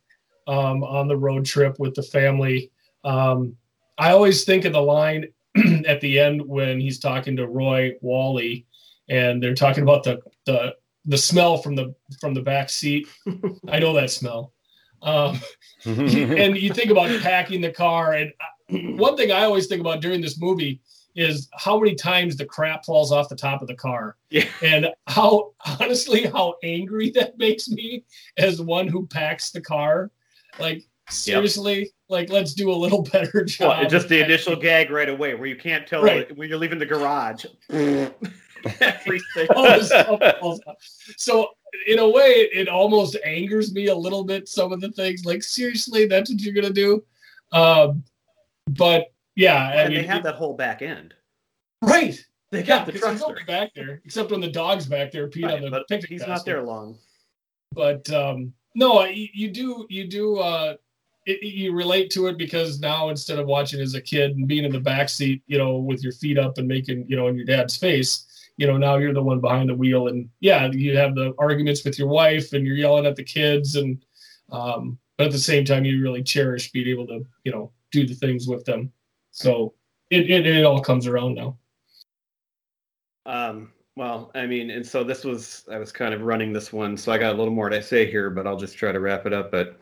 um, 0.46 0.84
on 0.84 1.08
the 1.08 1.16
road 1.16 1.44
trip 1.46 1.78
with 1.78 1.94
the 1.94 2.02
family, 2.02 2.70
um, 3.04 3.56
I 3.96 4.12
always 4.12 4.44
think 4.44 4.66
of 4.66 4.74
the 4.74 4.82
line 4.82 5.26
at 5.86 6.00
the 6.00 6.18
end 6.18 6.42
when 6.42 6.80
he's 6.80 6.98
talking 6.98 7.36
to 7.36 7.46
Roy 7.46 7.92
Walley, 8.00 8.66
and 9.08 9.42
they're 9.42 9.54
talking 9.54 9.82
about 9.82 10.04
the 10.04 10.20
the 10.46 10.74
the 11.04 11.18
smell 11.18 11.58
from 11.58 11.74
the 11.74 11.94
from 12.20 12.34
the 12.34 12.42
back 12.42 12.70
seat. 12.70 13.08
I 13.68 13.78
know 13.78 13.92
that 13.94 14.10
smell. 14.10 14.52
Um, 15.02 15.40
and 15.84 16.56
you 16.56 16.72
think 16.72 16.90
about 16.90 17.20
packing 17.22 17.60
the 17.60 17.72
car, 17.72 18.14
and 18.14 18.32
uh, 18.40 18.76
one 18.96 19.16
thing 19.16 19.32
I 19.32 19.44
always 19.44 19.66
think 19.66 19.80
about 19.80 20.00
during 20.00 20.20
this 20.20 20.40
movie 20.40 20.80
is 21.18 21.48
how 21.52 21.78
many 21.78 21.96
times 21.96 22.36
the 22.36 22.44
crap 22.44 22.84
falls 22.84 23.10
off 23.10 23.28
the 23.28 23.34
top 23.34 23.60
of 23.60 23.66
the 23.66 23.74
car. 23.74 24.16
Yeah. 24.30 24.46
And 24.62 24.88
how 25.08 25.52
honestly 25.80 26.26
how 26.26 26.54
angry 26.62 27.10
that 27.14 27.38
makes 27.38 27.68
me 27.68 28.04
as 28.36 28.62
one 28.62 28.86
who 28.86 29.06
packs 29.06 29.50
the 29.50 29.60
car. 29.60 30.10
Like 30.60 30.84
seriously, 31.08 31.78
yep. 31.78 31.88
like 32.08 32.30
let's 32.30 32.54
do 32.54 32.70
a 32.70 32.74
little 32.74 33.02
better 33.12 33.44
job. 33.44 33.78
Well, 33.78 33.88
just 33.88 34.08
the 34.08 34.24
initial 34.24 34.56
gag 34.56 34.90
right 34.90 35.08
away 35.08 35.34
where 35.34 35.46
you 35.46 35.56
can't 35.56 35.86
tell 35.86 36.02
right. 36.02 36.34
when 36.36 36.48
you're 36.48 36.58
leaving 36.58 36.78
the 36.78 36.86
garage. 36.86 37.44
Everything. 38.80 39.46
so 41.16 41.48
in 41.86 42.00
a 42.00 42.08
way 42.08 42.48
it 42.52 42.68
almost 42.68 43.16
angers 43.24 43.72
me 43.72 43.86
a 43.86 43.94
little 43.94 44.24
bit 44.24 44.48
some 44.48 44.72
of 44.72 44.80
the 44.80 44.90
things 44.92 45.24
like 45.24 45.44
seriously 45.44 46.06
that's 46.06 46.28
what 46.28 46.40
you're 46.40 46.52
gonna 46.52 46.68
do 46.68 47.00
um, 47.52 48.02
but 48.68 49.12
yeah, 49.36 49.70
and 49.70 49.80
I 49.80 49.88
mean, 49.88 49.98
they 49.98 50.06
have 50.06 50.22
that 50.24 50.34
whole 50.34 50.54
back 50.54 50.82
end. 50.82 51.14
Right. 51.82 52.22
They 52.50 52.62
got 52.62 52.86
yeah, 52.86 52.92
the 52.92 52.98
truckster 52.98 53.46
back 53.46 53.74
there, 53.74 54.00
except 54.04 54.30
when 54.30 54.40
the 54.40 54.50
dog's 54.50 54.86
back 54.86 55.12
there, 55.12 55.28
Pete 55.28 55.44
right, 55.44 55.62
on 55.62 55.70
the. 55.70 56.06
He's 56.08 56.26
not 56.26 56.44
there 56.44 56.62
long. 56.62 56.98
But 57.72 58.10
um, 58.10 58.54
no, 58.74 59.04
you, 59.04 59.28
you, 59.34 59.50
do 59.50 59.86
you 59.90 60.08
do 60.08 60.38
uh, 60.38 60.74
it, 61.28 61.42
you 61.42 61.72
relate 61.72 62.10
to 62.10 62.26
it 62.26 62.38
because 62.38 62.80
now 62.80 63.10
instead 63.10 63.38
of 63.38 63.46
watching 63.46 63.80
as 63.80 63.94
a 63.94 64.00
kid 64.00 64.36
and 64.36 64.48
being 64.48 64.64
in 64.64 64.72
the 64.72 64.80
back 64.80 65.08
seat, 65.08 65.42
you 65.46 65.58
know, 65.58 65.76
with 65.76 66.02
your 66.02 66.12
feet 66.12 66.38
up 66.38 66.58
and 66.58 66.66
making 66.66 67.06
you 67.06 67.16
know 67.16 67.28
in 67.28 67.36
your 67.36 67.44
dad's 67.44 67.76
face, 67.76 68.26
you 68.56 68.66
know, 68.66 68.78
now 68.78 68.96
you're 68.96 69.14
the 69.14 69.22
one 69.22 69.40
behind 69.40 69.68
the 69.68 69.74
wheel, 69.74 70.08
and 70.08 70.28
yeah, 70.40 70.70
you 70.72 70.96
have 70.96 71.14
the 71.14 71.34
arguments 71.38 71.84
with 71.84 71.98
your 71.98 72.08
wife, 72.08 72.52
and 72.52 72.66
you're 72.66 72.76
yelling 72.76 73.06
at 73.06 73.16
the 73.16 73.24
kids, 73.24 73.76
and 73.76 74.04
um, 74.50 74.98
but 75.16 75.26
at 75.26 75.32
the 75.32 75.38
same 75.38 75.64
time, 75.64 75.84
you 75.84 76.02
really 76.02 76.22
cherish 76.22 76.72
being 76.72 76.88
able 76.88 77.06
to 77.06 77.24
you 77.44 77.52
know 77.52 77.70
do 77.92 78.06
the 78.06 78.14
things 78.14 78.48
with 78.48 78.64
them. 78.64 78.90
So 79.30 79.74
it, 80.10 80.30
it, 80.30 80.46
it 80.46 80.64
all 80.64 80.80
comes 80.80 81.06
around 81.06 81.34
now. 81.34 81.56
Um, 83.26 83.70
well, 83.96 84.30
I 84.34 84.46
mean, 84.46 84.70
and 84.70 84.86
so 84.86 85.04
this 85.04 85.24
was, 85.24 85.64
I 85.70 85.78
was 85.78 85.92
kind 85.92 86.14
of 86.14 86.22
running 86.22 86.52
this 86.52 86.72
one, 86.72 86.96
so 86.96 87.12
I 87.12 87.18
got 87.18 87.34
a 87.34 87.36
little 87.36 87.52
more 87.52 87.68
to 87.68 87.82
say 87.82 88.10
here, 88.10 88.30
but 88.30 88.46
I'll 88.46 88.56
just 88.56 88.78
try 88.78 88.92
to 88.92 89.00
wrap 89.00 89.26
it 89.26 89.32
up. 89.32 89.50
But 89.50 89.78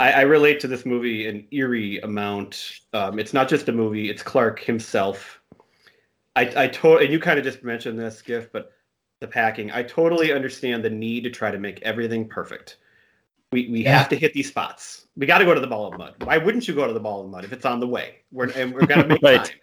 I, 0.00 0.12
I 0.12 0.20
relate 0.22 0.60
to 0.60 0.68
this 0.68 0.86
movie 0.86 1.28
an 1.28 1.46
eerie 1.50 1.98
amount. 2.00 2.80
Um, 2.94 3.18
it's 3.18 3.34
not 3.34 3.50
just 3.50 3.68
a 3.68 3.72
movie, 3.72 4.08
it's 4.08 4.22
Clark 4.22 4.58
himself. 4.60 5.42
I, 6.36 6.64
I 6.64 6.68
totally, 6.68 7.04
and 7.04 7.12
you 7.12 7.20
kind 7.20 7.38
of 7.38 7.44
just 7.44 7.62
mentioned 7.62 7.98
this, 7.98 8.22
Gift, 8.22 8.50
but 8.50 8.72
the 9.20 9.28
packing, 9.28 9.70
I 9.70 9.82
totally 9.82 10.32
understand 10.32 10.82
the 10.82 10.88
need 10.88 11.22
to 11.24 11.30
try 11.30 11.50
to 11.50 11.58
make 11.58 11.82
everything 11.82 12.26
perfect. 12.26 12.78
We, 13.52 13.68
we 13.68 13.84
yeah. 13.84 13.98
have 13.98 14.08
to 14.08 14.16
hit 14.16 14.32
these 14.32 14.48
spots. 14.48 15.06
We 15.16 15.26
got 15.26 15.38
to 15.38 15.44
go 15.44 15.52
to 15.52 15.60
the 15.60 15.66
ball 15.66 15.92
of 15.92 15.98
mud. 15.98 16.14
Why 16.24 16.38
wouldn't 16.38 16.66
you 16.66 16.74
go 16.74 16.86
to 16.86 16.94
the 16.94 17.00
ball 17.00 17.22
of 17.24 17.30
mud 17.30 17.44
if 17.44 17.52
it's 17.52 17.66
on 17.66 17.78
the 17.78 17.86
way? 17.86 18.20
We're 18.32 18.48
and 18.52 18.72
we're 18.72 18.86
gonna 18.86 19.06
make 19.06 19.22
right. 19.22 19.44
time. 19.44 19.56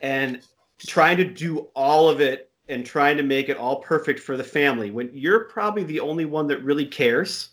And 0.00 0.40
trying 0.78 1.18
to 1.18 1.24
do 1.24 1.68
all 1.76 2.08
of 2.08 2.20
it 2.20 2.50
and 2.68 2.84
trying 2.84 3.16
to 3.18 3.22
make 3.22 3.48
it 3.48 3.58
all 3.58 3.76
perfect 3.76 4.18
for 4.18 4.36
the 4.36 4.42
family 4.42 4.90
when 4.90 5.10
you're 5.12 5.44
probably 5.44 5.84
the 5.84 6.00
only 6.00 6.24
one 6.24 6.46
that 6.48 6.64
really 6.64 6.86
cares, 6.86 7.50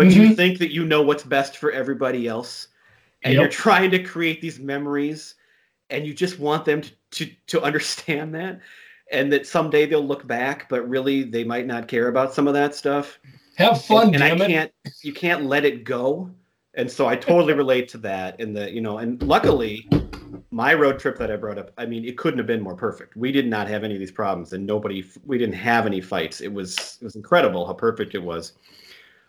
but 0.00 0.08
mm-hmm. 0.08 0.20
you 0.20 0.34
think 0.34 0.58
that 0.58 0.72
you 0.72 0.84
know 0.84 1.02
what's 1.02 1.24
best 1.24 1.58
for 1.58 1.70
everybody 1.72 2.26
else, 2.26 2.68
and 3.22 3.34
yep. 3.34 3.40
you're 3.40 3.50
trying 3.50 3.90
to 3.90 4.02
create 4.02 4.40
these 4.40 4.58
memories, 4.58 5.34
and 5.90 6.06
you 6.06 6.14
just 6.14 6.38
want 6.38 6.64
them 6.64 6.80
to, 6.80 6.90
to 7.10 7.30
to 7.48 7.62
understand 7.62 8.34
that, 8.34 8.60
and 9.12 9.32
that 9.32 9.46
someday 9.46 9.86
they'll 9.86 10.06
look 10.06 10.26
back, 10.26 10.68
but 10.68 10.88
really 10.88 11.22
they 11.22 11.44
might 11.44 11.66
not 11.66 11.88
care 11.88 12.08
about 12.08 12.32
some 12.32 12.48
of 12.48 12.54
that 12.54 12.74
stuff 12.74 13.18
have 13.60 13.84
fun, 13.84 14.14
and, 14.14 14.22
and 14.22 14.42
I 14.42 14.46
can't. 14.46 14.72
You 15.02 15.12
can't 15.12 15.44
let 15.44 15.64
it 15.64 15.84
go. 15.84 16.30
And 16.74 16.90
so 16.90 17.06
I 17.06 17.16
totally 17.16 17.52
relate 17.52 17.88
to 17.88 17.98
that. 17.98 18.40
And 18.40 18.56
the 18.56 18.70
you 18.70 18.80
know, 18.80 18.98
and 18.98 19.22
luckily, 19.22 19.88
my 20.50 20.74
road 20.74 20.98
trip 20.98 21.18
that 21.18 21.30
I 21.30 21.36
brought 21.36 21.58
up, 21.58 21.72
I 21.76 21.86
mean, 21.86 22.04
it 22.04 22.16
couldn't 22.16 22.38
have 22.38 22.46
been 22.46 22.62
more 22.62 22.76
perfect. 22.76 23.16
We 23.16 23.32
did 23.32 23.46
not 23.46 23.68
have 23.68 23.84
any 23.84 23.94
of 23.94 24.00
these 24.00 24.12
problems, 24.12 24.52
and 24.52 24.66
nobody. 24.66 25.04
We 25.24 25.38
didn't 25.38 25.56
have 25.56 25.86
any 25.86 26.00
fights. 26.00 26.40
It 26.40 26.52
was 26.52 26.98
it 27.00 27.04
was 27.04 27.16
incredible 27.16 27.66
how 27.66 27.74
perfect 27.74 28.14
it 28.14 28.22
was. 28.22 28.52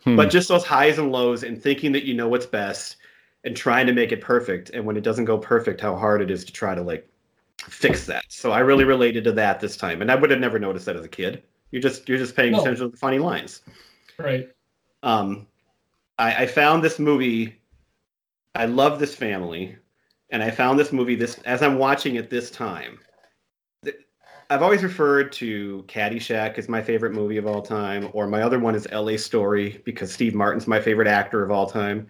Hmm. 0.03 0.15
But 0.15 0.29
just 0.29 0.47
those 0.47 0.65
highs 0.65 0.97
and 0.97 1.11
lows, 1.11 1.43
and 1.43 1.61
thinking 1.61 1.91
that 1.91 2.03
you 2.03 2.13
know 2.13 2.27
what's 2.27 2.45
best, 2.45 2.97
and 3.43 3.55
trying 3.55 3.87
to 3.87 3.93
make 3.93 4.11
it 4.11 4.21
perfect, 4.21 4.71
and 4.71 4.85
when 4.85 4.97
it 4.97 5.03
doesn't 5.03 5.25
go 5.25 5.37
perfect, 5.37 5.81
how 5.81 5.95
hard 5.95 6.21
it 6.21 6.31
is 6.31 6.43
to 6.45 6.51
try 6.51 6.75
to 6.75 6.81
like 6.81 7.07
fix 7.59 8.05
that. 8.07 8.25
So 8.29 8.51
I 8.51 8.59
really 8.59 8.83
related 8.83 9.23
to 9.25 9.31
that 9.33 9.59
this 9.59 9.77
time, 9.77 10.01
and 10.01 10.11
I 10.11 10.15
would 10.15 10.31
have 10.31 10.39
never 10.39 10.59
noticed 10.59 10.85
that 10.85 10.95
as 10.95 11.05
a 11.05 11.09
kid. 11.09 11.43
You're 11.71 11.81
just 11.81 12.07
you're 12.09 12.17
just 12.17 12.35
paying 12.35 12.53
no. 12.53 12.61
attention 12.61 12.85
to 12.85 12.91
the 12.91 12.97
funny 12.97 13.19
lines. 13.19 13.61
Right. 14.17 14.49
Um, 15.03 15.47
I, 16.19 16.43
I 16.43 16.45
found 16.47 16.83
this 16.83 16.99
movie. 16.99 17.57
I 18.55 18.65
love 18.65 18.99
this 18.99 19.15
family, 19.15 19.77
and 20.29 20.43
I 20.43 20.51
found 20.51 20.77
this 20.77 20.91
movie 20.91 21.15
this 21.15 21.39
as 21.45 21.61
I'm 21.61 21.77
watching 21.77 22.15
it 22.15 22.29
this 22.29 22.51
time. 22.51 22.99
I've 24.51 24.61
always 24.61 24.83
referred 24.83 25.31
to 25.33 25.85
Caddyshack 25.87 26.57
as 26.57 26.67
my 26.67 26.81
favorite 26.81 27.13
movie 27.13 27.37
of 27.37 27.47
all 27.47 27.61
time, 27.61 28.09
or 28.11 28.27
my 28.27 28.41
other 28.41 28.59
one 28.59 28.75
is 28.75 28.85
L.A. 28.91 29.15
Story 29.15 29.81
because 29.85 30.11
Steve 30.11 30.35
Martin's 30.35 30.67
my 30.67 30.77
favorite 30.77 31.07
actor 31.07 31.41
of 31.41 31.51
all 31.51 31.65
time. 31.67 32.09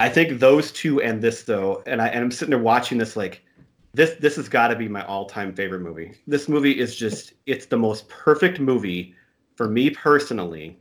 I 0.00 0.08
think 0.08 0.40
those 0.40 0.72
two 0.72 1.02
and 1.02 1.20
this 1.20 1.42
though, 1.42 1.82
and 1.84 2.00
I 2.00 2.08
and 2.08 2.24
I'm 2.24 2.30
sitting 2.30 2.48
there 2.48 2.58
watching 2.58 2.96
this 2.96 3.14
like 3.14 3.44
this 3.92 4.14
this 4.20 4.36
has 4.36 4.48
got 4.48 4.68
to 4.68 4.74
be 4.74 4.88
my 4.88 5.04
all-time 5.04 5.54
favorite 5.54 5.82
movie. 5.82 6.14
This 6.26 6.48
movie 6.48 6.80
is 6.80 6.96
just 6.96 7.34
it's 7.44 7.66
the 7.66 7.76
most 7.76 8.08
perfect 8.08 8.58
movie 8.58 9.14
for 9.54 9.68
me 9.68 9.90
personally. 9.90 10.78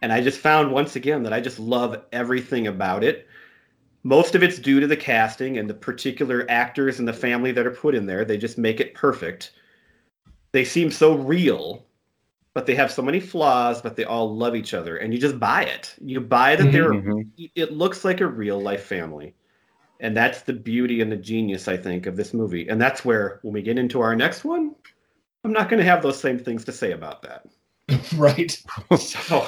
And 0.00 0.12
I 0.12 0.20
just 0.20 0.38
found 0.38 0.70
once 0.70 0.94
again 0.94 1.24
that 1.24 1.32
I 1.32 1.40
just 1.40 1.58
love 1.58 2.04
everything 2.12 2.68
about 2.68 3.02
it. 3.02 3.26
Most 4.02 4.34
of 4.34 4.42
it's 4.42 4.58
due 4.58 4.80
to 4.80 4.86
the 4.86 4.96
casting 4.96 5.58
and 5.58 5.68
the 5.68 5.74
particular 5.74 6.46
actors 6.48 6.98
and 6.98 7.06
the 7.06 7.12
family 7.12 7.52
that 7.52 7.66
are 7.66 7.70
put 7.70 7.94
in 7.94 8.06
there. 8.06 8.24
They 8.24 8.38
just 8.38 8.56
make 8.56 8.80
it 8.80 8.94
perfect. 8.94 9.52
They 10.52 10.64
seem 10.64 10.90
so 10.90 11.14
real, 11.14 11.84
but 12.54 12.66
they 12.66 12.74
have 12.74 12.90
so 12.90 13.02
many 13.02 13.20
flaws, 13.20 13.82
but 13.82 13.96
they 13.96 14.04
all 14.04 14.34
love 14.34 14.56
each 14.56 14.74
other. 14.74 14.96
And 14.96 15.12
you 15.12 15.20
just 15.20 15.38
buy 15.38 15.64
it. 15.64 15.94
You 16.00 16.20
buy 16.20 16.56
that 16.56 16.72
they're, 16.72 16.92
mm-hmm. 16.92 17.44
it 17.54 17.72
looks 17.72 18.04
like 18.04 18.20
a 18.20 18.26
real 18.26 18.60
life 18.60 18.84
family. 18.84 19.34
And 20.00 20.16
that's 20.16 20.42
the 20.42 20.54
beauty 20.54 21.02
and 21.02 21.12
the 21.12 21.16
genius, 21.16 21.68
I 21.68 21.76
think, 21.76 22.06
of 22.06 22.16
this 22.16 22.32
movie. 22.32 22.68
And 22.68 22.80
that's 22.80 23.04
where, 23.04 23.38
when 23.42 23.52
we 23.52 23.60
get 23.60 23.78
into 23.78 24.00
our 24.00 24.16
next 24.16 24.44
one, 24.44 24.74
I'm 25.44 25.52
not 25.52 25.68
going 25.68 25.78
to 25.78 25.88
have 25.88 26.02
those 26.02 26.18
same 26.18 26.38
things 26.38 26.64
to 26.64 26.72
say 26.72 26.92
about 26.92 27.22
that. 27.22 27.46
right. 28.16 28.50
so, 28.98 29.46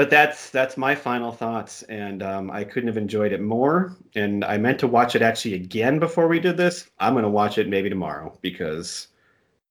but 0.00 0.08
that's 0.08 0.48
that's 0.48 0.78
my 0.78 0.94
final 0.94 1.30
thoughts, 1.30 1.82
and 1.82 2.22
um, 2.22 2.50
I 2.50 2.64
couldn't 2.64 2.86
have 2.86 2.96
enjoyed 2.96 3.32
it 3.32 3.42
more. 3.42 3.94
And 4.14 4.46
I 4.46 4.56
meant 4.56 4.78
to 4.78 4.86
watch 4.86 5.14
it 5.14 5.20
actually 5.20 5.52
again 5.52 5.98
before 5.98 6.26
we 6.26 6.40
did 6.40 6.56
this. 6.56 6.88
I'm 7.00 7.12
going 7.12 7.24
to 7.24 7.28
watch 7.28 7.58
it 7.58 7.68
maybe 7.68 7.90
tomorrow 7.90 8.34
because 8.40 9.08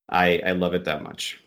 I 0.08 0.40
I 0.46 0.52
love 0.52 0.72
it 0.74 0.84
that 0.84 1.02
much. 1.02 1.42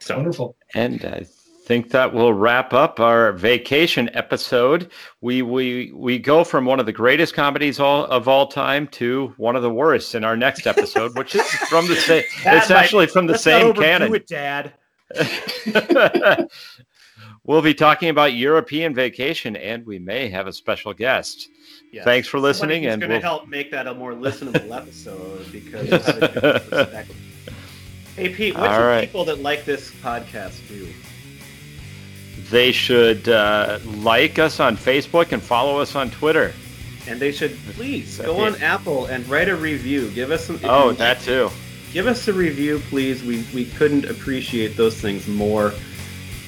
So 0.00 0.16
wonderful. 0.16 0.54
And 0.74 1.02
I 1.06 1.24
think 1.64 1.92
that 1.92 2.12
will 2.12 2.34
wrap 2.34 2.74
up 2.74 3.00
our 3.00 3.32
vacation 3.32 4.10
episode. 4.12 4.90
We 5.22 5.40
we 5.40 5.92
we 5.94 6.18
go 6.18 6.44
from 6.44 6.66
one 6.66 6.78
of 6.78 6.84
the 6.84 6.92
greatest 6.92 7.32
comedies 7.32 7.80
all, 7.80 8.04
of 8.04 8.28
all 8.28 8.48
time 8.48 8.86
to 8.88 9.32
one 9.38 9.56
of 9.56 9.62
the 9.62 9.72
worst 9.72 10.14
in 10.14 10.24
our 10.24 10.36
next 10.36 10.66
episode, 10.66 11.16
which 11.16 11.34
is 11.34 11.42
from 11.70 11.88
the 11.88 11.96
same. 11.96 12.22
it's 12.44 12.70
actually 12.70 13.06
from 13.06 13.26
the 13.26 13.38
same 13.38 13.72
canon. 13.72 14.14
It, 14.14 14.26
Dad. 14.26 14.74
we'll 17.46 17.62
be 17.62 17.74
talking 17.74 18.08
about 18.08 18.34
European 18.34 18.94
vacation, 18.94 19.56
and 19.56 19.86
we 19.86 19.98
may 19.98 20.28
have 20.28 20.46
a 20.46 20.52
special 20.52 20.92
guest. 20.92 21.48
Yes. 21.92 22.04
Thanks 22.04 22.28
for 22.28 22.38
listening, 22.38 22.86
and 22.86 23.00
going 23.00 23.10
to 23.10 23.16
we'll... 23.16 23.22
help 23.22 23.48
make 23.48 23.70
that 23.70 23.86
a 23.86 23.94
more 23.94 24.12
listenable 24.12 24.76
episode 24.76 25.50
because. 25.50 25.88
hey 28.16 28.28
Pete, 28.28 28.54
what 28.54 28.70
should 28.70 28.80
right. 28.80 29.00
people 29.02 29.24
that 29.24 29.40
like 29.40 29.64
this 29.64 29.90
podcast 30.02 30.66
do? 30.68 30.88
They 32.50 32.70
should 32.70 33.28
uh, 33.28 33.78
like 33.84 34.38
us 34.38 34.60
on 34.60 34.76
Facebook 34.76 35.32
and 35.32 35.42
follow 35.42 35.80
us 35.80 35.96
on 35.96 36.10
Twitter. 36.10 36.52
And 37.08 37.20
they 37.20 37.32
should 37.32 37.56
please 37.74 38.18
go 38.18 38.44
on 38.44 38.60
Apple 38.60 39.06
and 39.06 39.26
write 39.28 39.48
a 39.48 39.56
review. 39.56 40.10
Give 40.10 40.30
us 40.32 40.44
some. 40.44 40.60
Oh, 40.64 40.92
that 40.92 41.20
too 41.20 41.50
give 41.96 42.06
us 42.06 42.28
a 42.28 42.32
review, 42.32 42.78
please. 42.90 43.24
We 43.24 43.42
we 43.54 43.64
couldn't 43.64 44.04
appreciate 44.04 44.76
those 44.76 45.00
things 45.00 45.26
more, 45.26 45.72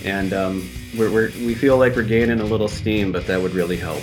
and 0.04 0.34
um, 0.34 0.68
we're, 0.96 1.10
we're 1.10 1.30
we 1.44 1.54
feel 1.54 1.76
like 1.76 1.96
we're 1.96 2.02
gaining 2.02 2.40
a 2.40 2.44
little 2.44 2.68
steam, 2.68 3.12
but 3.12 3.26
that 3.26 3.40
would 3.40 3.54
really 3.54 3.76
help. 3.76 4.02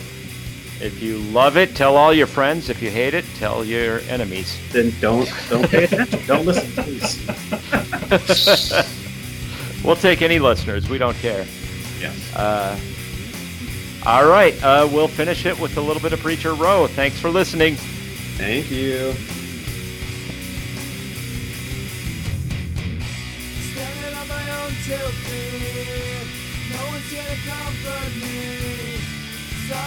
If 0.82 1.02
you 1.02 1.20
love 1.20 1.56
it, 1.58 1.76
tell 1.76 1.96
all 1.96 2.14
your 2.14 2.28
friends. 2.28 2.70
If 2.70 2.82
you 2.82 2.92
hate 2.92 3.14
it, 3.14 3.26
tell 3.36 3.64
your 3.64 4.00
enemies. 4.02 4.58
Then 4.72 4.94
don't 5.00 5.32
don't 5.50 5.70
pay 5.70 5.86
attention. 5.86 6.20
don't 6.28 6.46
listen, 6.46 6.84
please. 6.84 7.22
We'll 9.86 9.96
take 9.96 10.24
any 10.24 10.40
listeners. 10.40 10.90
We 10.90 10.98
don't 10.98 11.16
care. 11.18 11.46
Yes. 12.00 12.36
Uh, 12.36 12.76
all 14.04 14.26
right. 14.28 14.62
Uh, 14.64 14.90
we'll 14.92 15.08
finish 15.08 15.46
it 15.46 15.60
with 15.60 15.78
a 15.78 15.82
little 15.82 16.02
bit 16.02 16.12
of 16.12 16.20
Preacher 16.22 16.56
Row. 16.56 16.88
Thanks 16.88 17.20
for 17.20 17.30
listening. 17.30 17.76
Thank 17.76 18.72
you. 18.72 19.14
Standing 23.62 24.18
on 24.18 24.28
my 24.28 24.64
own 24.64 24.72
two 24.86 25.25